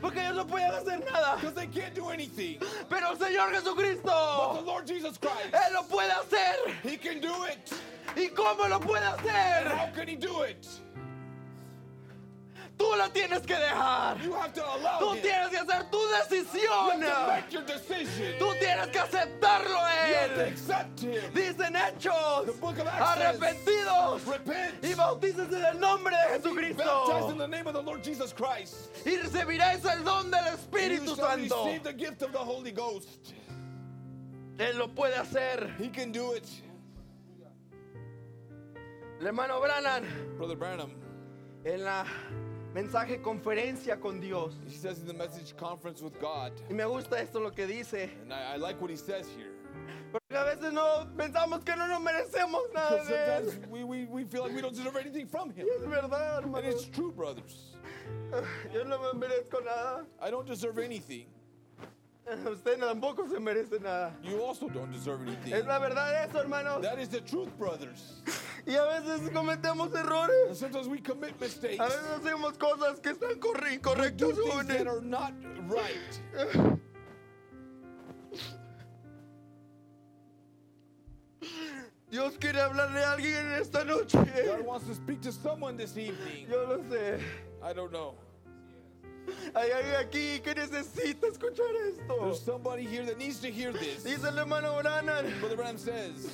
Porque 0.00 0.20
ellos 0.20 0.36
no 0.36 0.46
pueden 0.46 0.72
hacer 0.72 1.00
nada. 1.10 1.36
Because 1.36 1.54
they 1.54 1.66
can't 1.66 1.94
do 1.94 2.10
anything. 2.10 2.58
Pero 2.88 3.12
el 3.12 3.18
Señor 3.18 3.50
Jesucristo, 3.52 4.62
Lord 4.64 4.86
Jesus 4.86 5.18
Christ, 5.18 5.52
Él 5.54 5.72
lo 5.72 5.82
puede 5.84 6.10
hacer. 6.12 6.54
He 6.84 6.96
can 6.98 7.20
do 7.20 7.44
it. 7.46 7.72
¿Y 8.16 8.28
cómo 8.28 8.68
lo 8.68 8.78
puede 8.80 9.04
hacer? 9.06 9.68
Tú 12.80 12.96
lo 12.96 13.10
tienes 13.10 13.42
que 13.42 13.54
dejar. 13.54 14.18
You 14.22 14.32
have 14.32 14.54
to 14.54 14.64
allow 14.64 15.00
Tú 15.00 15.20
tienes 15.20 15.50
que 15.50 15.58
hacer 15.58 15.90
tu 15.90 15.98
decisión. 15.98 17.02
have 17.02 17.02
to 17.02 17.26
make 17.26 17.52
your 17.52 17.62
decision. 17.66 18.38
Tú 18.38 18.54
tienes 18.58 18.86
que 18.86 18.98
aceptarlo 18.98 19.76
a 19.76 20.08
Él. 20.08 20.56
Dicen 21.34 21.76
hechos. 21.76 22.46
The 22.46 22.52
book 22.52 22.78
of 22.78 22.86
Acts 22.86 23.20
says, 23.20 23.38
Arrepentidos. 23.38 24.26
Repent. 24.26 24.82
Y 24.82 24.94
bautícense 24.94 25.58
en 25.58 25.64
el 25.66 25.78
nombre 25.78 26.16
de 26.16 26.38
Jesucristo. 26.38 27.36
the 27.36 27.46
name 27.46 27.66
of 27.66 27.74
the 27.74 27.82
Lord 27.82 28.02
Jesus 28.02 28.32
Christ. 28.32 28.88
Y 29.04 29.16
recibiréis 29.16 29.84
el 29.84 30.02
don 30.02 30.30
del 30.30 30.46
Espíritu 30.46 31.14
Santo. 31.14 31.66
Él 34.58 34.78
lo 34.78 34.88
puede 34.88 35.16
hacer. 35.16 35.74
He 35.78 35.90
can 35.90 36.12
do 36.12 36.32
it. 36.32 36.48
El 39.20 39.26
hermano 39.26 39.60
Branham 39.60 40.06
Brother 40.38 40.56
Branham, 40.56 40.92
en 41.66 41.84
la 41.84 42.06
mensaje 42.74 43.20
conferencia 43.22 44.00
con 44.00 44.20
Dios. 44.20 44.54
he 44.68 44.74
says 44.76 44.98
in 45.00 45.06
the 45.06 45.14
message 45.14 45.56
conference 45.56 46.02
with 46.02 46.18
God, 46.20 46.52
Y 46.68 46.74
me 46.74 46.84
gusta 46.84 47.18
esto 47.20 47.40
lo 47.40 47.50
que 47.50 47.66
dice. 47.66 48.08
and 48.22 48.32
I, 48.32 48.54
I 48.54 48.56
like 48.56 48.80
what 48.80 48.90
he 48.90 48.96
says 48.96 49.26
here. 49.36 49.52
Porque 50.12 50.36
a 50.36 50.44
veces 50.44 50.72
no 50.72 51.06
pensamos 51.16 51.64
que 51.64 51.76
no 51.76 51.86
nos 51.86 52.00
merecemos 52.00 52.62
nada 52.74 53.04
de 53.04 53.14
Él. 53.14 53.68
we, 53.70 53.84
we, 53.84 54.04
we 54.06 54.24
feel 54.24 54.42
like 54.42 54.54
we 54.54 54.60
don't 54.60 54.74
deserve 54.74 54.96
anything 54.96 55.26
from 55.26 55.50
him. 55.50 55.66
Es 55.78 55.86
verdad, 55.86 56.44
And 56.44 56.66
it's 56.66 56.84
true, 56.84 57.12
brothers. 57.12 57.76
Yo 58.72 58.82
no 58.84 58.98
me 59.12 59.26
merezco 59.26 59.64
nada. 59.64 60.04
I 60.20 60.30
don't 60.30 60.46
deserve 60.46 60.78
anything. 60.78 61.26
Usted 62.52 62.78
tampoco 62.78 63.28
se 63.28 63.38
merece 63.40 63.80
nada. 63.80 64.12
You 64.22 64.42
also 64.42 64.68
don't 64.68 64.92
deserve 64.92 65.22
anything. 65.22 65.52
Es 65.52 65.64
la 65.66 65.78
verdad 65.78 66.24
eso, 66.24 66.38
hermano. 66.38 66.80
That 66.80 66.98
is 66.98 67.08
the 67.08 67.20
truth, 67.20 67.50
brothers. 67.58 68.22
Y 68.66 68.74
a 68.76 68.84
veces 68.84 69.30
cometemos 69.30 69.86
And 69.94 70.04
errores. 70.06 70.58
sometimes 70.58 70.86
we 70.86 70.98
commit 71.00 71.40
mistakes. 71.40 71.80
A 71.80 71.84
veces 71.88 72.06
hacemos 72.20 72.58
cosas 72.58 73.00
que 73.00 73.12
están 73.12 73.32
incorrectas. 73.32 74.18
things 74.18 74.36
según 74.36 74.66
that 74.66 74.80
Él. 74.80 74.86
are 74.88 75.00
not 75.00 75.32
right. 75.66 76.20
Dios 82.10 82.36
quiere 82.38 82.60
hablarle 82.60 83.02
a 83.04 83.12
alguien 83.12 83.36
en 83.46 83.52
esta 83.62 83.84
noche. 83.84 84.18
God 84.46 84.66
wants 84.66 84.86
to 84.86 84.94
speak 84.94 85.20
to 85.22 85.32
someone 85.32 85.76
this 85.76 85.96
evening. 85.96 86.46
Yo 86.50 86.64
lo 86.66 86.78
sé. 86.90 87.20
I 87.62 87.72
don't 87.72 87.92
know. 87.92 88.14
Hay 89.54 89.70
alguien 89.70 89.96
aquí 89.96 90.40
que 90.40 90.54
necesita 90.54 91.26
escuchar 91.26 91.74
esto. 91.88 92.24
There's 92.24 92.40
somebody 92.40 92.84
here 92.84 93.04
that 93.04 93.18
needs 93.18 93.40
to 93.40 93.50
hear 93.50 93.72
this. 93.72 94.02
Dice 94.04 94.24
el 94.24 94.38
hermano 94.38 94.80
Branham. 94.80 95.26
Brother 95.40 95.56
Branham 95.56 95.78
says, 95.78 96.28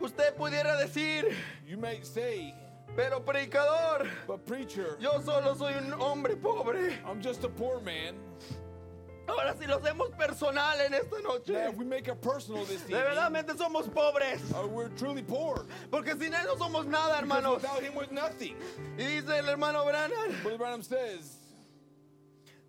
Usted 0.00 0.36
pudiera 0.36 0.76
decir, 0.80 1.32
you 1.66 1.76
may 1.76 2.00
say, 2.02 2.54
pero 2.96 3.20
predicador, 3.20 4.08
but 4.26 4.44
preacher, 4.44 4.96
yo 5.00 5.20
solo 5.20 5.54
soy 5.54 5.74
un 5.74 5.92
hombre 5.92 6.34
pobre. 6.34 6.94
I'm 7.06 7.20
just 7.20 7.44
a 7.44 7.48
poor 7.48 7.80
man. 7.80 8.16
Ahora 9.28 9.54
si 9.58 9.66
lo 9.66 9.76
hacemos 9.78 10.10
personal 10.18 10.80
en 10.80 10.94
esta 10.94 11.20
noche. 11.22 11.70
We 11.76 11.84
make 11.84 12.08
it 12.08 12.20
personal 12.20 12.64
this 12.64 12.82
De 12.82 12.94
verdadmente 12.94 13.56
somos 13.56 13.88
pobres. 13.88 14.40
uh, 14.52 14.66
we're 14.66 14.88
truly 14.96 15.22
poor. 15.22 15.64
Porque 15.90 16.16
sin 16.18 16.32
él 16.34 16.44
no 16.46 16.56
somos 16.56 16.86
nada, 16.86 17.20
Because 17.20 17.38
hermanos. 17.44 17.62
without 17.62 17.82
him, 17.82 17.94
we're 17.94 18.06
nothing. 18.10 18.56
Y 18.98 19.04
dice 19.04 19.38
el 19.38 19.48
hermano 19.48 19.84
Branham, 19.84 20.32
Brother 20.42 20.58
Branham 20.58 20.82
says, 20.82 21.38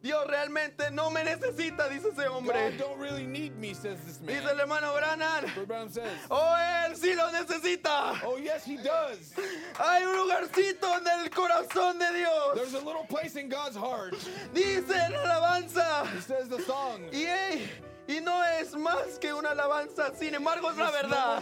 Dios 0.04 0.28
realmente 0.28 0.92
no 0.92 1.10
me 1.10 1.24
necesita, 1.24 1.88
dice 1.88 2.10
ese 2.10 2.28
God 2.28 2.28
hombre. 2.28 2.78
don't 2.78 3.00
really 3.00 3.26
need 3.26 3.56
me, 3.58 3.74
says 3.74 3.98
this 4.06 4.20
man. 4.20 4.36
Dice 4.36 4.52
el 4.52 4.60
hermano 4.60 4.94
Branham, 4.94 5.46
Brother 5.46 5.66
Branham 5.66 5.90
says, 5.90 6.12
oh, 6.30 6.56
él 6.86 6.94
sí 6.98 7.16
lo 7.16 7.32
necesita. 7.32 8.22
oh 8.26 8.38
yes, 8.38 8.66
he 8.66 8.76
does. 8.76 9.34
Hay 9.80 10.04
un 10.04 10.18
lugarcito 10.18 10.98
en 10.98 11.08
el 11.08 11.30
corazón 11.30 12.00
de 12.00 12.18
Dios. 12.18 12.54
There's 12.56 12.74
a 12.74 12.86
little 12.86 13.06
place 13.08 13.38
in 13.38 13.48
God's 13.48 13.78
heart. 13.78 14.14
Dice 14.54 14.90
la 14.90 15.24
alabanza. 15.24 16.06
He 16.14 16.20
says 16.20 16.50
the 16.50 16.62
song. 16.64 17.00
Y, 17.14 17.24
ey, 17.26 17.70
y 18.08 18.20
no 18.20 18.44
es 18.44 18.76
más 18.76 19.18
que 19.20 19.34
una 19.34 19.52
alabanza, 19.52 20.12
sin 20.16 20.36
embargo 20.36 20.70
es 20.72 20.78
la 20.78 20.92
verdad. 20.92 21.42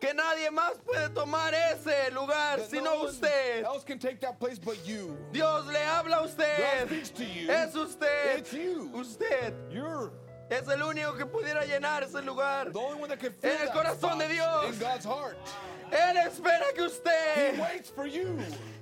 Que 0.00 0.12
nadie 0.14 0.50
más 0.50 0.72
puede 0.84 1.08
tomar 1.10 1.54
ese 1.54 2.10
lugar 2.10 2.60
sino 2.68 2.90
usted. 3.04 3.64
Dios 5.32 5.66
le 5.66 5.82
habla 5.84 6.16
a 6.18 6.22
usted. 6.22 6.90
Es 7.48 7.74
usted. 7.74 8.42
Usted 8.92 9.54
es 10.50 10.66
el 10.68 10.82
único 10.82 11.14
que 11.14 11.24
pudiera 11.26 11.64
llenar 11.64 12.02
ese 12.02 12.20
lugar. 12.22 12.70
En 13.42 13.60
el 13.62 13.70
corazón 13.72 14.18
de 14.18 14.28
Dios. 14.28 14.78
Él 15.92 16.16
espera 16.18 16.66
que 16.74 16.82
usted. 16.82 17.56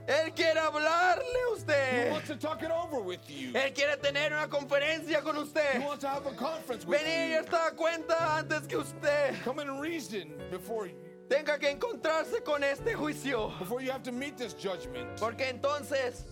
Él 0.08 0.32
quiere 0.34 0.58
hablarle 0.58 1.22
a 1.22 1.48
He 1.50 1.52
usted. 1.54 2.10
wants 2.10 2.28
to 2.28 2.36
talk 2.36 2.62
it 2.62 2.70
over 2.70 2.98
with 3.00 3.20
you. 3.28 3.52
Él 3.52 3.74
quiere 3.74 3.96
tener 3.98 4.32
una 4.32 4.48
conferencia 4.48 5.22
con 5.22 5.36
He 5.36 5.42
usted. 5.42 5.84
wants 5.84 6.00
to 6.02 6.08
have 6.08 6.26
a 6.26 6.32
conference 6.34 6.86
with 6.86 6.98
Venir 6.98 7.36
you. 7.36 7.42
estar 7.44 7.76
cuenta 7.76 8.38
antes 8.38 8.66
que 8.66 8.78
usted 8.78 9.34
Come 9.44 9.58
and 9.60 9.80
reason 9.82 10.32
before 10.50 10.86
you, 10.86 10.94
tenga 11.28 11.58
que 11.58 11.68
encontrarse 11.68 12.42
con 12.42 12.64
este 12.64 12.94
juicio. 12.94 13.52
before 13.58 13.82
you 13.82 13.90
have 13.90 14.02
to 14.02 14.10
meet 14.12 14.38
this 14.38 14.54
judgment. 14.54 15.06
Porque 15.20 15.42
entonces 15.52 16.22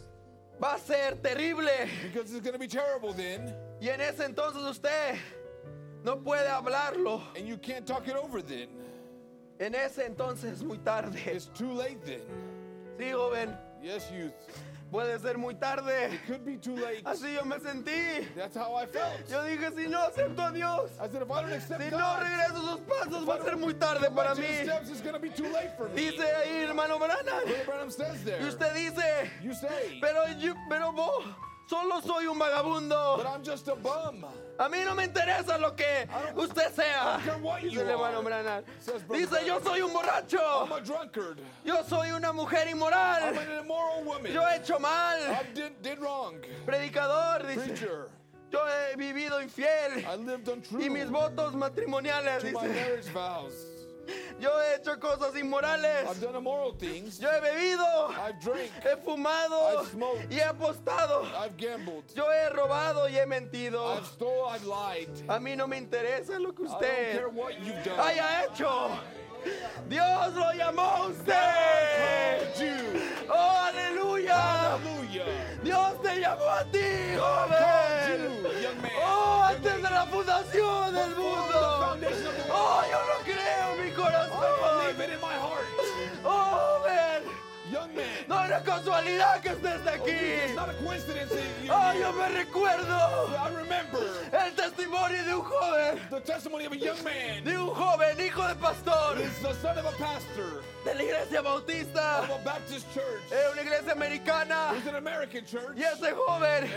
va 0.59 0.77
a 0.77 0.79
ser 0.79 1.17
terrible. 1.23 1.69
Because 2.03 2.33
it's 2.33 2.41
going 2.41 2.55
to 2.55 2.59
be 2.59 2.67
terrible 2.69 3.13
then, 3.13 3.53
Y 3.79 3.89
en 3.91 4.01
ese 4.01 4.21
entonces 4.25 4.63
usted 4.63 5.19
no 6.03 6.17
puede 6.17 6.49
hablarlo. 6.49 7.21
and 7.37 7.47
you 7.47 7.59
can't 7.59 7.87
talk 7.87 8.09
it 8.09 8.17
over 8.17 8.41
then. 8.41 8.69
En 9.61 9.75
ese 9.75 9.99
entonces 10.07 10.45
es 10.53 10.63
muy 10.63 10.79
tarde. 10.79 11.19
It's 11.27 11.51
too 11.53 11.73
late 11.75 12.03
then. 12.07 12.23
Sí, 12.99 13.13
joven, 13.13 13.55
Yes, 13.87 14.11
youth. 14.11 14.33
puede 14.91 15.17
ser 15.21 15.39
muy 15.39 15.55
tarde. 15.55 16.13
It 16.13 16.27
could 16.27 16.45
be 16.45 16.57
too 16.57 16.75
late. 16.75 17.05
Así 17.05 17.33
yo 17.35 17.45
me 17.45 17.57
sentí. 17.61 18.27
That's 18.35 18.57
how 18.57 18.75
I 18.75 18.87
felt. 18.87 19.31
Yo 19.31 19.45
dije, 19.45 19.73
si 19.77 19.87
no 19.87 20.01
acepto 20.01 20.43
a 20.43 20.53
Dios, 20.53 20.91
I 21.01 21.07
said, 21.07 21.23
if 21.23 21.31
I 21.31 21.41
don't 21.43 21.53
accept 21.53 21.83
si 21.85 21.91
no 21.91 21.99
God, 21.99 22.23
regreso 22.25 22.63
sus 22.63 22.81
pasos, 22.81 23.29
va 23.29 23.35
a 23.35 23.45
ser 23.45 23.57
muy 23.57 23.75
tarde 23.75 24.11
para 24.11 24.35
mí. 24.35 24.65
steps, 24.65 24.91
it's 24.91 25.01
going 25.01 25.15
to 25.15 25.21
be 25.21 25.29
too 25.29 25.49
late 25.53 25.77
for 25.77 25.89
me. 25.91 26.03
Dice 26.03 26.19
ahí, 26.19 26.67
hermano 26.67 26.99
Branham. 26.99 27.45
Brother 27.45 27.65
Branham 27.65 27.91
says 27.91 28.25
there. 28.25 28.41
Y 28.41 28.49
usted 28.49 28.75
dice, 28.75 29.31
You 29.41 29.55
say, 29.55 30.01
pero 30.01 30.25
yo, 30.37 30.55
pero 30.69 30.91
vos, 30.91 31.25
solo 31.69 32.01
soy 32.01 32.27
un 32.27 32.39
vagabundo. 32.39 33.17
but 33.19 33.27
I'm 33.27 33.43
just 33.43 33.69
a 33.69 33.75
bum. 33.75 34.25
A 34.59 34.69
mí 34.69 34.85
no 34.85 34.95
me 34.95 35.05
interesa 35.05 35.59
lo 35.61 35.75
que 35.75 36.07
usted 36.37 36.73
sea. 36.75 37.19
Dice 37.63 37.81
el 37.81 37.89
hermano 37.91 38.23
Brother 38.23 38.65
Dice, 39.11 39.47
yo 39.47 39.61
soy 39.61 39.83
un 39.83 39.93
borracho. 39.93 40.65
I'm 40.65 40.73
a 40.73 40.81
drunkard. 40.81 41.39
Yo 41.65 41.83
soy 41.83 42.11
una 42.13 42.33
mujer 42.33 42.67
I'm 42.67 42.77
inmoral. 42.77 43.39
an 43.39 43.65
immoral 43.65 44.05
woman. 44.05 44.33
Yo 44.33 44.43
he 44.43 44.57
hecho 44.57 44.79
mal. 44.79 45.19
I 45.19 45.43
did, 45.55 45.83
did 45.83 45.99
wrong. 45.99 46.37
Predicador, 46.65 47.47
dice. 47.47 47.67
Preacher, 47.67 48.09
Yo 48.51 48.61
he 48.65 48.97
vivido 48.97 49.43
infiel. 49.43 50.07
I 50.07 50.17
lived 50.17 50.49
untrue 50.49 50.83
Y 50.85 50.89
mis 50.89 51.11
votos 51.11 51.53
matrimoniales, 51.55 52.43
dice. 52.43 53.03
Yo 54.41 54.51
he 54.61 54.75
hecho 54.77 54.99
cosas 54.99 55.35
inmorales. 55.37 56.09
I've 56.09 56.21
done 56.21 56.37
immoral 56.37 56.73
things. 56.73 57.19
Yo 57.21 57.29
he 57.31 57.41
bebido. 57.41 58.11
I've 58.19 58.41
drank. 58.41 58.71
He 58.83 58.89
fumado. 59.05 59.81
I've 59.81 59.89
smoked. 59.89 60.31
Y 60.31 60.35
he 60.37 60.41
apostado. 60.41 61.25
I've 61.39 61.57
gambled. 61.57 62.05
Yo 62.15 62.25
he 62.31 62.55
robado 62.55 63.09
y 63.09 63.19
he 63.19 63.27
mentido. 63.27 63.97
I've 63.97 64.07
stole. 64.07 64.47
I've 64.49 64.65
lied. 64.65 65.09
A 65.29 65.39
mí 65.41 65.57
no 65.57 65.67
me 65.67 65.79
interesa 65.79 66.39
lo 66.41 66.53
que 66.53 66.65
I 66.65 66.69
don't 66.69 66.81
care 66.81 67.29
usted 67.29 67.35
what 67.35 67.61
you've 67.61 67.83
done. 67.85 67.99
haya 67.99 68.45
hecho. 68.45 68.99
Dios 69.89 70.35
lo 70.35 70.53
llamó 70.53 70.83
a 70.83 71.07
usted. 71.07 71.35
Oh, 73.29 73.59
aleluya. 73.69 74.79
Dios 75.63 76.03
te 76.03 76.21
llamó 76.21 76.49
a 76.49 76.65
ti, 76.65 76.79
joven. 77.19 78.47
Oh, 79.05 79.43
antes 79.45 79.75
de 79.83 79.91
la 79.91 80.07
fundación 80.07 80.95
del 80.95 81.17
mundo. 81.17 81.97
Oh, 82.53 82.83
yo 82.91 82.99
lo 83.07 83.19
creo 83.25 83.75
en 83.75 83.83
mi 83.83 83.89
I 83.89 83.93
corazón. 83.93 84.39
Oh, 86.25 86.81
joven. 86.83 87.16
No 88.29 88.45
es 88.45 88.63
casualidad 88.63 89.41
que 89.43 89.51
estés 89.51 89.81
It's 89.81 89.87
aquí. 89.87 90.55
not 90.55 90.69
a 90.71 90.75
coincidence 90.75 91.31
that 91.31 91.65
you 91.65 91.71
Oh, 91.73 91.93
yo 91.99 92.13
me 92.13 92.29
recuerdo 92.29 93.37
I 93.39 93.49
remember 93.55 94.03
el 94.33 94.53
testimonio 94.55 95.25
de 95.25 95.35
un 95.35 95.43
joven, 95.43 96.01
the 96.11 96.21
testimony 96.21 96.65
of 96.67 96.73
a 96.73 96.77
young 96.77 97.03
man. 97.05 97.45
de 97.45 97.57
un 97.57 97.75
joven 97.75 98.19
hijo 98.21 98.47
de 98.47 98.55
pastor 98.57 99.17
He's 99.19 99.41
the 99.43 99.55
son 99.55 99.79
of 99.79 99.87
a 99.87 99.93
pastor 99.99 100.63
de 100.85 100.95
la 100.95 101.03
iglesia 101.03 101.43
bautista, 101.43 102.23
en 103.33 103.53
una 103.53 103.63
iglesia 103.63 103.93
americana. 103.93 104.71
It 104.71 104.77
was 104.77 104.87
an 104.87 104.95
American 104.95 105.45
church. 105.45 105.77
Y 105.77 105.83
ese 105.83 106.13
joven, 106.15 106.71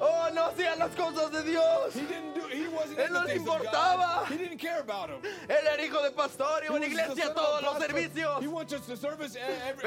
oh, 0.00 0.30
no 0.32 0.44
hacía 0.48 0.74
las 0.78 0.90
cosas 0.94 1.30
de 1.30 1.42
Dios. 1.42 1.92
he 1.94 2.00
didn't 2.00 2.34
do, 2.34 2.40
he 2.48 2.66
wasn't 2.68 2.98
Él 2.98 3.10
no 3.12 3.24
le 3.24 3.34
importaba. 3.36 4.20
God. 4.24 4.28
He 4.32 4.38
didn't 4.38 4.58
care 4.58 4.80
about 4.80 5.10
him. 5.10 5.20
Él 5.48 5.66
era 5.74 5.82
hijo 5.84 6.02
de 6.02 6.12
pastor, 6.12 6.62
He 6.62 6.68
iba 6.68 6.76
a 6.76 6.80
la 6.80 6.80
was 6.80 6.80
the 6.80 6.86
iglesia 6.86 7.34
todos 7.34 7.62
los 7.62 7.78
servicios. 7.78 8.40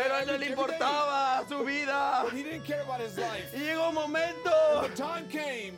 Pero 0.07 0.19
a 0.19 0.21
él 0.21 0.27
no 0.27 0.37
le 0.37 0.45
importaba 0.45 1.43
su 1.49 1.65
vida. 1.65 2.23
But 2.23 2.33
he 2.33 2.41
didn't 2.41 2.63
care 2.63 2.81
about 2.81 3.01
his 3.01 3.17
life. 3.17 3.53
Y 3.53 3.59
llegó 3.59 3.89
un 3.89 3.95
momento 3.95 4.51
The 4.83 4.95
time 4.95 5.27
came 5.27 5.73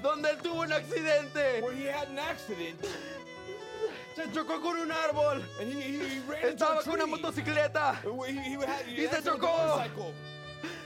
donde 0.00 0.30
él 0.30 0.38
tuvo 0.38 0.62
un 0.62 0.72
accidente. 0.72 1.60
where 1.60 1.74
he 1.74 1.84
had 1.84 2.08
an 2.08 2.18
accident. 2.18 2.80
Se 4.16 4.22
chocó 4.32 4.58
con 4.62 4.78
un 4.78 4.90
árbol. 4.90 5.42
Estaba 6.42 6.82
con 6.82 6.94
una 6.94 7.04
motocicleta. 7.06 8.00
Y 8.88 9.06
se 9.06 9.22
chocó. 9.22 9.82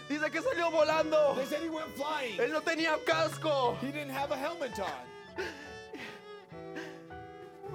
Dice 0.08 0.28
que 0.32 0.42
salió 0.42 0.68
volando. 0.72 1.36
They 1.36 1.46
said 1.46 1.62
he 1.62 1.68
went 1.68 1.94
flying. 1.94 2.40
Él 2.40 2.52
no 2.52 2.62
tenía 2.62 2.98
casco. 3.06 3.78
He 3.80 3.92
didn't 3.92 4.10
have 4.10 4.32
a 4.32 4.36
helmet 4.36 4.76
on. 4.80 5.44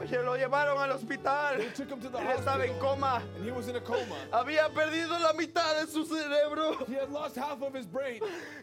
Se 0.10 0.18
lo 0.24 0.36
llevaron 0.36 0.78
al 0.80 0.92
hospital. 0.92 1.58
They 1.58 1.70
took 1.70 1.90
him 1.90 2.00
to 2.02 2.10
the 2.10 2.18
Él 2.18 2.38
estaba 2.38 2.64
en 2.68 2.78
coma. 2.80 3.22
And 3.36 3.46
he 3.46 3.52
was 3.52 3.68
in 3.68 3.76
a 3.76 3.80
coma. 3.82 4.16
Había 4.34 4.70
perdido 4.74 5.20
la 5.20 5.34
mitad 5.34 5.80
de 5.80 5.88
su 5.92 6.04
cerebro. 6.06 6.84
He 6.88 6.94
had 6.96 7.12
lost 7.12 7.36
half 7.36 7.62
of 7.62 7.74
his 7.74 7.86
brain. 7.86 8.20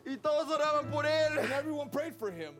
Y 0.06 0.16
todos 0.16 0.47
oraban 0.48 0.90
por 0.90 1.05
él. 1.05 1.39
And 1.39 1.52
everyone 1.52 1.89
prayed 1.90 2.15
for 2.15 2.31
him. 2.31 2.55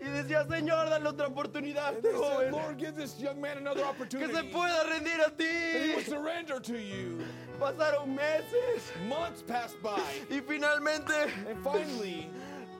Y 0.00 0.06
decía, 0.08 0.46
Señor, 0.48 0.88
dale 0.88 1.06
otra 1.06 1.28
oportunidad 1.28 1.94
And 1.94 2.02
they 2.02 2.10
said, 2.12 2.20
joven. 2.20 2.52
Lord, 2.52 2.78
give 2.78 2.96
this 2.96 3.18
young 3.20 3.40
man 3.40 3.58
another 3.58 3.80
Que 3.82 3.88
opportunity. 3.90 4.32
se 4.32 4.42
pueda 4.44 4.84
rendir 4.88 5.20
a 5.24 5.30
That 5.30 5.82
he 5.82 5.88
ti. 5.88 5.94
would 5.96 6.06
surrender 6.06 6.58
to 6.60 6.78
you. 6.78 7.18
Pasaron 7.60 8.08
meses. 8.08 8.90
Months 9.08 9.42
passed 9.42 9.80
by. 9.82 10.00
Y 10.30 10.40
finalmente 10.40 11.30
And 11.48 11.62
finally, 11.62 12.30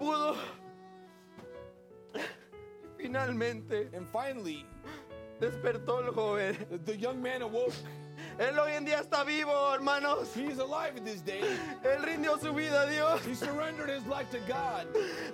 pudo. 0.01 0.37
Finalmente 2.99 3.89
and 3.95 4.09
finally, 4.09 4.65
despertó 5.43 6.01
el 6.01 6.13
joven. 6.15 6.57
the, 6.87 6.97
young 6.97 7.21
man 7.21 7.43
awoke. 7.43 7.75
Él 8.39 8.57
hoy 8.59 8.73
en 8.73 8.85
día 8.85 9.01
está 9.01 9.25
vivo, 9.25 9.53
hermanos. 9.75 10.29
He's 10.35 10.59
alive 10.59 10.97
in 10.97 11.05
this 11.05 11.21
day. 11.23 11.43
Él 11.83 12.03
rindió 12.03 12.39
su 12.41 12.53
vida 12.55 12.83
a 12.83 12.87
Dios. 12.87 13.21
He 13.27 13.35
surrendered 13.35 13.91
his 13.91 14.07
life 14.07 14.31
to 14.31 14.39
God. 14.47 14.87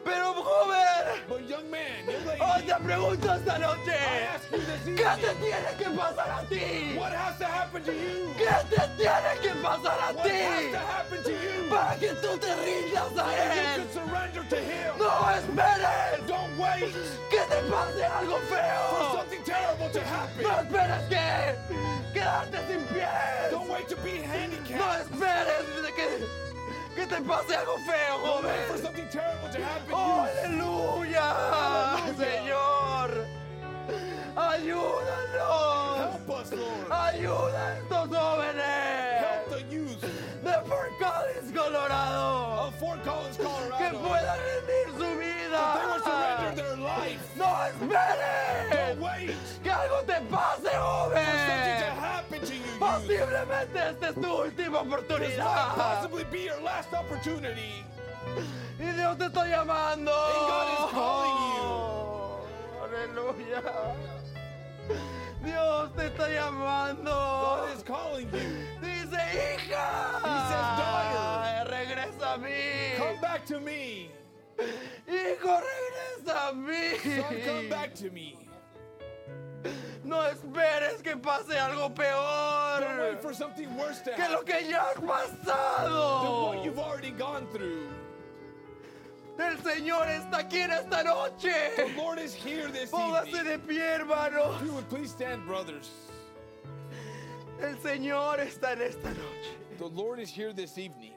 Pero 0.04 0.32
joven, 0.32 1.20
But 1.28 1.48
young 1.48 1.70
man, 1.70 2.06
young 2.06 2.26
lady, 2.26 2.40
hoy 2.40 2.62
oh, 2.62 2.66
te 2.66 2.74
pregunto 2.84 3.34
esta 3.36 3.54
I 3.54 3.58
noche. 3.58 3.96
ask 4.34 4.50
you 4.50 4.58
this 4.58 4.98
¿Qué 4.98 5.20
te 5.20 5.34
tiene 5.34 5.76
que 5.78 5.90
pasar 5.96 6.42
a 6.42 6.46
ti? 6.48 6.96
what 6.98 7.12
has 7.12 7.38
to 7.38 7.44
happen 7.44 7.84
to 7.84 7.92
you? 7.92 8.32
¿Qué 8.38 8.68
te 8.70 8.88
tiene 8.96 9.40
que 9.42 9.50
pasar 9.62 9.98
a 10.00 10.12
What 10.14 10.26
has 10.26 10.64
ti? 10.64 10.70
to 10.72 10.78
happen 10.78 11.22
to 11.22 11.30
you? 11.30 11.68
Para 11.70 11.96
que 12.00 12.08
tú 12.14 12.38
te 12.40 12.54
rindas 12.64 13.12
a 13.12 13.26
You 13.28 13.42
Él. 13.52 13.76
can 13.76 13.90
surrender 13.92 14.44
to 14.48 14.56
Him. 14.56 14.98
No 14.98 15.10
esperes 15.36 16.26
Don't 16.26 16.58
wait 16.58 16.92
que 17.30 17.40
te 17.48 17.60
pase 17.70 18.02
algo 18.04 18.38
for 18.48 18.56
feo. 18.56 19.12
something 19.14 19.42
terrible 19.92 19.92
to 19.92 20.00
happen. 20.04 20.42
No 20.42 20.50
esperes 20.50 21.08
que 21.08 22.20
quedarte 22.20 22.58
sin 22.68 22.82
pies. 22.94 23.50
Don't 23.50 23.68
wait 23.70 23.88
to 23.88 23.96
be 23.96 24.18
No 24.18 24.24
handicapped. 24.24 25.06
esperes 25.06 25.82
de 25.82 25.92
que, 25.92 26.08
que 26.96 27.06
te 27.06 27.20
pase 27.22 27.54
algo 27.56 27.76
feo, 27.86 28.18
joven. 28.24 28.82
something 28.82 29.08
terrible 29.10 29.48
to 29.52 29.58
happen 29.62 29.88
to 29.88 29.94
Oh, 29.94 30.26
aleluya, 30.44 31.26
Señor. 32.16 33.10
Ayúdanos. 34.36 35.98
Help 35.98 36.30
us, 36.30 36.52
Lord. 36.52 36.90
Ayuda 36.92 37.58
a 37.58 37.78
estos 37.78 38.08
jóvenes 38.08 39.20
Help 39.20 39.48
the 39.50 39.60
youth 39.74 40.00
de 40.44 40.52
Fort 40.68 40.92
Collins, 41.00 41.52
Colorado. 41.52 42.72
Que 43.78 43.90
puedan 43.98 44.38
rendir 44.38 44.88
su 44.96 45.08
vida. 45.18 45.62
No 47.36 47.64
esperes 47.66 48.98
algo 49.78 50.02
te 50.04 50.20
pase, 50.30 50.70
joven. 50.76 51.38
Posiblemente 52.78 53.90
esta 53.90 54.08
es 54.08 54.14
tu 54.14 54.42
última 54.42 54.80
oportunidad. 54.80 55.74
possibly 55.74 56.24
be 56.24 56.44
your 56.44 56.60
last 56.62 56.92
opportunity. 56.92 57.84
Y 58.78 58.92
Dios 58.92 59.18
te 59.18 59.26
está 59.26 59.46
llamando. 59.46 60.12
And 60.12 60.46
God 60.48 60.68
is 60.72 60.90
calling 60.92 61.38
Aleluya. 62.84 63.62
Dios 65.44 65.90
te 65.96 66.06
está 66.06 66.28
llamando. 66.28 67.10
God 67.10 67.76
is 67.76 67.82
calling 67.82 68.28
you. 68.32 68.38
Dice, 68.80 69.20
hija. 69.34 70.20
He 70.22 70.38
says, 70.48 70.68
"Daughter." 70.78 71.70
Regresa 71.70 72.34
a 72.34 72.38
mí. 72.38 72.96
Come 72.96 73.20
back 73.20 73.44
to 73.46 73.60
me. 73.60 74.10
Hijo, 75.06 75.60
regresa 75.60 76.48
a 76.48 76.52
mí. 76.52 76.98
Son, 77.02 77.40
come 77.44 77.68
back 77.68 77.94
to 77.94 78.10
me. 78.10 78.47
No 80.04 80.22
esperes 80.26 81.02
que 81.02 81.16
pase 81.16 81.58
algo 81.58 81.92
peor 81.94 82.80
que 84.16 84.28
lo 84.30 84.44
que 84.44 84.68
ya 84.68 84.90
has 84.90 85.00
pasado. 85.00 86.54
El 89.38 89.58
Señor 89.62 90.08
está 90.08 90.38
aquí 90.38 90.60
en 90.60 90.72
esta 90.72 91.02
noche. 91.04 91.52
The 91.76 91.94
Lord 91.96 92.18
is 92.18 92.34
here 92.34 92.68
this 92.72 92.90
Póngase 92.90 93.28
evening. 93.28 93.44
de 93.44 93.58
pie, 93.58 93.82
hermano. 93.82 94.58
El 97.60 97.76
Señor 97.78 98.40
está 98.40 98.72
en 98.72 98.82
esta 98.82 99.10
noche. 99.10 99.56
The 99.78 99.88
Lord 99.88 100.18
is 100.18 100.30
here 100.30 100.52
this 100.52 100.76
evening. 100.76 101.12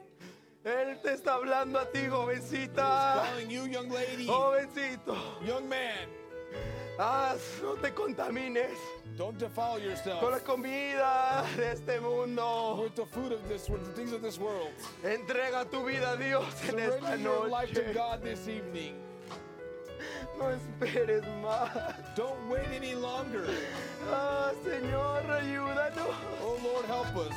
Él 0.64 1.00
te 1.02 1.14
está 1.14 1.34
hablando 1.34 1.80
a 1.80 1.86
ti, 1.90 2.06
jovencita. 2.06 3.24
Calling 3.24 3.50
you, 3.50 3.64
young 3.64 3.88
lady, 3.90 4.26
Jovencito. 4.26 5.16
young 5.44 5.68
man. 5.68 6.08
Ah, 6.98 7.34
no 7.62 7.74
te 7.76 7.90
contamines 7.90 8.76
Don't 9.16 9.38
defile 9.38 9.78
yourself 9.78 10.20
con 10.20 10.32
la 10.32 10.40
comida 10.40 11.44
de 11.56 11.72
este 11.72 12.00
mundo. 12.00 12.82
with 12.82 12.94
the 12.94 13.06
food 13.06 13.32
of 13.32 13.48
this, 13.48 13.68
with 13.68 13.84
the 13.84 13.92
things 13.92 14.12
of 14.12 14.22
this 14.22 14.38
world. 14.38 14.70
Entrega 15.02 15.70
tu 15.70 15.84
vida 15.84 16.12
a 16.12 16.16
Dios 16.16 16.44
en 16.68 16.78
esta 16.78 17.16
your 17.16 17.48
life 17.48 17.72
to 17.72 17.82
noche. 17.82 17.94
God 17.94 18.22
this 18.22 18.46
evening. 18.48 18.94
No 20.38 20.46
esperes 20.50 21.24
más. 21.42 21.70
Don't 22.16 22.48
wait 22.48 22.66
any 22.74 22.94
longer. 22.94 23.46
Ah, 24.10 24.52
Señor, 24.64 25.22
ayúdanos. 25.30 26.14
Oh 26.42 26.58
Lord, 26.62 26.86
help 26.86 27.16
us. 27.16 27.34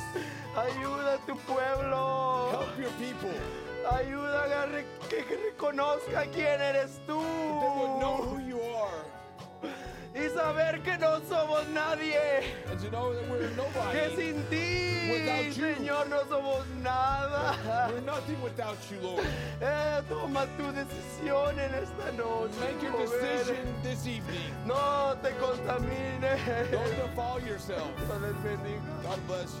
Ayuda 0.56 1.14
a 1.14 1.26
tu 1.26 1.36
pueblo. 1.46 2.50
Help 2.50 2.78
your 2.78 2.90
people. 2.98 3.30
Ayuda 3.90 4.64
a 4.64 5.08
que, 5.08 5.22
reconozca 5.22 6.26
quién 6.32 6.60
eres 6.60 7.00
tú. 7.06 7.20
They 7.20 8.00
know 8.00 8.16
who 8.16 8.38
you 8.40 8.60
are. 8.60 8.75
Saber 10.36 10.82
que 10.84 10.98
no 10.98 11.18
somos 11.30 11.66
nadie. 11.72 12.44
And 12.70 12.78
to 12.80 12.90
know 12.90 13.14
that 13.14 13.26
we're 13.30 13.48
Que 13.48 13.56
nobody. 13.56 14.16
sin 14.16 14.44
ti, 14.50 15.10
Without 15.10 15.56
you. 15.56 15.74
Señor, 15.74 16.08
no 16.10 16.20
somos 16.28 16.64
nada. 16.82 17.56
We're 17.90 18.00
nothing 18.02 18.42
without 18.42 18.76
you, 18.90 18.98
Lord. 19.00 19.26
Eh, 19.62 20.02
toma 20.10 20.46
tu 20.58 20.64
decisión 20.72 21.58
en 21.58 21.72
esta 21.74 22.12
noche. 22.18 22.52
Make 22.60 22.82
your 22.82 22.92
decision 22.98 23.74
this 23.82 24.06
evening. 24.06 24.52
No 24.66 25.16
te 25.22 25.30
contamines. 25.40 26.70
Don't 26.70 26.96
defile 26.96 27.40
yourself. 27.48 27.88
Dios 27.96 28.20
les 28.20 28.34
bendiga. 28.44 29.02
God 29.04 29.26
bless 29.26 29.54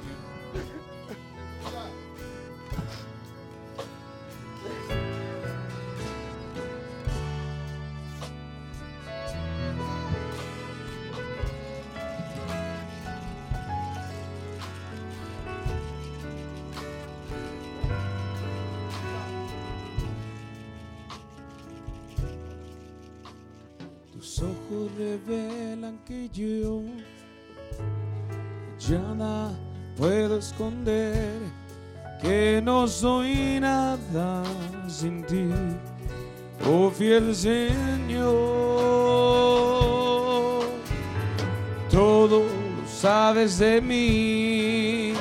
you. 0.54 0.60
revelan 25.16 25.98
que 26.04 26.28
yo 26.32 26.82
ya 28.78 28.98
nada 28.98 29.52
puedo 29.96 30.38
esconder, 30.38 31.40
que 32.20 32.60
no 32.62 32.86
soy 32.86 33.58
nada 33.60 34.42
sin 34.88 35.24
ti, 35.24 35.48
oh 36.68 36.90
fiel 36.90 37.34
Señor. 37.34 38.26
Todo 41.90 42.42
sabes 42.86 43.58
de 43.58 43.80
mí 43.80 45.14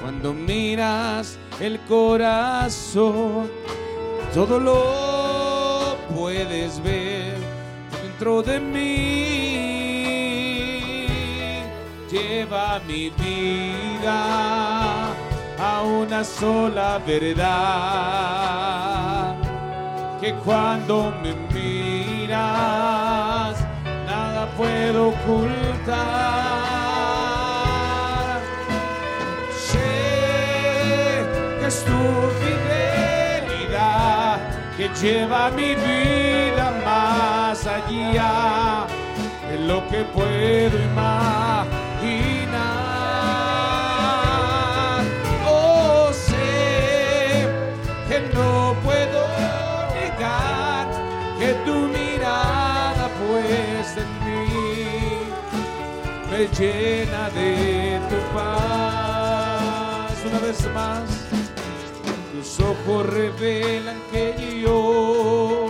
cuando 0.00 0.32
miras 0.32 1.38
el 1.60 1.78
corazón, 1.80 3.50
todo 4.32 4.58
lo 4.58 5.96
puedes 6.14 6.82
ver 6.82 7.34
dentro 8.02 8.42
de 8.42 8.60
mí. 8.60 9.33
Lleva 12.14 12.78
mi 12.86 13.10
vida 13.10 15.10
a 15.58 15.82
una 15.82 16.22
sola 16.22 17.00
verdad. 17.04 17.34
Que 20.20 20.32
cuando 20.34 21.12
me 21.20 21.34
miras, 21.52 23.58
nada 24.06 24.46
puedo 24.56 25.08
ocultar. 25.08 25.96
Sé 29.50 31.26
que 31.58 31.66
es 31.66 31.84
tu 31.84 32.30
fidelidad 33.58 34.38
que 34.76 34.88
lleva 35.02 35.50
mi 35.50 35.74
vida 35.74 36.80
más 36.84 37.66
allá 37.66 38.86
de 39.50 39.58
lo 39.66 39.84
que 39.88 40.04
puedo 40.04 40.78
imaginar. 40.78 41.83
Me 56.34 56.48
llena 56.48 57.30
de 57.30 58.00
tu 58.10 58.16
paz. 58.34 60.12
Una 60.26 60.38
vez 60.40 60.68
más, 60.74 61.04
tus 62.32 62.60
ojos 62.60 63.06
revelan 63.06 63.98
que 64.10 64.60
yo 64.62 65.68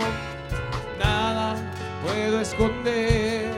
nada 0.97 1.55
puedo 2.03 2.41
esconder, 2.41 3.53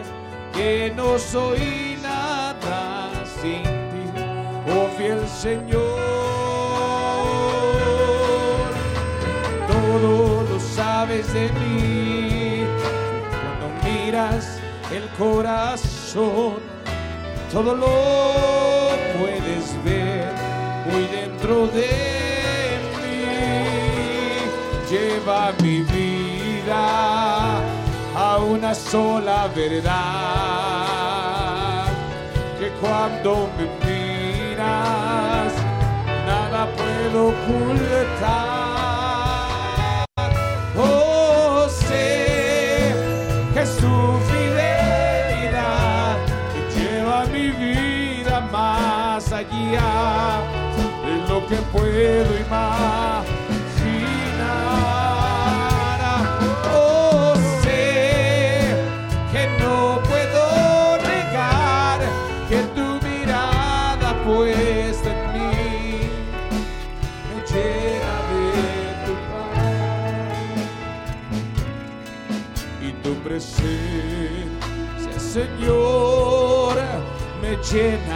que 0.53 0.91
no 0.97 1.17
soy 1.17 1.97
nada 2.01 3.09
sin 3.41 3.63
ti, 3.63 4.05
oh 4.75 4.87
fiel 4.97 5.25
Señor. 5.29 5.77
Todo 9.71 10.43
lo 10.49 10.59
sabes 10.59 11.33
de 11.33 11.49
mí, 11.59 12.65
cuando 13.29 13.65
miras 13.85 14.59
el 14.91 15.07
corazón, 15.17 16.66
todo 17.51 17.75
lo 17.75 17.87
puedes 19.17 19.83
ver 19.83 20.31
muy 20.91 21.05
dentro 21.07 21.67
de 21.67 21.87
mí. 22.97 23.23
Lleva 24.89 25.53
mi 25.61 25.81
vida 25.81 27.59
a 28.15 28.37
una 28.37 28.73
sola 28.73 29.47
verdad, 29.55 29.87
que 32.59 32.69
cuando 32.81 33.49
me 33.57 33.65
miras, 33.85 35.53
nada 36.25 36.67
puedo 36.75 37.29
ocultar. 37.29 38.66
Allá 49.37 50.41
de 51.05 51.13
lo 51.29 51.37
que 51.47 51.57
puedo 51.71 52.31
imaginar. 52.39 53.23
Oh, 56.73 57.35
sé 57.61 58.73
que 59.31 59.43
no 59.61 60.01
puedo 60.09 60.43
negar 61.13 61.99
que 62.49 62.59
tu 62.75 62.87
mirada 63.07 64.09
puesta 64.25 65.09
en 65.11 65.19
mí 65.33 65.51
me 67.27 67.35
llena 67.51 68.13
de 68.31 68.43
tu 69.05 69.13
paz 69.29 70.57
y 72.81 72.83
tu 73.03 73.11
presencia, 73.23 75.15
Señor, 75.19 76.75
me 77.41 77.51
llena. 77.69 78.06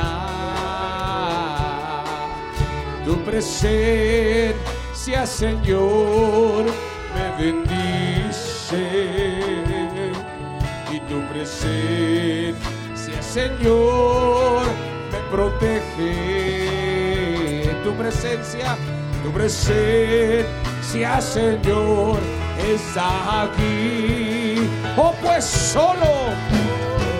Presencia, 3.31 5.25
Señor, 5.25 6.65
me 7.15 7.25
bendice. 7.41 8.83
Y 10.91 10.99
tu 11.09 11.21
presencia, 11.31 13.21
Señor, 13.21 14.65
me 15.11 15.19
protege. 15.31 16.49
Tu 17.85 17.91
presencia, 17.93 18.77
tu 19.23 19.31
presencia, 19.31 21.21
Señor, 21.21 22.19
está 22.75 23.43
aquí. 23.43 24.69
Oh, 24.97 25.13
pues 25.21 25.45
solo, 25.45 26.33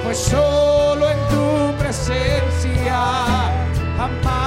pues 0.04 0.18
solo 0.18 1.10
en 1.10 1.20
tu 1.30 1.74
presencia 1.80 3.00
jamás 3.98 4.41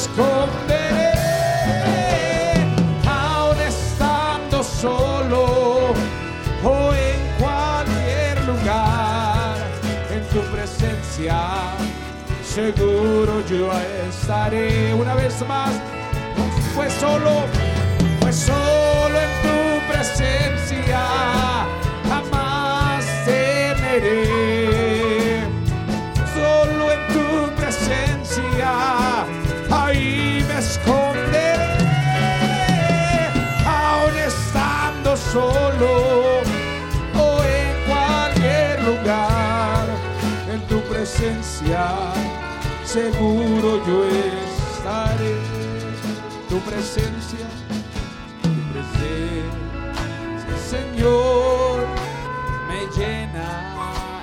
esconderé. 0.00 1.12
Aún 3.06 3.60
estando 3.60 4.62
solo 4.62 5.92
o 6.64 6.92
en 6.94 7.20
cualquier 7.38 8.36
lugar, 8.46 9.56
en 10.10 10.22
tu 10.28 10.40
presencia 10.52 11.36
seguro 12.42 13.42
yo 13.48 13.70
estaré 14.08 14.94
una 14.94 15.14
vez 15.14 15.34
más. 15.46 15.70
Pues 16.74 16.92
solo, 16.94 17.44
seguro 42.84 43.84
yo 43.86 44.04
estaré. 44.04 45.36
Tu 46.48 46.58
presencia, 46.60 47.46
tu 48.42 48.50
presencia, 48.72 50.56
Señor, 50.68 51.86
me 52.68 52.80
llena. 52.96 53.48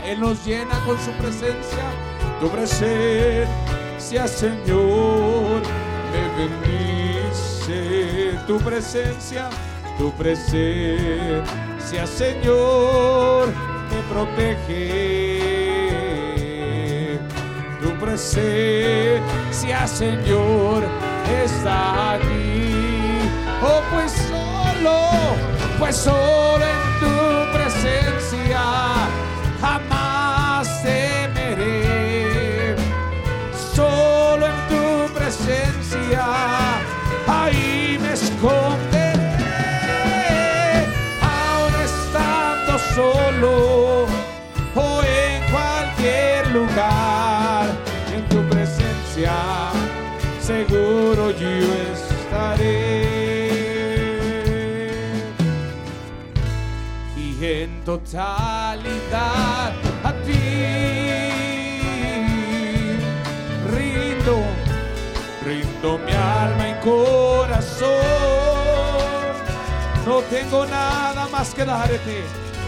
Él 0.06 0.20
nos 0.20 0.46
llena 0.46 0.76
con 0.86 0.98
su 1.00 1.12
presencia. 1.12 1.86
Tu 2.42 2.50
presencia, 2.50 4.28
Señor, 4.28 5.62
me 6.12 6.24
bendice. 6.38 7.80
Tu 8.46 8.58
presencia, 8.60 9.50
tu 9.98 10.12
presencia, 10.14 12.08
Señor, 12.08 13.48
me 13.90 14.02
protege. 14.14 15.57
Presencia, 18.08 19.86
Señor, 19.86 20.86
está 21.44 22.14
aquí. 22.14 23.20
Oh, 23.62 23.82
pues 23.94 24.14
solo, 24.14 25.10
pues 25.78 25.98
solo 25.98 26.64
en 26.64 27.00
tu 27.02 27.52
presencia 27.52 28.87
totalidad 57.88 59.72
a 60.04 60.12
ti 60.26 60.44
rindo, 63.76 64.36
rindo 65.46 65.98
mi 66.06 66.12
alma 66.12 66.66
y 66.68 66.74
corazón. 66.84 67.88
No 70.06 70.20
tengo 70.30 70.66
nada 70.66 71.30
más 71.32 71.54
que 71.54 71.64
darte, 71.64 72.26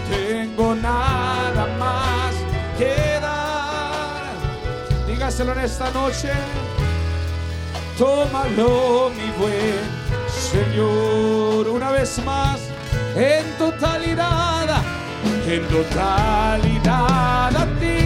tengo 0.10 0.74
nada 0.76 1.68
más 1.78 2.34
que 2.78 3.20
dar. 3.20 4.24
Dígaselo 5.06 5.52
en 5.52 5.60
esta 5.60 5.91
noche. 5.91 6.32
Tómalo, 7.98 9.12
mi 9.18 9.30
buen 9.38 9.84
Señor, 10.30 11.68
una 11.68 11.91
vez 11.91 12.18
más, 12.24 12.62
en 13.18 13.46
totalidad, 13.58 14.48
en 15.51 15.67
totalidad 15.67 17.55
a 17.55 17.65
ti. 17.80 18.03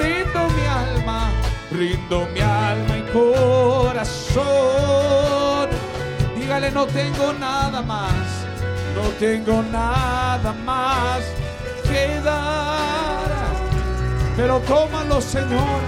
Rindo 0.00 0.48
mi 0.56 0.64
alma, 0.66 1.30
rindo 1.70 2.26
mi 2.32 2.40
alma 2.40 2.96
y 2.96 3.02
corazón. 3.12 4.46
Dígale, 6.38 6.70
no 6.70 6.86
tengo 6.86 7.34
nada 7.34 7.82
más, 7.82 8.46
no 8.94 9.02
tengo 9.18 9.62
nada 9.70 10.54
más 10.64 11.20
que 11.84 12.18
dar. 12.20 13.28
Pero 14.34 14.60
tómalo, 14.60 15.20
Señor, 15.20 15.80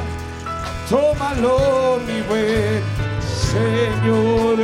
tómalo, 0.91 1.99
mi 2.07 2.21
buen 2.23 2.83
Señor. 3.53 4.59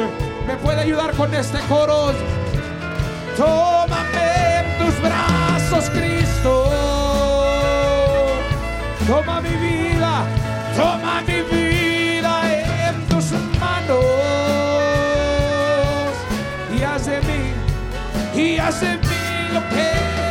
¿Me 0.47 0.55
puede 0.57 0.83
ayudar 0.83 1.15
con 1.15 1.33
este 1.33 1.59
coro? 1.61 2.13
Tómame 3.37 4.59
en 4.61 4.79
tus 4.79 5.01
brazos, 5.03 5.91
Cristo. 5.91 6.71
Toma 9.07 9.41
mi 9.41 9.51
vida, 9.51 10.25
toma 10.77 11.21
mi 11.27 11.43
vida 11.43 12.43
en 12.89 13.07
tus 13.09 13.33
manos. 13.59 14.05
Y 16.77 16.83
haz 16.83 17.07
de 17.07 17.21
mí, 17.23 18.41
y 18.41 18.59
haz 18.59 18.81
de 18.81 18.97
mí 18.99 19.53
lo 19.53 19.61
que 19.69 20.24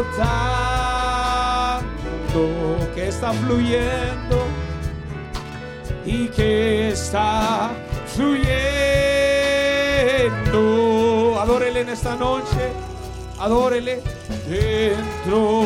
brotando, 0.00 0.38
que 2.94 3.08
está 3.08 3.32
fluyendo 3.32 4.44
y 6.04 6.28
que 6.28 6.90
está 6.90 7.70
fluyendo. 8.06 8.50
Adórele 11.40 11.80
en 11.80 11.88
esta 11.90 12.14
noche, 12.16 12.72
adórele 13.38 14.02
dentro 14.48 15.64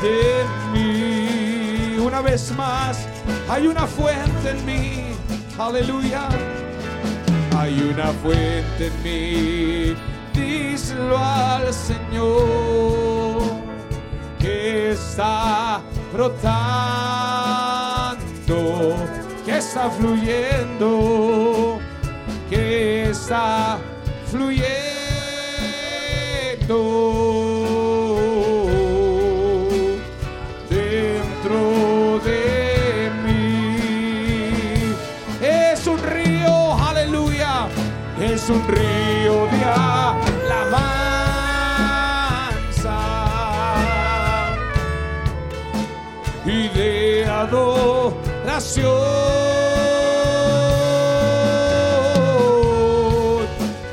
de 0.00 0.44
mí. 0.72 1.98
Una 1.98 2.20
vez 2.22 2.52
más, 2.56 3.06
hay 3.48 3.66
una 3.66 3.86
fuente 3.86 4.50
en 4.50 4.64
mí, 4.66 5.04
aleluya. 5.58 6.28
Hay 7.56 7.80
una 7.92 8.06
fuente 8.22 8.86
en 8.86 9.02
mí, 9.02 9.94
díselo 10.32 11.18
al 11.18 11.74
Señor, 11.74 12.69
está 15.10 15.82
brotando, 16.12 16.46
que 19.44 19.56
está 19.58 19.90
fluyendo, 19.90 21.80
que 22.48 23.10
está 23.10 23.78
fluyendo 24.30 24.70
dentro 30.70 32.20
de 32.24 33.10
mí. 33.24 34.94
Es 35.42 35.88
un 35.88 35.98
río, 35.98 36.70
adoración 48.60 49.00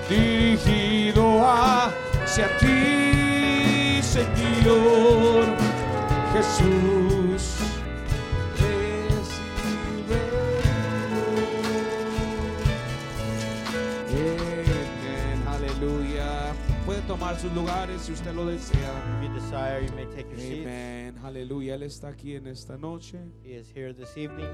dirigido 0.10 1.46
hacia 1.46 2.48
ti, 2.58 4.02
Señor 4.02 5.46
Jesús. 6.34 7.56
Aleluya. 15.48 16.54
Puede 16.86 17.02
tomar 17.02 17.40
sus 17.40 17.52
lugares 17.54 18.02
si 18.02 18.12
usted 18.14 18.34
lo 18.34 18.46
desea. 18.46 18.92
If 19.22 19.24
you 19.24 19.34
desire, 19.34 19.82
you 19.82 19.92
may 19.96 20.06
take 20.06 20.30
your 20.30 20.40
seats. 20.40 21.07
Aleluya. 21.28 21.76
Él 21.76 21.84
está 21.84 22.08
aquí 22.08 22.36
en 22.36 22.48
esta 22.48 22.78
noche. 22.78 23.20
He 23.44 23.58
is 23.58 23.70
here 23.76 23.94
this 23.94 24.16
evening. 24.16 24.48